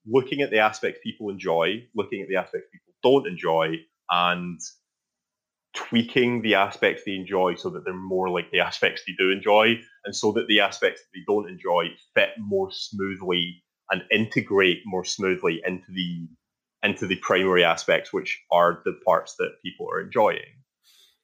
looking 0.05 0.41
at 0.41 0.51
the 0.51 0.59
aspects 0.59 0.99
people 1.03 1.29
enjoy, 1.29 1.83
looking 1.95 2.21
at 2.21 2.27
the 2.27 2.37
aspects 2.37 2.67
people 2.71 2.93
don't 3.03 3.27
enjoy, 3.27 3.75
and 4.09 4.59
tweaking 5.75 6.41
the 6.41 6.55
aspects 6.55 7.03
they 7.05 7.13
enjoy 7.15 7.55
so 7.55 7.69
that 7.69 7.85
they're 7.85 7.93
more 7.93 8.29
like 8.29 8.49
the 8.51 8.59
aspects 8.59 9.03
they 9.05 9.13
do 9.17 9.31
enjoy, 9.31 9.75
and 10.05 10.15
so 10.15 10.31
that 10.33 10.47
the 10.47 10.59
aspects 10.59 11.01
that 11.01 11.07
they 11.13 11.23
don't 11.27 11.49
enjoy 11.49 11.85
fit 12.15 12.29
more 12.39 12.71
smoothly 12.71 13.63
and 13.91 14.03
integrate 14.11 14.79
more 14.85 15.05
smoothly 15.05 15.61
into 15.65 15.91
the 15.93 16.27
into 16.81 17.05
the 17.07 17.17
primary 17.17 17.63
aspects, 17.63 18.13
which 18.13 18.41
are 18.51 18.81
the 18.85 18.93
parts 19.05 19.35
that 19.37 19.51
people 19.63 19.85
are 19.91 19.99
enjoying. 20.01 20.39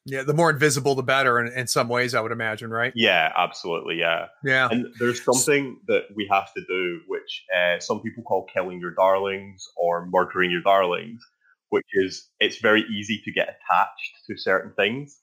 yeah 0.06 0.22
the 0.22 0.34
more 0.34 0.50
invisible 0.52 0.94
the 0.96 1.02
better 1.04 1.40
in, 1.40 1.52
in 1.54 1.66
some 1.66 1.88
ways 1.88 2.14
i 2.14 2.22
would 2.22 2.32
imagine 2.32 2.70
right 2.70 2.94
Yeah, 2.96 3.32
absolutely. 3.36 3.98
Yeah. 4.00 4.28
yeah 4.44 4.68
And 4.70 4.86
there's 5.00 5.24
something 5.24 5.80
that 5.88 6.04
we 6.16 6.28
have 6.30 6.54
to 6.54 6.62
do, 6.68 7.02
which 7.08 7.44
uh, 7.58 7.80
some 7.80 8.02
people 8.02 8.22
call 8.24 8.46
killing 8.54 8.80
your 8.80 8.92
darlings 8.94 9.68
or 9.78 10.06
murdering 10.06 10.52
your 10.52 10.62
darlings, 10.62 11.22
which 11.70 11.88
is 11.94 12.30
it's 12.40 12.58
very 12.60 12.84
easy 12.84 13.22
to 13.26 13.32
get 13.32 13.50
attached 13.50 14.26
to 14.28 14.38
certain 14.38 14.74
things. 14.76 15.20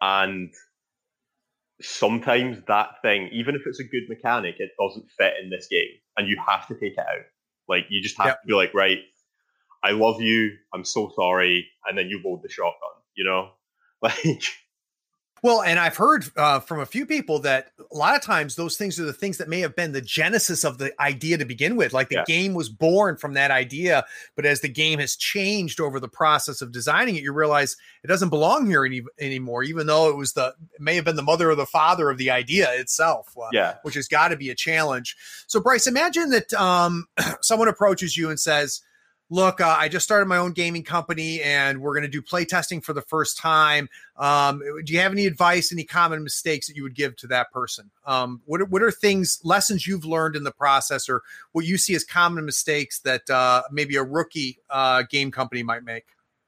And 0.00 0.52
sometimes 1.80 2.58
that 2.66 3.00
thing, 3.02 3.28
even 3.32 3.54
if 3.54 3.62
it's 3.66 3.80
a 3.80 3.84
good 3.84 4.08
mechanic, 4.08 4.56
it 4.58 4.70
doesn't 4.80 5.06
fit 5.18 5.34
in 5.42 5.50
this 5.50 5.68
game. 5.70 5.88
And 6.16 6.28
you 6.28 6.36
have 6.46 6.66
to 6.68 6.74
take 6.74 6.94
it 6.94 6.98
out. 6.98 7.24
Like, 7.68 7.86
you 7.90 8.02
just 8.02 8.16
have 8.18 8.26
Yep. 8.26 8.42
to 8.42 8.46
be 8.46 8.54
like, 8.54 8.74
right, 8.74 8.98
I 9.84 9.92
love 9.92 10.20
you. 10.20 10.52
I'm 10.74 10.84
so 10.84 11.12
sorry. 11.14 11.68
And 11.86 11.96
then 11.98 12.08
you 12.08 12.20
load 12.24 12.42
the 12.42 12.48
shotgun, 12.50 12.90
you 13.16 13.24
know? 13.24 13.50
Like, 14.00 14.44
well 15.42 15.62
and 15.62 15.78
i've 15.78 15.96
heard 15.96 16.24
uh, 16.36 16.60
from 16.60 16.80
a 16.80 16.86
few 16.86 17.06
people 17.06 17.38
that 17.40 17.70
a 17.90 17.96
lot 17.96 18.14
of 18.16 18.22
times 18.22 18.56
those 18.56 18.76
things 18.76 18.98
are 19.00 19.04
the 19.04 19.12
things 19.12 19.38
that 19.38 19.48
may 19.48 19.60
have 19.60 19.74
been 19.76 19.92
the 19.92 20.00
genesis 20.00 20.64
of 20.64 20.78
the 20.78 20.92
idea 21.00 21.38
to 21.38 21.44
begin 21.44 21.76
with 21.76 21.92
like 21.92 22.08
the 22.08 22.16
Yeah. 22.16 22.24
game 22.26 22.54
was 22.54 22.68
born 22.68 23.16
from 23.16 23.34
that 23.34 23.50
idea 23.50 24.04
but 24.36 24.44
as 24.46 24.60
the 24.60 24.68
game 24.68 24.98
has 24.98 25.16
changed 25.16 25.80
over 25.80 26.00
the 26.00 26.08
process 26.08 26.60
of 26.62 26.72
designing 26.72 27.16
it 27.16 27.22
you 27.22 27.32
realize 27.32 27.76
it 28.02 28.08
doesn't 28.08 28.30
belong 28.30 28.66
here 28.66 28.84
any, 28.84 29.02
anymore 29.20 29.62
even 29.62 29.86
though 29.86 30.08
it 30.10 30.16
was 30.16 30.32
the 30.32 30.54
it 30.74 30.80
may 30.80 30.94
have 30.94 31.04
been 31.04 31.16
the 31.16 31.22
mother 31.22 31.50
or 31.50 31.54
the 31.54 31.66
father 31.66 32.10
of 32.10 32.18
the 32.18 32.30
idea 32.30 32.72
itself 32.74 33.34
uh, 33.36 33.46
yeah. 33.52 33.74
which 33.82 33.94
has 33.94 34.08
got 34.08 34.28
to 34.28 34.36
be 34.36 34.50
a 34.50 34.54
challenge. 34.54 35.16
So, 35.46 35.60
Bryce, 35.60 35.86
imagine 35.86 36.30
that 36.30 36.52
um, 36.54 37.06
someone 37.42 37.68
approaches 37.68 38.16
you 38.16 38.30
and 38.30 38.38
says, 38.38 38.80
Look, 39.30 39.60
uh, 39.60 39.76
I 39.78 39.88
just 39.88 40.04
started 40.04 40.26
my 40.26 40.38
own 40.38 40.52
gaming 40.52 40.82
company 40.82 41.42
and 41.42 41.82
we're 41.82 41.92
going 41.92 42.04
to 42.04 42.08
do 42.08 42.22
play 42.22 42.46
testing 42.46 42.80
for 42.80 42.94
the 42.94 43.02
first 43.02 43.36
time. 43.36 43.90
Um, 44.16 44.62
do 44.84 44.92
you 44.92 45.00
have 45.00 45.12
any 45.12 45.26
advice, 45.26 45.70
any 45.70 45.84
common 45.84 46.22
mistakes 46.22 46.66
that 46.66 46.76
you 46.76 46.82
would 46.82 46.94
give 46.94 47.14
to 47.16 47.26
that 47.26 47.50
person? 47.52 47.90
Um, 48.06 48.40
what, 48.46 48.62
are, 48.62 48.64
what 48.64 48.82
are 48.82 48.90
things, 48.90 49.38
lessons 49.44 49.86
you've 49.86 50.06
learned 50.06 50.34
in 50.34 50.44
the 50.44 50.50
process, 50.50 51.10
or 51.10 51.22
what 51.52 51.66
you 51.66 51.76
see 51.76 51.94
as 51.94 52.04
common 52.04 52.46
mistakes 52.46 53.00
that 53.00 53.28
uh, 53.28 53.64
maybe 53.70 53.96
a 53.96 54.02
rookie 54.02 54.60
uh, 54.70 55.02
game 55.10 55.30
company 55.30 55.62
might 55.62 55.84
make? 55.84 56.04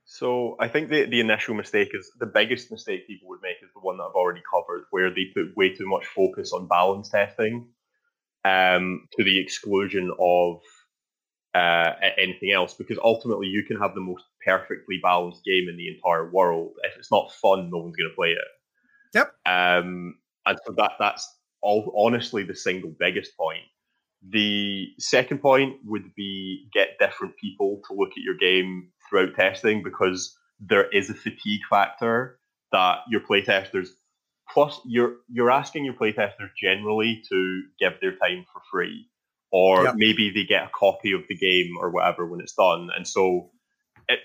So 0.06 0.56
I 0.58 0.66
think 0.66 0.88
the, 0.88 1.04
the 1.04 1.20
initial 1.20 1.54
mistake 1.54 1.90
is 1.92 2.10
the 2.18 2.26
biggest 2.26 2.70
mistake 2.70 3.06
people 3.06 3.28
would 3.28 3.42
make 3.42 3.56
is 3.62 3.70
the 3.74 3.80
one 3.80 3.98
that 3.98 4.04
I've 4.04 4.14
already 4.14 4.42
covered, 4.50 4.86
where 4.90 5.10
they 5.10 5.26
put 5.34 5.54
way 5.54 5.74
too 5.74 5.86
much 5.86 6.06
focus 6.06 6.52
on 6.52 6.66
balance 6.66 7.10
testing 7.10 7.68
um, 8.44 9.06
to 9.16 9.22
the 9.22 9.38
exclusion 9.38 10.10
of 10.18 10.62
uh, 11.54 11.92
anything 12.18 12.52
else. 12.52 12.74
Because 12.74 12.98
ultimately, 13.02 13.46
you 13.46 13.64
can 13.64 13.78
have 13.78 13.94
the 13.94 14.00
most 14.00 14.24
perfectly 14.44 14.98
balanced 15.02 15.44
game 15.44 15.68
in 15.68 15.76
the 15.76 15.88
entire 15.88 16.30
world. 16.30 16.72
If 16.82 16.96
it's 16.96 17.10
not 17.10 17.32
fun, 17.32 17.70
no 17.70 17.78
one's 17.78 17.96
going 17.96 18.10
to 18.10 18.16
play 18.16 18.30
it. 18.30 18.38
Yep. 19.14 19.32
Um, 19.46 20.18
and 20.46 20.58
so 20.64 20.74
that 20.76 20.92
that's 20.98 21.28
all 21.62 21.92
honestly 21.96 22.42
the 22.42 22.54
single 22.54 22.94
biggest 22.98 23.36
point. 23.36 23.64
The 24.28 24.88
second 24.98 25.40
point 25.40 25.76
would 25.84 26.14
be 26.14 26.68
get 26.72 26.98
different 26.98 27.36
people 27.36 27.80
to 27.88 27.94
look 27.94 28.10
at 28.10 28.22
your 28.22 28.36
game 28.36 28.88
throughout 29.08 29.34
testing 29.34 29.82
because 29.82 30.36
there 30.60 30.88
is 30.90 31.08
a 31.08 31.14
fatigue 31.14 31.62
factor 31.68 32.38
that 32.72 32.98
your 33.08 33.22
playtesters 33.22 33.88
plus 34.52 34.80
you're 34.84 35.16
you're 35.28 35.50
asking 35.50 35.84
your 35.84 35.94
playtesters 35.94 36.50
generally 36.60 37.22
to 37.28 37.62
give 37.78 37.94
their 38.00 38.16
time 38.16 38.44
for 38.52 38.60
free 38.70 39.08
or 39.52 39.84
yep. 39.84 39.94
maybe 39.96 40.30
they 40.30 40.44
get 40.44 40.64
a 40.64 40.70
copy 40.74 41.12
of 41.12 41.22
the 41.28 41.36
game 41.36 41.74
or 41.80 41.90
whatever 41.90 42.26
when 42.26 42.40
it's 42.40 42.54
done 42.54 42.88
and 42.96 43.06
so 43.06 43.50
it, 44.08 44.20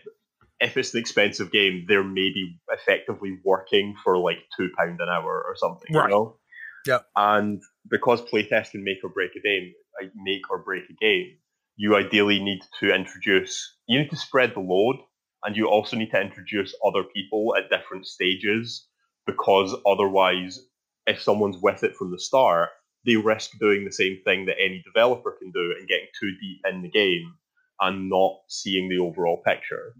if 0.59 0.77
it's 0.77 0.93
an 0.93 0.99
expensive 0.99 1.51
game 1.51 1.85
they're 1.87 2.03
maybe 2.03 2.59
effectively 2.71 3.37
working 3.43 3.95
for 4.03 4.17
like 4.17 4.37
two 4.57 4.69
pound 4.77 4.99
an 5.01 5.09
hour 5.09 5.43
or 5.47 5.55
something 5.55 5.93
right. 5.93 6.09
you 6.09 6.15
know 6.15 6.37
yeah 6.85 6.99
and 7.15 7.61
because 7.89 8.21
playtest 8.21 8.71
can 8.71 8.83
make 8.83 8.97
or 9.03 9.09
break 9.09 9.31
a 9.35 9.41
game 9.41 9.73
make 10.15 10.49
or 10.49 10.59
break 10.59 10.83
a 10.89 10.93
game 10.99 11.37
you 11.77 11.95
ideally 11.95 12.39
need 12.39 12.61
to 12.79 12.93
introduce 12.93 13.75
you 13.87 13.99
need 13.99 14.09
to 14.09 14.17
spread 14.17 14.53
the 14.53 14.59
load 14.59 14.97
and 15.45 15.55
you 15.55 15.67
also 15.67 15.95
need 15.95 16.09
to 16.09 16.19
introduce 16.19 16.73
other 16.85 17.03
people 17.03 17.55
at 17.55 17.69
different 17.69 18.05
stages 18.07 18.87
because 19.25 19.75
otherwise, 19.85 20.59
if 21.05 21.21
someone's 21.21 21.57
with 21.61 21.83
it 21.83 21.95
from 21.95 22.11
the 22.11 22.19
start, 22.19 22.69
they 23.05 23.15
risk 23.15 23.51
doing 23.59 23.85
the 23.85 23.91
same 23.91 24.19
thing 24.25 24.45
that 24.45 24.59
any 24.59 24.81
developer 24.85 25.31
can 25.31 25.51
do 25.51 25.75
and 25.77 25.87
getting 25.87 26.07
too 26.19 26.31
deep 26.39 26.61
in 26.69 26.81
the 26.81 26.89
game 26.89 27.35
and 27.79 28.09
not 28.09 28.39
seeing 28.47 28.89
the 28.89 28.99
overall 28.99 29.41
picture. 29.45 29.95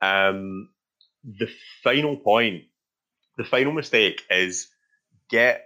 Um, 0.00 0.70
the 1.24 1.48
final 1.82 2.16
point, 2.16 2.64
the 3.36 3.44
final 3.44 3.72
mistake 3.72 4.22
is 4.30 4.68
get. 5.30 5.64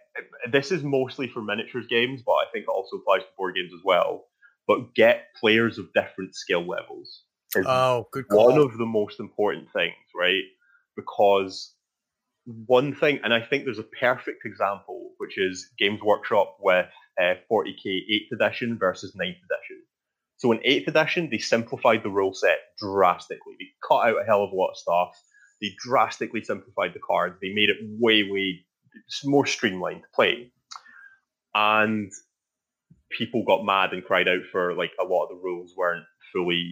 This 0.50 0.72
is 0.72 0.82
mostly 0.82 1.28
for 1.28 1.40
miniatures 1.40 1.86
games, 1.88 2.22
but 2.24 2.32
I 2.32 2.44
think 2.52 2.64
it 2.64 2.68
also 2.68 2.96
applies 2.96 3.22
to 3.22 3.28
board 3.36 3.54
games 3.54 3.72
as 3.72 3.80
well. 3.84 4.24
But 4.66 4.94
get 4.94 5.28
players 5.40 5.78
of 5.78 5.92
different 5.94 6.34
skill 6.34 6.66
levels. 6.66 7.22
Oh, 7.56 8.06
good 8.12 8.28
call. 8.28 8.50
One 8.50 8.60
of 8.60 8.76
the 8.76 8.86
most 8.86 9.20
important 9.20 9.72
things, 9.72 9.94
right? 10.14 10.42
Because 10.96 11.74
one 12.44 12.94
thing, 12.94 13.20
and 13.23 13.32
I 13.32 13.40
think 13.40 13.64
there's 13.64 13.78
a 13.78 13.85
perfect 13.85 14.44
example, 14.44 15.12
which 15.19 15.39
is 15.39 15.70
Games 15.78 16.01
Workshop 16.02 16.56
with 16.60 16.86
uh, 17.20 17.35
40k 17.51 17.86
8th 17.86 18.32
edition 18.32 18.78
versus 18.78 19.14
9th 19.16 19.28
edition. 19.28 19.82
So 20.39 20.51
in 20.51 20.59
8th 20.59 20.89
edition, 20.89 21.28
they 21.31 21.39
simplified 21.39 22.02
the 22.02 22.10
rule 22.10 22.35
set 22.35 22.59
drastically. 22.78 23.55
They 23.59 23.66
cut 23.86 24.09
out 24.09 24.20
a 24.20 24.24
hell 24.24 24.43
of 24.43 24.51
a 24.51 24.56
lot 24.56 24.70
of 24.70 24.77
stuff. 24.77 25.10
They 25.60 25.70
drastically 25.78 26.43
simplified 26.43 26.94
the 26.94 27.01
cards. 27.01 27.36
They 27.40 27.52
made 27.55 27.70
it 27.70 27.77
way, 28.01 28.24
way 28.28 28.64
more 29.24 29.47
streamlined 29.47 30.02
to 30.02 30.09
play. 30.12 30.51
And 31.55 32.10
people 33.10 33.44
got 33.44 33.64
mad 33.64 33.93
and 33.93 34.05
cried 34.05 34.27
out 34.27 34.43
for 34.51 34.74
like 34.74 34.90
a 35.01 35.05
lot 35.05 35.24
of 35.24 35.28
the 35.28 35.43
rules 35.43 35.74
weren't 35.77 36.06
fully 36.32 36.64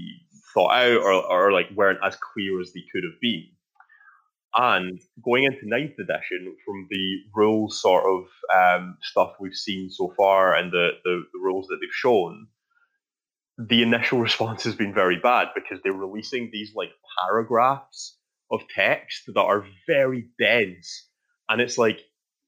thought 0.53 0.73
out 0.73 0.97
or, 0.97 1.13
or 1.13 1.53
like 1.53 1.71
weren't 1.75 2.01
as 2.05 2.17
clear 2.17 2.61
as 2.61 2.73
they 2.73 2.83
could 2.93 3.05
have 3.05 3.21
been. 3.21 3.47
And 4.55 5.01
going 5.25 5.45
into 5.45 5.69
ninth 5.69 5.99
edition, 5.99 6.57
from 6.67 6.89
the 6.91 7.19
rules 7.35 7.81
sort 7.81 8.05
of 8.05 8.25
um, 8.55 8.97
stuff 9.03 9.35
we've 9.39 9.55
seen 9.55 9.91
so 9.91 10.13
far 10.17 10.57
and 10.57 10.73
the, 10.73 10.91
the, 11.05 11.23
the 11.33 11.39
rules 11.41 11.69
that 11.69 11.79
they've 11.81 11.89
shown, 11.93 12.49
the 13.59 13.83
initial 13.83 14.19
response 14.21 14.65
has 14.65 14.75
been 14.75 14.95
very 14.95 15.19
bad 15.19 15.49
because 15.55 15.79
they're 15.83 15.93
releasing 15.93 16.51
these 16.53 16.73
like 16.75 16.91
paragraphs 17.19 18.17
of 18.51 18.63
text 18.75 19.23
that 19.27 19.41
are 19.41 19.65
very 19.87 20.29
dense, 20.39 21.07
and 21.49 21.61
it's 21.61 21.79
like 21.79 22.01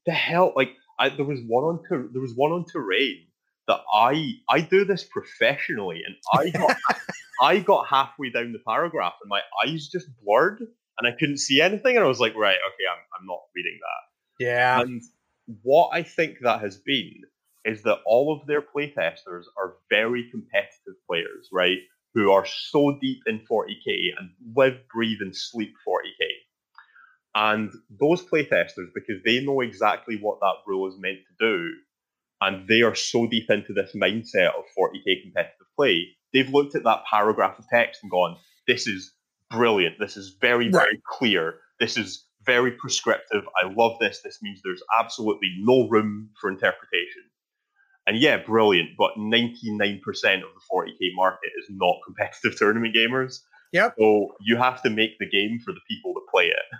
the 0.05 0.11
hell. 0.11 0.51
Like 0.55 0.71
I, 0.99 1.09
there 1.09 1.25
was 1.25 1.39
one 1.47 1.63
on 1.63 1.79
ter- 1.87 2.09
there 2.11 2.21
was 2.21 2.33
one 2.35 2.51
on 2.51 2.65
terrain 2.65 3.27
that 3.67 3.79
I 3.93 4.33
I 4.49 4.59
do 4.59 4.83
this 4.83 5.03
professionally, 5.03 6.01
and 6.05 6.15
I 6.33 6.49
got 6.49 6.77
I 7.41 7.59
got 7.59 7.87
halfway 7.87 8.29
down 8.29 8.51
the 8.51 8.59
paragraph 8.59 9.13
and 9.21 9.29
my 9.29 9.41
eyes 9.65 9.87
just 9.87 10.07
blurred 10.23 10.67
and 10.99 11.07
I 11.07 11.17
couldn't 11.17 11.39
see 11.39 11.61
anything. 11.61 11.95
And 11.95 12.05
I 12.05 12.07
was 12.07 12.19
like, 12.19 12.35
right, 12.35 12.57
okay, 12.57 12.85
I'm, 12.91 12.99
I'm 13.19 13.27
not 13.27 13.39
reading 13.55 13.79
that. 13.81 14.45
Yeah. 14.45 14.81
And 14.81 15.01
what 15.63 15.89
I 15.93 16.03
think 16.03 16.39
that 16.41 16.61
has 16.61 16.77
been 16.77 17.21
is 17.65 17.83
that 17.83 17.99
all 18.05 18.33
of 18.33 18.45
their 18.47 18.61
playtesters 18.61 19.43
are 19.57 19.75
very 19.89 20.29
competitive 20.29 20.95
players, 21.09 21.49
right? 21.51 21.77
Who 22.13 22.31
are 22.31 22.45
so 22.45 22.97
deep 23.01 23.21
in 23.25 23.39
40k 23.49 24.09
and 24.19 24.29
live, 24.55 24.77
breathe, 24.93 25.19
and 25.21 25.35
sleep 25.35 25.73
40k. 25.87 26.27
And 27.35 27.71
those 27.99 28.23
playtesters, 28.23 28.89
because 28.93 29.23
they 29.25 29.43
know 29.43 29.61
exactly 29.61 30.17
what 30.21 30.39
that 30.41 30.55
rule 30.67 30.87
is 30.87 30.99
meant 30.99 31.17
to 31.17 31.47
do, 31.47 31.71
and 32.41 32.67
they 32.67 32.81
are 32.81 32.93
so 32.93 33.25
deep 33.25 33.49
into 33.49 33.73
this 33.73 33.95
mindset 33.95 34.49
of 34.49 34.65
40k 34.77 35.23
competitive 35.23 35.67
play, 35.75 36.05
they've 36.33 36.49
looked 36.49 36.75
at 36.75 36.83
that 36.83 37.03
paragraph 37.09 37.57
of 37.57 37.65
text 37.69 38.01
and 38.03 38.11
gone, 38.11 38.37
this 38.67 38.85
is 38.85 39.13
brilliant. 39.53 39.95
This 39.99 40.17
is 40.17 40.35
very, 40.41 40.69
very 40.69 41.01
clear. 41.07 41.55
This 41.79 41.97
is 41.97 42.25
very 42.45 42.71
prescriptive. 42.71 43.43
I 43.61 43.71
love 43.71 43.97
this. 43.99 44.21
This 44.23 44.39
means 44.41 44.61
there's 44.63 44.83
absolutely 44.99 45.49
no 45.59 45.87
room 45.87 46.29
for 46.39 46.49
interpretation. 46.49 47.23
And 48.05 48.17
yeah, 48.17 48.37
brilliant. 48.37 48.89
But 48.97 49.11
99% 49.17 49.99
of 50.03 50.11
the 50.13 50.61
40k 50.71 51.15
market 51.15 51.51
is 51.57 51.67
not 51.69 51.95
competitive 52.05 52.57
tournament 52.57 52.95
gamers. 52.95 53.39
Yep. 53.71 53.95
So 53.97 54.35
you 54.41 54.57
have 54.57 54.81
to 54.83 54.89
make 54.89 55.17
the 55.19 55.29
game 55.29 55.59
for 55.63 55.71
the 55.73 55.79
people 55.89 56.13
that 56.13 56.21
play 56.31 56.47
it. 56.47 56.77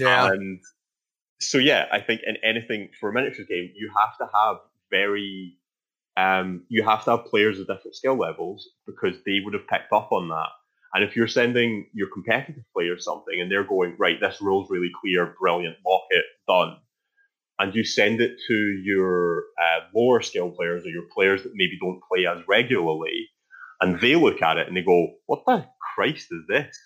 Yeah. 0.00 0.28
And 0.28 0.60
so 1.40 1.58
yeah, 1.58 1.86
I 1.92 2.00
think 2.00 2.22
in 2.26 2.36
anything 2.42 2.88
for 2.98 3.10
a 3.10 3.12
miniatures 3.12 3.46
game, 3.46 3.70
you 3.76 3.90
have 3.96 4.16
to 4.18 4.36
have 4.36 4.56
very 4.90 5.56
um, 6.16 6.64
you 6.68 6.82
have 6.82 7.04
to 7.04 7.12
have 7.12 7.26
players 7.26 7.60
of 7.60 7.68
different 7.68 7.94
skill 7.94 8.16
levels 8.16 8.68
because 8.86 9.14
they 9.24 9.38
would 9.44 9.54
have 9.54 9.68
picked 9.68 9.92
up 9.92 10.10
on 10.10 10.28
that. 10.28 10.48
And 10.94 11.04
if 11.04 11.16
you're 11.16 11.28
sending 11.28 11.86
your 11.92 12.08
competitive 12.12 12.64
players 12.74 13.04
something 13.04 13.40
and 13.40 13.50
they're 13.50 13.64
going, 13.64 13.96
right, 13.98 14.18
this 14.20 14.40
rule's 14.40 14.70
really 14.70 14.90
clear, 15.00 15.34
brilliant, 15.38 15.76
lock 15.86 16.04
it, 16.10 16.24
done. 16.46 16.76
And 17.58 17.74
you 17.74 17.84
send 17.84 18.20
it 18.20 18.38
to 18.46 18.54
your 18.54 19.44
uh, 19.60 19.80
lower 19.94 20.22
skill 20.22 20.50
players 20.50 20.86
or 20.86 20.90
your 20.90 21.06
players 21.14 21.42
that 21.42 21.52
maybe 21.54 21.78
don't 21.80 22.00
play 22.10 22.26
as 22.26 22.46
regularly, 22.46 23.28
and 23.80 24.00
they 24.00 24.14
look 24.14 24.42
at 24.42 24.58
it 24.58 24.68
and 24.68 24.76
they 24.76 24.82
go, 24.82 25.14
what 25.26 25.42
the 25.46 25.66
Christ 25.94 26.28
is 26.30 26.44
this? 26.48 26.78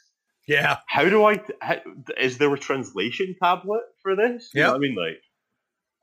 Yeah. 0.48 0.78
How 0.86 1.08
do 1.08 1.24
I, 1.24 1.40
how, 1.60 1.76
is 2.18 2.38
there 2.38 2.52
a 2.52 2.58
translation 2.58 3.36
tablet 3.40 3.82
for 4.02 4.16
this? 4.16 4.50
Yeah. 4.54 4.72
I 4.72 4.78
mean, 4.78 4.96
like, 4.96 5.22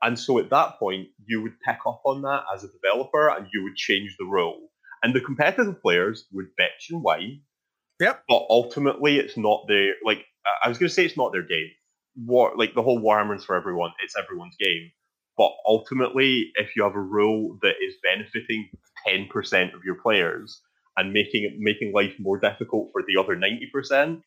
and 0.02 0.18
so 0.18 0.38
at 0.38 0.50
that 0.50 0.78
point, 0.78 1.08
you 1.26 1.42
would 1.42 1.60
pick 1.60 1.78
up 1.86 2.00
on 2.06 2.22
that 2.22 2.44
as 2.54 2.64
a 2.64 2.68
developer 2.68 3.28
and 3.28 3.46
you 3.52 3.62
would 3.64 3.76
change 3.76 4.16
the 4.18 4.24
rule. 4.24 4.70
And 5.02 5.14
the 5.14 5.20
competitive 5.20 5.82
players 5.82 6.26
would 6.32 6.46
bitch 6.58 6.90
and 6.90 7.02
whine 7.02 7.42
Yep. 8.00 8.24
But 8.28 8.46
ultimately, 8.48 9.18
it's 9.18 9.36
not 9.36 9.66
their 9.68 9.94
like. 10.04 10.24
I 10.64 10.68
was 10.68 10.78
going 10.78 10.88
to 10.88 10.94
say 10.94 11.04
it's 11.04 11.16
not 11.16 11.32
their 11.32 11.42
game. 11.42 11.68
War 12.16 12.52
like 12.56 12.74
the 12.74 12.82
whole 12.82 13.00
Warhammer's 13.00 13.44
for 13.44 13.54
everyone. 13.54 13.92
It's 14.02 14.16
everyone's 14.16 14.56
game. 14.58 14.90
But 15.36 15.52
ultimately, 15.66 16.50
if 16.56 16.74
you 16.76 16.82
have 16.82 16.94
a 16.94 17.00
rule 17.00 17.58
that 17.62 17.74
is 17.82 17.94
benefiting 18.02 18.70
ten 19.06 19.28
percent 19.28 19.74
of 19.74 19.84
your 19.84 19.96
players 19.96 20.60
and 20.96 21.12
making 21.12 21.44
it 21.44 21.52
making 21.58 21.92
life 21.92 22.14
more 22.18 22.38
difficult 22.38 22.88
for 22.92 23.02
the 23.06 23.20
other 23.20 23.36
ninety 23.36 23.68
percent, 23.72 24.22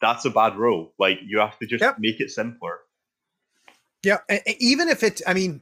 that's 0.00 0.24
a 0.24 0.30
bad 0.30 0.56
rule. 0.56 0.92
Like 0.98 1.18
you 1.26 1.40
have 1.40 1.58
to 1.58 1.66
just 1.66 1.82
yep. 1.82 1.96
make 1.98 2.20
it 2.20 2.30
simpler. 2.30 2.78
Yeah, 4.02 4.18
even 4.58 4.88
if 4.88 5.02
it, 5.02 5.20
I 5.26 5.34
mean, 5.34 5.60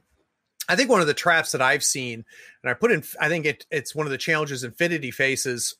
I 0.69 0.77
think 0.77 0.89
one 0.89 1.01
of 1.01 1.07
the 1.07 1.13
traps 1.13 1.51
that 1.51 1.61
I've 1.61 1.83
seen, 1.83 2.23
and 2.63 2.69
I 2.69 2.73
put 2.73 2.91
in, 2.91 3.03
I 3.19 3.27
think 3.27 3.45
it, 3.45 3.65
it's 3.69 3.93
one 3.93 4.07
of 4.07 4.11
the 4.11 4.17
challenges 4.17 4.63
Infinity 4.63 5.11
faces 5.11 5.75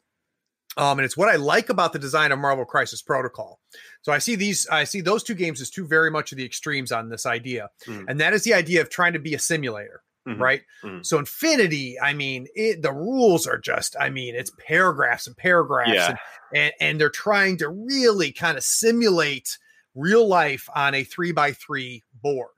um, 0.77 0.99
and 0.99 1.05
it's 1.05 1.17
what 1.17 1.29
I 1.29 1.35
like 1.35 1.69
about 1.69 1.93
the 1.93 1.99
design 1.99 2.31
of 2.31 2.39
Marvel 2.39 2.65
Crisis 2.65 3.01
Protocol. 3.01 3.59
So 4.01 4.11
I 4.11 4.19
see 4.19 4.35
these, 4.35 4.67
I 4.67 4.83
see 4.83 5.01
those 5.01 5.23
two 5.23 5.35
games 5.35 5.61
as 5.61 5.69
two 5.69 5.87
very 5.87 6.11
much 6.11 6.31
of 6.31 6.37
the 6.37 6.45
extremes 6.45 6.91
on 6.91 7.09
this 7.09 7.25
idea, 7.25 7.69
mm-hmm. 7.87 8.05
and 8.07 8.19
that 8.19 8.33
is 8.33 8.43
the 8.43 8.53
idea 8.53 8.81
of 8.81 8.89
trying 8.89 9.13
to 9.13 9.19
be 9.19 9.33
a 9.33 9.39
simulator, 9.39 10.01
mm-hmm. 10.27 10.41
right? 10.41 10.61
Mm-hmm. 10.83 11.01
So 11.03 11.17
Infinity, 11.17 11.99
I 11.99 12.13
mean, 12.13 12.47
it, 12.55 12.81
the 12.81 12.93
rules 12.93 13.47
are 13.47 13.57
just, 13.57 13.95
I 13.99 14.09
mean, 14.09 14.35
it's 14.35 14.51
paragraphs 14.67 15.27
and 15.27 15.35
paragraphs, 15.35 15.91
yeah. 15.93 16.07
and, 16.09 16.17
and 16.53 16.73
and 16.79 17.01
they're 17.01 17.09
trying 17.09 17.57
to 17.57 17.69
really 17.69 18.31
kind 18.31 18.57
of 18.57 18.63
simulate 18.63 19.57
real 19.95 20.27
life 20.27 20.69
on 20.75 20.93
a 20.93 21.03
three 21.03 21.31
by 21.31 21.51
three 21.51 22.03
board 22.21 22.49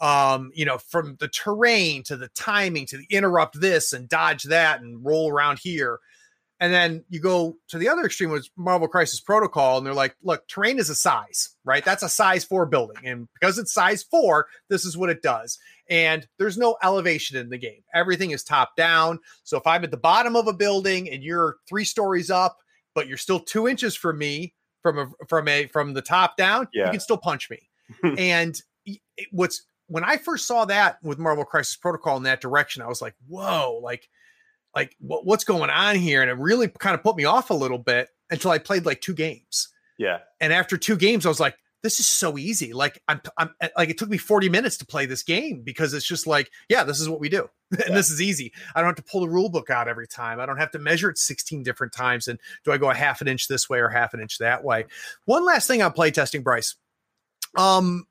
um, 0.00 0.50
you 0.54 0.64
know, 0.64 0.78
from 0.78 1.16
the 1.20 1.28
terrain 1.28 2.02
to 2.04 2.16
the 2.16 2.28
timing 2.28 2.86
to 2.86 2.96
the 2.96 3.06
interrupt 3.10 3.60
this 3.60 3.92
and 3.92 4.08
dodge 4.08 4.44
that 4.44 4.80
and 4.80 5.04
roll 5.04 5.30
around 5.30 5.58
here. 5.58 5.98
And 6.60 6.72
then 6.72 7.04
you 7.08 7.20
go 7.20 7.56
to 7.68 7.78
the 7.78 7.88
other 7.88 8.04
extreme 8.04 8.30
with 8.30 8.48
Marvel 8.54 8.86
Crisis 8.86 9.18
Protocol, 9.18 9.78
and 9.78 9.86
they're 9.86 9.94
like, 9.94 10.14
look, 10.22 10.46
terrain 10.46 10.78
is 10.78 10.90
a 10.90 10.94
size, 10.94 11.56
right? 11.64 11.82
That's 11.82 12.02
a 12.02 12.08
size 12.08 12.44
four 12.44 12.66
building. 12.66 12.98
And 13.04 13.28
because 13.32 13.58
it's 13.58 13.72
size 13.72 14.02
four, 14.02 14.46
this 14.68 14.84
is 14.84 14.96
what 14.96 15.08
it 15.08 15.22
does. 15.22 15.58
And 15.88 16.28
there's 16.38 16.58
no 16.58 16.76
elevation 16.82 17.38
in 17.38 17.48
the 17.48 17.56
game. 17.56 17.82
Everything 17.94 18.30
is 18.32 18.44
top 18.44 18.76
down. 18.76 19.18
So 19.42 19.56
if 19.56 19.66
I'm 19.66 19.84
at 19.84 19.90
the 19.90 19.96
bottom 19.96 20.36
of 20.36 20.46
a 20.46 20.52
building 20.52 21.10
and 21.10 21.22
you're 21.22 21.56
three 21.66 21.84
stories 21.84 22.30
up, 22.30 22.58
but 22.94 23.08
you're 23.08 23.16
still 23.16 23.40
two 23.40 23.66
inches 23.66 23.96
from 23.96 24.18
me 24.18 24.54
from 24.82 24.98
a 24.98 25.10
from 25.28 25.48
a 25.48 25.66
from 25.68 25.94
the 25.94 26.02
top 26.02 26.36
down, 26.36 26.68
yeah. 26.74 26.86
you 26.86 26.90
can 26.92 27.00
still 27.00 27.16
punch 27.16 27.48
me. 27.50 27.68
and 28.18 28.60
what's 29.32 29.64
when 29.90 30.04
I 30.04 30.18
first 30.18 30.46
saw 30.46 30.64
that 30.66 30.98
with 31.02 31.18
Marvel 31.18 31.44
Crisis 31.44 31.74
Protocol 31.74 32.16
in 32.16 32.22
that 32.22 32.40
direction, 32.40 32.80
I 32.80 32.86
was 32.86 33.02
like, 33.02 33.16
whoa, 33.26 33.80
like, 33.82 34.08
like 34.74 34.94
what, 35.00 35.24
what's 35.26 35.44
going 35.44 35.70
on 35.70 35.96
here? 35.96 36.22
And 36.22 36.30
it 36.30 36.36
really 36.38 36.68
kind 36.68 36.94
of 36.94 37.02
put 37.02 37.16
me 37.16 37.24
off 37.24 37.50
a 37.50 37.54
little 37.54 37.78
bit 37.78 38.08
until 38.30 38.50
I 38.50 38.58
played 38.58 38.86
like 38.86 39.00
two 39.00 39.14
games. 39.14 39.68
Yeah. 39.98 40.18
And 40.40 40.52
after 40.52 40.76
two 40.76 40.96
games, 40.96 41.26
I 41.26 41.28
was 41.28 41.40
like, 41.40 41.56
this 41.82 41.98
is 41.98 42.06
so 42.06 42.36
easy. 42.36 42.72
Like 42.74 43.02
I'm, 43.08 43.20
I'm 43.38 43.50
like, 43.76 43.88
it 43.88 43.96
took 43.98 44.10
me 44.10 44.18
40 44.18 44.48
minutes 44.50 44.76
to 44.78 44.86
play 44.86 45.06
this 45.06 45.22
game 45.22 45.62
because 45.62 45.94
it's 45.94 46.06
just 46.06 46.26
like, 46.26 46.50
yeah, 46.68 46.84
this 46.84 47.00
is 47.00 47.08
what 47.08 47.20
we 47.20 47.28
do. 47.30 47.48
and 47.70 47.80
Yeah. 47.88 47.94
this 47.94 48.10
is 48.10 48.20
easy. 48.20 48.52
I 48.74 48.80
don't 48.80 48.88
have 48.88 48.96
to 49.04 49.10
pull 49.10 49.22
the 49.22 49.28
rule 49.28 49.48
book 49.48 49.70
out 49.70 49.88
every 49.88 50.06
time. 50.06 50.40
I 50.40 50.46
don't 50.46 50.58
have 50.58 50.72
to 50.72 50.78
measure 50.78 51.08
it 51.08 51.16
16 51.16 51.62
different 51.62 51.92
times. 51.94 52.28
And 52.28 52.38
do 52.64 52.72
I 52.72 52.76
go 52.76 52.90
a 52.90 52.94
half 52.94 53.22
an 53.22 53.28
inch 53.28 53.48
this 53.48 53.68
way 53.70 53.78
or 53.78 53.88
half 53.88 54.12
an 54.12 54.20
inch 54.20 54.38
that 54.38 54.62
way? 54.62 54.84
One 55.24 55.44
last 55.46 55.66
thing 55.66 55.80
on 55.80 55.92
playtesting, 55.92 56.44
Bryce. 56.44 56.76
Um, 57.56 58.06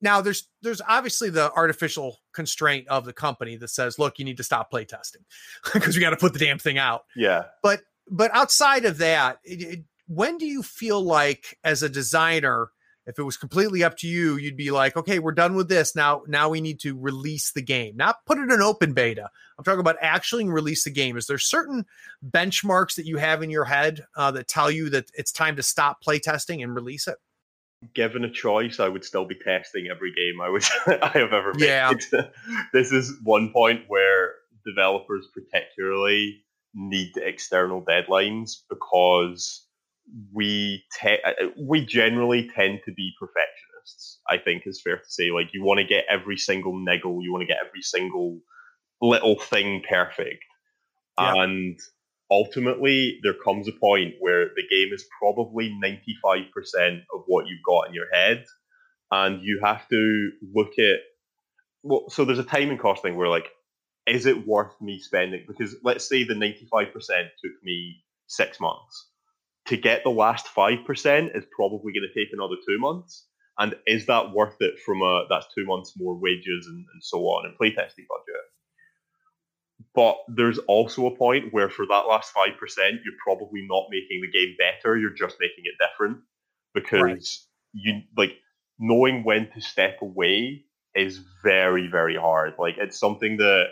now 0.00 0.20
there's 0.20 0.48
there's 0.62 0.80
obviously 0.88 1.28
the 1.30 1.52
artificial 1.52 2.19
constraint 2.32 2.86
of 2.88 3.04
the 3.04 3.12
company 3.12 3.56
that 3.56 3.68
says, 3.68 3.98
look, 3.98 4.18
you 4.18 4.24
need 4.24 4.36
to 4.36 4.44
stop 4.44 4.70
playtesting 4.72 5.24
because 5.72 5.94
we 5.96 6.00
got 6.00 6.10
to 6.10 6.16
put 6.16 6.32
the 6.32 6.38
damn 6.38 6.58
thing 6.58 6.78
out. 6.78 7.04
Yeah. 7.16 7.44
but 7.62 7.80
but 8.10 8.30
outside 8.34 8.84
of 8.84 8.98
that 8.98 9.38
it, 9.44 9.62
it- 9.62 9.84
when 10.06 10.38
do 10.38 10.46
you 10.46 10.64
feel 10.64 11.00
like 11.00 11.56
as 11.62 11.84
a 11.84 11.88
designer 11.88 12.70
if 13.06 13.18
it 13.18 13.22
was 13.22 13.36
completely 13.36 13.84
up 13.84 13.96
to 13.98 14.08
you 14.08 14.36
you'd 14.36 14.56
be 14.56 14.70
like 14.72 14.96
okay 14.96 15.18
we're 15.20 15.30
done 15.32 15.54
with 15.54 15.68
this. 15.68 15.94
Now 15.94 16.22
now 16.26 16.48
we 16.48 16.60
need 16.60 16.80
to 16.80 16.98
release 16.98 17.52
the 17.52 17.62
game. 17.62 17.96
Not 17.96 18.16
put 18.26 18.38
it 18.38 18.50
in 18.50 18.60
open 18.60 18.92
beta. 18.92 19.30
I'm 19.56 19.64
talking 19.64 19.80
about 19.80 19.96
actually 20.00 20.48
release 20.48 20.84
the 20.84 20.90
game. 20.90 21.16
Is 21.16 21.26
there 21.26 21.38
certain 21.38 21.84
benchmarks 22.28 22.96
that 22.96 23.06
you 23.06 23.18
have 23.18 23.42
in 23.42 23.50
your 23.50 23.64
head 23.64 24.04
uh, 24.16 24.30
that 24.32 24.48
tell 24.48 24.70
you 24.70 24.90
that 24.90 25.10
it's 25.14 25.32
time 25.32 25.56
to 25.56 25.62
stop 25.62 26.02
playtesting 26.04 26.62
and 26.62 26.74
release 26.74 27.06
it 27.06 27.18
given 27.94 28.24
a 28.24 28.30
choice, 28.30 28.80
I 28.80 28.88
would 28.88 29.04
still 29.04 29.24
be 29.24 29.34
testing 29.34 29.88
every 29.90 30.12
game 30.12 30.40
I 30.40 30.48
was 30.48 30.70
I 30.86 31.10
have 31.14 31.32
ever 31.32 31.52
made. 31.54 31.66
Yeah. 31.66 31.92
this 32.72 32.92
is 32.92 33.14
one 33.22 33.52
point 33.52 33.84
where 33.88 34.34
developers 34.66 35.28
particularly 35.32 36.44
need 36.74 37.12
external 37.16 37.82
deadlines 37.82 38.52
because 38.68 39.66
we 40.32 40.84
te- 41.00 41.22
uh, 41.24 41.32
we 41.58 41.84
generally 41.84 42.48
tend 42.54 42.80
to 42.84 42.92
be 42.92 43.12
perfectionists. 43.18 44.20
I 44.28 44.38
think 44.38 44.62
is 44.66 44.80
fair 44.82 44.98
to 44.98 45.08
say. 45.10 45.30
Like 45.30 45.48
you 45.54 45.64
want 45.64 45.78
to 45.78 45.84
get 45.86 46.04
every 46.08 46.36
single 46.36 46.78
niggle, 46.78 47.22
you 47.22 47.32
want 47.32 47.42
to 47.42 47.46
get 47.46 47.58
every 47.66 47.82
single 47.82 48.40
little 49.00 49.38
thing 49.38 49.82
perfect, 49.88 50.44
Yeah. 51.18 51.32
and 51.34 51.78
ultimately 52.30 53.18
there 53.22 53.34
comes 53.34 53.68
a 53.68 53.72
point 53.72 54.14
where 54.20 54.46
the 54.56 54.62
game 54.70 54.92
is 54.92 55.04
probably 55.18 55.76
95% 55.82 57.02
of 57.14 57.22
what 57.26 57.46
you've 57.46 57.58
got 57.66 57.88
in 57.88 57.94
your 57.94 58.12
head 58.12 58.44
and 59.10 59.42
you 59.42 59.60
have 59.64 59.88
to 59.88 60.30
look 60.54 60.78
at 60.78 61.00
well 61.82 62.04
so 62.08 62.24
there's 62.24 62.38
a 62.38 62.44
timing 62.44 62.78
cost 62.78 63.02
thing 63.02 63.16
where 63.16 63.28
like 63.28 63.50
is 64.10 64.26
it 64.26 64.46
worth 64.46 64.74
me 64.80 64.98
spending? 64.98 65.44
Because 65.46 65.76
let's 65.82 66.08
say 66.08 66.24
the 66.24 66.34
95% 66.34 66.92
took 66.92 67.52
me 67.62 68.02
six 68.26 68.60
months. 68.60 69.08
To 69.66 69.76
get 69.76 70.02
the 70.02 70.10
last 70.10 70.46
5% 70.46 71.36
is 71.36 71.44
probably 71.54 71.92
going 71.92 72.08
to 72.08 72.14
take 72.14 72.32
another 72.32 72.56
two 72.66 72.78
months. 72.78 73.26
And 73.58 73.76
is 73.86 74.06
that 74.06 74.32
worth 74.32 74.56
it 74.60 74.80
from 74.80 75.02
a 75.02 75.26
that's 75.28 75.46
two 75.54 75.66
months 75.66 75.92
more 75.96 76.18
wages 76.18 76.66
and, 76.66 76.84
and 76.92 77.02
so 77.02 77.18
on 77.24 77.46
and 77.46 77.54
playtesting 77.58 78.06
budget 78.08 78.44
but 79.94 80.16
there's 80.28 80.58
also 80.68 81.06
a 81.06 81.16
point 81.16 81.52
where 81.52 81.68
for 81.70 81.86
that 81.86 82.06
last 82.08 82.32
5% 82.34 82.54
you're 83.04 83.14
probably 83.24 83.62
not 83.68 83.86
making 83.90 84.20
the 84.22 84.30
game 84.30 84.56
better 84.58 84.96
you're 84.96 85.10
just 85.10 85.36
making 85.40 85.64
it 85.64 85.74
different. 85.80 86.18
Because 86.74 87.00
Right. 87.02 87.26
you 87.72 88.02
like 88.16 88.36
knowing 88.78 89.24
when 89.24 89.50
to 89.52 89.60
step 89.60 89.98
away 90.02 90.64
is 90.94 91.20
very 91.42 91.88
very 91.88 92.16
hard. 92.16 92.54
Like 92.58 92.76
it's 92.78 92.98
something 92.98 93.36
that 93.38 93.66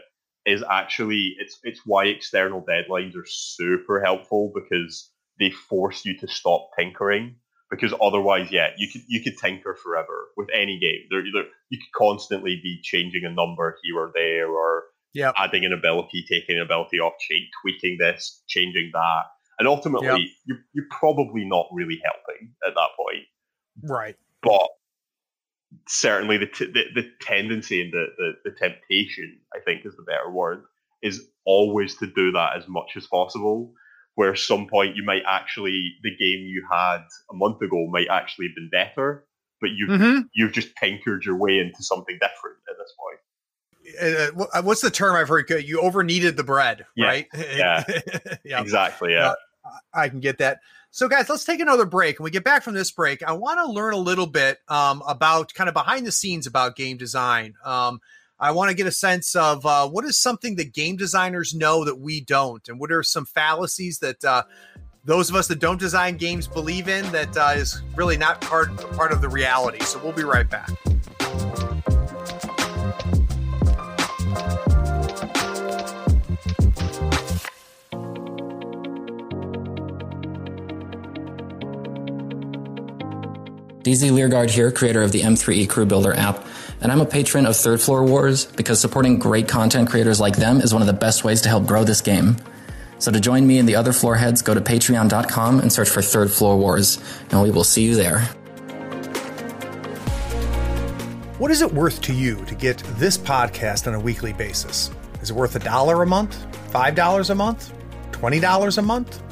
is 0.47 0.63
actually 0.69 1.35
it's 1.39 1.59
it's 1.63 1.81
why 1.85 2.07
external 2.07 2.63
deadlines 2.63 3.17
are 3.17 3.27
super 3.27 4.01
helpful 4.01 4.53
because 4.55 5.11
they 5.39 5.51
force 5.51 6.05
you 6.05 6.19
to 6.19 6.29
stop 6.29 6.71
tinkering. 6.79 7.37
Because 7.71 7.93
otherwise 8.01 8.51
yeah 8.51 8.71
you 8.79 8.89
could 8.91 9.03
you 9.09 9.23
could 9.23 9.39
tinker 9.39 9.75
forever 9.83 10.29
with 10.37 10.49
any 10.55 10.79
game. 10.81 11.07
There, 11.11 11.23
there 11.33 11.51
you 11.71 11.79
could 11.79 11.93
constantly 11.97 12.57
be 12.63 12.81
changing 12.83 13.25
a 13.25 13.31
number 13.31 13.79
here 13.83 13.97
or 13.99 14.11
there 14.15 14.49
or 14.49 14.85
Yep. 15.15 15.35
adding 15.39 15.65
an 15.65 15.73
ability 15.73 16.25
taking 16.29 16.57
an 16.57 16.63
ability 16.63 16.99
off 17.01 17.15
tweaking 17.63 17.97
this 17.99 18.43
changing 18.49 18.91
that 18.93 19.23
and 19.59 19.67
ultimately 19.67 20.07
Yep. 20.07 20.29
you're, 20.45 20.59
you're 20.75 20.87
probably 20.91 21.45
not 21.45 21.67
really 21.73 22.01
helping 22.05 22.53
at 22.67 22.75
that 22.75 22.89
point 22.97 23.25
right 23.85 24.17
but 24.43 24.69
certainly 25.87 26.37
the 26.39 26.47
t- 26.47 26.73
the, 26.73 26.85
the 26.95 27.11
tendency 27.21 27.83
and 27.83 27.93
the, 27.93 28.07
the 28.17 28.33
the 28.45 28.57
temptation 28.57 29.39
i 29.55 29.61
think 29.61 29.85
is 29.85 29.97
the 29.97 30.03
better 30.03 30.31
word 30.31 30.63
is 31.03 31.27
always 31.45 31.97
to 31.97 32.07
do 32.07 32.33
that 32.33 32.57
as 32.57 32.69
much 32.69 32.97
as 32.97 33.07
possible 33.07 33.73
where 34.15 34.35
some 34.35 34.67
point 34.67 34.97
you 34.97 35.05
might 35.05 35.23
actually 35.27 35.93
the 36.03 36.11
game 36.11 36.41
you 36.41 36.67
had 36.71 37.01
a 37.31 37.35
month 37.35 37.63
ago 37.63 37.87
might 37.91 38.09
actually 38.11 38.47
have 38.47 38.55
been 38.57 38.71
better 38.71 39.25
but 39.61 39.71
you've 39.71 39.91
mm-hmm. 39.91 40.21
you've 40.35 40.53
just 40.53 40.75
tinkered 40.77 41.25
your 41.25 41.37
way 41.37 41.59
into 41.59 41.83
something 41.83 42.17
different 42.21 42.59
at 42.69 42.77
this 42.79 42.93
point 42.99 43.21
uh, 44.01 44.63
what's 44.63 44.81
the 44.81 44.91
term 44.91 45.17
i've 45.17 45.29
heard 45.29 45.49
you 45.65 45.81
over 45.81 46.03
kneaded 46.03 46.37
the 46.37 46.45
bread 46.45 46.85
Yeah. 46.97 47.07
right 47.07 47.27
Yeah. 47.35 47.85
yeah 48.45 48.61
exactly 48.61 49.13
yeah 49.13 49.35
I 49.93 50.09
can 50.09 50.21
get 50.21 50.39
that. 50.39 50.61
So, 50.91 51.09
guys, 51.09 51.29
let's 51.29 51.45
take 51.45 51.61
another 51.61 51.85
break. 51.85 52.19
When 52.19 52.25
we 52.25 52.31
get 52.31 52.45
back 52.45 52.63
from 52.63 52.73
this 52.75 52.91
break, 52.91 53.23
I 53.23 53.33
want 53.33 53.59
to 53.59 53.71
learn 53.71 53.93
a 53.93 53.99
little 53.99 54.27
bit 54.27 54.59
um, 54.69 55.03
about 55.07 55.53
kind 55.53 55.69
of 55.69 55.75
behind 55.75 56.07
the 56.07 56.13
scenes 56.13 56.47
about 56.47 56.75
game 56.77 56.97
design. 56.97 57.55
Um, 57.65 58.01
I 58.41 58.53
want 58.53 58.71
to 58.71 58.75
get 58.75 58.87
a 58.87 58.93
sense 58.93 59.37
of 59.37 59.67
uh, 59.67 59.87
what 59.89 60.05
is 60.07 60.19
something 60.19 60.57
that 60.57 60.73
game 60.73 60.97
designers 60.97 61.55
know 61.55 61.85
that 61.85 61.99
we 62.01 62.23
don't, 62.23 62.67
and 62.69 62.81
what 62.81 62.91
are 62.91 63.03
some 63.03 63.27
fallacies 63.27 63.99
that 63.99 64.25
uh, 64.25 64.45
those 65.05 65.29
of 65.29 65.37
us 65.37 65.49
that 65.49 65.59
don't 65.59 65.79
design 65.79 66.17
games 66.17 66.47
believe 66.47 66.89
in 66.89 67.11
that 67.13 67.37
uh, 67.37 67.53
is 67.55 67.83
really 67.95 68.17
not 68.17 68.41
part 68.41 68.75
part 68.93 69.13
of 69.13 69.21
the 69.21 69.29
reality. 69.29 69.81
So, 69.81 69.99
we'll 69.99 70.13
be 70.13 70.25
right 70.25 70.49
back. 70.49 70.71
DZ 83.89 84.13
Learguard 84.13 84.51
here, 84.51 84.71
creator 84.71 85.01
of 85.01 85.13
the 85.13 85.23
M3E 85.23 85.67
Crew 85.67 85.87
Builder 85.87 86.13
app, 86.13 86.45
and 86.83 86.93
I'm 86.93 87.01
a 87.01 87.07
patron 87.07 87.47
of 87.47 87.57
Third 87.57 87.81
Floor 87.81 88.05
Wars 88.05 88.45
because 88.45 88.79
supporting 88.79 89.19
great 89.19 89.49
content 89.49 89.89
creators 89.89 90.21
like 90.21 90.37
them 90.37 90.61
is 90.61 90.75
one 90.75 90.83
of 90.83 90.87
the 90.87 90.93
best 90.93 91.25
ways 91.25 91.41
to 91.41 91.49
help 91.49 91.67
grow 91.67 91.85
this 91.85 92.03
game. 92.03 92.37
So 92.99 93.11
to 93.11 93.19
join 93.19 93.47
me 93.47 93.59
and 93.59 93.67
the 93.67 93.77
other 93.77 93.93
floorheads, 93.93 94.45
go 94.45 94.53
to 94.53 94.61
patreon.com 94.61 95.61
and 95.61 95.73
search 95.73 95.89
for 95.89 96.03
Third 96.03 96.31
Floor 96.31 96.59
Wars, 96.59 96.99
and 97.31 97.41
we 97.43 97.51
will 97.51 97.65
see 97.65 97.83
you 97.83 97.95
there. 97.95 98.21
What 101.39 101.51
is 101.51 101.63
it 101.63 101.73
worth 101.73 102.03
to 102.03 102.13
you 102.13 102.45
to 102.45 102.55
get 102.55 102.77
this 102.99 103.17
podcast 103.17 103.87
on 103.87 103.95
a 103.95 104.01
weekly 104.01 104.35
basis? 104.35 104.91
Is 105.23 105.31
it 105.31 105.35
worth 105.35 105.57
a 105.57 105.61
dollar 105.61 106.03
a 106.03 106.07
month? 106.07 106.37
Five 106.73 106.95
dollars 106.95 107.31
a 107.31 107.35
month? 107.35 107.73
Twenty 108.13 108.39
dollars 108.39 108.77
a 108.77 108.83
month? 108.83 109.23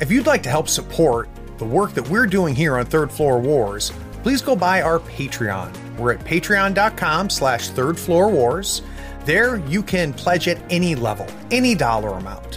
If 0.00 0.10
you'd 0.10 0.26
like 0.26 0.42
to 0.42 0.50
help 0.50 0.68
support 0.68 1.28
the 1.58 1.64
work 1.64 1.92
that 1.94 2.08
we're 2.08 2.26
doing 2.26 2.54
here 2.54 2.76
on 2.76 2.86
Third 2.86 3.10
Floor 3.10 3.38
Wars, 3.38 3.92
please 4.22 4.42
go 4.42 4.56
by 4.56 4.82
our 4.82 4.98
Patreon. 4.98 5.72
We're 5.98 6.12
at 6.12 6.20
patreon.com 6.20 7.30
slash 7.30 7.68
third 7.68 7.98
floor 7.98 8.28
wars. 8.30 8.82
There 9.24 9.56
you 9.66 9.82
can 9.82 10.12
pledge 10.12 10.46
at 10.48 10.58
any 10.70 10.94
level, 10.94 11.26
any 11.50 11.74
dollar 11.74 12.10
amount. 12.10 12.56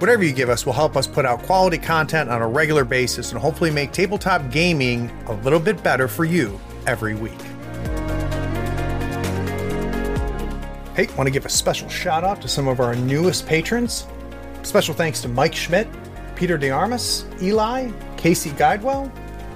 Whatever 0.00 0.24
you 0.24 0.32
give 0.32 0.48
us 0.48 0.66
will 0.66 0.72
help 0.72 0.96
us 0.96 1.06
put 1.06 1.24
out 1.24 1.42
quality 1.44 1.78
content 1.78 2.28
on 2.28 2.42
a 2.42 2.48
regular 2.48 2.84
basis 2.84 3.32
and 3.32 3.40
hopefully 3.40 3.70
make 3.70 3.92
tabletop 3.92 4.50
gaming 4.50 5.10
a 5.26 5.32
little 5.36 5.60
bit 5.60 5.82
better 5.82 6.08
for 6.08 6.24
you 6.24 6.60
every 6.86 7.14
week. 7.14 7.40
Hey, 10.94 11.08
want 11.16 11.26
to 11.26 11.30
give 11.30 11.46
a 11.46 11.48
special 11.48 11.88
shout 11.88 12.22
out 12.22 12.40
to 12.42 12.48
some 12.48 12.68
of 12.68 12.80
our 12.80 12.94
newest 12.94 13.46
patrons. 13.46 14.06
Special 14.62 14.94
thanks 14.94 15.20
to 15.22 15.28
Mike 15.28 15.54
Schmidt, 15.54 15.88
Peter 16.36 16.58
DeArmas, 16.58 17.42
Eli, 17.42 17.90
Casey 18.24 18.52
Guidewell, 18.52 19.14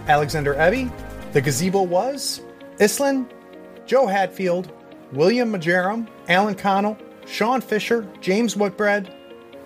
Alexander 0.09 0.53
Ebby, 0.57 0.93
The 1.33 1.41
Gazebo 1.41 1.81
Was, 1.85 2.43
Islin, 2.79 3.27
Joe 3.87 4.07
Hatfield, 4.07 4.71
William 5.11 5.51
Majerum, 5.51 6.07
Alan 6.29 6.55
Connell, 6.55 6.99
Sean 7.27 7.63
Fisher, 7.63 8.07
James 8.21 8.57
Whitbread, 8.57 9.11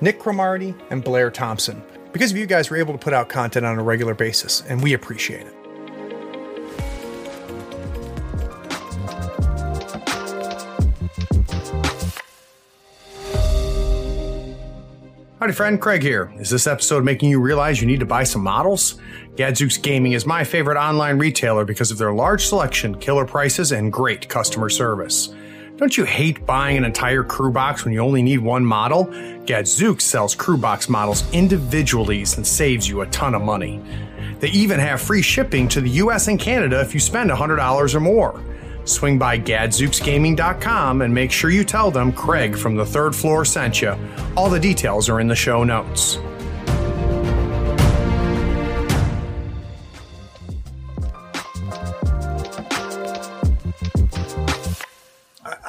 Nick 0.01 0.20
Cromarty, 0.20 0.73
and 0.91 1.03
Blair 1.03 1.33
Thompson. 1.33 1.83
Because 2.12 2.31
of 2.31 2.37
you 2.37 2.47
guys, 2.47 2.70
we're 2.70 2.77
able 2.77 2.93
to 2.93 2.99
put 2.99 3.12
out 3.12 3.29
content 3.29 3.66
on 3.66 3.77
a 3.77 3.83
regular 3.83 4.15
basis, 4.15 4.62
and 4.69 4.81
we 4.81 4.93
appreciate 4.93 5.49
it. 5.49 5.61
Howdy, 15.43 15.55
friend. 15.55 15.81
Craig 15.81 16.02
here. 16.02 16.32
Is 16.39 16.51
this 16.51 16.69
episode 16.69 17.02
making 17.02 17.28
you 17.28 17.40
realize 17.40 17.81
you 17.81 17.86
need 17.89 17.98
to 17.98 18.06
buy 18.06 18.23
some 18.23 18.44
models? 18.44 19.01
Gadzooks 19.35 19.77
Gaming 19.77 20.12
is 20.12 20.24
my 20.24 20.44
favorite 20.44 20.78
online 20.78 21.19
retailer 21.19 21.64
because 21.64 21.90
of 21.90 21.98
their 21.98 22.12
large 22.12 22.47
selection, 22.47 22.94
killer 22.94 23.24
prices, 23.24 23.73
and 23.73 23.93
great 23.93 24.28
customer 24.28 24.69
service. 24.69 25.35
Don't 25.78 25.97
you 25.97 26.05
hate 26.05 26.47
buying 26.47 26.77
an 26.77 26.85
entire 26.85 27.24
crew 27.24 27.51
box 27.51 27.85
when 27.85 27.93
you 27.93 27.98
only 27.98 28.23
need 28.23 28.39
one 28.39 28.64
model? 28.64 29.06
Gadzooks 29.44 30.05
sells 30.05 30.36
crew 30.36 30.56
box 30.56 30.89
models 30.89 31.28
individually 31.32 32.19
and 32.19 32.47
saves 32.47 32.89
you 32.89 33.01
a 33.01 33.06
ton 33.06 33.35
of 33.35 33.43
money. 33.43 33.82
They 34.39 34.51
even 34.51 34.78
have 34.78 35.01
free 35.01 35.23
shipping 35.23 35.66
to 35.70 35.81
the 35.81 35.90
US 35.90 36.28
and 36.28 36.39
Canada 36.39 36.81
if 36.81 36.94
you 36.94 37.01
spend 37.01 37.31
$100 37.31 37.94
or 37.97 38.01
more. 38.01 38.40
Swing 38.84 39.18
by 39.18 39.38
gadzooksgaming.com 39.38 41.02
and 41.02 41.14
make 41.14 41.30
sure 41.30 41.50
you 41.50 41.64
tell 41.64 41.90
them 41.90 42.12
Craig 42.12 42.56
from 42.56 42.76
the 42.76 42.86
third 42.86 43.14
floor 43.14 43.44
sent 43.44 43.80
you. 43.80 43.96
All 44.36 44.50
the 44.50 44.60
details 44.60 45.09
are 45.09 45.20
in 45.20 45.28
the 45.28 45.36
show 45.36 45.64
notes. 45.64 46.18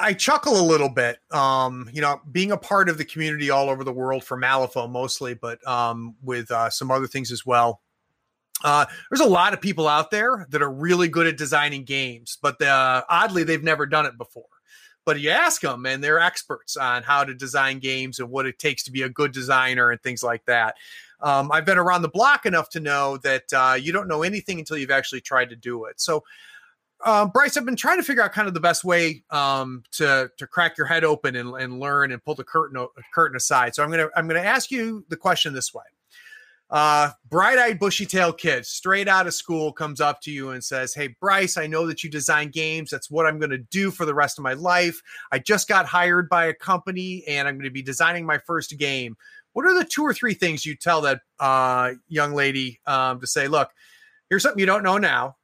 I 0.04 0.12
chuckle 0.12 0.60
a 0.60 0.62
little 0.62 0.90
bit. 0.90 1.18
Um, 1.30 1.88
you 1.90 2.02
know, 2.02 2.20
being 2.30 2.52
a 2.52 2.58
part 2.58 2.90
of 2.90 2.98
the 2.98 3.06
community 3.06 3.48
all 3.48 3.70
over 3.70 3.82
the 3.84 3.92
world 3.92 4.22
for 4.22 4.36
Malifaux 4.36 4.90
mostly, 4.90 5.32
but 5.32 5.66
um, 5.66 6.14
with 6.22 6.50
uh, 6.50 6.68
some 6.68 6.90
other 6.90 7.06
things 7.06 7.32
as 7.32 7.46
well. 7.46 7.80
Uh, 8.64 8.86
there's 9.10 9.20
a 9.20 9.28
lot 9.28 9.52
of 9.52 9.60
people 9.60 9.86
out 9.86 10.10
there 10.10 10.46
that 10.48 10.62
are 10.62 10.72
really 10.72 11.06
good 11.06 11.26
at 11.26 11.36
designing 11.36 11.84
games, 11.84 12.38
but 12.40 12.60
uh, 12.62 13.02
oddly, 13.10 13.44
they've 13.44 13.62
never 13.62 13.84
done 13.84 14.06
it 14.06 14.16
before. 14.16 14.46
But 15.04 15.20
you 15.20 15.28
ask 15.28 15.60
them, 15.60 15.84
and 15.84 16.02
they're 16.02 16.18
experts 16.18 16.78
on 16.78 17.02
how 17.02 17.24
to 17.24 17.34
design 17.34 17.78
games 17.78 18.20
and 18.20 18.30
what 18.30 18.46
it 18.46 18.58
takes 18.58 18.82
to 18.84 18.90
be 18.90 19.02
a 19.02 19.08
good 19.10 19.32
designer 19.32 19.90
and 19.90 20.02
things 20.02 20.22
like 20.22 20.46
that. 20.46 20.76
Um, 21.20 21.52
I've 21.52 21.66
been 21.66 21.76
around 21.76 22.02
the 22.02 22.08
block 22.08 22.46
enough 22.46 22.70
to 22.70 22.80
know 22.80 23.18
that 23.18 23.44
uh, 23.52 23.76
you 23.78 23.92
don't 23.92 24.08
know 24.08 24.22
anything 24.22 24.58
until 24.58 24.78
you've 24.78 24.90
actually 24.90 25.20
tried 25.20 25.50
to 25.50 25.56
do 25.56 25.84
it. 25.84 26.00
So, 26.00 26.24
um, 27.04 27.28
Bryce, 27.30 27.58
I've 27.58 27.66
been 27.66 27.76
trying 27.76 27.98
to 27.98 28.02
figure 28.02 28.22
out 28.22 28.32
kind 28.32 28.48
of 28.48 28.54
the 28.54 28.60
best 28.60 28.82
way 28.82 29.22
um, 29.30 29.82
to 29.92 30.30
to 30.38 30.46
crack 30.46 30.78
your 30.78 30.86
head 30.86 31.04
open 31.04 31.36
and, 31.36 31.54
and 31.54 31.78
learn 31.80 32.12
and 32.12 32.24
pull 32.24 32.34
the 32.34 32.44
curtain 32.44 32.86
curtain 33.12 33.36
aside. 33.36 33.74
So 33.74 33.82
I'm 33.82 33.90
gonna 33.90 34.08
I'm 34.16 34.26
gonna 34.26 34.40
ask 34.40 34.70
you 34.70 35.04
the 35.10 35.16
question 35.16 35.52
this 35.52 35.74
way 35.74 35.84
uh, 36.70 37.10
bright-eyed 37.28 37.78
bushy-tailed 37.78 38.38
kid 38.38 38.64
straight 38.64 39.06
out 39.06 39.26
of 39.26 39.34
school 39.34 39.72
comes 39.72 40.00
up 40.00 40.20
to 40.20 40.30
you 40.30 40.50
and 40.50 40.64
says 40.64 40.94
hey 40.94 41.14
bryce 41.20 41.56
i 41.56 41.66
know 41.66 41.86
that 41.86 42.02
you 42.02 42.10
design 42.10 42.48
games. 42.48 42.90
That's 42.90 43.10
what 43.10 43.26
i'm 43.26 43.38
going 43.38 43.50
to 43.50 43.58
do 43.58 43.90
for 43.90 44.04
the 44.04 44.14
rest 44.14 44.38
of 44.38 44.42
my 44.42 44.54
life. 44.54 45.00
I 45.30 45.38
just 45.38 45.68
got 45.68 45.86
hired 45.86 46.28
by 46.28 46.46
a 46.46 46.54
company 46.54 47.22
and 47.28 47.46
i'm 47.46 47.54
going 47.54 47.64
to 47.64 47.70
be 47.70 47.82
designing 47.82 48.26
my 48.26 48.38
first 48.38 48.76
game. 48.78 49.16
What 49.52 49.66
are 49.66 49.74
the 49.74 49.84
two 49.84 50.02
or 50.02 50.12
three 50.12 50.34
things 50.34 50.66
you 50.66 50.74
tell 50.74 51.02
that 51.02 51.20
uh, 51.38 51.92
young 52.08 52.34
lady 52.34 52.80
um, 52.86 53.20
to 53.20 53.26
say 53.26 53.46
look 53.46 53.70
here's 54.30 54.42
something 54.42 54.60
you 54.60 54.66
don't 54.66 54.82
know 54.82 54.98
now 54.98 55.36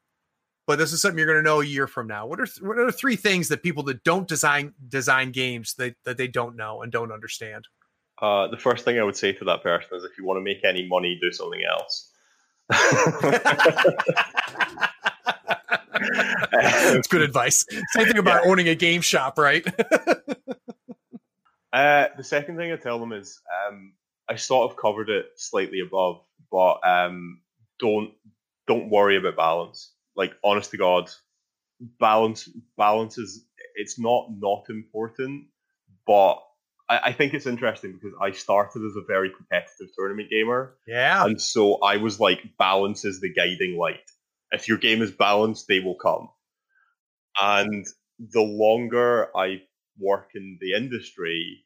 but 0.67 0.79
this 0.79 0.93
is 0.93 1.03
something 1.03 1.19
you're 1.19 1.27
going 1.27 1.43
to 1.43 1.43
know 1.43 1.63
a 1.63 1.67
year 1.67 1.89
from 1.89 2.07
now. 2.07 2.27
What 2.27 2.39
are 2.39 2.47
th- 2.47 2.63
what 2.63 2.79
are 2.79 2.87
the 2.87 2.93
three 2.93 3.17
things 3.17 3.49
that 3.49 3.61
people 3.61 3.83
that 3.85 4.05
don't 4.05 4.29
design 4.29 4.73
design 4.89 5.33
games 5.33 5.75
that, 5.79 5.97
that 6.05 6.17
they 6.17 6.29
don't 6.29 6.55
know 6.55 6.83
and 6.83 6.93
don't 6.93 7.11
understand 7.11 7.67
uh, 8.21 8.49
the 8.49 8.59
first 8.59 8.85
thing 8.85 8.99
I 8.99 9.05
would 9.05 9.17
say 9.17 9.33
to 9.33 9.45
that 9.47 9.63
person 9.63 9.97
is 9.97 10.05
if 10.05 10.19
you 10.19 10.25
want 10.25 10.39
to 10.39 10.43
make 10.43 10.65
any 10.65 10.87
money, 10.87 11.19
do 11.21 11.33
something 11.33 11.63
else. 11.63 12.11
That's 16.51 17.09
good 17.09 17.23
advice. 17.23 17.65
Same 17.95 18.07
thing 18.07 18.19
about 18.19 18.45
yeah. 18.45 18.51
owning 18.51 18.69
a 18.69 18.75
game 18.75 19.01
shop, 19.01 19.39
right? 19.39 19.67
uh, 21.73 22.07
the 22.17 22.25
second 22.25 22.57
thing 22.57 22.73
I 22.73 22.77
tell 22.77 22.99
them 22.99 23.13
is 23.13 23.41
um, 23.69 23.93
I 24.29 24.37
sort 24.37 24.71
of 24.71 24.77
covered 24.77 25.09
it 25.11 25.27
slightly 25.37 25.81
above, 25.81 26.21
but 26.51 26.81
um, 26.87 27.41
don't 27.79 28.13
don't 28.67 28.91
worry 28.91 29.17
about 29.17 29.37
balance. 29.37 29.93
Like 30.15 30.35
honest 30.45 30.71
to 30.73 30.77
God, 30.77 31.11
balance 31.99 32.49
balance 32.77 33.19
is 33.19 33.45
it's 33.75 33.99
not 33.99 34.29
not 34.31 34.67
important, 34.69 35.47
but 36.07 36.43
I, 36.91 37.01
I 37.05 37.13
think 37.13 37.33
it's 37.33 37.47
interesting 37.47 37.93
because 37.93 38.15
I 38.21 38.33
started 38.33 38.85
as 38.85 38.97
a 38.97 39.07
very 39.07 39.31
competitive 39.31 39.87
tournament 39.97 40.29
gamer. 40.29 40.75
Yeah. 40.87 41.25
And 41.25 41.41
so 41.41 41.77
I 41.77 41.97
was 41.97 42.21
like, 42.21 42.41
balance 42.59 43.05
is 43.05 43.21
the 43.21 43.33
guiding 43.33 43.79
light. 43.79 44.11
If 44.51 44.69
your 44.69 44.79
game 44.79 45.01
is 45.01 45.13
balanced, 45.13 45.69
they 45.69 45.81
will 45.81 45.95
come. 45.95 46.29
And 47.41 47.87
the 48.19 48.43
longer 48.43 49.29
I 49.37 49.63
work 49.99 50.31
in 50.35 50.59
the 50.61 50.75
industry, 50.75 51.65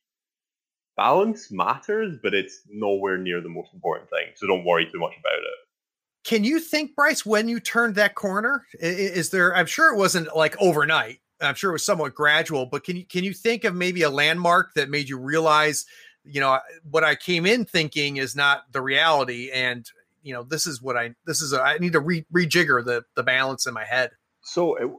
balance 0.96 1.50
matters, 1.50 2.18
but 2.22 2.34
it's 2.34 2.60
nowhere 2.68 3.18
near 3.18 3.40
the 3.40 3.48
most 3.48 3.72
important 3.72 4.10
thing. 4.10 4.26
So 4.36 4.46
don't 4.46 4.64
worry 4.64 4.86
too 4.92 5.00
much 5.00 5.14
about 5.18 5.38
it. 5.38 6.28
Can 6.28 6.44
you 6.44 6.58
think, 6.58 6.94
Bryce, 6.94 7.26
when 7.26 7.48
you 7.48 7.60
turned 7.60 7.96
that 7.96 8.14
corner? 8.14 8.64
Is 8.80 9.30
there? 9.30 9.54
I'm 9.54 9.66
sure 9.66 9.92
it 9.92 9.98
wasn't 9.98 10.34
like 10.34 10.56
overnight. 10.58 11.18
I'm 11.46 11.54
sure 11.54 11.70
it 11.70 11.74
was 11.74 11.84
somewhat 11.84 12.14
gradual, 12.14 12.66
but 12.66 12.84
can 12.84 12.96
you 12.96 13.04
can 13.04 13.24
you 13.24 13.32
think 13.32 13.64
of 13.64 13.74
maybe 13.74 14.02
a 14.02 14.10
landmark 14.10 14.74
that 14.74 14.88
made 14.88 15.08
you 15.08 15.18
realize, 15.18 15.86
you 16.24 16.40
know, 16.40 16.58
what 16.90 17.04
I 17.04 17.14
came 17.14 17.46
in 17.46 17.64
thinking 17.64 18.16
is 18.16 18.34
not 18.36 18.72
the 18.72 18.82
reality, 18.82 19.50
and 19.52 19.88
you 20.22 20.32
know, 20.32 20.42
this 20.42 20.66
is 20.66 20.80
what 20.80 20.96
I 20.96 21.14
this 21.26 21.40
is 21.40 21.52
a, 21.52 21.62
I 21.62 21.78
need 21.78 21.92
to 21.92 22.00
re, 22.00 22.24
rejigger 22.32 22.84
the 22.84 23.04
the 23.14 23.22
balance 23.22 23.66
in 23.66 23.74
my 23.74 23.84
head. 23.84 24.10
So 24.42 24.76
it 24.76 24.90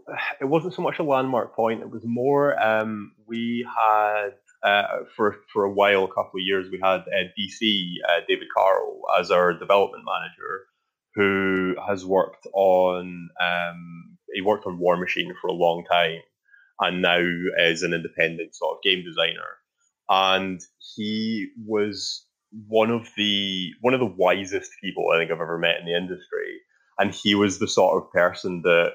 it 0.41 0.45
wasn't 0.45 0.73
so 0.73 0.81
much 0.81 0.99
a 0.99 1.03
landmark 1.03 1.55
point; 1.55 1.81
it 1.81 1.89
was 1.89 2.03
more 2.05 2.61
um, 2.61 3.13
we 3.27 3.67
had 3.75 4.33
uh, 4.65 5.03
for 5.15 5.37
for 5.53 5.63
a 5.63 5.71
while, 5.71 6.03
a 6.03 6.07
couple 6.07 6.39
of 6.39 6.43
years, 6.43 6.69
we 6.71 6.79
had 6.81 7.01
uh, 7.01 7.29
DC 7.37 7.93
uh, 8.09 8.21
David 8.27 8.47
Carroll 8.57 9.01
as 9.19 9.29
our 9.29 9.53
development 9.53 10.03
manager, 10.05 10.65
who 11.13 11.75
has 11.87 12.03
worked 12.03 12.47
on 12.53 13.29
um, 13.39 14.17
he 14.33 14.41
worked 14.41 14.65
on 14.65 14.79
Warmachine 14.79 15.31
for 15.39 15.47
a 15.47 15.53
long 15.53 15.85
time, 15.85 16.19
and 16.79 17.01
now 17.01 17.19
is 17.59 17.83
an 17.83 17.93
independent 17.93 18.55
sort 18.55 18.77
of 18.77 18.83
game 18.83 19.03
designer. 19.03 19.57
And 20.09 20.61
he 20.95 21.49
was 21.65 22.25
one 22.67 22.91
of 22.91 23.09
the 23.17 23.71
one 23.81 23.93
of 23.93 23.99
the 23.99 24.05
wisest 24.05 24.71
people 24.81 25.09
I 25.09 25.17
think 25.17 25.31
I've 25.31 25.41
ever 25.41 25.57
met 25.57 25.79
in 25.79 25.85
the 25.85 25.95
industry. 25.95 26.59
And 26.97 27.13
he 27.13 27.35
was 27.35 27.59
the 27.59 27.67
sort 27.67 28.01
of 28.01 28.11
person 28.11 28.61
that 28.63 28.93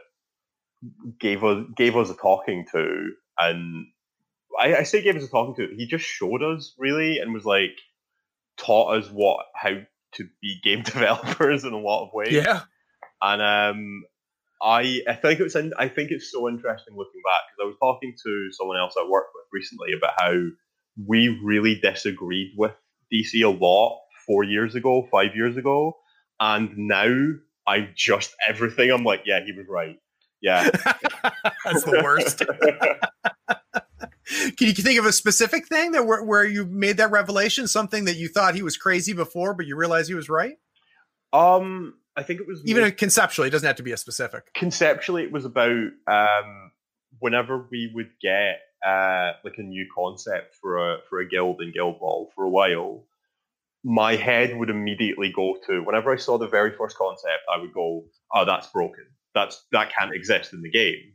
gave 1.18 1.44
us 1.44 1.64
gave 1.76 1.96
us 1.96 2.10
a 2.10 2.14
talking 2.14 2.66
to 2.72 3.10
and 3.38 3.86
I, 4.58 4.76
I 4.76 4.82
say 4.82 5.02
gave 5.02 5.16
us 5.16 5.24
a 5.24 5.28
talking 5.28 5.54
to. 5.56 5.74
He 5.74 5.86
just 5.86 6.04
showed 6.04 6.42
us 6.42 6.74
really 6.78 7.18
and 7.18 7.34
was 7.34 7.44
like 7.44 7.76
taught 8.56 8.98
us 8.98 9.08
what 9.10 9.46
how 9.54 9.80
to 10.12 10.28
be 10.40 10.60
game 10.62 10.82
developers 10.84 11.64
in 11.64 11.72
a 11.72 11.78
lot 11.78 12.06
of 12.06 12.14
ways. 12.14 12.32
Yeah. 12.32 12.62
And 13.22 13.42
um 13.42 14.04
I 14.62 15.00
I 15.08 15.14
think 15.14 15.40
it's 15.40 15.54
in, 15.54 15.72
I 15.78 15.88
think 15.88 16.10
it's 16.10 16.30
so 16.30 16.48
interesting 16.48 16.94
looking 16.96 17.22
back 17.24 17.42
because 17.48 17.64
I 17.64 17.66
was 17.66 17.76
talking 17.80 18.14
to 18.22 18.48
someone 18.52 18.78
else 18.78 18.94
I 18.98 19.08
worked 19.08 19.30
with 19.34 19.46
recently 19.52 19.92
about 19.96 20.12
how 20.18 20.34
we 21.06 21.40
really 21.42 21.76
disagreed 21.76 22.52
with 22.56 22.72
DC 23.12 23.42
a 23.42 23.48
lot 23.48 24.00
four 24.26 24.44
years 24.44 24.74
ago, 24.74 25.08
five 25.10 25.34
years 25.34 25.56
ago, 25.56 25.96
and 26.38 26.76
now 26.76 27.32
I 27.66 27.88
just 27.94 28.34
everything. 28.48 28.90
I'm 28.90 29.04
like, 29.04 29.22
yeah, 29.24 29.40
he 29.44 29.52
was 29.52 29.66
right. 29.68 29.96
Yeah, 30.42 30.70
that's 31.64 31.84
the 31.84 32.00
worst. 32.02 32.42
Can 34.56 34.68
you 34.68 34.74
think 34.74 34.98
of 34.98 35.06
a 35.06 35.12
specific 35.12 35.66
thing 35.66 35.92
that 35.92 36.06
where, 36.06 36.22
where 36.22 36.44
you 36.44 36.64
made 36.64 36.98
that 36.98 37.10
revelation? 37.10 37.66
Something 37.66 38.04
that 38.04 38.16
you 38.16 38.28
thought 38.28 38.54
he 38.54 38.62
was 38.62 38.76
crazy 38.76 39.12
before, 39.12 39.54
but 39.54 39.66
you 39.66 39.76
realized 39.76 40.08
he 40.08 40.14
was 40.14 40.28
right? 40.28 40.56
Um, 41.32 41.94
I 42.16 42.22
think 42.22 42.40
it 42.40 42.46
was 42.46 42.62
even 42.64 42.82
more, 42.82 42.90
conceptually. 42.90 43.48
It 43.48 43.50
doesn't 43.52 43.66
have 43.66 43.76
to 43.76 43.82
be 43.82 43.92
a 43.92 43.96
specific. 43.96 44.52
Conceptually, 44.54 45.22
it 45.22 45.32
was 45.32 45.44
about 45.44 45.70
um, 46.06 46.72
whenever 47.18 47.66
we 47.70 47.90
would 47.94 48.10
get 48.20 48.60
uh, 48.84 49.32
like 49.44 49.58
a 49.58 49.62
new 49.62 49.86
concept 49.94 50.54
for 50.60 50.78
a 50.78 50.98
for 51.08 51.20
a 51.20 51.28
guild 51.28 51.60
in 51.62 51.72
Guild 51.72 52.00
Ball 52.00 52.30
for 52.34 52.44
a 52.44 52.50
while. 52.50 53.04
My 53.82 54.16
head 54.16 54.56
would 54.58 54.68
immediately 54.68 55.32
go 55.34 55.56
to 55.66 55.80
whenever 55.82 56.12
I 56.12 56.16
saw 56.16 56.36
the 56.36 56.48
very 56.48 56.72
first 56.76 56.96
concept, 56.96 57.42
I 57.52 57.58
would 57.58 57.72
go, 57.72 58.04
"Oh, 58.34 58.44
that's 58.44 58.66
broken. 58.66 59.06
That's 59.34 59.64
that 59.72 59.92
can't 59.96 60.14
exist 60.14 60.52
in 60.52 60.62
the 60.62 60.70
game." 60.70 61.14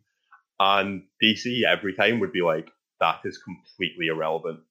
And 0.60 1.04
DC 1.22 1.64
every 1.68 1.94
time 1.94 2.20
would 2.22 2.32
be 2.32 2.42
like, 2.42 2.70
"That 3.02 3.20
is 3.26 3.38
completely 3.38 4.08
irrelevant. 4.08 4.62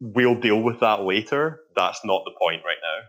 We'll 0.00 0.38
deal 0.38 0.60
with 0.62 0.80
that 0.80 1.02
later. 1.02 1.60
That's 1.74 2.04
not 2.04 2.24
the 2.24 2.34
point 2.38 2.62
right 2.64 2.78
now." 2.82 3.08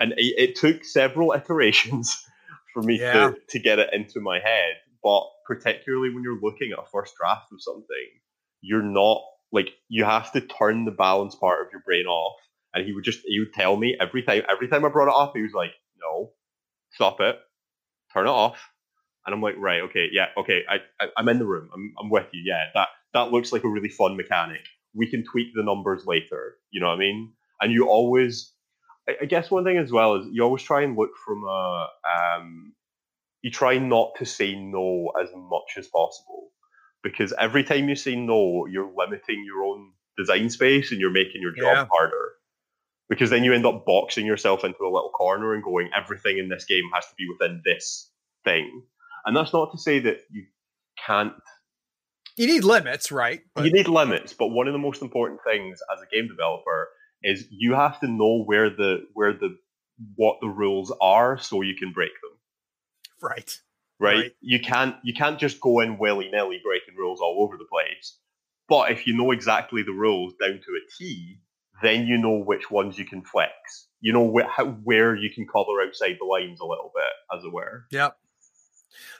And 0.00 0.12
it, 0.12 0.34
it 0.36 0.56
took 0.56 0.84
several 0.84 1.32
iterations 1.36 2.24
for 2.72 2.82
me 2.82 3.00
yeah. 3.00 3.12
to, 3.12 3.36
to 3.50 3.58
get 3.58 3.78
it 3.78 3.90
into 3.92 4.20
my 4.20 4.38
head. 4.38 4.76
But 5.02 5.24
particularly 5.46 6.12
when 6.12 6.22
you're 6.22 6.40
looking 6.40 6.72
at 6.72 6.78
a 6.78 6.90
first 6.90 7.14
draft 7.16 7.52
of 7.52 7.60
something, 7.60 8.08
you're 8.60 8.82
not 8.82 9.22
like 9.52 9.68
you 9.88 10.04
have 10.04 10.32
to 10.32 10.40
turn 10.40 10.84
the 10.84 10.90
balance 10.90 11.34
part 11.34 11.64
of 11.64 11.72
your 11.72 11.82
brain 11.84 12.06
off. 12.06 12.36
And 12.72 12.84
he 12.84 12.92
would 12.92 13.04
just 13.04 13.20
he 13.24 13.38
would 13.38 13.52
tell 13.52 13.76
me 13.76 13.96
every 14.00 14.22
time 14.22 14.42
every 14.50 14.66
time 14.68 14.84
I 14.84 14.88
brought 14.88 15.08
it 15.08 15.14
up, 15.14 15.34
he 15.36 15.42
was 15.42 15.52
like, 15.52 15.70
"No, 16.00 16.32
stop 16.90 17.20
it, 17.20 17.38
turn 18.12 18.26
it 18.26 18.30
off." 18.30 18.58
And 19.24 19.32
I'm 19.32 19.40
like, 19.40 19.54
"Right, 19.56 19.82
okay, 19.82 20.08
yeah, 20.10 20.26
okay, 20.36 20.62
I, 20.68 20.78
I 21.00 21.08
I'm 21.16 21.28
in 21.28 21.38
the 21.38 21.46
room. 21.46 21.70
I'm 21.72 21.94
I'm 22.00 22.10
with 22.10 22.26
you. 22.32 22.42
Yeah, 22.44 22.64
that 22.74 22.88
that 23.12 23.30
looks 23.30 23.52
like 23.52 23.62
a 23.62 23.68
really 23.68 23.90
fun 23.90 24.16
mechanic. 24.16 24.62
We 24.92 25.08
can 25.08 25.22
tweak 25.24 25.54
the 25.54 25.62
numbers 25.62 26.04
later. 26.04 26.56
You 26.72 26.80
know 26.80 26.88
what 26.88 26.96
I 26.96 26.98
mean?" 26.98 27.34
and 27.60 27.72
you 27.72 27.88
always. 27.88 28.52
I, 29.08 29.12
I 29.22 29.24
guess 29.26 29.50
one 29.50 29.64
thing 29.64 29.78
as 29.78 29.92
well 29.92 30.16
is 30.16 30.26
you 30.32 30.42
always 30.42 30.62
try 30.62 30.82
and 30.82 30.96
look 30.96 31.10
from 31.24 31.44
a. 31.44 31.88
Um, 32.08 32.72
you 33.42 33.50
try 33.50 33.76
not 33.76 34.12
to 34.18 34.24
say 34.24 34.54
no 34.54 35.12
as 35.22 35.28
much 35.34 35.76
as 35.76 35.86
possible 35.86 36.48
because 37.02 37.34
every 37.38 37.62
time 37.62 37.88
you 37.88 37.94
say 37.94 38.16
no, 38.16 38.66
you're 38.66 38.90
limiting 38.96 39.44
your 39.44 39.62
own 39.62 39.92
design 40.16 40.48
space 40.48 40.90
and 40.90 41.00
you're 41.00 41.12
making 41.12 41.42
your 41.42 41.52
job 41.52 41.76
yeah. 41.76 41.86
harder. 41.92 42.30
Because 43.10 43.28
then 43.28 43.44
you 43.44 43.52
end 43.52 43.66
up 43.66 43.84
boxing 43.84 44.24
yourself 44.24 44.64
into 44.64 44.78
a 44.82 44.88
little 44.88 45.10
corner 45.10 45.52
and 45.52 45.62
going, 45.62 45.90
everything 45.94 46.38
in 46.38 46.48
this 46.48 46.64
game 46.64 46.84
has 46.94 47.04
to 47.06 47.14
be 47.18 47.26
within 47.28 47.60
this 47.64 48.10
thing. 48.44 48.82
And 49.26 49.36
that's 49.36 49.52
not 49.52 49.72
to 49.72 49.78
say 49.78 49.98
that 50.00 50.20
you 50.30 50.46
can't. 51.06 51.34
You 52.36 52.46
need 52.46 52.64
limits, 52.64 53.12
right? 53.12 53.42
But... 53.54 53.66
You 53.66 53.72
need 53.72 53.88
limits, 53.88 54.32
but 54.32 54.48
one 54.48 54.66
of 54.66 54.72
the 54.72 54.78
most 54.78 55.02
important 55.02 55.40
things 55.46 55.80
as 55.94 56.00
a 56.00 56.06
game 56.06 56.28
developer 56.28 56.88
is 57.24 57.46
you 57.50 57.74
have 57.74 57.98
to 58.00 58.06
know 58.06 58.44
where 58.44 58.70
the 58.70 59.06
where 59.14 59.32
the 59.32 59.56
what 60.16 60.36
the 60.40 60.48
rules 60.48 60.92
are 61.00 61.38
so 61.38 61.62
you 61.62 61.74
can 61.74 61.92
break 61.92 62.12
them. 62.22 62.38
Right. 63.20 63.58
Right? 63.98 64.14
right. 64.16 64.32
You 64.40 64.60
can't 64.60 64.96
you 65.02 65.14
can't 65.14 65.38
just 65.38 65.60
go 65.60 65.80
in 65.80 65.98
willy 65.98 66.28
nilly 66.30 66.60
breaking 66.62 66.96
rules 66.96 67.20
all 67.20 67.38
over 67.40 67.56
the 67.56 67.64
place. 67.64 68.18
But 68.68 68.92
if 68.92 69.06
you 69.06 69.16
know 69.16 69.30
exactly 69.30 69.82
the 69.82 69.92
rules 69.92 70.34
down 70.40 70.52
to 70.52 70.56
a 70.56 70.90
T, 70.98 71.38
then 71.82 72.06
you 72.06 72.18
know 72.18 72.38
which 72.38 72.70
ones 72.70 72.98
you 72.98 73.04
can 73.04 73.22
flex. 73.22 73.88
You 74.00 74.12
know 74.12 74.36
wh- 74.36 74.48
how, 74.48 74.66
where 74.66 75.16
you 75.16 75.30
can 75.34 75.46
color 75.46 75.82
outside 75.82 76.16
the 76.20 76.26
lines 76.26 76.60
a 76.60 76.66
little 76.66 76.92
bit, 76.94 77.36
as 77.36 77.44
it 77.44 77.52
were. 77.52 77.86
Yep. 77.90 78.16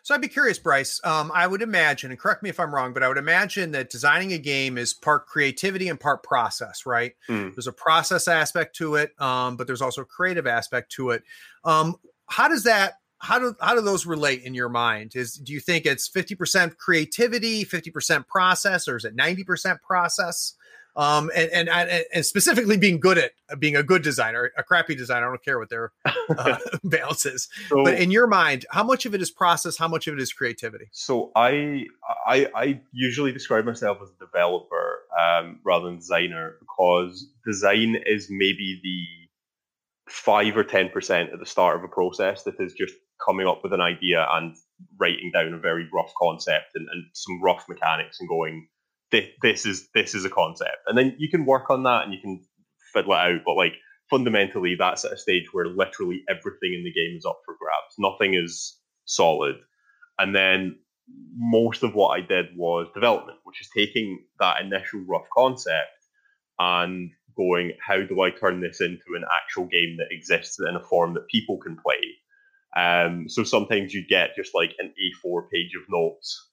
So 0.03 0.15
I'd 0.15 0.21
be 0.21 0.29
curious, 0.29 0.59
Bryce. 0.59 1.01
Um, 1.05 1.31
I 1.35 1.47
would 1.47 1.63
imagine, 1.63 2.11
and 2.11 2.21
correct 2.21 2.43
me 2.43 2.51
if 2.51 2.61
I'm 2.61 2.75
wrong, 2.75 2.93
but 2.93 3.03
I 3.03 3.09
would 3.09 3.19
imagine 3.19 3.73
that 3.73 3.91
designing 3.91 4.33
a 4.33 4.39
game 4.39 4.79
is 4.79 4.95
part 4.95 5.27
creativity 5.27 5.89
and 5.89 5.99
part 5.99 6.23
process, 6.23 6.87
right? 6.87 7.13
Mm. 7.29 7.55
There's 7.55 7.67
a 7.67 7.73
process 7.73 8.29
aspect 8.29 8.77
to 8.77 8.97
it, 8.97 9.13
um, 9.21 9.57
but 9.57 9.67
there's 9.67 9.83
also 9.83 10.03
a 10.03 10.07
creative 10.07 10.47
aspect 10.47 10.93
to 10.93 11.11
it. 11.11 11.23
Um, 11.65 11.97
how 12.29 12.49
does 12.49 12.65
that 12.65 12.95
how 13.19 13.39
do 13.39 13.55
how 13.61 13.75
do 13.75 13.81
those 13.81 14.05
relate 14.05 14.43
in 14.43 14.55
your 14.55 14.69
mind? 14.69 15.17
Is 15.17 15.35
do 15.35 15.53
you 15.53 15.61
think 15.61 15.87
it's 15.87 16.09
50% 16.09 16.77
creativity, 16.77 17.65
50% 17.65 18.27
process, 18.27 18.87
or 18.87 18.97
is 18.97 19.05
it 19.05 19.17
90% 19.17 19.81
process? 19.81 20.55
Um, 20.97 21.31
and, 21.35 21.69
and, 21.69 22.05
and 22.15 22.25
specifically 22.25 22.77
being 22.77 23.01
good 23.01 23.19
at 23.19 23.33
being 23.59 23.75
a 23.77 23.83
good 23.83 24.03
designer, 24.03 24.53
a 24.57 24.63
crappy 24.63 24.95
designer. 24.95 25.27
I 25.27 25.31
don't 25.31 25.45
care 25.45 25.59
what 25.59 25.69
their 25.69 25.93
uh, 26.05 26.59
balance 26.85 27.27
is. 27.27 27.49
So, 27.69 27.85
but 27.85 27.99
in 27.99 28.11
your 28.11 28.27
mind, 28.27 28.65
how 28.71 28.85
much 28.85 29.05
of 29.07 29.15
it 29.15 29.21
is 29.21 29.31
process? 29.31 29.77
How 29.77 29.89
much 29.89 30.07
of 30.07 30.15
it 30.15 30.21
is 30.21 30.33
creativity? 30.33 30.89
So 30.93 31.33
I 31.35 31.87
I, 32.27 32.49
I 32.55 32.81
usually 32.93 33.33
describe 33.33 33.65
myself 33.65 33.99
as 34.03 34.11
a 34.11 34.25
developer 34.25 35.01
um, 35.21 35.61
rather 35.65 35.87
than 35.87 35.97
designer 35.97 36.57
because 36.61 37.27
design 37.45 37.97
is 38.07 38.29
maybe 38.31 38.81
the 38.83 40.13
five 40.13 40.57
or 40.57 40.65
ten 40.65 40.89
percent 40.91 41.31
at 41.33 41.41
the 41.41 41.47
start 41.47 41.77
of 41.77 41.85
a 41.85 41.89
process 41.89 42.45
that 42.45 42.61
is 42.61 42.73
just 42.73 42.95
coming 43.25 43.47
up 43.47 43.63
with 43.63 43.73
an 43.73 43.81
idea 43.81 44.27
and 44.33 44.57
writing 44.99 45.31
down 45.33 45.55
a 45.55 45.59
very 45.59 45.89
rough 45.93 46.13
concept 46.21 46.73
and, 46.75 46.89
and 46.93 47.05
some 47.13 47.43
rough 47.43 47.65
mechanics 47.69 48.19
and 48.21 48.29
going 48.29 48.67
this, 49.43 49.67
is 49.67 49.89
this 49.95 50.15
is 50.15 50.25
a 50.25 50.31
concept. 50.31 50.79
And 50.87 50.97
then 50.97 51.15
you 51.19 51.29
can 51.29 51.47
work 51.47 51.71
on 51.71 51.83
that 51.85 52.05
and 52.05 52.13
you 52.13 52.21
can 52.21 52.45
fiddle 52.93 53.13
it 53.13 53.17
out 53.17 53.41
but 53.45 53.55
like 53.55 53.75
fundamentally 54.09 54.77
that's 54.79 55.05
at 55.05 55.13
a 55.13 55.17
stage 55.17 55.53
where 55.53 55.67
literally 55.67 56.23
everything 56.29 56.75
in 56.75 56.85
the 56.85 56.93
game 56.93 57.17
is 57.17 57.25
up 57.25 57.41
for 57.45 57.57
grabs. 57.59 57.95
Nothing 57.99 58.35
is 58.35 58.79
solid. 59.05 59.57
And 60.19 60.35
then 60.35 60.79
most 61.37 61.83
of 61.83 61.95
what 61.95 62.19
i 62.19 62.21
did 62.21 62.47
was 62.57 62.87
development 62.95 63.39
which 63.45 63.61
is 63.61 63.69
taking 63.77 64.25
that 64.41 64.63
initial 64.63 65.01
rough 65.07 65.27
concept 65.37 65.91
and 66.59 67.11
going 67.37 67.73
how 67.87 68.01
do 68.03 68.23
i 68.23 68.31
turn 68.31 68.61
this 68.61 68.81
into 68.81 69.15
an 69.15 69.25
actual 69.43 69.67
game 69.67 69.97
that 69.99 70.07
exists 70.11 70.59
in 70.59 70.77
a 70.77 70.81
form 70.81 71.13
that 71.15 71.29
people 71.29 71.59
can 71.59 71.77
play? 71.77 72.01
Um, 72.77 73.29
so 73.29 73.45
sometimes 73.45 73.93
you 73.93 74.05
get 74.09 74.35
just 74.35 74.55
like 74.55 74.73
an 74.79 74.93
A4 75.25 75.51
page 75.51 75.73
of 75.77 75.83
notes 75.89 76.51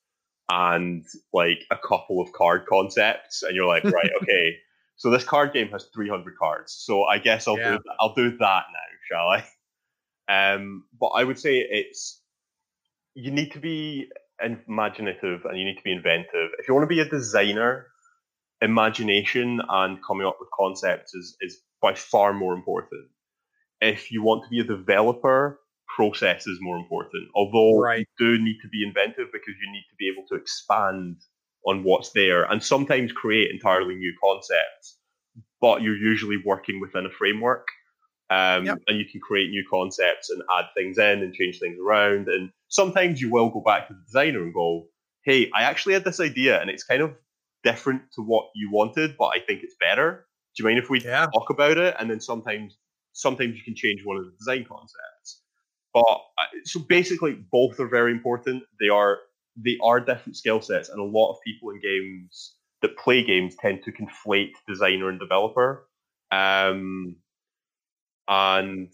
and 0.51 1.05
like 1.33 1.63
a 1.71 1.77
couple 1.77 2.19
of 2.19 2.33
card 2.33 2.65
concepts, 2.67 3.41
and 3.41 3.55
you're 3.55 3.65
like, 3.65 3.85
right, 3.85 4.11
okay. 4.21 4.57
So 4.97 5.09
this 5.09 5.23
card 5.23 5.53
game 5.53 5.69
has 5.69 5.87
300 5.93 6.37
cards. 6.37 6.73
So 6.73 7.03
I 7.05 7.17
guess 7.17 7.47
I'll 7.47 7.57
yeah. 7.57 7.77
do 7.77 7.79
I'll 7.99 8.13
do 8.13 8.31
that 8.37 8.37
now, 8.37 8.89
shall 9.09 9.27
I? 9.27 9.45
Um, 10.29 10.85
but 10.97 11.07
I 11.07 11.25
would 11.25 11.37
say 11.37 11.57
it's 11.57 12.21
you 13.15 13.31
need 13.31 13.51
to 13.51 13.59
be 13.59 14.07
imaginative 14.41 15.43
and 15.43 15.59
you 15.59 15.65
need 15.65 15.75
to 15.75 15.83
be 15.83 15.91
inventive. 15.91 16.51
If 16.57 16.69
you 16.69 16.73
want 16.73 16.83
to 16.83 16.95
be 16.95 17.01
a 17.01 17.09
designer, 17.09 17.87
imagination 18.61 19.59
and 19.67 19.97
coming 20.05 20.25
up 20.25 20.37
with 20.39 20.47
concepts 20.57 21.13
is 21.13 21.35
is 21.41 21.59
by 21.81 21.95
far 21.95 22.33
more 22.33 22.53
important. 22.53 23.07
If 23.81 24.09
you 24.09 24.23
want 24.23 24.43
to 24.43 24.49
be 24.49 24.61
a 24.61 24.63
developer, 24.63 25.59
process 25.95 26.47
is 26.47 26.59
more 26.61 26.77
important. 26.77 27.27
Although 27.35 27.79
right. 27.79 27.99
you 27.99 28.37
do 28.37 28.43
need 28.43 28.57
to 28.61 28.67
be 28.67 28.83
inventive 28.85 29.27
because 29.31 29.55
you 29.61 29.71
need 29.71 29.85
to 29.89 29.95
be 29.97 30.09
able 30.11 30.27
to 30.29 30.35
expand 30.35 31.17
on 31.65 31.83
what's 31.83 32.11
there 32.11 32.43
and 32.43 32.63
sometimes 32.63 33.11
create 33.11 33.51
entirely 33.51 33.95
new 33.95 34.13
concepts. 34.23 34.97
But 35.59 35.81
you're 35.81 35.97
usually 35.97 36.37
working 36.43 36.79
within 36.79 37.05
a 37.05 37.11
framework. 37.11 37.67
Um, 38.29 38.65
yep. 38.65 38.77
And 38.87 38.97
you 38.97 39.05
can 39.11 39.19
create 39.19 39.49
new 39.49 39.65
concepts 39.69 40.29
and 40.29 40.41
add 40.57 40.65
things 40.75 40.97
in 40.97 41.21
and 41.21 41.33
change 41.33 41.59
things 41.59 41.77
around. 41.85 42.29
And 42.29 42.49
sometimes 42.69 43.21
you 43.21 43.29
will 43.29 43.49
go 43.49 43.61
back 43.61 43.87
to 43.87 43.93
the 43.93 43.99
designer 44.05 44.41
and 44.41 44.53
go, 44.53 44.87
hey, 45.25 45.51
I 45.53 45.63
actually 45.63 45.93
had 45.93 46.05
this 46.05 46.19
idea 46.19 46.59
and 46.59 46.69
it's 46.69 46.83
kind 46.83 47.01
of 47.01 47.13
different 47.63 48.01
to 48.15 48.21
what 48.21 48.45
you 48.55 48.71
wanted, 48.71 49.15
but 49.19 49.27
I 49.27 49.39
think 49.39 49.63
it's 49.63 49.75
better. 49.79 50.25
Do 50.55 50.63
you 50.63 50.67
mind 50.67 50.79
if 50.79 50.89
we 50.89 51.01
yeah. 51.01 51.27
talk 51.33 51.49
about 51.49 51.77
it? 51.77 51.95
And 51.99 52.09
then 52.09 52.21
sometimes 52.21 52.77
sometimes 53.13 53.55
you 53.55 53.63
can 53.63 53.75
change 53.75 54.01
one 54.03 54.17
of 54.17 54.25
the 54.25 54.31
design 54.31 54.65
concepts. 54.67 55.10
But 55.93 56.01
uh, 56.01 56.45
so 56.63 56.79
basically, 56.79 57.33
both 57.51 57.79
are 57.79 57.87
very 57.87 58.11
important. 58.11 58.63
They 58.79 58.89
are 58.89 59.19
they 59.57 59.77
are 59.83 59.99
different 59.99 60.37
skill 60.37 60.61
sets, 60.61 60.89
and 60.89 60.99
a 60.99 61.03
lot 61.03 61.31
of 61.31 61.37
people 61.45 61.71
in 61.71 61.81
games 61.81 62.55
that 62.81 62.97
play 62.97 63.23
games 63.23 63.55
tend 63.59 63.83
to 63.83 63.91
conflate 63.91 64.53
designer 64.67 65.09
and 65.09 65.19
developer. 65.19 65.87
Um, 66.31 67.17
and 68.27 68.91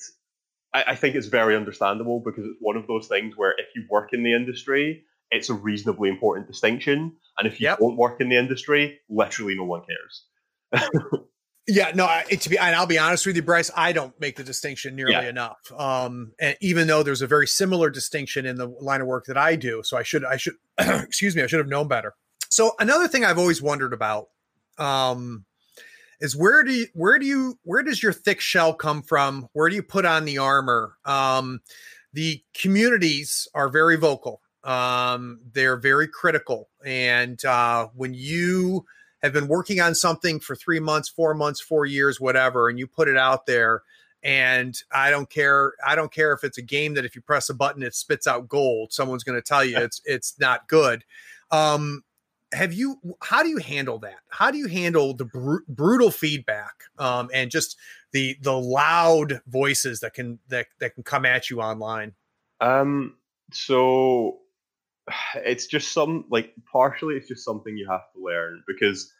I, 0.74 0.84
I 0.88 0.96
think 0.96 1.16
it's 1.16 1.28
very 1.28 1.56
understandable 1.56 2.22
because 2.26 2.46
it's 2.46 2.58
one 2.60 2.76
of 2.76 2.88
those 2.88 3.08
things 3.08 3.36
where 3.38 3.54
if 3.58 3.68
you 3.76 3.86
work 3.90 4.14
in 4.14 4.24
the 4.24 4.34
industry, 4.34 5.04
it's 5.32 5.50
a 5.50 5.54
reasonably 5.54 6.10
important 6.10 6.48
distinction, 6.48 7.14
and 7.38 7.48
if 7.48 7.62
you 7.62 7.68
yep. 7.68 7.80
don't 7.80 7.98
work 7.98 8.20
in 8.22 8.30
the 8.30 8.38
industry, 8.38 9.00
literally 9.10 9.56
no 9.56 9.66
one 9.66 9.84
cares. 9.86 10.26
Yeah, 11.70 11.92
no, 11.94 12.08
to 12.30 12.50
be, 12.50 12.58
and 12.58 12.74
I'll 12.74 12.86
be 12.86 12.98
honest 12.98 13.26
with 13.26 13.36
you, 13.36 13.42
Bryce, 13.42 13.70
I 13.76 13.92
don't 13.92 14.18
make 14.22 14.38
the 14.38 14.44
distinction 14.44 14.96
nearly 14.96 15.12
yeah. 15.12 15.28
enough. 15.28 15.58
Um, 15.78 16.32
and 16.40 16.56
even 16.62 16.88
though 16.88 17.04
there's 17.04 17.22
a 17.22 17.28
very 17.28 17.46
similar 17.46 17.90
distinction 17.90 18.46
in 18.46 18.56
the 18.56 18.68
line 18.68 19.02
of 19.02 19.08
work 19.08 19.26
that 19.26 19.38
I 19.38 19.58
do, 19.58 19.82
so 19.84 19.98
I 19.98 20.04
should, 20.04 20.24
I 20.24 20.38
should, 20.38 20.54
excuse 20.78 21.36
me, 21.36 21.44
I 21.44 21.48
should 21.48 21.60
have 21.60 21.68
known 21.68 21.90
better. 21.90 22.16
So 22.50 22.72
another 22.80 23.10
thing 23.10 23.26
I've 23.26 23.38
always 23.38 23.62
wondered 23.62 23.92
about, 23.92 24.28
um, 24.78 25.44
is 26.22 26.38
where 26.38 26.64
do 26.64 26.72
you, 26.72 26.88
where 26.94 27.20
do 27.20 27.26
you, 27.26 27.60
where 27.64 27.84
does 27.84 28.02
your 28.02 28.14
thick 28.14 28.40
shell 28.40 28.74
come 28.74 29.02
from? 29.02 29.50
Where 29.52 29.68
do 29.68 29.76
you 29.76 29.84
put 29.84 30.06
on 30.06 30.24
the 30.24 30.38
armor? 30.38 30.96
Um, 31.04 31.60
the 32.14 32.42
communities 32.54 33.46
are 33.54 33.68
very 33.68 33.98
vocal. 33.98 34.42
Um, 34.64 35.40
they're 35.52 35.78
very 35.78 36.08
critical, 36.08 36.70
and 36.84 37.44
uh, 37.46 37.88
when 37.94 38.14
you 38.14 38.86
have 39.24 39.34
been 39.34 39.48
working 39.48 39.80
on 39.80 39.96
something 39.96 40.40
for 40.40 40.56
three 40.56 40.80
months, 40.80 41.10
four 41.10 41.34
months, 41.34 41.60
four 41.60 41.86
years, 41.86 42.20
whatever, 42.20 42.70
and 42.70 42.78
you 42.78 42.88
put 42.88 43.08
it 43.08 43.18
out 43.18 43.46
there. 43.46 43.84
And 44.24 44.78
I 44.92 45.10
don't 45.10 45.30
care. 45.30 45.74
I 45.86 45.96
don't 45.96 46.12
care 46.12 46.34
if 46.34 46.44
it's 46.44 46.58
a 46.58 46.64
game 46.64 46.96
that 46.96 47.06
if 47.06 47.16
you 47.16 47.22
press 47.22 47.50
a 47.50 47.54
button, 47.54 47.84
it 47.84 47.96
spits 47.96 48.28
out 48.28 48.48
gold. 48.48 48.92
Someone's 48.92 49.24
going 49.24 49.38
to 49.38 49.42
tell 49.42 49.64
you 49.64 49.78
it's 49.78 50.02
it's 50.06 50.40
not 50.40 50.68
good. 50.68 51.04
Um, 51.52 52.04
have 52.54 52.74
you? 52.74 53.00
How 53.22 53.44
do 53.44 53.50
you 53.50 53.58
handle 53.58 54.00
that? 54.00 54.20
How 54.30 54.52
do 54.52 54.58
you 54.58 54.68
handle 54.68 55.14
the 55.14 55.26
br- 55.26 55.64
brutal 55.68 56.12
feedback 56.12 56.74
um, 56.98 57.30
and 57.34 57.52
just 57.52 57.78
the 58.12 58.38
the 58.42 58.58
loud 58.58 59.42
voices 59.48 60.00
that 60.00 60.14
can 60.14 60.40
that 60.50 60.68
that 60.80 60.96
can 60.96 61.04
come 61.04 61.26
at 61.26 61.50
you 61.50 61.62
online? 61.62 62.14
Um. 62.60 63.16
So 63.54 64.40
it's 65.36 65.68
just 65.68 65.94
some 65.94 66.26
like 66.30 66.54
partially 66.72 67.16
it's 67.16 67.28
just 67.28 67.44
something 67.46 67.78
you 67.78 67.88
have 67.90 68.12
to 68.16 68.22
learn 68.22 68.64
because 68.68 69.12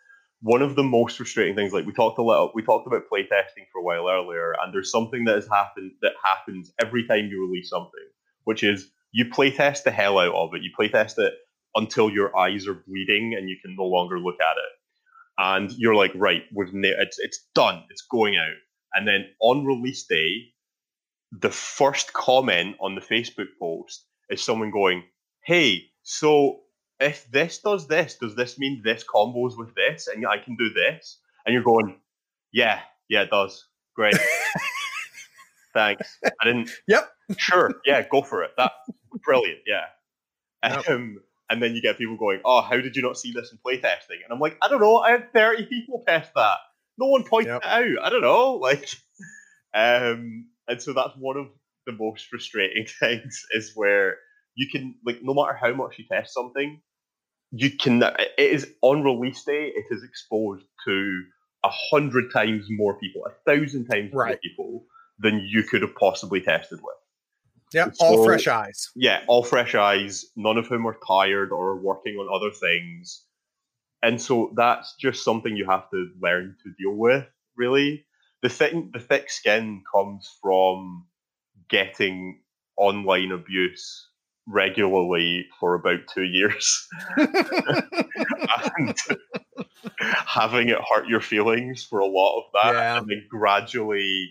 one 0.42 0.62
of 0.62 0.76
the 0.76 0.84
most 0.84 1.18
frustrating 1.18 1.56
things 1.56 1.74
like 1.74 1.86
we 1.86 1.94
talked 1.94 2.20
a 2.20 2.24
little 2.24 2.52
we 2.54 2.62
talked 2.62 2.88
about 2.88 3.04
playtesting 3.12 3.66
for 3.72 3.80
a 3.80 3.84
while 3.84 4.08
earlier 4.10 4.54
and 4.62 4.74
there's 4.74 4.92
something 4.92 5.26
that 5.26 5.36
has 5.36 5.48
happened 5.48 5.92
that 6.02 6.12
happens 6.24 6.72
every 6.80 7.08
time 7.08 7.28
you 7.28 7.46
release 7.48 7.70
something 7.70 8.08
which 8.44 8.64
is 8.64 8.90
you 9.12 9.26
playtest 9.26 9.84
the 9.84 9.92
hell 9.92 10.20
out 10.20 10.34
of 10.34 10.54
it. 10.54 10.62
You 10.62 10.72
playtest 10.78 11.18
it 11.18 11.34
until 11.76 12.10
your 12.10 12.38
eyes 12.38 12.68
are 12.68 12.84
bleeding 12.88 13.36
and 13.38 13.50
you 13.50 13.58
can 13.62 13.76
no 13.76 13.86
longer 13.86 14.20
look 14.20 14.40
at 14.40 14.58
it. 14.58 14.74
And 15.40 15.72
you're 15.74 15.96
like 15.96 16.12
right 16.16 16.44
we've 16.54 16.74
na- 16.74 17.00
it's 17.00 17.20
it's 17.20 17.46
done. 17.54 17.84
It's 17.90 18.04
going 18.10 18.38
out. 18.38 18.56
And 18.94 19.08
then 19.08 19.26
on 19.42 19.66
release 19.66 20.06
day 20.06 20.54
the 21.32 21.50
first 21.50 22.14
comment 22.14 22.78
on 22.80 22.96
the 22.96 23.02
facebook 23.02 23.50
post 23.60 24.06
is 24.30 24.44
someone 24.44 24.72
going 24.72 25.04
hey, 25.48 25.86
so 26.04 26.60
if 27.00 27.26
this 27.32 27.60
does 27.60 27.88
this, 27.88 28.16
does 28.16 28.36
this 28.36 28.60
mean 28.60 28.82
this 28.84 29.04
combos 29.04 29.58
with 29.58 29.74
this 29.76 30.08
and 30.08 30.28
I 30.28 30.40
can 30.40 30.58
do 30.58 30.70
this? 30.74 31.20
And 31.46 31.54
you're 31.54 31.64
going, 31.64 31.96
yeah, 32.52 32.82
Yeah, 33.10 33.22
it 33.22 33.30
does. 33.30 33.66
Great. 33.96 34.16
Thanks. 35.74 36.18
I 36.26 36.46
didn't. 36.46 36.70
Yep. 36.88 37.10
Sure. 37.38 37.72
Yeah, 37.86 38.06
go 38.12 38.22
for 38.22 38.44
it. 38.44 38.52
That's 38.58 38.74
brilliant. 39.24 39.60
Yeah. 39.66 39.86
Yep. 40.64 40.90
Um, 40.90 41.22
and 41.50 41.64
then 41.64 41.76
you 41.76 41.82
get 41.82 41.98
people 41.98 42.18
going, 42.18 42.42
"Oh, 42.44 42.62
how 42.62 42.78
did 42.78 42.96
you 42.96 43.02
not 43.02 43.18
see 43.18 43.32
this 43.32 43.52
in 43.52 43.60
playtesting?" 43.60 44.24
And 44.24 44.32
I'm 44.32 44.40
like, 44.40 44.58
"I 44.62 44.68
don't 44.68 44.82
know. 44.82 44.98
I 44.98 45.12
had 45.12 45.32
30 45.34 45.68
people 45.68 46.04
test 46.06 46.32
that. 46.36 46.58
No 46.98 47.08
one 47.08 47.24
pointed 47.24 47.52
yep. 47.52 47.62
it 47.64 47.68
out. 47.68 48.06
I 48.06 48.10
don't 48.10 48.22
know." 48.22 48.56
Like, 48.62 48.90
um, 49.74 50.48
and 50.68 50.82
so 50.82 50.94
that's 50.94 51.16
one 51.18 51.38
of 51.38 51.48
the 51.86 51.94
most 51.94 52.26
frustrating 52.28 52.86
things 53.00 53.46
is 53.52 53.72
where 53.76 54.18
you 54.58 54.68
can 54.70 54.96
like 55.06 55.20
no 55.22 55.34
matter 55.34 55.54
how 55.54 55.74
much 55.74 55.98
you 55.98 56.06
test 56.12 56.34
something, 56.34 56.82
you 57.52 57.78
can 57.78 58.04
it 58.04 58.32
is 58.38 58.68
on 58.82 59.04
release 59.04 59.44
day 59.44 59.72
it 59.74 59.86
is 59.92 60.04
exposed 60.04 60.66
to 60.86 61.24
a 61.64 61.70
hundred 61.70 62.34
times 62.34 62.66
more 62.70 63.00
people, 63.00 63.22
a 63.26 63.50
thousand 63.50 63.86
times 63.86 64.12
right. 64.14 64.30
more 64.30 64.38
people 64.38 64.86
than 65.20 65.48
you 65.48 65.64
could 65.64 65.82
have 65.84 65.96
possibly 65.96 66.42
tested 66.42 66.80
with. 66.82 66.96
Yeah, 67.74 67.92
so, 67.92 68.06
all 68.06 68.26
fresh 68.26 68.48
eyes. 68.48 68.90
Yeah, 68.96 69.24
all 69.28 69.44
fresh 69.44 69.76
eyes, 69.76 70.26
none 70.36 70.58
of 70.58 70.68
whom 70.68 70.88
are 70.88 70.98
tired 71.08 71.52
or 71.52 71.78
working 71.78 72.16
on 72.16 72.34
other 72.34 72.54
things. 72.54 73.24
And 74.02 74.22
so 74.22 74.54
that's 74.56 74.96
just 75.00 75.24
something 75.24 75.56
you 75.56 75.66
have 75.66 75.90
to 75.92 76.10
learn 76.22 76.56
to 76.64 76.74
deal 76.80 76.96
with, 76.96 77.26
really. 77.56 78.06
The 78.42 78.50
thing 78.50 78.92
the 78.94 79.00
thick 79.00 79.30
skin 79.30 79.84
comes 79.94 80.30
from 80.42 81.06
getting 81.70 82.42
online 82.78 83.32
abuse 83.32 84.07
regularly 84.48 85.46
for 85.60 85.76
about 85.76 86.00
two 86.14 86.24
years 86.24 86.88
and 87.18 88.96
having 90.26 90.70
it 90.70 90.78
hurt 90.90 91.08
your 91.08 91.22
feelings 91.22 91.84
for 91.84 92.00
a 92.00 92.06
lot 92.06 92.40
of 92.40 92.44
that 92.54 92.74
yeah. 92.74 92.98
and 92.98 93.08
then 93.08 93.26
gradually 93.30 94.30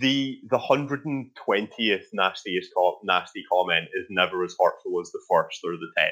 the 0.00 0.38
the 0.50 0.58
120th 0.58 2.04
nastiest 2.12 2.70
co- 2.76 2.98
nasty 3.04 3.44
comment 3.50 3.86
is 3.94 4.06
never 4.10 4.44
as 4.44 4.54
hurtful 4.58 5.00
as 5.00 5.10
the 5.12 5.20
first 5.30 5.60
or 5.64 5.72
the 5.72 5.90
10th 5.98 6.10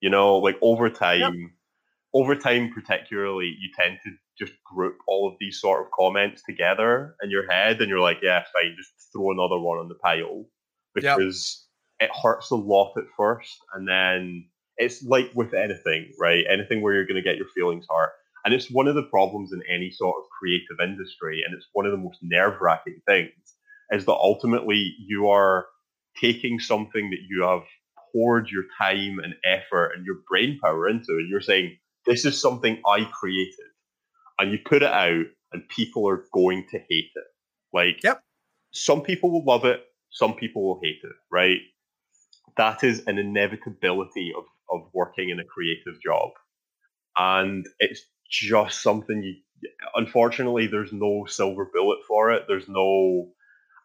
you 0.00 0.08
know 0.08 0.38
like 0.38 0.56
over 0.62 0.88
time 0.88 1.20
yep. 1.20 1.50
over 2.14 2.34
time 2.34 2.72
particularly 2.72 3.56
you 3.58 3.68
tend 3.76 3.98
to 4.04 4.10
just 4.38 4.52
group 4.64 4.98
all 5.08 5.28
of 5.28 5.34
these 5.40 5.60
sort 5.60 5.84
of 5.84 5.90
comments 5.92 6.42
together 6.44 7.16
in 7.22 7.30
your 7.30 7.50
head 7.50 7.80
and 7.80 7.88
you're 7.88 8.00
like 8.00 8.18
yeah 8.22 8.44
fine 8.52 8.74
just 8.76 8.92
throw 9.12 9.32
another 9.32 9.58
one 9.58 9.78
on 9.78 9.88
the 9.88 9.94
pile 9.96 10.44
because 10.94 11.60
yep. 11.60 11.65
It 12.00 12.10
hurts 12.22 12.50
a 12.50 12.56
lot 12.56 12.92
at 12.96 13.04
first 13.16 13.56
and 13.74 13.88
then 13.88 14.46
it's 14.76 15.02
like 15.02 15.30
with 15.34 15.54
anything 15.54 16.10
right? 16.18 16.44
Anything 16.50 16.82
where 16.82 16.94
you're 16.94 17.06
going 17.06 17.22
to 17.22 17.22
get 17.22 17.38
your 17.38 17.48
feelings 17.54 17.86
hurt. 17.88 18.12
And 18.44 18.54
it's 18.54 18.70
one 18.70 18.86
of 18.86 18.94
the 18.94 19.02
problems 19.02 19.52
in 19.52 19.62
any 19.72 19.90
sort 19.90 20.16
of 20.18 20.28
creative 20.38 20.78
industry 20.82 21.42
and 21.44 21.54
it's 21.54 21.68
one 21.72 21.86
of 21.86 21.92
the 21.92 21.98
most 21.98 22.18
nerve-wracking 22.22 23.00
things 23.06 23.32
is 23.90 24.04
that 24.04 24.12
ultimately 24.12 24.94
you 24.98 25.28
are 25.28 25.66
taking 26.20 26.58
something 26.58 27.10
that 27.10 27.20
you 27.28 27.42
have 27.42 27.62
poured 28.12 28.48
your 28.50 28.64
time 28.78 29.18
and 29.18 29.34
effort 29.44 29.92
and 29.94 30.04
your 30.06 30.16
brain 30.28 30.58
power 30.62 30.88
into 30.88 31.12
and 31.12 31.28
you're 31.28 31.40
saying 31.40 31.76
this 32.06 32.24
is 32.24 32.40
something 32.40 32.80
i 32.86 33.04
created. 33.04 33.54
And 34.38 34.52
you 34.52 34.58
put 34.64 34.82
it 34.82 34.92
out 34.92 35.24
and 35.52 35.68
people 35.68 36.08
are 36.08 36.24
going 36.32 36.66
to 36.70 36.78
hate 36.78 37.10
it. 37.14 37.24
Like 37.72 38.02
yep. 38.04 38.22
some 38.72 39.02
people 39.02 39.30
will 39.30 39.44
love 39.44 39.64
it 39.64 39.82
some 40.16 40.34
people 40.34 40.66
will 40.66 40.80
hate 40.82 41.00
it, 41.02 41.12
right? 41.30 41.58
That 42.56 42.82
is 42.84 43.02
an 43.06 43.18
inevitability 43.18 44.32
of, 44.36 44.44
of 44.70 44.88
working 44.94 45.30
in 45.30 45.40
a 45.40 45.44
creative 45.44 46.00
job. 46.02 46.30
And 47.18 47.66
it's 47.78 48.02
just 48.30 48.82
something 48.82 49.22
you, 49.22 49.34
unfortunately, 49.94 50.66
there's 50.66 50.92
no 50.92 51.24
silver 51.26 51.70
bullet 51.72 51.98
for 52.06 52.32
it. 52.32 52.44
There's 52.48 52.68
no, 52.68 53.28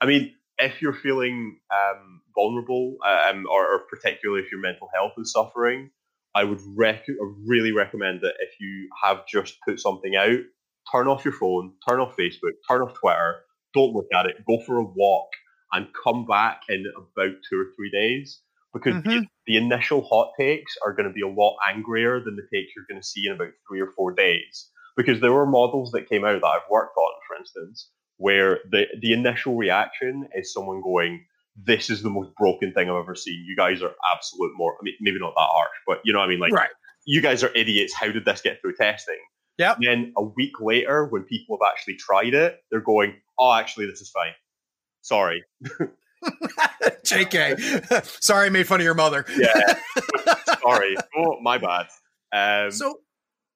I 0.02 0.06
mean, 0.06 0.34
if 0.58 0.82
you're 0.82 0.94
feeling 0.94 1.60
um, 1.74 2.22
vulnerable, 2.36 2.98
um, 3.06 3.46
or, 3.50 3.74
or, 3.74 3.80
particularly 3.90 4.44
if 4.44 4.52
your 4.52 4.62
mental 4.62 4.90
health 4.94 5.14
is 5.18 5.32
suffering, 5.32 5.90
I 6.36 6.44
would 6.44 6.60
rec- 6.76 7.06
really 7.46 7.72
recommend 7.72 8.22
that 8.22 8.36
if 8.40 8.60
you 8.60 8.88
have 9.04 9.26
just 9.28 9.58
put 9.68 9.80
something 9.80 10.16
out, 10.16 10.40
turn 10.92 11.08
off 11.08 11.26
your 11.26 11.34
phone, 11.34 11.74
turn 11.88 12.00
off 12.00 12.16
Facebook, 12.16 12.54
turn 12.70 12.82
off 12.82 12.94
Twitter, 13.00 13.42
don't 13.74 13.94
look 13.94 14.08
at 14.14 14.28
it, 14.28 14.46
go 14.48 14.60
for 14.60 14.78
a 14.78 14.84
walk, 14.84 15.30
and 15.74 15.88
come 16.04 16.26
back 16.26 16.62
in 16.70 16.86
about 16.96 17.36
two 17.50 17.60
or 17.60 17.68
three 17.76 17.90
days 17.92 18.42
because 18.74 18.96
mm-hmm. 18.96 19.10
the, 19.10 19.28
the, 19.48 19.58
initial 19.58 20.02
hot 20.02 20.32
takes 20.40 20.76
are 20.86 20.94
going 20.94 21.08
to 21.08 21.14
be 21.14 21.22
a 21.22 21.28
lot 21.28 21.58
angrier 21.68 22.20
than 22.24 22.36
the 22.36 22.44
takes 22.44 22.72
you're 22.76 22.86
going 22.90 23.02
to 23.02 23.08
see 23.08 23.26
in 23.28 23.34
about 23.34 23.50
three 23.68 23.82
or 23.82 23.92
four 23.96 24.14
days. 24.14 24.70
Because 24.98 25.22
there 25.22 25.32
were 25.32 25.46
models 25.46 25.92
that 25.92 26.10
came 26.10 26.26
out 26.26 26.42
that 26.42 26.48
I've 26.48 26.70
worked 26.70 26.98
on, 26.98 27.14
for 27.28 27.38
instance, 27.38 27.90
where 28.18 28.60
the, 28.70 28.86
the 29.02 29.14
initial 29.14 29.56
reaction 29.56 30.28
is 30.36 30.54
someone 30.54 30.82
going, 30.82 31.26
This 31.56 31.90
is 31.90 32.04
the 32.04 32.10
most 32.10 32.32
broken 32.36 32.74
thing 32.74 32.90
I've 32.90 32.98
ever 32.98 33.16
seen. 33.16 33.46
You 33.48 33.56
guys 33.56 33.82
are 33.82 33.94
absolute 34.14 34.52
more, 34.56 34.76
I 34.80 34.84
mean, 34.84 34.96
maybe 35.00 35.20
not 35.20 35.34
that 35.36 35.48
harsh, 35.50 35.78
but 35.88 36.02
you 36.04 36.14
know 36.14 36.20
what 36.20 36.26
I 36.26 36.30
mean? 36.30 36.40
Like, 36.40 36.54
right. 36.54 36.70
you 37.06 37.22
guys 37.22 37.44
are 37.44 37.52
idiots. 37.56 37.94
How 37.94 38.12
did 38.12 38.26
this 38.26 38.42
get 38.42 38.62
through 38.62 38.76
testing? 38.76 39.20
Yeah. 39.58 39.76
Then 39.82 40.14
a 40.18 40.24
week 40.24 40.60
later, 40.60 41.06
when 41.06 41.24
people 41.24 41.58
have 41.58 41.72
actually 41.72 41.96
tried 41.96 42.34
it, 42.34 42.60
they're 42.70 42.82
going, 42.82 43.16
Oh, 43.40 43.54
actually, 43.54 43.88
this 43.88 44.02
is 44.02 44.10
fine. 44.10 44.34
Sorry. 45.02 45.44
JK. 47.04 48.24
Sorry 48.24 48.48
I 48.48 48.50
made 48.50 48.68
fun 48.68 48.80
of 48.80 48.86
your 48.86 48.94
mother. 48.94 49.26
yeah. 49.38 49.80
Sorry. 50.62 50.96
Oh, 51.18 51.40
my 51.42 51.58
bad. 51.58 51.88
Um, 52.32 52.72
so, 52.72 53.00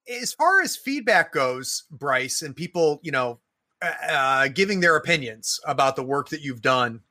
as 0.08 0.34
far 0.34 0.62
as 0.62 0.76
feedback 0.76 1.32
goes, 1.32 1.86
Bryce, 1.92 2.42
and 2.42 2.56
people, 2.56 3.00
you 3.04 3.12
know, 3.12 3.40
uh, 3.82 3.92
uh, 4.10 4.48
giving 4.50 4.80
their 4.80 4.96
opinions 4.96 5.60
about 5.66 5.96
the 5.96 6.04
work 6.04 6.30
that 6.30 6.42
you've 6.42 6.62
done, 6.62 7.02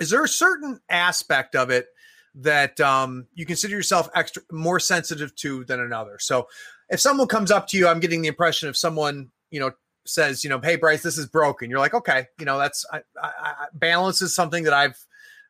is 0.00 0.10
there 0.10 0.24
a 0.24 0.28
certain 0.28 0.80
aspect 0.88 1.54
of 1.54 1.70
it 1.70 1.86
that 2.34 2.80
um, 2.80 3.26
you 3.34 3.46
consider 3.46 3.74
yourself 3.74 4.08
extra 4.14 4.42
more 4.50 4.80
sensitive 4.80 5.34
to 5.36 5.64
than 5.64 5.80
another? 5.80 6.18
So, 6.18 6.48
if 6.88 7.00
someone 7.00 7.28
comes 7.28 7.50
up 7.50 7.66
to 7.68 7.76
you, 7.76 7.88
I'm 7.88 8.00
getting 8.00 8.22
the 8.22 8.28
impression 8.28 8.68
of 8.68 8.76
someone, 8.76 9.30
you 9.50 9.60
know, 9.60 9.72
says, 10.08 10.44
you 10.44 10.50
know, 10.50 10.60
hey 10.60 10.76
Bryce, 10.76 11.02
this 11.02 11.18
is 11.18 11.26
broken. 11.26 11.70
You're 11.70 11.78
like, 11.78 11.94
okay, 11.94 12.26
you 12.38 12.44
know, 12.44 12.58
that's 12.58 12.84
I, 12.92 12.98
I, 13.22 13.30
I, 13.38 13.66
balance 13.74 14.22
is 14.22 14.34
something 14.34 14.64
that 14.64 14.72
I've, 14.72 14.98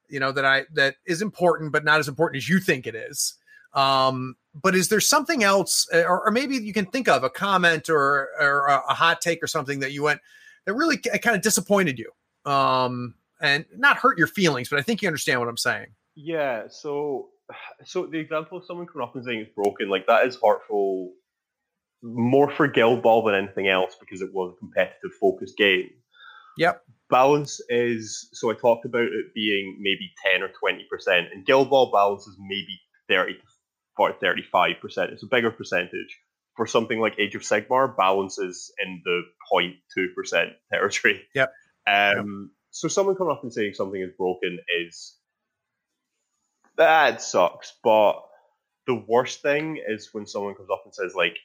you 0.09 0.20
know, 0.20 0.33
that 0.33 0.45
I 0.45 0.65
that 0.74 0.97
is 1.07 1.23
important, 1.23 1.73
but 1.73 1.85
not 1.85 2.01
as 2.01 2.09
important 2.09 2.39
as 2.39 2.49
you 2.49 2.61
think 2.61 2.87
it 2.87 2.95
is. 2.95 3.35
Um, 3.74 4.37
but 4.55 4.74
is 4.74 4.89
there 4.89 5.01
something 5.01 5.45
else, 5.45 5.87
eh, 5.93 6.03
or, 6.03 6.27
or 6.27 6.31
maybe 6.31 6.57
you 6.57 6.73
can 6.73 6.87
think 6.87 7.09
of 7.09 7.24
a 7.24 7.31
comment 7.31 7.91
or 7.91 8.28
or 8.41 8.66
a, 8.66 8.83
a 8.89 8.95
hot 8.95 9.20
take 9.20 9.43
or 9.43 9.47
something 9.47 9.81
that 9.81 9.93
you 9.93 10.03
went 10.03 10.20
that 10.65 10.74
really 10.74 10.97
kind 10.97 11.37
of 11.37 11.43
disappointed 11.43 11.99
you, 11.99 12.11
um, 12.51 13.15
and 13.41 13.66
not 13.77 13.99
hurt 13.99 14.19
your 14.19 14.27
feelings, 14.27 14.69
but 14.69 14.78
I 14.78 14.83
think 14.83 15.03
you 15.03 15.09
understand 15.09 15.41
what 15.41 15.49
I'm 15.49 15.57
saying. 15.57 15.89
Yeah. 16.15 16.65
So, 16.69 17.28
so 17.85 18.07
the 18.07 18.19
example 18.19 18.59
of 18.59 18.65
someone 18.65 18.87
coming 18.87 19.07
up 19.07 19.15
and 19.15 19.24
saying 19.24 19.41
it's 19.41 19.55
broken, 19.55 19.89
like 19.89 20.07
that 20.07 20.27
is 20.27 20.39
hurtful 20.43 21.12
more 22.02 22.51
for 22.51 22.68
Guild 22.68 23.02
Ball 23.02 23.24
than 23.24 23.35
anything 23.35 23.68
else 23.68 23.97
because 23.98 24.20
it 24.20 24.32
was 24.32 24.55
a 24.55 24.59
competitive 24.59 25.12
focused 25.20 25.56
game. 25.56 25.90
Yep. 26.59 26.82
Balance 27.10 27.60
is 27.68 28.28
so 28.32 28.51
I 28.51 28.55
talked 28.55 28.85
about 28.85 29.05
it 29.05 29.35
being 29.35 29.78
maybe 29.81 30.12
10 30.32 30.43
or 30.43 30.48
20%, 30.48 31.32
and 31.32 31.47
Guild 31.47 31.70
Ball 31.70 31.93
balance 31.93 32.27
is 32.27 32.36
maybe 32.39 32.81
30 33.09 33.35
to 33.35 33.40
35%. 33.98 35.12
It's 35.12 35.23
a 35.23 35.27
bigger 35.27 35.51
percentage. 35.51 36.18
For 36.56 36.66
something 36.66 36.98
like 37.01 37.18
Age 37.18 37.35
of 37.35 37.43
Sigmar, 37.43 37.97
balance 37.97 38.39
is 38.39 38.73
in 38.82 39.02
the 39.05 39.23
0.2% 39.52 40.51
territory. 40.73 41.23
Yep. 41.35 41.52
Um, 41.86 42.51
yep. 42.51 42.56
So 42.70 42.89
someone 42.89 43.14
coming 43.14 43.32
up 43.32 43.43
and 43.43 43.52
saying 43.52 43.74
something 43.74 44.01
is 44.01 44.10
broken 44.18 44.59
is 44.81 45.16
that 46.77 47.23
sucks. 47.23 47.74
But 47.85 48.23
the 48.86 48.94
worst 48.94 49.43
thing 49.43 49.82
is 49.86 50.10
when 50.12 50.27
someone 50.27 50.55
comes 50.55 50.70
up 50.70 50.82
and 50.85 50.94
says 50.94 51.14
like, 51.14 51.36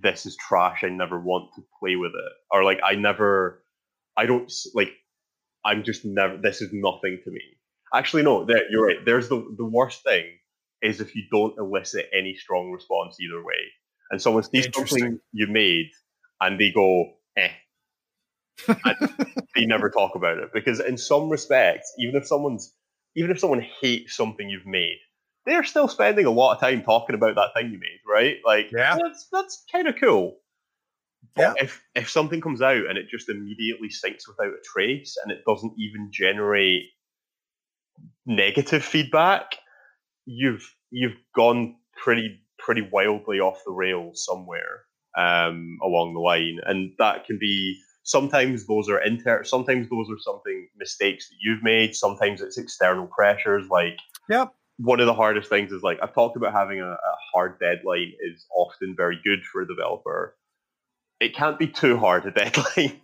this 0.00 0.26
is 0.26 0.36
trash. 0.36 0.84
I 0.84 0.88
never 0.88 1.20
want 1.20 1.50
to 1.56 1.62
play 1.80 1.96
with 1.96 2.12
it, 2.12 2.32
or 2.50 2.64
like 2.64 2.80
I 2.84 2.94
never, 2.94 3.62
I 4.16 4.26
don't 4.26 4.50
like. 4.74 4.92
I'm 5.64 5.84
just 5.84 6.04
never. 6.04 6.36
This 6.36 6.60
is 6.60 6.70
nothing 6.72 7.20
to 7.24 7.30
me. 7.30 7.42
Actually, 7.94 8.22
no. 8.22 8.44
There, 8.44 8.62
you're 8.70 8.86
right. 8.86 9.04
There's 9.04 9.28
the 9.28 9.54
the 9.56 9.64
worst 9.64 10.02
thing 10.02 10.24
is 10.82 11.00
if 11.00 11.14
you 11.14 11.24
don't 11.30 11.58
elicit 11.58 12.06
any 12.12 12.34
strong 12.34 12.70
response 12.70 13.16
either 13.20 13.44
way, 13.44 13.70
and 14.10 14.20
someone 14.20 14.42
sees 14.42 14.68
something 14.74 15.20
you 15.32 15.46
made 15.46 15.90
and 16.40 16.58
they 16.58 16.70
go, 16.70 17.12
eh. 17.36 17.50
and 18.68 18.96
they 19.54 19.64
never 19.66 19.90
talk 19.90 20.14
about 20.14 20.38
it 20.38 20.50
because 20.52 20.80
in 20.80 20.96
some 20.98 21.28
respects, 21.28 21.92
even 21.98 22.16
if 22.16 22.26
someone's 22.26 22.74
even 23.14 23.30
if 23.30 23.38
someone 23.38 23.64
hates 23.80 24.16
something 24.16 24.48
you've 24.48 24.66
made, 24.66 24.98
they're 25.46 25.64
still 25.64 25.88
spending 25.88 26.26
a 26.26 26.30
lot 26.30 26.54
of 26.54 26.60
time 26.60 26.82
talking 26.82 27.14
about 27.14 27.34
that 27.34 27.50
thing 27.54 27.72
you 27.72 27.78
made, 27.78 28.00
right? 28.06 28.36
Like, 28.44 28.70
yeah, 28.72 28.96
that's 29.00 29.28
that's 29.32 29.64
kind 29.70 29.88
of 29.88 29.96
cool. 30.00 30.38
But 31.34 31.56
yeah. 31.56 31.64
if 31.64 31.82
if 31.94 32.10
something 32.10 32.40
comes 32.40 32.62
out 32.62 32.86
and 32.88 32.98
it 32.98 33.08
just 33.10 33.28
immediately 33.28 33.90
sinks 33.90 34.28
without 34.28 34.52
a 34.52 34.62
trace 34.64 35.16
and 35.22 35.32
it 35.32 35.42
doesn't 35.46 35.74
even 35.78 36.10
generate 36.12 36.84
negative 38.26 38.84
feedback, 38.84 39.56
you've 40.26 40.74
you've 40.90 41.16
gone 41.34 41.76
pretty 41.96 42.40
pretty 42.58 42.88
wildly 42.92 43.40
off 43.40 43.62
the 43.66 43.72
rails 43.72 44.24
somewhere 44.24 44.82
um, 45.16 45.78
along 45.82 46.14
the 46.14 46.20
line, 46.20 46.58
and 46.66 46.92
that 46.98 47.24
can 47.26 47.38
be 47.40 47.80
sometimes 48.04 48.66
those 48.66 48.88
are 48.88 48.98
inter 48.98 49.44
sometimes 49.44 49.88
those 49.88 50.08
are 50.10 50.18
something 50.18 50.68
mistakes 50.76 51.28
that 51.28 51.36
you've 51.40 51.62
made 51.62 51.94
sometimes 51.94 52.40
it's 52.40 52.58
external 52.58 53.06
pressures 53.06 53.68
like 53.70 53.96
yep 54.28 54.52
one 54.78 55.00
of 55.00 55.06
the 55.06 55.14
hardest 55.14 55.48
things 55.48 55.72
is 55.72 55.82
like 55.82 55.98
i've 56.02 56.14
talked 56.14 56.36
about 56.36 56.52
having 56.52 56.80
a, 56.80 56.86
a 56.86 57.16
hard 57.32 57.58
deadline 57.58 58.12
is 58.20 58.46
often 58.56 58.94
very 58.96 59.18
good 59.24 59.44
for 59.44 59.62
a 59.62 59.66
developer 59.66 60.36
it 61.20 61.34
can't 61.34 61.58
be 61.58 61.66
too 61.66 61.96
hard 61.96 62.24
a 62.26 62.30
deadline 62.44 63.00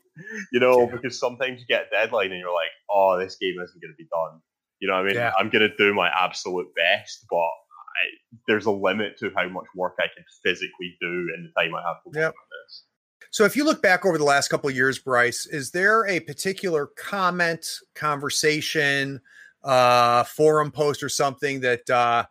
you 0.52 0.60
know 0.60 0.80
yeah. 0.80 0.96
because 0.96 1.18
sometimes 1.18 1.60
you 1.60 1.66
get 1.66 1.86
a 1.86 1.90
deadline 1.90 2.30
and 2.30 2.40
you're 2.40 2.52
like 2.52 2.70
oh 2.90 3.18
this 3.18 3.36
game 3.36 3.54
isn't 3.62 3.80
going 3.80 3.92
to 3.92 3.96
be 3.96 4.08
done 4.10 4.40
you 4.80 4.88
know 4.88 4.94
what 4.94 5.04
i 5.04 5.06
mean 5.06 5.14
yeah. 5.14 5.32
i'm 5.38 5.50
going 5.50 5.68
to 5.68 5.76
do 5.76 5.94
my 5.94 6.08
absolute 6.08 6.68
best 6.74 7.24
but 7.30 7.36
I, 7.36 8.38
there's 8.46 8.66
a 8.66 8.70
limit 8.70 9.18
to 9.18 9.30
how 9.36 9.48
much 9.48 9.66
work 9.74 9.94
i 9.98 10.06
can 10.14 10.24
physically 10.44 10.96
do 11.00 11.28
in 11.36 11.44
the 11.44 11.60
time 11.60 11.74
i 11.74 11.82
have 11.86 12.02
to 12.02 12.08
work 12.08 12.16
yep. 12.16 12.28
on 12.28 12.48
this 12.64 12.84
so, 13.30 13.44
if 13.44 13.56
you 13.56 13.64
look 13.64 13.82
back 13.82 14.06
over 14.06 14.16
the 14.16 14.24
last 14.24 14.48
couple 14.48 14.70
of 14.70 14.76
years, 14.76 14.98
Bryce, 14.98 15.46
is 15.46 15.72
there 15.72 16.06
a 16.06 16.20
particular 16.20 16.86
comment, 16.86 17.66
conversation, 17.94 19.20
uh, 19.64 20.24
forum 20.24 20.70
post, 20.70 21.02
or 21.02 21.08
something 21.08 21.60
that 21.60 21.88
uh, 21.90 22.24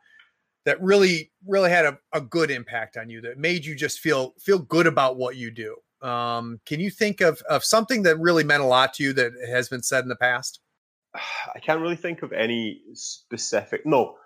that 0.65 0.81
really, 0.81 1.31
really 1.45 1.69
had 1.69 1.85
a, 1.85 1.97
a 2.11 2.21
good 2.21 2.51
impact 2.51 2.97
on 2.97 3.09
you 3.09 3.21
that 3.21 3.37
made 3.37 3.65
you 3.65 3.75
just 3.75 3.99
feel 3.99 4.33
feel 4.37 4.59
good 4.59 4.87
about 4.87 5.17
what 5.17 5.35
you 5.35 5.49
do? 5.49 5.77
Um, 6.01 6.59
can 6.65 6.79
you 6.79 6.91
think 6.91 7.21
of 7.21 7.41
of 7.49 7.63
something 7.63 8.03
that 8.03 8.19
really 8.19 8.43
meant 8.43 8.61
a 8.61 8.65
lot 8.65 8.93
to 8.95 9.03
you 9.03 9.13
that 9.13 9.31
has 9.49 9.69
been 9.69 9.81
said 9.81 10.03
in 10.03 10.09
the 10.09 10.15
past? 10.15 10.59
I 11.55 11.59
can't 11.59 11.81
really 11.81 11.95
think 11.95 12.21
of 12.21 12.33
any 12.33 12.81
specific. 12.93 13.85
No, 13.85 14.17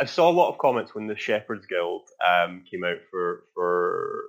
I 0.00 0.04
saw 0.04 0.28
a 0.28 0.32
lot 0.32 0.50
of 0.50 0.58
comments 0.58 0.94
when 0.94 1.06
the 1.06 1.16
Shepherds 1.16 1.66
Guild 1.66 2.02
um, 2.26 2.64
came 2.70 2.84
out 2.84 2.98
for 3.10 3.44
for 3.54 4.24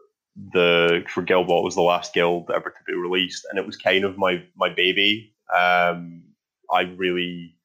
the 0.54 1.04
for 1.14 1.22
Guild 1.22 1.48
Ball 1.48 1.64
was 1.64 1.76
the 1.76 1.82
last 1.82 2.14
guild 2.14 2.50
ever 2.54 2.70
to 2.70 2.84
be 2.88 2.94
released, 2.94 3.46
and 3.50 3.60
it 3.60 3.66
was 3.66 3.76
kind 3.76 4.06
of 4.06 4.18
my 4.18 4.44
my 4.56 4.70
baby. 4.70 5.34
Um, 5.54 6.24
I 6.72 6.82
really 6.96 7.56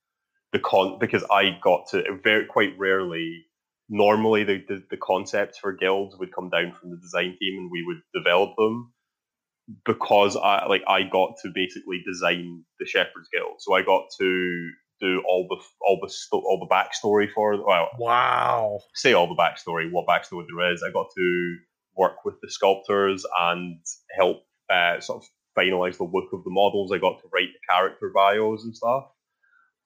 the 0.55 0.60
con 0.60 0.98
because 0.98 1.24
I 1.31 1.59
got 1.62 1.89
to 1.90 2.02
very 2.22 2.47
quite 2.47 2.78
rarely. 2.78 3.44
Normally, 3.90 4.44
the, 4.44 4.64
the 4.66 4.82
the 4.90 4.97
concepts 4.97 5.59
for 5.59 5.74
guilds 5.74 6.16
would 6.18 6.35
come 6.35 6.48
down 6.48 6.72
from 6.72 6.90
the 6.90 6.97
design 6.97 7.36
team, 7.39 7.59
and 7.59 7.70
we 7.70 7.85
would 7.86 8.01
develop 8.14 8.56
them. 8.56 8.94
Because 9.85 10.36
I 10.36 10.66
like 10.66 10.82
I 10.89 11.02
got 11.02 11.35
to 11.43 11.51
basically 11.55 12.02
design 12.06 12.64
the 12.78 12.86
Shepherds 12.86 13.28
Guild, 13.32 13.56
so 13.59 13.74
I 13.74 13.82
got 13.82 14.05
to 14.20 14.70
do 15.01 15.22
all 15.28 15.47
the 15.51 15.56
all 15.82 15.98
the 16.01 16.36
all 16.36 16.66
the 16.66 16.74
backstory 16.74 17.26
for 17.35 17.56
well 17.66 17.89
wow 17.98 18.78
say 18.94 19.12
all 19.12 19.26
the 19.26 19.35
backstory 19.35 19.90
what 19.90 20.06
backstory 20.06 20.44
there 20.47 20.72
is. 20.72 20.82
I 20.82 20.90
got 20.93 21.09
to 21.16 21.56
work 21.97 22.24
with 22.24 22.36
the 22.43 22.51
sculptors 22.51 23.24
and 23.40 23.81
help 24.16 24.44
uh, 24.70 25.01
sort 25.01 25.22
of 25.22 25.28
finalize 25.59 25.97
the 25.97 26.05
look 26.05 26.32
of 26.32 26.44
the 26.44 26.51
models. 26.51 26.93
I 26.93 26.98
got 26.98 27.18
to 27.20 27.28
write 27.32 27.48
the 27.52 27.72
character 27.72 28.10
bios 28.14 28.64
and 28.64 28.76
stuff, 28.76 29.05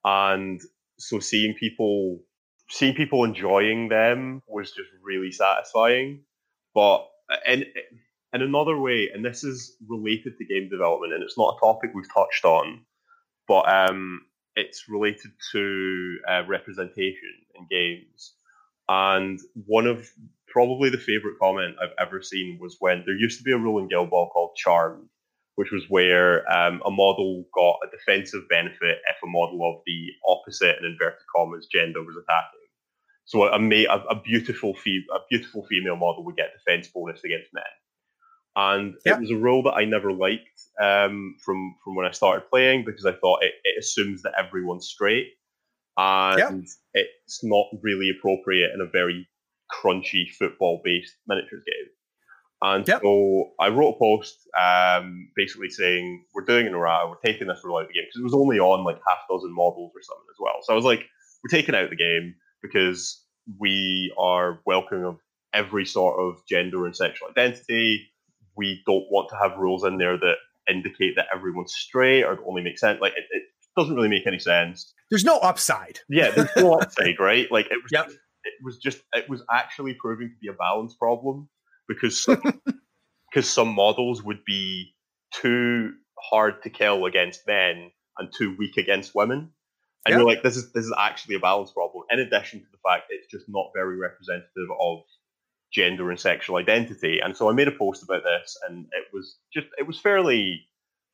and 0.05 0.61
so 0.99 1.21
seeing 1.21 1.55
people 1.55 2.21
seeing 2.71 2.95
people 2.95 3.25
enjoying 3.25 3.89
them 3.89 4.43
was 4.47 4.73
just 4.73 4.91
really 5.03 5.33
satisfying. 5.33 6.23
But 6.75 7.09
in 7.47 7.65
in 8.33 8.43
another 8.43 8.79
way, 8.79 9.11
and 9.13 9.25
this 9.25 9.43
is 9.43 9.77
related 9.89 10.37
to 10.37 10.45
game 10.45 10.69
development, 10.69 11.15
and 11.15 11.23
it's 11.23 11.39
not 11.39 11.57
a 11.57 11.61
topic 11.61 11.91
we've 11.95 12.13
touched 12.13 12.45
on, 12.45 12.85
but 13.47 13.69
um, 13.69 14.21
it's 14.55 14.89
related 14.89 15.31
to 15.53 16.19
uh, 16.29 16.43
representation 16.47 17.33
in 17.55 17.67
games. 17.71 18.35
And 18.89 19.41
one 19.67 19.87
of 19.87 20.11
probably 20.47 20.91
the 20.91 20.99
favorite 20.99 21.39
comment 21.41 21.77
I've 21.83 21.95
ever 21.99 22.23
seen 22.23 22.59
was 22.61 22.77
when 22.81 23.03
there 23.07 23.17
used 23.17 23.39
to 23.39 23.45
be 23.45 23.53
a 23.53 23.59
rule 23.59 23.79
in 23.79 23.89
Guild 23.89 24.11
Ball 24.11 24.31
called 24.31 24.57
Charmed, 24.57 25.09
which 25.59 25.73
was 25.73 25.87
where 25.89 26.49
um, 26.49 26.81
a 26.87 26.91
model 26.91 27.45
got 27.53 27.79
a 27.83 27.91
defensive 27.91 28.49
benefit 28.49 28.99
if 29.11 29.17
a 29.25 29.27
model 29.27 29.59
of 29.69 29.83
the 29.87 30.07
opposite 30.29 30.77
in 30.79 30.85
inverted 30.85 31.19
commas 31.35 31.67
gender 31.67 32.01
was 32.05 32.15
attacking. 32.15 32.69
So 33.25 33.43
a, 33.43 33.59
a, 33.59 34.17
a 34.17 34.23
beautiful 34.23 34.75
fe- 34.75 35.05
a 35.13 35.19
beautiful 35.29 35.67
female 35.69 35.97
model 35.97 36.25
would 36.25 36.37
get 36.37 36.53
defense 36.57 36.87
bonus 36.95 37.25
against 37.25 37.53
men, 37.53 37.65
and 38.55 38.95
yep. 39.05 39.17
it 39.17 39.21
was 39.21 39.33
a 39.33 39.37
rule 39.37 39.65
that 39.65 39.75
I 39.75 39.85
never 39.85 40.13
liked 40.13 40.61
um, 40.81 41.35
from 41.45 41.75
from 41.83 41.97
when 41.97 42.07
I 42.07 42.13
started 42.13 42.49
playing 42.49 42.85
because 42.85 43.05
I 43.05 43.15
thought 43.15 43.43
it, 43.43 43.55
it 43.65 43.81
assumes 43.81 44.23
that 44.23 44.35
everyone's 44.39 44.87
straight, 44.87 45.33
and 45.97 46.39
yep. 46.39 47.05
it's 47.27 47.43
not 47.43 47.67
really 47.83 48.11
appropriate 48.17 48.71
in 48.73 48.81
a 48.81 48.87
very 48.87 49.29
crunchy 49.73 50.31
football 50.39 50.81
based 50.85 51.17
miniatures 51.27 51.65
game. 51.67 51.91
And 52.61 52.87
yep. 52.89 53.01
so 53.03 53.51
I 53.61 53.69
wrote 53.69 53.95
a 53.95 53.99
post 53.99 54.37
um, 54.61 55.31
basically 55.37 55.71
saying, 55.71 56.25
We're 56.35 56.45
doing 56.45 56.67
an 56.67 56.75
errata, 56.75 57.09
we're 57.09 57.31
taking 57.31 57.47
this 57.47 57.61
rule 57.63 57.77
out 57.77 57.83
of 57.83 57.89
the 57.89 57.95
game 57.95 58.05
because 58.07 58.21
it 58.21 58.25
was 58.25 58.35
only 58.35 58.59
on 58.59 58.85
like 58.85 59.01
half 59.07 59.19
a 59.29 59.33
dozen 59.33 59.55
models 59.55 59.93
or 59.95 60.03
something 60.03 60.27
as 60.31 60.37
well. 60.41 60.55
So 60.63 60.73
I 60.73 60.77
was 60.77 60.85
like, 60.85 61.07
We're 61.43 61.57
taking 61.57 61.75
out 61.75 61.91
the 61.91 61.97
game 61.97 62.35
because 62.63 63.23
we 63.59 64.13
are 64.19 64.61
welcoming 64.67 65.05
of 65.05 65.19
every 65.55 65.87
sort 65.87 66.19
of 66.21 66.45
gender 66.49 66.85
and 66.85 66.97
sexual 66.97 67.29
identity. 67.31 68.09
We 68.57 68.83
don't 68.87 69.07
want 69.11 69.29
to 69.31 69.37
have 69.37 69.59
rules 69.59 69.85
in 69.85 69.99
there 69.99 70.19
that 70.19 70.35
indicate 70.69 71.15
that 71.17 71.27
everyone's 71.33 71.73
straight 71.73 72.25
or 72.25 72.33
it 72.33 72.41
only 72.47 72.63
make 72.63 72.79
sense. 72.79 73.01
Like, 73.01 73.13
it, 73.13 73.25
it 73.31 73.45
doesn't 73.77 73.95
really 73.95 74.09
make 74.09 74.27
any 74.27 74.41
sense. 74.41 74.93
There's 75.11 75.25
no 75.25 75.39
upside. 75.39 76.01
Yeah, 76.09 76.33
there's 76.33 76.51
no 76.57 76.75
upside, 76.75 77.15
right? 77.21 77.51
Like, 77.53 77.67
it 77.67 77.79
was. 77.83 77.93
Yep 77.93 78.11
it 78.45 78.55
was 78.65 78.79
just 78.79 79.01
it 79.13 79.29
was 79.29 79.43
actually 79.51 79.95
proving 79.95 80.29
to 80.29 80.37
be 80.41 80.49
a 80.49 80.53
balance 80.53 80.95
problem 80.95 81.49
because 81.89 82.27
because 83.31 83.51
some 83.51 83.69
models 83.69 84.23
would 84.23 84.45
be 84.45 84.95
too 85.33 85.93
hard 86.19 86.63
to 86.63 86.71
kill 86.71 87.07
against 87.07 87.47
men 87.47 87.91
and 88.19 88.33
too 88.37 88.57
weak 88.59 88.77
against 88.77 89.15
women. 89.15 89.51
And 90.07 90.15
you're 90.15 90.25
like, 90.27 90.43
this 90.43 90.57
is 90.57 90.73
this 90.73 90.85
is 90.85 90.95
actually 90.99 91.35
a 91.35 91.41
balance 91.41 91.71
problem. 91.73 92.05
In 92.11 92.21
addition 92.21 92.61
to 92.61 92.67
the 92.71 92.79
fact 92.79 93.09
that 93.09 93.17
it's 93.17 93.31
just 93.31 93.47
not 93.49 93.71
very 93.75 93.97
representative 93.99 94.69
of 94.81 95.01
gender 95.73 96.11
and 96.11 96.19
sexual 96.19 96.57
identity. 96.57 97.21
And 97.23 97.37
so 97.37 97.51
I 97.51 97.53
made 97.53 97.69
a 97.69 97.73
post 97.73 98.03
about 98.03 98.23
this, 98.23 98.57
and 98.67 98.87
it 98.93 99.05
was 99.13 99.37
just 99.53 99.67
it 99.79 99.87
was 99.87 100.01
fairly 100.01 100.67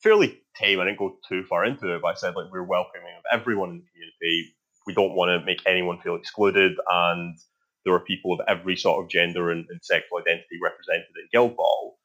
fairly 0.03 0.41
tame. 0.57 0.81
I 0.81 0.85
didn't 0.85 0.99
go 0.99 1.17
too 1.29 1.45
far 1.45 1.65
into 1.65 1.95
it, 1.95 2.03
but 2.03 2.09
I 2.09 2.15
said 2.15 2.37
like 2.37 2.53
we're 2.53 2.63
welcoming 2.63 3.15
of 3.19 3.41
everyone 3.41 3.71
in 3.71 3.77
the 3.79 3.85
community 3.91 4.55
we 4.87 4.95
don't 4.95 5.15
want 5.15 5.29
to 5.31 5.45
make 5.45 5.63
anyone 5.67 5.99
feel 6.01 6.15
excluded, 6.15 6.73
and 6.89 7.37
there 7.85 7.95
are 7.95 8.01
people 8.01 8.33
of 8.33 8.41
every 8.49 8.77
sort 8.77 9.03
of 9.03 9.11
gender 9.11 9.51
and, 9.51 9.67
and 9.69 9.81
sexual 9.83 10.19
identity 10.19 10.59
represented 10.63 11.07
in 11.17 11.29
Guild 11.33 11.57
Ball. 11.57 11.97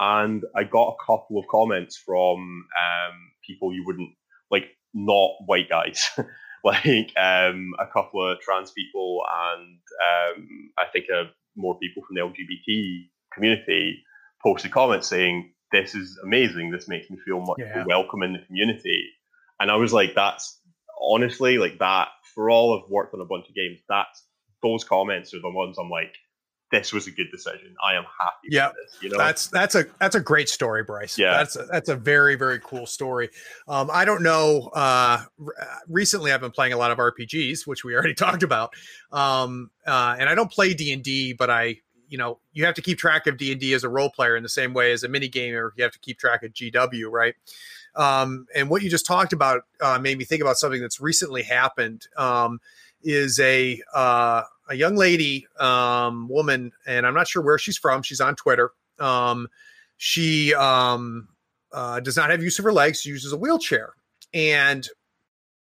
And 0.00 0.44
I 0.54 0.64
got 0.64 0.94
a 0.94 1.04
couple 1.04 1.38
of 1.38 1.46
comments 1.48 1.96
from 1.96 2.38
um, 2.38 3.14
people 3.46 3.74
you 3.74 3.84
wouldn't 3.84 4.10
like, 4.50 4.66
not 4.94 5.30
white 5.46 5.68
guys, 5.68 6.08
like 6.64 7.12
um, 7.16 7.72
a 7.78 7.86
couple 7.92 8.30
of 8.30 8.40
trans 8.40 8.70
people, 8.70 9.22
and 9.52 9.78
um, 10.38 10.70
I 10.78 10.84
think 10.92 11.06
uh, 11.14 11.24
more 11.56 11.78
people 11.78 12.02
from 12.04 12.14
the 12.14 12.20
LGBT 12.22 13.08
community 13.34 14.02
posted 14.42 14.70
comments 14.70 15.08
saying, 15.08 15.52
"This 15.72 15.94
is 15.94 16.18
amazing. 16.24 16.70
This 16.70 16.88
makes 16.88 17.10
me 17.10 17.18
feel 17.24 17.40
much 17.40 17.58
yeah. 17.58 17.84
welcome 17.86 18.22
in 18.22 18.32
the 18.32 18.44
community." 18.46 19.04
And 19.60 19.70
I 19.70 19.76
was 19.76 19.92
like, 19.92 20.14
"That's 20.14 20.60
honestly 21.00 21.58
like 21.58 21.78
that 21.80 22.08
for 22.34 22.50
all 22.50 22.78
I've 22.78 22.90
worked 22.90 23.14
on 23.14 23.20
a 23.20 23.24
bunch 23.24 23.48
of 23.48 23.54
games, 23.54 23.80
that's 23.88 24.24
those 24.62 24.84
comments 24.84 25.34
are 25.34 25.40
the 25.40 25.50
ones 25.50 25.78
I'm 25.78 25.90
like, 25.90 26.14
this 26.70 26.92
was 26.92 27.06
a 27.06 27.10
good 27.10 27.30
decision. 27.30 27.74
I 27.84 27.94
am 27.94 28.04
happy. 28.04 28.48
Yeah, 28.50 28.72
you 29.00 29.08
know, 29.08 29.18
that's 29.18 29.48
that's 29.48 29.74
a 29.74 29.86
that's 29.98 30.14
a 30.14 30.20
great 30.20 30.48
story, 30.48 30.84
Bryce. 30.84 31.18
Yeah, 31.18 31.38
that's 31.38 31.56
a, 31.56 31.64
that's 31.64 31.88
a 31.88 31.96
very 31.96 32.34
very 32.34 32.60
cool 32.62 32.86
story. 32.86 33.30
Um, 33.66 33.90
I 33.92 34.04
don't 34.04 34.22
know. 34.22 34.70
Uh, 34.74 35.24
recently, 35.88 36.32
I've 36.32 36.40
been 36.40 36.50
playing 36.50 36.74
a 36.74 36.76
lot 36.76 36.90
of 36.90 36.98
RPGs, 36.98 37.66
which 37.66 37.84
we 37.84 37.94
already 37.94 38.14
talked 38.14 38.42
about. 38.42 38.74
Um, 39.12 39.70
uh, 39.86 40.16
and 40.18 40.28
I 40.28 40.34
don't 40.34 40.50
play 40.50 40.74
D 40.74 40.92
and 40.92 41.02
D, 41.02 41.32
but 41.32 41.48
I, 41.48 41.76
you 42.08 42.18
know, 42.18 42.38
you 42.52 42.66
have 42.66 42.74
to 42.74 42.82
keep 42.82 42.98
track 42.98 43.26
of 43.26 43.38
D 43.38 43.50
and 43.50 43.60
D 43.60 43.72
as 43.72 43.84
a 43.84 43.88
role 43.88 44.10
player 44.10 44.36
in 44.36 44.42
the 44.42 44.48
same 44.48 44.74
way 44.74 44.92
as 44.92 45.04
a 45.04 45.08
mini 45.08 45.28
gamer. 45.28 45.72
You 45.76 45.84
have 45.84 45.92
to 45.92 46.00
keep 46.00 46.18
track 46.18 46.42
of 46.42 46.52
GW, 46.52 47.10
right? 47.10 47.34
Um, 47.94 48.46
and 48.54 48.68
what 48.68 48.82
you 48.82 48.90
just 48.90 49.06
talked 49.06 49.32
about 49.32 49.62
uh, 49.80 49.98
made 49.98 50.18
me 50.18 50.24
think 50.24 50.42
about 50.42 50.58
something 50.58 50.80
that's 50.80 51.00
recently 51.00 51.42
happened. 51.42 52.06
Um, 52.16 52.60
is 53.02 53.38
a 53.40 53.80
uh, 53.94 54.42
a 54.68 54.74
young 54.74 54.96
lady, 54.96 55.46
um, 55.58 56.28
woman, 56.28 56.72
and 56.86 57.06
I'm 57.06 57.14
not 57.14 57.28
sure 57.28 57.42
where 57.42 57.58
she's 57.58 57.78
from. 57.78 58.02
She's 58.02 58.20
on 58.20 58.36
Twitter. 58.36 58.72
Um, 58.98 59.48
she 59.96 60.54
um, 60.54 61.28
uh, 61.72 62.00
does 62.00 62.16
not 62.16 62.30
have 62.30 62.42
use 62.42 62.58
of 62.58 62.64
her 62.64 62.72
legs. 62.72 63.00
She 63.00 63.10
uses 63.10 63.32
a 63.32 63.36
wheelchair, 63.36 63.94
and 64.34 64.86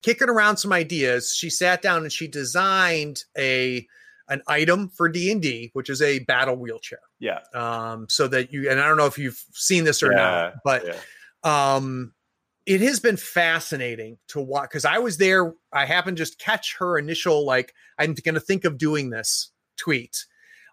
kicking 0.03 0.29
around 0.29 0.57
some 0.57 0.73
ideas, 0.73 1.35
she 1.37 1.49
sat 1.49 1.81
down 1.81 2.03
and 2.03 2.13
she 2.13 2.29
designed 2.29 3.25
a 3.39 3.87
an 4.29 4.41
item 4.47 4.89
for 4.89 5.09
D&D, 5.09 5.71
which 5.75 5.91
is 5.91 6.01
a 6.01 6.21
battle 6.21 6.57
wheelchair. 6.57 7.01
Yeah. 7.19 7.41
Um, 7.55 8.07
so 8.09 8.29
that 8.29 8.53
you 8.53 8.71
and 8.71 8.81
I 8.81 8.87
don't 8.87 8.97
know 8.97 9.07
if 9.07 9.19
you've 9.19 9.43
seen 9.53 9.85
this 9.85 10.03
or 10.03 10.13
yeah, 10.13 10.19
not, 10.19 10.55
but 10.65 10.87
yeah 10.87 10.97
um, 11.45 12.13
it 12.67 12.81
has 12.81 13.01
been 13.01 13.17
fascinating 13.17 14.19
to 14.29 14.41
watch 14.41 14.71
because 14.71 14.85
I 14.85 14.99
was 14.99 15.17
there. 15.17 15.55
I 15.73 15.85
happened 15.85 16.17
to 16.17 16.23
just 16.23 16.39
catch 16.39 16.77
her 16.79 16.99
initial, 16.99 17.45
like, 17.45 17.75
I'm 17.99 18.15
going 18.15 18.35
to 18.35 18.41
think 18.41 18.65
of 18.65 18.79
doing 18.79 19.11
this 19.11 19.51
tweet 19.77 20.27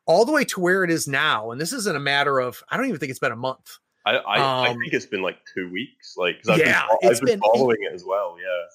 all 0.05 0.25
the 0.25 0.31
way 0.31 0.43
to 0.43 0.59
where 0.59 0.83
it 0.83 0.91
is 0.91 1.07
now. 1.07 1.51
And 1.51 1.59
this 1.59 1.73
isn't 1.73 1.95
a 1.95 1.99
matter 1.99 2.39
of, 2.39 2.63
I 2.69 2.77
don't 2.77 2.87
even 2.87 2.99
think 2.99 3.09
it's 3.09 3.19
been 3.19 3.31
a 3.31 3.35
month. 3.35 3.77
I 4.05 4.17
I, 4.17 4.37
um, 4.39 4.65
I 4.65 4.67
think 4.79 4.93
it's 4.93 5.05
been 5.05 5.21
like 5.21 5.37
two 5.53 5.69
weeks. 5.71 6.15
Like, 6.17 6.37
I've 6.47 6.57
yeah, 6.59 6.83
been, 7.01 7.11
I've 7.11 7.19
been, 7.19 7.25
been 7.25 7.39
following 7.39 7.77
it, 7.81 7.91
it 7.91 7.95
as 7.95 8.03
well. 8.05 8.37
Yeah, 8.39 8.65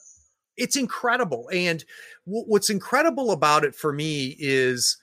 it's 0.56 0.76
incredible. 0.76 1.48
And 1.52 1.84
w- 2.26 2.44
what's 2.46 2.70
incredible 2.70 3.30
about 3.30 3.64
it 3.64 3.74
for 3.74 3.92
me 3.92 4.36
is 4.38 4.96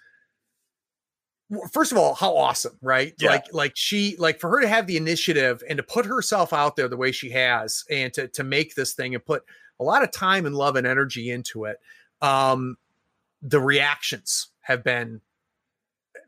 first 1.72 1.92
of 1.92 1.98
all 1.98 2.14
how 2.14 2.36
awesome 2.36 2.78
right? 2.82 3.14
Yeah. 3.20 3.32
like 3.32 3.46
like 3.54 3.72
she 3.76 4.16
like 4.18 4.40
for 4.40 4.50
her 4.50 4.62
to 4.62 4.68
have 4.68 4.88
the 4.88 4.98
initiative 4.98 5.64
and 5.68 5.78
to 5.78 5.84
put 5.84 6.06
herself 6.06 6.54
out 6.54 6.76
there 6.76 6.88
the 6.88 6.98
way 6.98 7.12
she 7.12 7.30
has 7.32 7.84
and 7.90 8.14
to 8.14 8.28
to 8.30 8.44
make 8.44 8.76
this 8.76 8.94
thing 8.94 9.16
and 9.16 9.26
put 9.26 9.44
a 9.80 9.84
lot 9.84 10.04
of 10.04 10.12
time 10.12 10.46
and 10.46 10.56
love 10.56 10.76
and 10.76 10.88
energy 10.88 11.30
into 11.30 11.66
it 11.66 11.78
um 12.22 12.78
the 13.42 13.60
reactions 13.60 14.48
have 14.62 14.84
been 14.84 15.22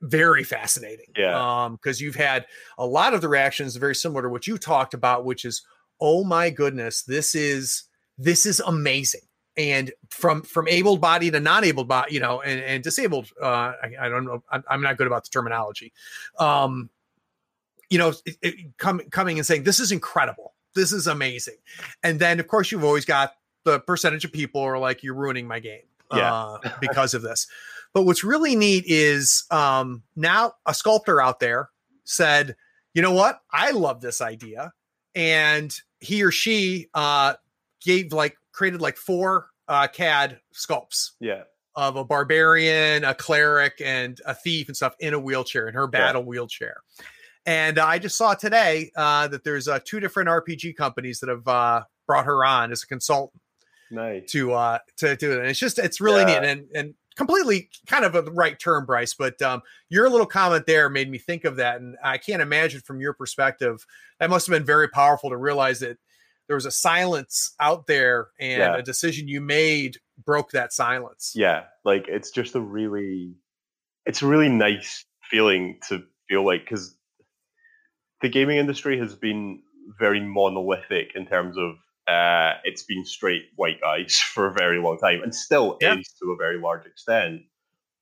very 0.01 0.43
fascinating. 0.43 1.05
Yeah. 1.15 1.65
Um 1.65 1.75
because 1.75 2.01
you've 2.01 2.15
had 2.15 2.45
a 2.77 2.85
lot 2.85 3.13
of 3.13 3.21
the 3.21 3.29
reactions 3.29 3.75
very 3.77 3.95
similar 3.95 4.23
to 4.23 4.29
what 4.29 4.47
you 4.47 4.57
talked 4.57 4.93
about 4.93 5.23
which 5.25 5.45
is 5.45 5.61
oh 6.01 6.23
my 6.23 6.49
goodness 6.49 7.03
this 7.03 7.35
is 7.35 7.83
this 8.17 8.45
is 8.45 8.59
amazing 8.59 9.21
and 9.57 9.91
from 10.09 10.41
from 10.41 10.67
able 10.67 10.97
body 10.97 11.30
to 11.31 11.39
non 11.39 11.63
able 11.63 11.84
body, 11.84 12.13
you 12.13 12.19
know, 12.19 12.41
and, 12.41 12.59
and 12.61 12.84
disabled. 12.84 13.30
Uh, 13.41 13.73
I, 13.84 13.93
I 14.01 14.09
don't 14.09 14.25
know. 14.25 14.43
I'm, 14.51 14.63
I'm, 14.69 14.81
not 14.81 14.97
good 14.97 15.07
about 15.07 15.23
the 15.23 15.30
terminology. 15.30 15.93
Um, 16.39 16.89
you 17.89 17.97
know, 17.97 18.13
it, 18.25 18.38
it, 18.41 18.77
com- 18.77 19.01
coming 19.11 19.38
and 19.38 19.45
saying 19.45 19.63
this 19.63 19.80
is 19.80 19.91
incredible, 19.91 20.53
this 20.75 20.91
is 20.91 21.07
amazing, 21.07 21.57
and 22.01 22.19
then 22.19 22.39
of 22.39 22.47
course 22.47 22.71
you've 22.71 22.84
always 22.84 23.05
got 23.05 23.34
the 23.63 23.80
percentage 23.80 24.25
of 24.25 24.31
people 24.31 24.61
are 24.61 24.77
like 24.77 25.03
you're 25.03 25.13
ruining 25.13 25.47
my 25.47 25.59
game 25.59 25.84
yeah. 26.13 26.34
uh, 26.34 26.57
because 26.81 27.13
of 27.13 27.21
this. 27.21 27.47
But 27.93 28.03
what's 28.03 28.23
really 28.23 28.55
neat 28.55 28.85
is 28.88 29.43
um, 29.51 30.03
now 30.15 30.53
a 30.65 30.73
sculptor 30.73 31.21
out 31.21 31.39
there 31.39 31.69
said, 32.05 32.55
you 32.93 33.01
know 33.01 33.11
what, 33.11 33.41
I 33.51 33.71
love 33.71 34.01
this 34.01 34.19
idea, 34.21 34.73
and 35.15 35.73
he 35.99 36.23
or 36.23 36.31
she 36.31 36.88
uh, 36.93 37.35
gave 37.81 38.11
like 38.11 38.38
created 38.53 38.81
like 38.81 38.97
four 38.97 39.47
uh, 39.67 39.88
CAD 39.88 40.39
sculpts. 40.53 41.11
Yeah. 41.19 41.43
Of 41.75 41.95
a 41.95 42.05
barbarian, 42.05 43.03
a 43.03 43.15
cleric, 43.15 43.81
and 43.84 44.21
a 44.27 44.35
thief 44.35 44.67
and 44.67 44.77
stuff 44.77 44.93
in 44.99 45.15
a 45.15 45.19
wheelchair, 45.19 45.67
in 45.67 45.73
her 45.73 45.88
battle 45.88 46.21
yeah. 46.21 46.27
wheelchair. 46.27 46.75
And 47.47 47.80
uh, 47.80 47.85
I 47.88 47.97
just 47.97 48.15
saw 48.15 48.35
today 48.35 48.91
uh, 48.95 49.27
that 49.30 49.43
there's 49.43 49.67
uh, 49.67 49.80
two 49.84 49.99
different 49.99 50.30
RPG 50.30 50.75
companies 50.75 51.19
that 51.19 51.30
have 51.30 51.47
uh, 51.47 51.84
brought 52.05 52.25
her 52.25 52.45
on 52.45 52.71
as 52.71 52.84
a 52.84 52.88
consultant. 52.88 53.41
Nice. 53.89 54.31
To 54.31 54.53
uh 54.53 54.80
to 54.97 55.15
do 55.15 55.34
it. 55.34 55.39
And 55.39 55.47
it's 55.47 55.59
just 55.59 55.77
it's 55.77 56.01
really 56.01 56.21
yeah. 56.21 56.39
neat 56.39 56.49
and 56.49 56.67
and 56.73 56.93
completely 57.15 57.69
kind 57.88 58.05
of 58.05 58.15
a 58.15 58.23
right 58.23 58.59
term, 58.59 58.85
Bryce. 58.85 59.13
But 59.13 59.41
um, 59.41 59.61
your 59.89 60.09
little 60.09 60.25
comment 60.25 60.65
there 60.65 60.89
made 60.89 61.09
me 61.09 61.17
think 61.17 61.45
of 61.45 61.57
that, 61.57 61.80
and 61.80 61.95
I 62.03 62.17
can't 62.17 62.41
imagine 62.41 62.81
from 62.81 62.99
your 62.99 63.13
perspective 63.13 63.85
that 64.19 64.30
must 64.30 64.47
have 64.47 64.53
been 64.53 64.65
very 64.65 64.88
powerful 64.88 65.30
to 65.30 65.38
realize 65.38 65.80
that 65.81 65.97
there 66.47 66.55
was 66.55 66.65
a 66.65 66.71
silence 66.71 67.55
out 67.59 67.87
there 67.87 68.29
and 68.39 68.59
yeah. 68.59 68.77
a 68.77 68.81
decision 68.81 69.27
you 69.27 69.41
made 69.41 69.97
broke 70.23 70.51
that 70.51 70.73
silence. 70.73 71.33
Yeah, 71.35 71.63
like 71.85 72.05
it's 72.07 72.31
just 72.31 72.55
a 72.55 72.61
really 72.61 73.35
it's 74.05 74.21
a 74.21 74.27
really 74.27 74.49
nice 74.49 75.05
feeling 75.29 75.79
to 75.89 76.03
feel 76.29 76.45
like 76.45 76.65
cuz 76.67 76.95
the 78.21 78.29
gaming 78.29 78.57
industry 78.57 78.97
has 78.99 79.15
been 79.15 79.61
very 79.99 80.21
monolithic 80.21 81.11
in 81.15 81.25
terms 81.25 81.57
of 81.57 81.75
uh, 82.07 82.55
it's 82.65 82.83
been 82.83 83.05
straight 83.05 83.43
white 83.55 83.79
guys 83.79 84.17
for 84.33 84.47
a 84.47 84.53
very 84.53 84.79
long 84.81 84.97
time 84.97 85.21
and 85.23 85.33
still 85.33 85.77
yeah. 85.81 85.97
is 85.97 86.13
to 86.21 86.31
a 86.31 86.37
very 86.37 86.59
large 86.59 86.85
extent 86.85 87.41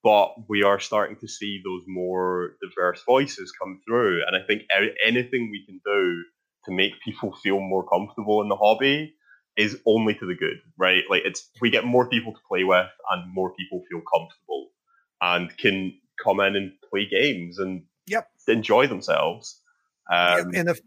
but 0.03 0.33
we 0.49 0.63
are 0.63 0.79
starting 0.79 1.15
to 1.17 1.27
see 1.27 1.61
those 1.63 1.83
more 1.87 2.57
diverse 2.61 3.03
voices 3.05 3.51
come 3.51 3.79
through 3.85 4.21
and 4.25 4.35
i 4.35 4.45
think 4.45 4.63
anything 5.05 5.51
we 5.51 5.63
can 5.65 5.79
do 5.85 6.23
to 6.65 6.71
make 6.71 7.01
people 7.03 7.35
feel 7.43 7.59
more 7.59 7.87
comfortable 7.87 8.41
in 8.41 8.49
the 8.49 8.55
hobby 8.55 9.13
is 9.57 9.77
only 9.85 10.13
to 10.15 10.25
the 10.25 10.35
good, 10.35 10.59
right? 10.77 11.03
Like 11.09 11.23
it's 11.25 11.49
we 11.59 11.69
get 11.69 11.85
more 11.85 12.09
people 12.09 12.33
to 12.33 12.39
play 12.47 12.63
with 12.63 12.87
and 13.11 13.33
more 13.33 13.53
people 13.53 13.83
feel 13.89 14.01
comfortable 14.01 14.69
and 15.21 15.55
can 15.57 15.93
come 16.23 16.39
in 16.39 16.55
and 16.55 16.71
play 16.89 17.05
games 17.05 17.59
and 17.59 17.83
yep. 18.07 18.29
enjoy 18.47 18.87
themselves. 18.87 19.61
Um, 20.11 20.51
and 20.53 20.67
the 20.67 20.79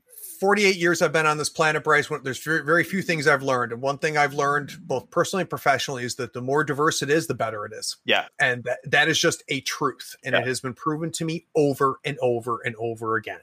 48 0.44 0.76
years 0.76 1.00
I've 1.00 1.10
been 1.10 1.24
on 1.24 1.38
this 1.38 1.48
planet, 1.48 1.82
Bryce, 1.82 2.10
there's 2.22 2.44
very, 2.44 2.84
few 2.84 3.00
things 3.00 3.26
I've 3.26 3.42
learned. 3.42 3.72
And 3.72 3.80
one 3.80 3.96
thing 3.96 4.18
I've 4.18 4.34
learned, 4.34 4.76
both 4.78 5.10
personally 5.10 5.40
and 5.40 5.48
professionally, 5.48 6.04
is 6.04 6.16
that 6.16 6.34
the 6.34 6.42
more 6.42 6.62
diverse 6.62 7.00
it 7.00 7.08
is, 7.08 7.26
the 7.28 7.34
better 7.34 7.64
it 7.64 7.72
is. 7.72 7.96
Yeah. 8.04 8.26
And 8.38 8.62
that, 8.64 8.80
that 8.84 9.08
is 9.08 9.18
just 9.18 9.42
a 9.48 9.62
truth. 9.62 10.14
And 10.22 10.34
yeah. 10.34 10.40
it 10.40 10.46
has 10.46 10.60
been 10.60 10.74
proven 10.74 11.10
to 11.12 11.24
me 11.24 11.46
over 11.56 11.98
and 12.04 12.18
over 12.20 12.60
and 12.62 12.76
over 12.78 13.16
again. 13.16 13.40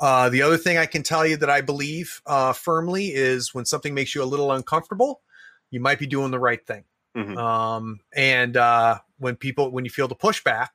Uh, 0.00 0.30
the 0.30 0.40
other 0.40 0.56
thing 0.56 0.78
I 0.78 0.86
can 0.86 1.02
tell 1.02 1.26
you 1.26 1.36
that 1.36 1.50
I 1.50 1.60
believe 1.60 2.22
uh, 2.24 2.54
firmly 2.54 3.08
is 3.08 3.52
when 3.52 3.66
something 3.66 3.92
makes 3.92 4.14
you 4.14 4.22
a 4.22 4.24
little 4.24 4.50
uncomfortable, 4.50 5.20
you 5.70 5.80
might 5.80 5.98
be 5.98 6.06
doing 6.06 6.30
the 6.30 6.40
right 6.40 6.66
thing. 6.66 6.84
Mm-hmm. 7.14 7.36
Um, 7.36 8.00
and 8.16 8.56
uh, 8.56 9.00
when 9.18 9.36
people, 9.36 9.70
when 9.70 9.84
you 9.84 9.90
feel 9.90 10.08
the 10.08 10.16
pushback, 10.16 10.68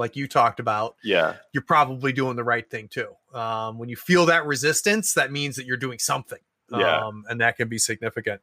like 0.00 0.16
you 0.16 0.26
talked 0.26 0.58
about, 0.58 0.96
yeah, 1.04 1.36
you're 1.52 1.62
probably 1.62 2.12
doing 2.12 2.34
the 2.34 2.42
right 2.42 2.68
thing 2.68 2.88
too. 2.88 3.14
Um, 3.32 3.78
when 3.78 3.88
you 3.88 3.96
feel 3.96 4.26
that 4.26 4.46
resistance, 4.46 5.14
that 5.14 5.30
means 5.30 5.54
that 5.56 5.66
you're 5.66 5.76
doing 5.76 6.00
something. 6.00 6.40
Yeah. 6.72 7.06
Um, 7.06 7.24
and 7.28 7.40
that 7.40 7.56
can 7.56 7.68
be 7.68 7.78
significant. 7.78 8.40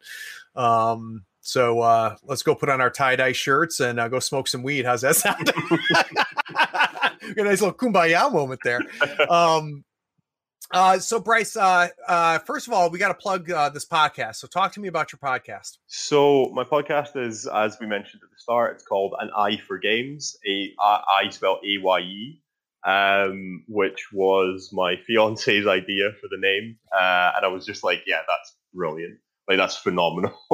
Um, 0.55 1.25
so 1.41 1.79
uh, 1.79 2.15
let's 2.25 2.43
go 2.43 2.53
put 2.55 2.69
on 2.69 2.79
our 2.81 2.89
tie 2.89 3.15
dye 3.15 3.31
shirts 3.31 3.79
and 3.79 3.99
uh, 3.99 4.07
go 4.07 4.19
smoke 4.19 4.47
some 4.47 4.63
weed. 4.63 4.85
How's 4.85 5.01
that 5.01 5.15
sound? 5.15 5.49
a 7.37 7.43
nice 7.43 7.61
little 7.61 7.73
kumbaya 7.73 8.31
moment 8.31 8.61
there. 8.63 8.81
Um, 9.29 9.83
uh, 10.71 10.99
so 10.99 11.19
Bryce, 11.19 11.55
uh, 11.55 11.87
uh, 12.07 12.39
first 12.39 12.67
of 12.67 12.73
all, 12.73 12.89
we 12.89 12.99
got 12.99 13.07
to 13.07 13.13
plug 13.13 13.49
uh, 13.49 13.69
this 13.69 13.85
podcast. 13.85 14.35
So 14.35 14.47
talk 14.47 14.73
to 14.73 14.79
me 14.79 14.87
about 14.87 15.11
your 15.11 15.19
podcast. 15.19 15.77
So 15.87 16.51
my 16.53 16.63
podcast 16.63 17.15
is, 17.15 17.47
as 17.47 17.77
we 17.79 17.87
mentioned 17.87 18.21
at 18.23 18.29
the 18.29 18.39
start, 18.39 18.75
it's 18.75 18.83
called 18.83 19.15
An 19.19 19.29
Aye 19.35 19.61
for 19.65 19.77
Games. 19.77 20.35
A 20.47 20.73
I 20.79 21.29
spell 21.29 21.59
A 21.65 21.77
Y 21.81 21.99
E, 21.99 22.41
um, 22.85 23.63
which 23.67 24.07
was 24.11 24.69
my 24.73 24.95
fiance's 25.07 25.67
idea 25.67 26.11
for 26.19 26.27
the 26.29 26.37
name, 26.39 26.77
uh, 26.93 27.31
and 27.37 27.45
I 27.45 27.47
was 27.47 27.65
just 27.65 27.83
like, 27.83 28.03
yeah, 28.05 28.21
that's 28.27 28.55
brilliant. 28.73 29.19
Like 29.47 29.57
that's 29.57 29.77
phenomenal. 29.77 30.37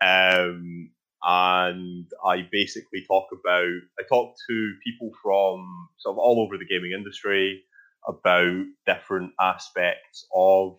um, 0.00 0.90
and 1.26 2.06
I 2.24 2.46
basically 2.52 3.04
talk 3.08 3.28
about 3.32 3.80
I 3.98 4.02
talk 4.08 4.34
to 4.48 4.74
people 4.84 5.10
from 5.22 5.88
sort 5.98 6.14
of 6.14 6.18
all 6.18 6.40
over 6.40 6.56
the 6.56 6.66
gaming 6.66 6.92
industry 6.92 7.64
about 8.06 8.64
different 8.86 9.32
aspects 9.40 10.26
of 10.34 10.78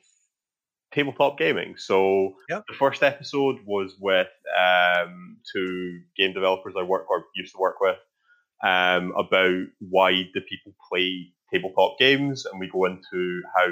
tabletop 0.93 1.37
gaming. 1.37 1.75
So 1.77 2.35
yep. 2.49 2.63
the 2.67 2.75
first 2.75 3.03
episode 3.03 3.57
was 3.65 3.95
with 3.99 4.27
um, 4.57 5.37
two 5.53 5.99
game 6.17 6.33
developers 6.33 6.75
I 6.77 6.83
work 6.83 7.09
or 7.09 7.25
used 7.35 7.53
to 7.53 7.59
work 7.59 7.79
with 7.81 7.97
um, 8.63 9.13
about 9.17 9.65
why 9.79 10.11
do 10.11 10.41
people 10.49 10.73
play 10.89 11.31
tabletop 11.51 11.99
games, 11.99 12.45
and 12.45 12.59
we 12.59 12.69
go 12.69 12.85
into 12.85 13.41
how 13.55 13.67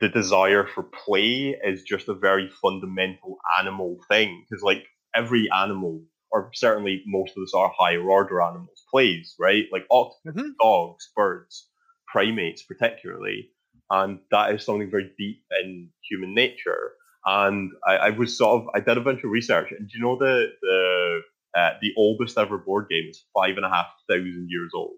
the 0.00 0.08
desire 0.08 0.66
for 0.66 0.82
play 0.82 1.56
is 1.64 1.82
just 1.82 2.08
a 2.08 2.14
very 2.14 2.50
fundamental 2.62 3.38
animal 3.58 3.98
thing 4.08 4.44
because 4.48 4.62
like 4.62 4.84
every 5.14 5.48
animal 5.50 6.02
or 6.30 6.50
certainly 6.54 7.02
most 7.06 7.32
of 7.36 7.42
us 7.42 7.54
are 7.54 7.72
higher 7.76 8.02
order 8.02 8.42
animals 8.42 8.84
plays 8.90 9.34
right 9.38 9.64
like 9.72 9.86
octopus 9.90 10.34
mm-hmm. 10.34 10.50
dogs 10.60 11.10
birds 11.16 11.68
primates 12.06 12.62
particularly, 12.62 13.50
and 13.90 14.20
that 14.30 14.54
is 14.54 14.64
something 14.64 14.90
very 14.90 15.10
deep 15.18 15.42
in 15.62 15.90
human 16.08 16.34
nature. 16.34 16.92
And 17.24 17.72
I, 17.86 17.96
I 17.96 18.10
was 18.10 18.38
sort 18.38 18.62
of 18.62 18.68
I 18.74 18.80
did 18.80 18.98
a 18.98 19.00
bunch 19.00 19.24
of 19.24 19.30
research, 19.30 19.72
and 19.72 19.88
do 19.88 19.98
you 19.98 20.04
know 20.04 20.16
the 20.18 20.46
the 20.62 21.20
uh, 21.56 21.70
the 21.80 21.92
oldest 21.96 22.36
ever 22.38 22.58
board 22.58 22.86
game 22.90 23.06
is 23.08 23.24
five 23.34 23.56
and 23.56 23.64
a 23.64 23.68
half 23.68 23.86
thousand 24.08 24.48
years 24.50 24.72
old. 24.74 24.96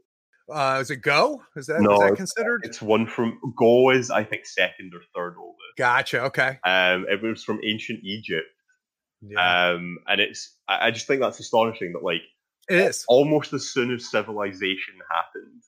Uh, 0.52 0.78
is 0.80 0.90
it 0.90 0.96
Go? 0.96 1.42
Is 1.56 1.66
that, 1.66 1.80
no, 1.80 1.92
is 1.92 1.98
that 2.00 2.16
considered? 2.16 2.62
It's 2.64 2.80
one 2.80 3.06
from 3.06 3.38
Go 3.58 3.90
is 3.90 4.10
I 4.10 4.24
think 4.24 4.46
second 4.46 4.92
or 4.94 5.00
third 5.14 5.36
oldest. 5.38 5.76
Gotcha. 5.76 6.22
Okay. 6.24 6.58
Um, 6.64 7.06
it 7.08 7.22
was 7.22 7.44
from 7.44 7.60
ancient 7.64 8.00
Egypt. 8.02 8.46
Yeah. 9.20 9.70
Um, 9.72 9.98
and 10.06 10.20
it's 10.20 10.56
I, 10.68 10.86
I 10.86 10.90
just 10.90 11.06
think 11.06 11.20
that's 11.20 11.40
astonishing 11.40 11.92
that 11.92 12.02
like 12.02 12.22
it 12.68 12.76
is 12.76 13.04
almost 13.08 13.52
as 13.52 13.70
soon 13.70 13.92
as 13.94 14.10
civilization 14.10 14.94
happened, 15.10 15.62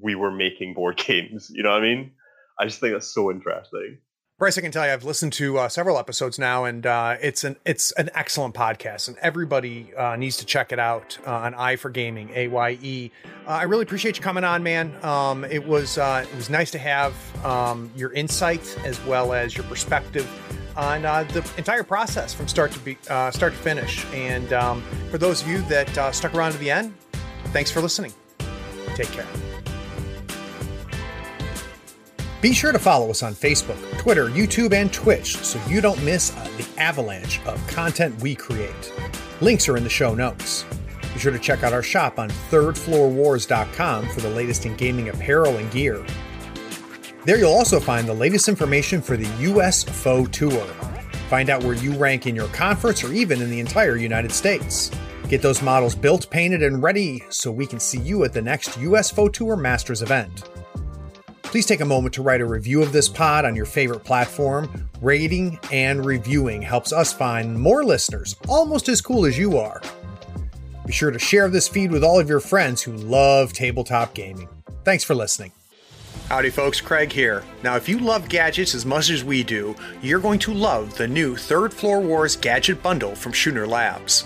we 0.00 0.14
were 0.14 0.30
making 0.30 0.74
board 0.74 0.96
games. 1.06 1.50
You 1.52 1.62
know 1.62 1.70
what 1.70 1.82
I 1.82 1.94
mean? 1.94 2.12
I 2.58 2.64
just 2.64 2.80
think 2.80 2.92
that's 2.92 3.12
so 3.12 3.30
interesting. 3.30 3.98
Bryce, 4.40 4.56
I 4.56 4.62
can 4.62 4.72
tell 4.72 4.86
you, 4.86 4.92
I've 4.94 5.04
listened 5.04 5.34
to 5.34 5.58
uh, 5.58 5.68
several 5.68 5.98
episodes 5.98 6.38
now, 6.38 6.64
and 6.64 6.86
uh, 6.86 7.18
it's 7.20 7.44
an 7.44 7.56
it's 7.66 7.92
an 7.92 8.08
excellent 8.14 8.54
podcast, 8.54 9.08
and 9.08 9.18
everybody 9.18 9.94
uh, 9.94 10.16
needs 10.16 10.38
to 10.38 10.46
check 10.46 10.72
it 10.72 10.78
out 10.78 11.18
uh, 11.26 11.30
on 11.30 11.52
Aye 11.52 11.76
for 11.76 11.90
Gaming, 11.90 12.30
A 12.34 12.48
Y 12.48 12.78
E. 12.80 13.10
Uh, 13.46 13.50
I 13.50 13.64
really 13.64 13.82
appreciate 13.82 14.16
you 14.16 14.22
coming 14.22 14.42
on, 14.42 14.62
man. 14.62 14.96
Um, 15.04 15.44
it 15.44 15.66
was 15.66 15.98
uh, 15.98 16.24
it 16.26 16.34
was 16.34 16.48
nice 16.48 16.70
to 16.70 16.78
have 16.78 17.14
um, 17.44 17.90
your 17.94 18.14
insight 18.14 18.78
as 18.82 18.98
well 19.04 19.34
as 19.34 19.54
your 19.54 19.66
perspective 19.66 20.26
on 20.74 21.02
the 21.02 21.46
entire 21.58 21.82
process 21.82 22.32
from 22.32 22.48
start 22.48 22.72
to 22.72 22.78
be 22.78 22.96
start 23.02 23.52
to 23.52 23.58
finish. 23.58 24.06
And 24.14 24.54
um, 24.54 24.82
for 25.10 25.18
those 25.18 25.42
of 25.42 25.48
you 25.48 25.60
that 25.64 26.14
stuck 26.14 26.34
around 26.34 26.52
to 26.52 26.58
the 26.58 26.70
end, 26.70 26.94
thanks 27.48 27.70
for 27.70 27.82
listening. 27.82 28.14
Take 28.94 29.08
care. 29.12 29.49
Be 32.40 32.54
sure 32.54 32.72
to 32.72 32.78
follow 32.78 33.10
us 33.10 33.22
on 33.22 33.34
Facebook, 33.34 33.76
Twitter, 33.98 34.28
YouTube, 34.28 34.72
and 34.72 34.90
Twitch 34.90 35.36
so 35.36 35.60
you 35.68 35.82
don't 35.82 36.02
miss 36.02 36.34
uh, 36.34 36.48
the 36.56 36.66
avalanche 36.80 37.38
of 37.44 37.64
content 37.66 38.18
we 38.22 38.34
create. 38.34 38.92
Links 39.42 39.68
are 39.68 39.76
in 39.76 39.84
the 39.84 39.90
show 39.90 40.14
notes. 40.14 40.64
Be 41.12 41.18
sure 41.18 41.32
to 41.32 41.38
check 41.38 41.62
out 41.62 41.74
our 41.74 41.82
shop 41.82 42.18
on 42.18 42.30
thirdfloorwars.com 42.30 44.08
for 44.08 44.20
the 44.22 44.30
latest 44.30 44.64
in 44.64 44.74
gaming 44.76 45.10
apparel 45.10 45.58
and 45.58 45.70
gear. 45.70 46.02
There 47.26 47.36
you'll 47.36 47.52
also 47.52 47.78
find 47.78 48.08
the 48.08 48.14
latest 48.14 48.48
information 48.48 49.02
for 49.02 49.18
the 49.18 49.28
US 49.50 49.84
FOE 49.84 50.24
Tour. 50.24 50.64
Find 51.28 51.50
out 51.50 51.62
where 51.62 51.74
you 51.74 51.92
rank 51.92 52.26
in 52.26 52.34
your 52.34 52.48
conference 52.48 53.04
or 53.04 53.12
even 53.12 53.42
in 53.42 53.50
the 53.50 53.60
entire 53.60 53.96
United 53.96 54.32
States. 54.32 54.90
Get 55.28 55.42
those 55.42 55.60
models 55.60 55.94
built, 55.94 56.30
painted, 56.30 56.62
and 56.62 56.82
ready 56.82 57.22
so 57.28 57.52
we 57.52 57.66
can 57.66 57.78
see 57.80 58.00
you 58.00 58.24
at 58.24 58.32
the 58.32 58.40
next 58.40 58.78
US 58.78 59.10
FOE 59.10 59.28
Tour 59.28 59.56
Masters 59.56 60.00
event. 60.00 60.48
Please 61.50 61.66
take 61.66 61.80
a 61.80 61.84
moment 61.84 62.14
to 62.14 62.22
write 62.22 62.40
a 62.40 62.46
review 62.46 62.80
of 62.80 62.92
this 62.92 63.08
pod 63.08 63.44
on 63.44 63.56
your 63.56 63.66
favorite 63.66 64.04
platform. 64.04 64.88
Rating 65.02 65.58
and 65.72 66.06
reviewing 66.06 66.62
helps 66.62 66.92
us 66.92 67.12
find 67.12 67.58
more 67.58 67.82
listeners 67.82 68.36
almost 68.48 68.88
as 68.88 69.00
cool 69.00 69.26
as 69.26 69.36
you 69.36 69.58
are. 69.58 69.82
Be 70.86 70.92
sure 70.92 71.10
to 71.10 71.18
share 71.18 71.48
this 71.48 71.66
feed 71.66 71.90
with 71.90 72.04
all 72.04 72.20
of 72.20 72.28
your 72.28 72.38
friends 72.38 72.82
who 72.82 72.92
love 72.92 73.52
tabletop 73.52 74.14
gaming. 74.14 74.48
Thanks 74.84 75.02
for 75.02 75.16
listening. 75.16 75.50
Howdy, 76.28 76.50
folks. 76.50 76.80
Craig 76.80 77.10
here. 77.10 77.42
Now, 77.64 77.74
if 77.74 77.88
you 77.88 77.98
love 77.98 78.28
gadgets 78.28 78.76
as 78.76 78.86
much 78.86 79.10
as 79.10 79.24
we 79.24 79.42
do, 79.42 79.74
you're 80.02 80.20
going 80.20 80.38
to 80.38 80.54
love 80.54 80.96
the 80.96 81.08
new 81.08 81.34
Third 81.34 81.74
Floor 81.74 81.98
Wars 81.98 82.36
Gadget 82.36 82.80
Bundle 82.80 83.16
from 83.16 83.32
Schooner 83.32 83.66
Labs. 83.66 84.24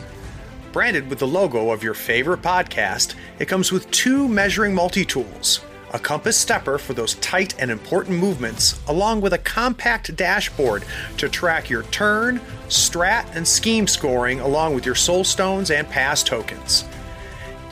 Branded 0.73 1.09
with 1.09 1.21
the 1.21 1.27
logo 1.27 1.71
of 1.71 1.83
your 1.83 1.95
favorite 1.95 2.43
podcast, 2.43 3.15
it 3.39 3.49
comes 3.49 3.73
with 3.73 3.91
two 3.91 4.29
measuring 4.29 4.75
multi 4.75 5.07
tools 5.07 5.63
a 5.95 5.99
compass 5.99 6.37
stepper 6.37 6.77
for 6.77 6.93
those 6.93 7.15
tight 7.15 7.55
and 7.59 7.71
important 7.71 8.19
movements, 8.19 8.81
along 8.89 9.21
with 9.21 9.33
a 9.33 9.39
compact 9.39 10.15
dashboard 10.17 10.85
to 11.17 11.29
track 11.29 11.71
your 11.71 11.85
turn, 11.85 12.41
strat, 12.67 13.25
and 13.37 13.47
scheme 13.47 13.87
scoring, 13.87 14.41
along 14.41 14.75
with 14.75 14.85
your 14.85 14.97
soul 14.97 15.23
stones 15.23 15.71
and 15.71 15.89
pass 15.89 16.25
tokens. 16.25 16.85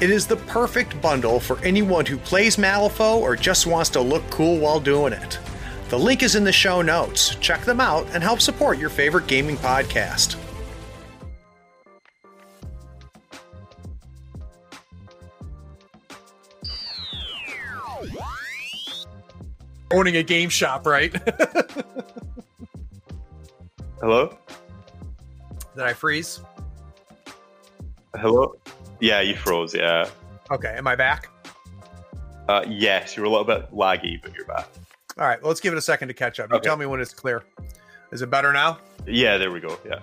It 0.00 0.10
is 0.10 0.26
the 0.26 0.36
perfect 0.36 1.00
bundle 1.02 1.40
for 1.40 1.58
anyone 1.64 2.06
who 2.06 2.16
plays 2.16 2.56
Malifaux 2.56 3.20
or 3.20 3.34
just 3.36 3.66
wants 3.66 3.90
to 3.90 4.00
look 4.00 4.28
cool 4.30 4.58
while 4.58 4.80
doing 4.80 5.12
it. 5.12 5.38
The 5.88 5.98
link 5.98 6.22
is 6.22 6.36
in 6.36 6.44
the 6.44 6.52
show 6.52 6.80
notes. 6.80 7.34
Check 7.36 7.62
them 7.62 7.80
out 7.80 8.06
and 8.14 8.22
help 8.22 8.40
support 8.40 8.78
your 8.78 8.88
favorite 8.88 9.26
gaming 9.26 9.56
podcast. 9.56 10.41
Owning 19.92 20.16
a 20.16 20.22
game 20.22 20.48
shop, 20.48 20.86
right? 20.86 21.14
Hello? 24.00 24.36
Did 25.76 25.84
I 25.84 25.92
freeze? 25.92 26.40
Hello? 28.16 28.56
Yeah, 29.00 29.20
you 29.20 29.36
froze, 29.36 29.74
yeah. 29.74 30.08
Okay, 30.50 30.74
am 30.76 30.86
I 30.86 30.96
back? 30.96 31.28
Uh, 32.48 32.64
yes, 32.68 33.16
you're 33.16 33.24
a 33.26 33.30
little 33.30 33.44
bit 33.44 33.70
laggy, 33.72 34.20
but 34.22 34.34
you're 34.34 34.46
back. 34.46 34.68
All 35.18 35.26
right, 35.26 35.40
well, 35.42 35.48
let's 35.48 35.60
give 35.60 35.72
it 35.72 35.76
a 35.78 35.82
second 35.82 36.08
to 36.08 36.14
catch 36.14 36.40
up. 36.40 36.50
You 36.50 36.56
Okay. 36.56 36.64
tell 36.64 36.76
me 36.76 36.86
when 36.86 37.00
it's 37.00 37.14
clear. 37.14 37.44
Is 38.10 38.22
it 38.22 38.30
better 38.30 38.52
now? 38.52 38.78
Yeah, 39.06 39.38
there 39.38 39.50
we 39.50 39.60
go. 39.60 39.78
Yeah, 39.86 40.00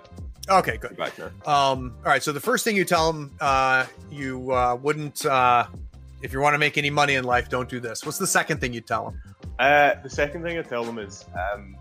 Okay, 0.49 0.77
good. 0.77 0.95
back 0.97 1.13
now. 1.19 1.25
Um, 1.45 1.95
all 2.05 2.11
right, 2.11 2.23
so 2.23 2.31
the 2.31 2.39
first 2.39 2.63
thing 2.63 2.75
you 2.75 2.85
tell 2.85 3.11
them, 3.11 3.31
uh, 3.41 3.85
you 4.09 4.51
uh, 4.51 4.75
wouldn't, 4.81 5.25
uh, 5.25 5.65
if 6.23 6.33
you 6.33 6.39
want 6.39 6.53
to 6.53 6.57
make 6.57 6.77
any 6.77 6.89
money 6.89 7.15
in 7.15 7.23
life, 7.23 7.49
don't 7.49 7.69
do 7.69 7.79
this. 7.79 8.05
What's 8.05 8.17
the 8.17 8.27
second 8.27 8.59
thing 8.59 8.73
you 8.73 8.81
tell 8.81 9.05
them? 9.11 9.21
Uh, 9.59 9.95
the 10.01 10.09
second 10.09 10.41
thing 10.41 10.57
I 10.57 10.61
tell 10.61 10.83
them 10.85 10.97
is, 10.97 11.25
um, 11.53 11.75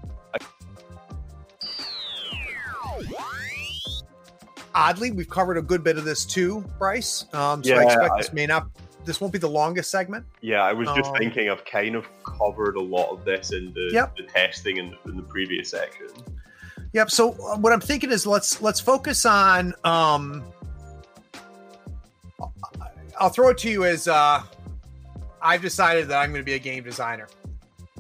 Oddly, 4.75 5.11
we've 5.11 5.29
covered 5.31 5.57
a 5.57 5.63
good 5.63 5.83
bit 5.83 5.97
of 5.99 6.05
this 6.05 6.25
too, 6.25 6.65
Bryce. 6.79 7.25
Um, 7.33 7.65
so 7.65 7.75
I 7.77 7.85
expect 7.85 8.13
I- 8.13 8.17
this 8.19 8.33
may 8.33 8.47
not, 8.47 8.67
this 9.05 9.21
won't 9.21 9.33
be 9.33 9.39
the 9.39 9.49
longest 9.49 9.91
segment. 9.91 10.27
yeah, 10.41 10.63
I 10.63 10.73
was 10.73 10.89
just 10.95 11.11
Um, 11.11 11.17
thinking 11.17 11.49
I've 11.51 11.65
kind 11.65 11.95
of 11.97 12.07
covered 12.23 12.77
a 12.77 12.81
lot 12.81 13.11
of 13.11 13.25
this 13.25 13.53
in 13.53 13.73
the, 13.73 13.91
Yep. 13.93 14.17
the 14.17 14.23
testing 14.25 14.77
in 14.77 14.91
the, 14.91 15.11
in 15.11 15.17
the 15.17 15.23
previous 15.23 15.71
section. 15.71 16.09
Yep. 16.93 17.11
So 17.11 17.33
uh, 17.33 17.57
what 17.59 17.73
I'm 17.73 17.81
thinking 17.81 18.11
is 18.11 18.27
let's 18.27 18.63
let's 18.63 18.81
focus 18.81 19.27
on. 19.27 19.75
Um, 19.85 20.43
I'll 23.21 23.29
throw 23.29 23.49
it 23.49 23.59
to 23.59 23.71
you 23.71 23.85
as 23.85 24.09
uh, 24.09 24.43
I've 25.43 25.61
decided 25.61 26.09
that 26.09 26.19
I'm 26.19 26.31
going 26.31 26.41
to 26.41 26.47
be 26.47 26.55
a 26.55 26.59
game 26.59 26.85
designer, 26.85 27.29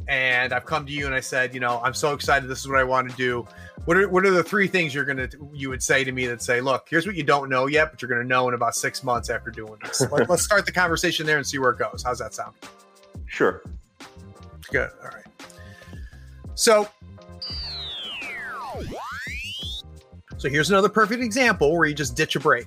and 0.09 0.52
I've 0.52 0.64
come 0.64 0.86
to 0.86 0.93
you 0.93 1.06
and 1.06 1.14
I 1.14 1.20
said, 1.20 1.52
you 1.55 1.60
know, 1.60 1.80
I'm 1.85 1.94
so 1.94 2.14
excited. 2.14 2.48
This 2.48 2.60
is 2.60 2.68
what 2.68 2.78
I 2.78 2.85
want 2.85 3.10
to 3.10 3.16
do. 3.16 3.47
What 3.85 3.97
are 3.97 4.09
what 4.09 4.24
are 4.26 4.30
the 4.30 4.43
three 4.43 4.66
things 4.66 4.94
you're 4.94 5.05
gonna 5.05 5.28
you 5.52 5.68
would 5.68 5.82
say 5.82 6.02
to 6.05 6.12
me 6.12 6.26
that 6.26 6.43
say, 6.43 6.60
look, 6.60 6.86
here's 6.89 7.06
what 7.06 7.14
you 7.14 7.22
don't 7.22 7.48
know 7.48 7.66
yet, 7.66 7.90
but 7.90 8.02
you're 8.02 8.09
going 8.09 8.22
to 8.22 8.26
know 8.26 8.48
in 8.48 8.55
about 8.55 8.74
six 8.74 9.05
months 9.05 9.30
after 9.30 9.51
doing 9.51 9.78
this. 9.85 10.01
Let, 10.10 10.28
let's 10.28 10.43
start 10.43 10.66
the 10.66 10.72
conversation 10.72 11.26
there 11.26 11.36
and 11.36 11.47
see 11.47 11.59
where 11.59 11.70
it 11.70 11.78
goes. 11.78 12.02
How's 12.05 12.18
that 12.18 12.35
sound? 12.35 12.55
Sure. 13.26 13.62
Good. 14.70 14.90
All 15.02 15.10
right. 15.10 15.24
So, 16.55 16.89
so 20.39 20.48
here's 20.48 20.70
another 20.70 20.89
perfect 20.89 21.22
example 21.22 21.76
where 21.76 21.86
you 21.86 21.94
just 21.94 22.16
ditch 22.16 22.36
a 22.36 22.40
break, 22.40 22.66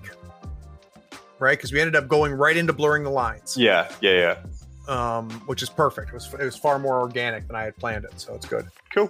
right? 1.39 1.57
Because 1.57 1.71
we 1.71 1.81
ended 1.81 1.95
up 1.95 2.07
going 2.07 2.31
right 2.31 2.55
into 2.55 2.73
blurring 2.73 3.03
the 3.03 3.09
lines, 3.09 3.57
Yeah, 3.57 3.91
yeah, 4.01 4.11
yeah. 4.11 4.37
Um, 4.87 5.29
which 5.47 5.61
is 5.63 5.69
perfect. 5.69 6.09
It 6.09 6.13
was, 6.13 6.33
it 6.33 6.43
was 6.43 6.57
far 6.57 6.79
more 6.79 6.99
organic 6.99 7.47
than 7.47 7.55
I 7.55 7.63
had 7.63 7.77
planned 7.77 8.05
it, 8.05 8.19
so 8.19 8.33
it's 8.35 8.45
good. 8.47 8.67
Cool. 8.93 9.09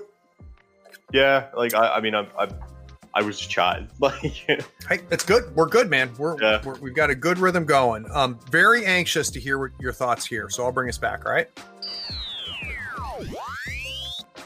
Yeah, 1.14 1.48
like 1.56 1.74
I, 1.74 1.96
I 1.96 2.00
mean, 2.02 2.16
I, 2.16 2.26
I, 2.38 2.48
I 3.14 3.22
was 3.22 3.38
just 3.38 3.50
chatting. 3.50 3.90
Like, 4.00 4.22
Hey, 4.22 5.02
it's 5.12 5.26
good. 5.26 5.54
We're 5.56 5.68
good, 5.68 5.90
man. 5.90 6.10
We're, 6.18 6.42
Yeah. 6.42 6.62
we're 6.64 6.76
we've 6.80 6.96
got 6.96 7.10
a 7.10 7.16
good 7.16 7.38
rhythm 7.38 7.66
going. 7.66 8.10
Um, 8.12 8.40
very 8.50 8.86
anxious 8.86 9.30
to 9.32 9.40
hear 9.40 9.60
what 9.60 9.72
your 9.80 9.92
thoughts 9.94 10.26
here, 10.26 10.50
so 10.50 10.64
I'll 10.64 10.72
bring 10.72 10.88
us 10.90 10.98
back. 10.98 11.26
All 11.26 11.32
right. 11.34 11.50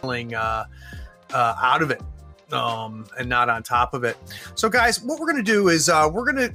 Feeling 0.02 0.34
uh, 0.36 0.66
uh, 1.34 1.56
out 1.62 1.82
of 1.82 1.92
it, 1.92 2.02
um, 2.52 3.06
and 3.18 3.28
not 3.30 3.50
on 3.50 3.64
top 3.64 3.94
of 3.94 4.04
it. 4.04 4.18
So, 4.56 4.70
guys, 4.70 5.02
what 5.02 5.20
we're 5.20 5.28
gonna 5.28 5.42
do 5.44 5.70
is 5.70 5.90
uh, 5.90 6.10
we're 6.12 6.26
gonna 6.26 6.50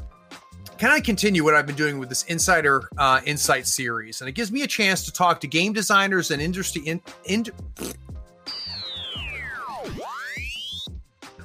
kind 0.81 0.97
of 0.97 1.05
continue 1.05 1.45
what 1.45 1.55
I've 1.55 1.67
been 1.67 1.77
doing 1.77 1.99
with 1.99 2.09
this 2.09 2.23
Insider 2.25 2.89
uh, 2.97 3.21
Insight 3.27 3.67
series, 3.67 4.23
and 4.23 4.29
it 4.29 4.33
gives 4.33 4.51
me 4.51 4.63
a 4.63 4.67
chance 4.67 5.05
to 5.05 5.13
talk 5.13 5.41
to 5.43 5.47
game 5.47 5.75
designers 5.75 6.31
and 6.31 6.41
industry 6.41 6.83
in, 6.87 7.03
in 7.27 7.45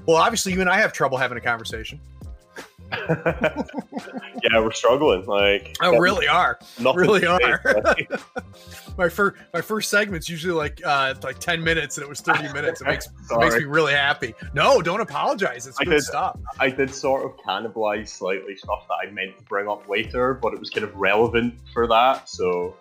Well, 0.06 0.18
obviously, 0.18 0.54
you 0.54 0.62
and 0.62 0.70
I 0.70 0.78
have 0.78 0.94
trouble 0.94 1.18
having 1.18 1.38
a 1.38 1.42
conversation. 1.42 2.00
yeah, 4.44 4.60
we're 4.60 4.72
struggling. 4.72 5.26
Like, 5.26 5.76
Oh, 5.82 5.98
really 5.98 6.28
are. 6.28 6.60
really 6.82 7.22
to 7.22 7.38
say. 7.42 8.08
are. 8.08 8.20
My 8.98 9.10
first 9.10 9.36
my 9.54 9.60
first 9.62 9.90
segment's 9.90 10.30
usually 10.30 10.54
like 10.54 10.82
uh 10.86 11.16
like 11.22 11.40
10 11.40 11.62
minutes 11.62 11.98
and 11.98 12.06
it 12.06 12.08
was 12.10 12.22
30 12.22 12.54
minutes 12.54 12.80
it 12.80 12.88
makes 12.88 13.08
it 13.08 13.38
makes 13.40 13.56
me 13.58 13.66
really 13.66 13.92
happy 13.92 14.34
no 14.54 14.82
don't 14.82 15.02
apologize 15.02 15.68
it's 15.68 15.78
I 15.82 15.84
good 15.84 15.90
did- 15.96 16.04
stuff 16.04 16.40
I 16.62 16.70
did 16.70 16.94
sort 16.94 17.26
of 17.26 17.36
cannibalize 17.46 18.08
slightly 18.08 18.56
stuff 18.56 18.88
that 18.88 18.96
I 19.06 19.12
meant 19.12 19.38
to 19.38 19.44
bring 19.44 19.68
up 19.68 19.90
later, 19.90 20.34
but 20.36 20.54
it 20.54 20.60
was 20.62 20.70
kind 20.70 20.86
of 20.86 20.96
relevant 20.96 21.56
for 21.74 21.88
that. 21.88 22.30
So, 22.30 22.76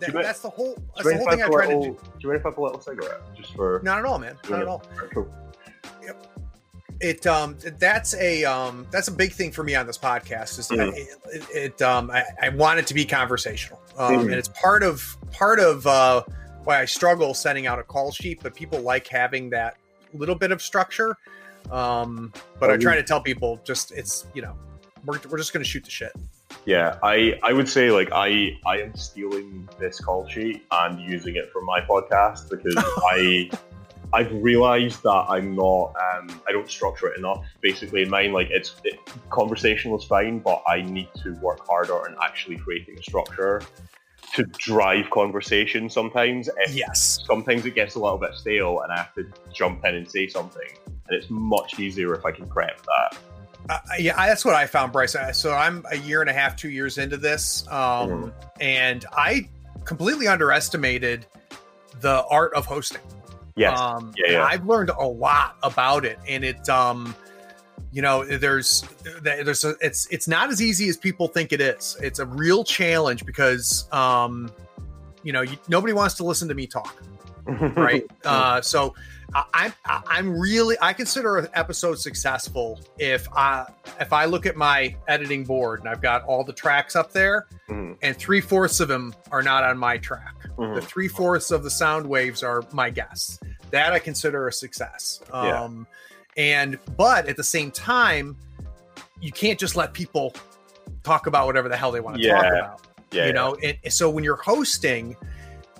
That- 0.00 0.14
you 0.14 0.22
that's 0.22 0.40
the 0.40 0.48
whole 0.48 0.74
that's 0.96 1.06
the 1.06 1.16
whole 1.18 1.28
thing 1.28 1.42
i 1.42 1.46
a 1.46 1.50
try 1.50 1.66
to 1.66 1.76
little- 1.76 1.94
do 1.94 2.00
do 2.00 2.10
you 2.20 2.28
mind 2.30 2.40
if 2.40 2.46
I 2.46 2.50
a 2.56 2.60
little 2.62 2.80
cigarette 2.80 3.20
just 3.36 3.52
for? 3.54 3.80
not 3.84 3.98
at 3.98 4.06
all 4.06 4.18
man 4.18 4.38
not 4.48 4.62
at 4.62 4.68
all 4.68 4.82
Cool. 5.12 5.28
It 7.00 7.26
um 7.26 7.56
that's 7.78 8.14
a 8.14 8.44
um 8.44 8.86
that's 8.90 9.08
a 9.08 9.12
big 9.12 9.32
thing 9.32 9.52
for 9.52 9.62
me 9.62 9.74
on 9.74 9.86
this 9.86 9.98
podcast 9.98 10.58
is 10.58 10.68
Mhm. 10.68 10.92
it, 10.96 11.44
it, 11.54 11.82
um 11.82 12.10
I, 12.10 12.24
I 12.42 12.48
want 12.50 12.78
it 12.80 12.86
to 12.88 12.94
be 12.94 13.04
conversational 13.04 13.80
um 13.96 14.14
Mhm. 14.14 14.22
and 14.24 14.34
it's 14.34 14.48
part 14.48 14.82
of 14.82 15.16
part 15.30 15.60
of 15.60 15.86
uh 15.86 16.22
why 16.64 16.80
i 16.80 16.84
struggle 16.84 17.34
sending 17.34 17.66
out 17.66 17.78
a 17.78 17.82
call 17.84 18.10
sheet 18.10 18.40
but 18.42 18.54
people 18.54 18.80
like 18.80 19.06
having 19.06 19.50
that 19.50 19.76
little 20.12 20.34
bit 20.34 20.50
of 20.50 20.60
structure 20.60 21.16
um 21.70 22.32
but 22.58 22.70
i 22.70 22.74
Oh, 22.74 22.76
try 22.78 22.96
to 22.96 23.02
tell 23.02 23.20
people 23.20 23.60
just 23.64 23.92
it's 23.92 24.26
you 24.34 24.42
know 24.42 24.56
we're, 25.04 25.20
we're 25.30 25.38
just 25.38 25.52
gonna 25.52 25.64
shoot 25.64 25.84
the 25.84 25.90
shit 25.90 26.12
Yeah, 26.64 26.96
I 27.02 27.38
I 27.42 27.52
would 27.52 27.68
say 27.68 27.90
like 27.90 28.08
I 28.12 28.58
I 28.66 28.78
am 28.80 28.94
stealing 28.96 29.68
this 29.78 30.00
call 30.00 30.26
sheet 30.28 30.64
and 30.72 31.00
using 31.00 31.36
it 31.36 31.50
for 31.52 31.62
my 31.62 31.80
podcast 31.82 32.50
because 32.50 32.74
I 33.14 33.50
I've 34.12 34.32
realized 34.32 35.02
that 35.02 35.26
I'm 35.28 35.54
not 35.54 35.94
um 35.96 36.40
I 36.48 36.52
don't 36.52 36.70
structure 36.70 37.08
it 37.08 37.18
enough. 37.18 37.44
Basically, 37.60 38.02
in 38.02 38.10
mine, 38.10 38.32
like 38.32 38.48
it's 38.50 38.76
it, 38.84 38.98
conversational 39.30 39.98
is 39.98 40.04
fine, 40.04 40.38
but 40.38 40.62
I 40.66 40.82
need 40.82 41.08
to 41.22 41.34
work 41.34 41.66
harder 41.66 41.94
on 41.94 42.16
actually 42.22 42.56
creating 42.56 42.98
a 42.98 43.02
structure 43.02 43.62
to 44.34 44.44
drive 44.44 45.10
conversation. 45.10 45.90
Sometimes, 45.90 46.48
if 46.58 46.74
yes 46.74 47.20
sometimes 47.26 47.66
it 47.66 47.74
gets 47.74 47.94
a 47.96 47.98
little 47.98 48.18
bit 48.18 48.34
stale, 48.34 48.80
and 48.80 48.92
I 48.92 48.96
have 48.98 49.14
to 49.14 49.26
jump 49.52 49.84
in 49.84 49.94
and 49.94 50.10
say 50.10 50.26
something, 50.26 50.68
and 50.86 51.16
it's 51.16 51.28
much 51.28 51.78
easier 51.78 52.14
if 52.14 52.24
I 52.24 52.32
can 52.32 52.46
prep 52.46 52.80
that. 52.82 53.18
Uh, 53.68 53.78
yeah, 53.98 54.14
that's 54.26 54.44
what 54.44 54.54
I 54.54 54.66
found, 54.66 54.92
Bryce. 54.92 55.14
Uh, 55.14 55.32
So 55.32 55.52
I'm 55.52 55.84
a 55.90 55.96
year 55.96 56.22
and 56.22 56.30
a 56.30 56.32
half, 56.32 56.56
two 56.56 56.70
years 56.70 56.96
into 56.96 57.18
this, 57.18 57.68
um, 57.68 58.32
and 58.60 59.04
I 59.12 59.50
completely 59.84 60.26
underestimated 60.26 61.26
the 62.00 62.24
art 62.30 62.54
of 62.54 62.64
hosting. 62.64 63.02
Yes. 63.58 63.78
Um, 63.80 64.12
yeah, 64.16 64.32
yeah. 64.32 64.44
I've 64.44 64.64
learned 64.66 64.90
a 64.90 65.06
lot 65.06 65.56
about 65.62 66.04
it, 66.04 66.18
and 66.28 66.44
it, 66.44 66.68
um, 66.68 67.14
you 67.90 68.02
know, 68.02 68.24
there's, 68.24 68.84
there's, 69.22 69.64
a, 69.64 69.74
it's, 69.80 70.06
it's 70.06 70.28
not 70.28 70.50
as 70.50 70.62
easy 70.62 70.88
as 70.88 70.96
people 70.96 71.26
think 71.26 71.52
it 71.52 71.60
is. 71.60 71.96
It's 72.00 72.20
a 72.20 72.26
real 72.26 72.62
challenge 72.62 73.26
because, 73.26 73.88
um, 73.92 74.50
you 75.22 75.32
know, 75.32 75.42
you, 75.42 75.56
nobody 75.68 75.92
wants 75.92 76.14
to 76.16 76.24
listen 76.24 76.48
to 76.48 76.54
me 76.54 76.66
talk, 76.66 77.02
right? 77.46 78.04
uh, 78.24 78.60
so 78.60 78.94
I, 79.34 79.72
I, 79.84 80.02
I'm 80.06 80.38
really, 80.38 80.76
I 80.80 80.92
consider 80.94 81.36
an 81.36 81.48
episode 81.52 81.98
successful 81.98 82.80
if 82.98 83.28
I, 83.34 83.66
if 84.00 84.12
I 84.12 84.24
look 84.24 84.46
at 84.46 84.56
my 84.56 84.96
editing 85.06 85.44
board 85.44 85.80
and 85.80 85.88
I've 85.88 86.00
got 86.00 86.24
all 86.24 86.44
the 86.44 86.52
tracks 86.54 86.96
up 86.96 87.12
there, 87.12 87.46
Mhm. 87.68 87.96
and 88.00 88.16
three 88.16 88.40
fourths 88.40 88.80
of 88.80 88.88
them 88.88 89.14
are 89.30 89.42
not 89.42 89.64
on 89.64 89.76
my 89.76 89.98
track. 89.98 90.34
Mhm. 90.56 90.74
The 90.76 90.80
three 90.82 91.08
fourths 91.08 91.50
of 91.50 91.62
the 91.62 91.70
sound 91.70 92.06
waves 92.06 92.42
are 92.42 92.62
my 92.72 92.88
guests. 92.88 93.38
That 93.70 93.92
I 93.92 93.98
consider 93.98 94.48
a 94.48 94.52
success. 94.52 95.20
Yeah. 95.30 95.62
Um, 95.62 95.86
and 96.38 96.78
but 96.96 97.28
at 97.28 97.36
the 97.36 97.44
same 97.44 97.70
time, 97.70 98.34
you 99.20 99.30
can't 99.30 99.58
just 99.58 99.76
let 99.76 99.92
people 99.92 100.34
talk 101.02 101.26
about 101.26 101.44
whatever 101.46 101.68
the 101.68 101.76
hell 101.76 101.92
they 101.92 102.00
want 102.00 102.16
to 102.16 102.28
talk 102.28 102.42
Yeah. 102.44 102.48
about. 102.58 102.80
yeah, 103.10 103.26
you 103.26 103.32
know, 103.34 103.56
and 103.62 103.76
so 103.92 104.08
when 104.08 104.24
you're 104.24 104.36
hosting, 104.36 105.16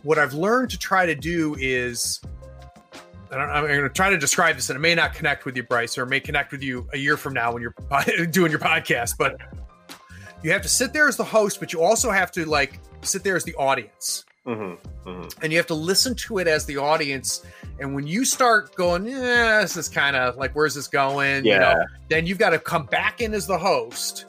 what 0.02 0.18
I've 0.18 0.34
learned 0.34 0.70
to 0.70 0.78
try 0.78 1.06
to 1.06 1.14
do 1.14 1.56
is. 1.58 2.20
I 3.30 3.36
don't, 3.36 3.50
I'm 3.50 3.66
going 3.66 3.82
to 3.82 3.88
try 3.88 4.10
to 4.10 4.16
describe 4.18 4.56
this, 4.56 4.70
and 4.70 4.76
it 4.76 4.80
may 4.80 4.94
not 4.94 5.14
connect 5.14 5.44
with 5.44 5.56
you, 5.56 5.62
Bryce, 5.62 5.98
or 5.98 6.04
it 6.04 6.08
may 6.08 6.20
connect 6.20 6.52
with 6.52 6.62
you 6.62 6.88
a 6.92 6.98
year 6.98 7.16
from 7.16 7.34
now 7.34 7.52
when 7.52 7.62
you're 7.62 7.74
doing 8.26 8.50
your 8.50 8.60
podcast. 8.60 9.14
But 9.18 9.36
you 10.42 10.50
have 10.52 10.62
to 10.62 10.68
sit 10.68 10.92
there 10.92 11.08
as 11.08 11.16
the 11.16 11.24
host, 11.24 11.60
but 11.60 11.72
you 11.72 11.82
also 11.82 12.10
have 12.10 12.30
to 12.32 12.44
like 12.46 12.80
sit 13.02 13.22
there 13.24 13.36
as 13.36 13.44
the 13.44 13.54
audience 13.56 14.24
Mhm, 14.46 14.78
mhm. 15.04 15.34
and 15.42 15.52
you 15.52 15.58
have 15.58 15.66
to 15.66 15.74
listen 15.74 16.14
to 16.14 16.38
it 16.38 16.46
as 16.48 16.64
the 16.64 16.76
audience. 16.78 17.44
And 17.80 17.94
when 17.94 18.06
you 18.06 18.24
start 18.24 18.74
going, 18.76 19.06
yeah, 19.06 19.60
this 19.60 19.76
is 19.76 19.88
kind 19.88 20.16
of 20.16 20.36
like, 20.36 20.52
where's 20.54 20.74
this 20.74 20.88
going? 20.88 21.44
You 21.44 21.58
know, 21.58 21.70
Yeah. 21.76 21.84
then 22.08 22.26
you've 22.26 22.38
got 22.38 22.50
to 22.50 22.58
come 22.58 22.86
back 22.86 23.20
in 23.20 23.34
as 23.34 23.46
the 23.46 23.58
host. 23.58 24.24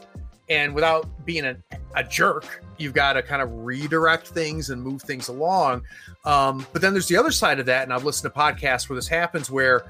And 0.50 0.74
without 0.74 1.08
being 1.26 1.46
a, 1.46 1.56
a 1.96 2.04
jerk, 2.04 2.64
you've 2.78 2.94
got 2.94 3.14
to 3.14 3.22
kind 3.22 3.42
of 3.42 3.52
redirect 3.52 4.28
things 4.28 4.70
and 4.70 4.82
move 4.82 5.02
things 5.02 5.28
along. 5.28 5.84
Um, 6.26 6.66
but 6.74 6.82
then 6.82 6.94
there's 6.94 7.08
the 7.08 7.18
other 7.18 7.32
side 7.32 7.60
of 7.60 7.66
that. 7.68 7.84
And 7.84 7.94
I've 7.94 8.04
listened 8.04 8.34
to 8.34 8.40
podcasts 8.40 8.90
where 8.90 8.96
this 8.96 9.08
happens 9.08 9.50
where 9.52 9.84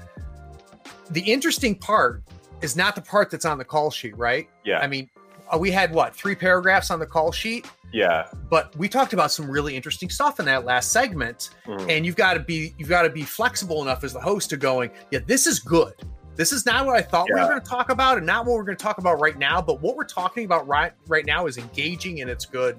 the 1.10 1.20
interesting 1.22 1.74
part 1.74 2.22
is 2.60 2.76
not 2.76 2.94
the 2.94 3.00
part 3.02 3.30
that's 3.30 3.44
on 3.44 3.58
the 3.58 3.64
call 3.64 3.90
sheet, 3.90 4.16
right? 4.16 4.48
Yeah. 4.64 4.80
I 4.80 4.86
mean, 4.86 5.08
uh, 5.52 5.58
we 5.58 5.70
had 5.70 5.92
what, 5.92 6.14
three 6.14 6.34
paragraphs 6.34 6.90
on 6.90 6.98
the 6.98 7.06
call 7.06 7.32
sheet? 7.32 7.66
yeah. 7.92 8.28
but 8.48 8.74
we 8.76 8.88
talked 8.88 9.12
about 9.14 9.32
some 9.32 9.50
really 9.50 9.74
interesting 9.74 10.08
stuff 10.08 10.38
in 10.38 10.46
that 10.46 10.64
last 10.64 10.92
segment 10.92 11.50
Mhm. 11.66 11.90
and 11.90 12.06
you've 12.06 12.14
got 12.14 12.34
to 12.34 12.38
be 12.40 12.72
you've 12.78 12.88
got 12.88 13.02
to 13.02 13.10
be 13.10 13.22
flexible 13.22 13.82
enough 13.82 14.04
as 14.04 14.12
the 14.12 14.20
host 14.20 14.50
to 14.50 14.56
going 14.56 14.92
yeah 15.10 15.18
this 15.26 15.44
is 15.48 15.58
good 15.58 15.92
this 16.40 16.52
is 16.52 16.64
not 16.64 16.86
what 16.86 16.96
i 16.96 17.02
thought 17.02 17.26
we 17.28 17.34
were 17.38 17.46
going 17.48 17.60
to 17.60 17.68
talk 17.68 17.90
about 17.90 18.16
and 18.16 18.26
not 18.26 18.46
what 18.46 18.54
we're 18.56 18.64
going 18.64 18.76
to 18.76 18.82
talk 18.82 18.96
about 18.98 19.20
right 19.20 19.36
now 19.38 19.60
but 19.60 19.80
what 19.82 19.94
we're 19.94 20.04
talking 20.04 20.44
about 20.46 20.66
right 20.66 20.92
right 21.06 21.26
now 21.26 21.44
is 21.46 21.58
engaging 21.58 22.22
and 22.22 22.30
it's 22.30 22.46
good 22.46 22.76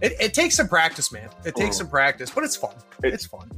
it, 0.00 0.12
it 0.20 0.32
takes 0.34 0.54
some 0.54 0.68
practice 0.68 1.10
man 1.12 1.28
it 1.44 1.54
takes 1.56 1.76
some 1.78 1.88
practice 1.88 2.30
but 2.30 2.44
it's 2.44 2.54
fun 2.56 2.74
It- 3.02 3.12
it's 3.14 3.26
fun 3.26 3.50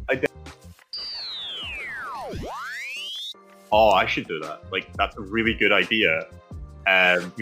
Oh, 3.72 3.90
I 3.90 4.06
should 4.06 4.26
do 4.28 4.38
that. 4.40 4.62
Like 4.72 4.92
that's 4.94 5.16
a 5.16 5.20
really 5.20 5.52
good 5.54 5.72
idea. 5.72 6.26
Um, 6.86 7.32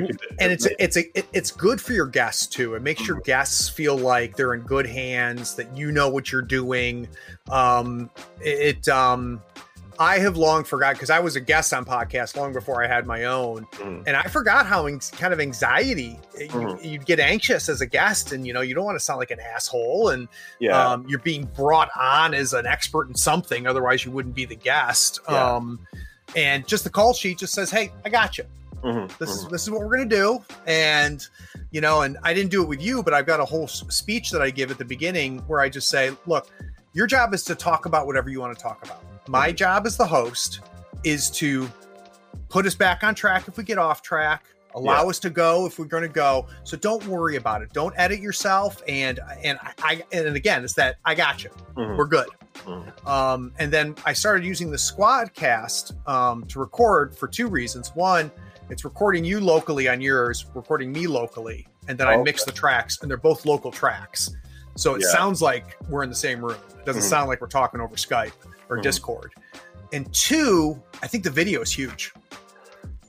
and 0.41 0.51
it's 0.53 0.67
it's 0.79 0.97
a, 0.97 1.05
it's 1.37 1.51
good 1.51 1.81
for 1.81 1.93
your 1.93 2.07
guests 2.07 2.47
too. 2.47 2.75
It 2.75 2.83
makes 2.83 3.07
your 3.07 3.21
guests 3.21 3.69
feel 3.69 3.97
like 3.97 4.37
they're 4.37 4.55
in 4.55 4.63
good 4.63 4.87
hands, 4.87 5.55
that 5.57 5.77
you 5.77 5.93
know 5.93 6.09
what 6.09 6.33
you're 6.33 6.41
doing. 6.43 7.07
Um, 7.51 8.09
it 8.41 8.89
um, 8.89 9.43
I 9.99 10.19
have 10.19 10.37
long 10.37 10.65
forgot 10.65 10.95
because 10.95 11.11
I 11.11 11.21
was 11.21 11.37
a 11.37 11.41
guest 11.41 11.73
on 11.73 11.85
podcasts 11.85 12.37
long 12.37 12.53
before 12.53 12.83
I 12.83 12.89
had 12.89 13.07
my 13.07 13.25
own, 13.25 13.67
Mhm. 13.73 14.05
and 14.07 14.17
I 14.17 14.23
forgot 14.25 14.67
how 14.67 14.89
kind 15.13 15.33
of 15.33 15.41
anxiety 15.41 16.19
you, 16.39 16.49
Mhm. 16.49 16.85
you'd 16.85 17.07
get 17.07 17.21
anxious 17.21 17.69
as 17.69 17.81
a 17.81 17.87
guest, 17.87 18.33
and 18.33 18.47
you 18.47 18.53
know 18.53 18.61
you 18.61 18.75
don't 18.75 18.85
want 18.85 18.99
to 18.99 19.05
sound 19.05 19.19
like 19.21 19.31
an 19.31 19.41
asshole, 19.41 20.11
and 20.11 20.29
yeah. 20.59 20.93
um, 20.93 21.05
you're 21.09 21.19
being 21.21 21.45
brought 21.45 21.91
on 21.97 22.35
as 22.35 22.53
an 22.53 22.67
expert 22.67 23.09
in 23.09 23.15
something, 23.15 23.67
otherwise 23.67 24.05
you 24.05 24.11
wouldn't 24.11 24.35
be 24.35 24.45
the 24.45 24.57
guest. 24.57 25.21
Yeah. 25.29 25.55
Um, 25.55 25.81
and 26.35 26.67
just 26.67 26.85
the 26.85 26.91
call 26.91 27.13
sheet 27.15 27.39
just 27.39 27.53
says, 27.53 27.71
"Hey, 27.71 27.93
I 28.05 28.09
got 28.09 28.39
you." 28.39 28.45
Mhm, 28.83 29.17
this 29.19 29.31
mhm. 29.31 29.33
is 29.33 29.47
this 29.49 29.63
is 29.63 29.71
what 29.71 29.81
we're 29.81 29.97
gonna 29.97 30.05
do 30.05 30.45
and 30.67 31.27
you 31.71 31.81
know 31.81 32.03
and 32.03 32.19
i 32.23 32.35
didn't 32.35 32.51
do 32.51 32.63
it 32.63 32.69
with 32.69 32.83
you 32.83 33.03
but 33.03 33.15
i've 33.15 33.25
got 33.25 33.41
a 33.41 33.45
whole 33.47 33.67
speech 33.67 34.31
that 34.31 34.43
i 34.43 34.51
give 34.51 34.71
at 34.71 34.77
the 34.77 34.85
beginning 34.85 35.39
where 35.47 35.61
i 35.61 35.71
just 35.71 35.89
say 35.89 36.15
look 36.27 36.49
your 36.93 37.07
job 37.07 37.33
is 37.33 37.43
to 37.45 37.55
talk 37.55 37.87
about 37.87 38.07
whatever 38.07 38.29
you 38.29 38.41
want 38.41 38.55
to 38.55 38.63
talk 38.63 38.85
about 38.85 39.03
my 39.29 39.49
Mm-hmm. 39.49 39.57
job 39.57 39.87
as 39.87 39.97
the 39.97 40.07
host 40.07 40.61
is 41.05 41.31
to 41.31 41.71
put 42.49 42.67
us 42.67 42.75
back 42.75 43.03
on 43.05 43.15
track 43.15 43.49
if 43.49 43.57
we 43.57 43.65
get 43.65 43.79
off 43.79 44.03
track 44.03 44.45
allow 44.75 45.03
Yeah. 45.05 45.09
us 45.11 45.19
to 45.21 45.31
go 45.31 45.67
if 45.67 45.79
we're 45.79 45.85
going 45.85 46.03
to 46.03 46.09
go 46.09 46.47
so 46.65 46.77
don't 46.77 47.05
worry 47.07 47.37
about 47.37 47.63
it 47.63 47.73
don't 47.73 47.95
edit 47.97 48.21
yourself 48.21 48.83
and 48.89 49.21
and 49.43 49.59
i, 49.63 49.73
I 49.83 50.03
and 50.13 50.35
again 50.37 50.65
it's 50.65 50.75
that 50.75 50.97
i 51.05 51.15
got 51.15 51.45
you 51.45 51.51
Mhm. 51.77 51.97
we're 51.97 52.07
good 52.07 52.29
Mhm. 52.67 53.07
um, 53.07 53.53
and 53.59 53.71
then 53.73 53.95
I 54.07 54.13
started 54.15 54.45
using 54.47 54.71
the 54.71 54.77
Squadcast 54.79 55.93
um, 56.09 56.45
to 56.47 56.59
record 56.61 57.15
for 57.15 57.27
two 57.29 57.49
reasons. 57.49 57.91
One, 57.95 58.31
it's 58.71 58.85
recording 58.87 59.23
you 59.25 59.39
locally 59.41 59.87
on 59.89 60.01
yours, 60.01 60.47
recording 60.55 60.91
me 60.91 61.07
locally, 61.07 61.67
and 61.89 61.99
then 61.99 62.07
I 62.09 62.15
Okay. 62.15 62.23
mix 62.23 62.45
the 62.45 62.53
tracks, 62.53 63.01
and 63.03 63.11
they're 63.11 63.19
both 63.19 63.45
local 63.45 63.71
tracks. 63.71 64.31
So 64.77 64.95
it 64.95 65.03
Yeah. 65.03 65.13
sounds 65.13 65.43
like 65.43 65.77
we're 65.91 66.05
in 66.05 66.09
the 66.09 66.15
same 66.17 66.43
room. 66.43 66.57
It 66.79 66.87
doesn't 66.87 67.03
Mhm. 67.03 67.09
sound 67.11 67.29
like 67.29 67.43
we're 67.43 67.49
talking 67.49 67.81
over 67.83 67.97
Skype 67.97 68.33
or 68.69 68.79
Mhm. 68.79 68.83
Discord. 68.83 69.33
And 69.93 70.13
two, 70.13 70.81
I 71.03 71.07
think 71.07 71.25
the 71.25 71.31
video 71.31 71.61
is 71.61 71.71
huge. 71.73 72.13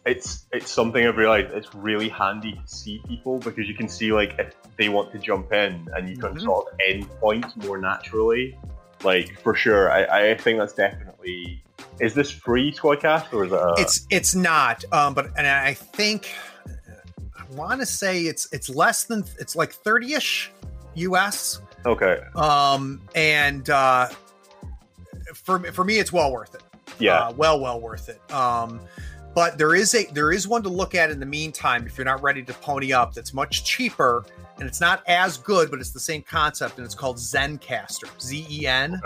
it's 0.07 0.45
it's 0.51 0.69
something 0.69 1.03
I've 1.07 1.17
realized 1.17 1.47
it's 1.51 1.73
really 1.73 2.09
handy 2.09 2.53
to 2.53 2.61
see 2.67 3.01
people 3.07 3.39
because 3.39 3.67
you 3.67 3.73
can 3.73 3.89
see 3.89 4.13
like 4.13 4.35
if 4.37 4.53
they 4.77 4.87
want 4.87 5.11
to 5.13 5.17
jump 5.17 5.51
in 5.51 5.87
and 5.95 6.07
you 6.07 6.15
can 6.15 6.35
Mhm. 6.35 6.43
sort 6.43 6.67
of 6.71 6.79
end 6.87 7.09
points 7.19 7.55
more 7.55 7.79
naturally. 7.79 8.55
Like 9.03 9.39
for 9.41 9.55
sure, 9.55 9.91
I, 9.91 10.29
I 10.31 10.37
think 10.37 10.59
that's 10.59 10.73
definitely. 10.73 11.63
Is 11.99 12.13
this 12.13 12.29
free 12.29 12.71
Squadcast 12.71 13.33
or 13.33 13.45
is 13.45 13.51
it? 13.51 13.55
A, 13.57 13.73
it's 13.79 14.05
it's 14.11 14.35
not, 14.35 14.83
um, 14.91 15.15
but 15.15 15.31
and 15.35 15.47
I 15.47 15.73
think 15.73 16.29
I 17.35 17.43
want 17.55 17.79
to 17.79 17.85
say 17.87 18.21
it's 18.27 18.47
it's 18.53 18.69
less 18.69 19.05
than 19.05 19.23
it's 19.39 19.55
like 19.55 19.73
thirty 19.73 20.13
ish 20.13 20.51
US. 20.95 21.61
okay. 21.85 22.19
um 22.35 23.01
and 23.15 23.67
uh 23.71 24.07
for 25.35 25.59
for 25.71 25.83
me 25.83 25.99
it's 25.99 26.11
well 26.13 26.31
worth 26.31 26.55
it 26.55 26.63
Yeah. 26.99 27.19
uh, 27.27 27.33
well 27.33 27.59
well 27.59 27.79
worth 27.79 28.09
it 28.09 28.19
um 28.31 28.79
but 29.33 29.57
there 29.57 29.75
is 29.75 29.93
a 29.95 30.05
there 30.13 30.31
is 30.31 30.47
one 30.47 30.63
to 30.63 30.69
look 30.69 30.95
at 30.95 31.11
in 31.11 31.19
the 31.19 31.25
meantime 31.25 31.85
if 31.85 31.97
you're 31.97 32.05
not 32.05 32.21
ready 32.23 32.41
to 32.43 32.53
pony 32.53 32.93
up 32.93 33.13
that's 33.13 33.33
much 33.33 33.63
cheaper 33.65 34.25
and 34.59 34.67
it's 34.67 34.79
not 34.81 35.03
as 35.07 35.37
good 35.37 35.69
but 35.69 35.79
it's 35.79 35.91
the 35.91 35.99
same 35.99 36.21
concept 36.21 36.77
and 36.77 36.85
it's 36.85 36.95
called 36.95 37.17
Zencastr 37.17 38.09
z-e-n 38.21 38.99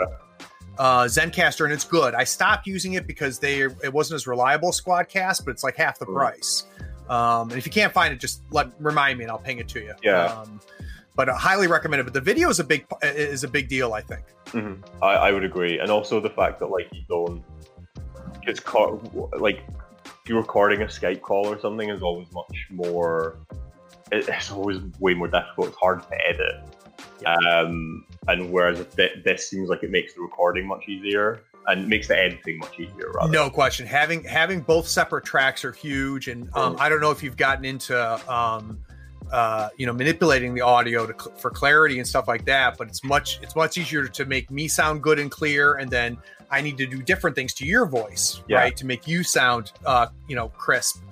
uh, 0.78 1.04
Zencastr, 1.04 1.64
and 1.64 1.74
it's 1.74 1.84
good. 1.84 2.14
I 2.14 2.24
stopped 2.24 2.66
using 2.66 2.94
it 2.94 3.06
because 3.06 3.38
they 3.38 3.60
it 3.62 3.92
wasn't 3.92 4.14
as 4.14 4.26
reliable 4.26 4.70
as 4.70 4.80
Squadcast, 4.80 5.44
but 5.44 5.50
it's 5.50 5.62
like 5.62 5.76
half 5.76 5.98
the 5.98 6.06
Mm. 6.06 6.14
price. 6.14 6.64
Um, 7.10 7.50
and 7.50 7.58
if 7.58 7.66
you 7.66 7.72
can't 7.72 7.92
find 7.92 8.14
it, 8.14 8.20
just 8.20 8.40
let 8.50 8.68
remind 8.78 9.18
me, 9.18 9.24
and 9.24 9.30
I'll 9.30 9.36
ping 9.38 9.58
it 9.58 9.68
to 9.70 9.80
you. 9.80 9.92
Yeah. 10.02 10.26
Um, 10.26 10.58
but 11.20 11.28
I 11.28 11.36
highly 11.36 11.66
recommend 11.66 12.00
it. 12.00 12.04
But 12.04 12.14
the 12.14 12.20
video 12.22 12.48
is 12.48 12.60
a 12.60 12.64
big 12.64 12.86
is 13.02 13.44
a 13.44 13.48
big 13.48 13.68
deal, 13.68 13.92
I 13.92 14.00
think. 14.00 14.22
hmm 14.52 14.74
I, 15.02 15.08
I 15.26 15.32
would 15.32 15.44
agree, 15.44 15.78
and 15.78 15.90
also 15.90 16.18
the 16.18 16.30
fact 16.30 16.60
that 16.60 16.70
like 16.70 16.88
you 16.92 17.02
don't. 17.10 17.44
It's 18.44 18.58
caught 18.58 19.14
like 19.38 19.62
if 20.06 20.20
you're 20.26 20.40
recording 20.40 20.80
a 20.80 20.86
Skype 20.86 21.20
call 21.20 21.46
or 21.46 21.60
something 21.60 21.90
is 21.90 22.02
always 22.02 22.32
much 22.32 22.66
more. 22.70 23.36
It's 24.10 24.50
always 24.50 24.78
way 24.98 25.12
more 25.12 25.28
difficult. 25.28 25.68
It's 25.68 25.76
hard 25.76 26.02
to 26.08 26.26
edit. 26.26 26.56
Um, 27.26 28.06
and 28.26 28.50
whereas 28.50 28.82
this 28.96 29.46
seems 29.46 29.68
like 29.68 29.82
it 29.82 29.90
makes 29.90 30.14
the 30.14 30.22
recording 30.22 30.66
much 30.66 30.88
easier 30.88 31.42
and 31.66 31.86
makes 31.86 32.08
the 32.08 32.18
editing 32.18 32.58
much 32.60 32.80
easier, 32.80 33.12
rather. 33.12 33.30
No 33.30 33.50
question. 33.50 33.86
Having 33.86 34.24
having 34.24 34.62
both 34.62 34.88
separate 34.88 35.26
tracks 35.26 35.66
are 35.66 35.72
huge, 35.72 36.28
and 36.28 36.48
um, 36.56 36.76
I 36.78 36.88
don't 36.88 37.02
know 37.02 37.10
if 37.10 37.22
you've 37.22 37.36
gotten 37.36 37.66
into 37.66 37.94
um, 38.32 38.78
uh, 39.32 39.68
you 39.76 39.86
know 39.86 39.92
manipulating 39.92 40.54
the 40.54 40.60
audio 40.62 41.06
to, 41.06 41.14
for 41.36 41.50
clarity 41.50 41.98
and 41.98 42.06
stuff 42.06 42.26
like 42.28 42.44
that. 42.46 42.76
But 42.78 42.88
it's 42.88 43.04
much 43.04 43.38
it's 43.42 43.56
much 43.56 43.78
easier 43.78 44.06
to 44.06 44.24
make 44.24 44.50
me 44.50 44.68
sound 44.68 45.02
good 45.02 45.18
and 45.18 45.30
clear, 45.30 45.74
and 45.74 45.90
then 45.90 46.18
I 46.50 46.60
need 46.60 46.76
to 46.78 46.86
do 46.86 47.02
different 47.02 47.36
things 47.36 47.54
to 47.54 47.64
your 47.66 47.86
voice, 47.86 48.42
Yeah. 48.48 48.58
right, 48.58 48.76
to 48.76 48.86
make 48.86 49.06
you 49.06 49.22
sound 49.22 49.72
uh, 49.86 50.08
you 50.28 50.36
know 50.36 50.48
crisp. 50.48 51.02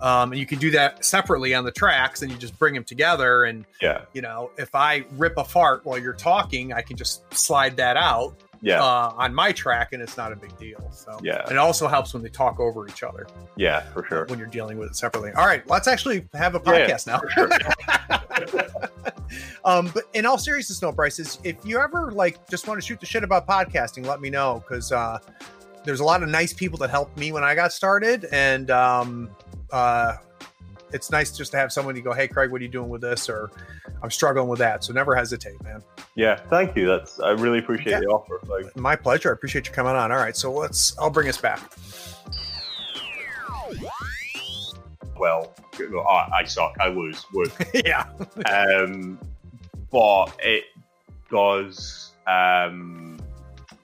Um, 0.00 0.32
and 0.32 0.40
you 0.40 0.46
can 0.46 0.58
do 0.58 0.72
that 0.72 1.04
separately 1.04 1.54
on 1.54 1.64
the 1.64 1.70
tracks, 1.70 2.22
and 2.22 2.30
you 2.32 2.36
just 2.36 2.58
bring 2.58 2.74
them 2.74 2.82
together. 2.84 3.44
And 3.44 3.64
Yeah. 3.80 4.02
you 4.12 4.20
know, 4.20 4.50
if 4.58 4.74
I 4.74 5.04
rip 5.12 5.38
a 5.38 5.44
fart 5.44 5.84
while 5.86 5.96
you're 5.96 6.12
talking, 6.12 6.72
I 6.72 6.82
can 6.82 6.96
just 6.96 7.32
slide 7.32 7.76
that 7.76 7.96
out 7.96 8.34
Yeah. 8.62 8.82
uh, 8.82 9.12
on 9.16 9.34
my 9.34 9.50
track, 9.52 9.92
and 9.92 10.00
it's 10.00 10.16
not 10.16 10.32
a 10.32 10.36
big 10.36 10.56
deal. 10.56 10.88
So 10.92 11.18
Yeah. 11.22 11.42
and 11.42 11.52
it 11.52 11.58
also 11.58 11.88
helps 11.88 12.14
when 12.14 12.22
they 12.22 12.28
talk 12.28 12.60
over 12.60 12.86
each 12.88 13.02
other 13.02 13.26
Yeah, 13.56 13.80
for 13.92 14.04
sure. 14.06 14.24
when 14.26 14.38
you're 14.38 14.46
dealing 14.48 14.78
with 14.78 14.90
it 14.90 14.96
separately. 14.96 15.32
All 15.32 15.46
right, 15.46 15.66
let's 15.68 15.88
actually 15.88 16.28
have 16.34 16.54
a 16.54 16.62
Yeah, 16.64 16.76
yeah, 16.76 16.88
podcast 16.88 17.06
now. 17.08 17.20
um, 19.64 19.90
but 19.94 20.04
in 20.14 20.26
all 20.26 20.38
seriousness, 20.38 20.80
no, 20.82 20.92
Bryce, 20.92 21.18
is 21.18 21.38
if 21.44 21.56
you 21.64 21.80
ever 21.80 22.12
like 22.12 22.48
just 22.48 22.66
want 22.68 22.80
to 22.80 22.86
shoot 22.86 23.00
the 23.00 23.06
shit 23.06 23.24
about 23.24 23.46
podcasting, 23.46 24.06
let 24.06 24.20
me 24.20 24.30
know 24.30 24.62
because 24.66 24.92
uh, 24.92 25.18
there's 25.84 26.00
a 26.00 26.04
lot 26.04 26.22
of 26.22 26.28
nice 26.28 26.52
people 26.52 26.78
that 26.78 26.90
helped 26.90 27.16
me 27.18 27.32
when 27.32 27.42
I 27.44 27.54
got 27.54 27.72
started, 27.72 28.26
and 28.32 28.70
um, 28.70 29.30
uh, 29.72 30.14
it's 30.92 31.10
nice 31.10 31.36
just 31.36 31.52
to 31.52 31.58
have 31.58 31.72
someone 31.72 31.96
you 31.96 32.02
go, 32.02 32.12
"Hey, 32.12 32.28
Craig, 32.28 32.50
what 32.50 32.60
are 32.60 32.64
you 32.64 32.70
doing 32.70 32.88
with 32.88 33.00
this?" 33.00 33.28
or 33.28 33.50
"I'm 34.02 34.10
struggling 34.10 34.48
with 34.48 34.58
that." 34.60 34.84
So 34.84 34.92
never 34.92 35.14
hesitate, 35.14 35.62
man. 35.62 35.82
Yeah, 36.14 36.36
thank 36.50 36.76
you. 36.76 36.86
That's 36.86 37.18
I 37.20 37.30
really 37.30 37.58
appreciate 37.58 37.92
Yeah. 37.92 38.00
the 38.00 38.06
offer. 38.06 38.38
Like, 38.46 38.76
My 38.76 38.96
pleasure. 38.96 39.30
I 39.30 39.32
appreciate 39.32 39.66
you 39.66 39.72
coming 39.72 39.94
on. 39.96 40.10
All 40.12 40.18
right, 40.18 40.36
so 40.36 40.52
let's. 40.52 40.96
I'll 40.98 41.10
bring 41.10 41.28
us 41.28 41.38
back. 41.38 41.60
well, 45.16 45.54
I, 46.08 46.28
I 46.40 46.44
suck. 46.44 46.74
I 46.80 46.88
lose. 46.88 47.24
Would. 47.32 47.52
yeah. 47.84 48.06
um, 48.50 49.18
but 49.90 50.26
it 50.40 50.64
does. 51.30 52.10
Um, 52.26 53.18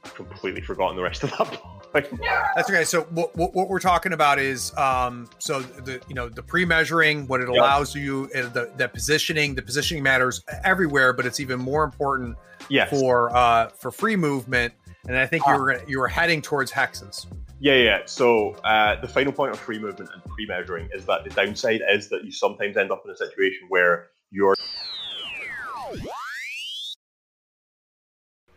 I've 0.05 0.15
completely 0.15 0.61
forgotten 0.61 0.97
the 0.97 1.03
rest 1.03 1.23
of 1.25 1.31
that 1.31 1.61
point. 2.01 2.23
That's 2.55 2.69
okay. 2.71 2.85
So 2.85 3.03
what, 3.03 3.35
what, 3.37 3.55
what 3.55 3.69
we're 3.69 3.79
talking 3.81 4.13
about 4.13 4.39
is 4.39 4.77
um 4.77 5.29
so 5.39 5.61
the 5.61 6.01
you 6.09 6.15
know 6.15 6.29
the 6.29 6.43
pre-measuring 6.43 7.27
what 7.27 7.41
it 7.41 7.49
Yeah. 7.53 7.61
allows 7.61 7.95
you 7.95 8.31
uh, 8.35 8.49
the 8.49 8.71
the 8.77 8.89
positioning 8.89 9.55
the 9.55 9.63
positioning 9.63 10.03
matters 10.03 10.43
everywhere 10.65 11.13
but 11.13 11.27
it's 11.27 11.41
even 11.41 11.59
more 11.59 11.85
important 11.85 12.37
Yes. 12.69 12.91
for 12.91 13.35
uh 13.37 13.69
for 13.69 13.91
free 13.91 14.17
movement 14.17 14.75
and 15.07 15.17
I 15.17 15.27
think 15.27 15.45
Ah. 15.47 15.55
you 15.55 15.61
were 15.61 15.83
you 15.89 15.99
were 16.01 16.09
heading 16.09 16.43
towards 16.43 16.71
hexes. 16.73 17.27
Yeah, 17.61 17.75
yeah. 17.75 17.99
So 18.05 18.51
uh, 18.63 19.01
the 19.01 19.09
final 19.09 19.33
point 19.33 19.51
of 19.53 19.59
free 19.59 19.81
movement 19.81 20.11
and 20.15 20.23
pre-measuring 20.27 20.91
is 20.95 21.05
that 21.07 21.25
the 21.25 21.31
downside 21.31 21.81
is 21.91 22.09
that 22.11 22.25
you 22.25 22.31
sometimes 22.31 22.77
end 22.77 22.93
up 22.93 23.03
in 23.05 23.11
a 23.11 23.17
situation 23.17 23.67
where 23.69 24.11
you're 24.31 24.55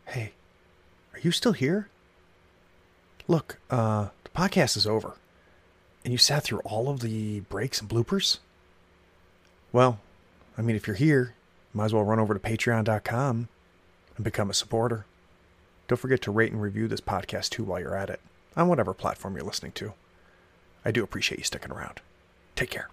Hey, 0.05 0.34
are 1.13 1.19
you 1.19 1.31
still 1.31 1.53
here? 1.53 1.88
Look, 3.27 3.57
uh 3.69 4.10
the 4.23 4.30
podcast 4.30 4.77
is 4.77 4.88
over. 4.88 5.15
And 6.03 6.11
you 6.11 6.18
sat 6.18 6.43
through 6.43 6.60
all 6.60 6.89
of 6.89 7.02
the 7.02 7.41
breaks 7.41 7.80
and 7.80 7.89
bloopers? 7.89 8.39
Well, 9.72 9.99
I 10.57 10.61
mean 10.61 10.76
if 10.76 10.88
you're 10.88 10.95
here, 10.95 11.34
might 11.73 11.85
as 11.85 11.93
well 11.93 12.03
run 12.03 12.19
over 12.19 12.34
to 12.34 12.39
patreon.com 12.39 13.48
and 14.15 14.23
become 14.23 14.49
a 14.49 14.53
supporter. 14.53 15.06
Don't 15.88 15.98
forget 15.98 16.22
to 16.22 16.31
rate 16.31 16.52
and 16.52 16.61
review 16.61 16.88
this 16.88 17.02
podcast 17.02 17.49
too 17.49 17.64
while 17.64 17.80
you're 17.80 17.95
at 17.95 18.10
it, 18.10 18.22
on 18.56 18.68
whatever 18.68 18.93
platform 18.93 19.35
you're 19.35 19.45
listening 19.45 19.73
to. 19.73 19.93
I 20.85 20.91
do 20.91 21.03
appreciate 21.03 21.38
you 21.39 21.43
sticking 21.43 21.72
around. 21.72 21.99
Take 22.56 22.69
care. 22.69 22.91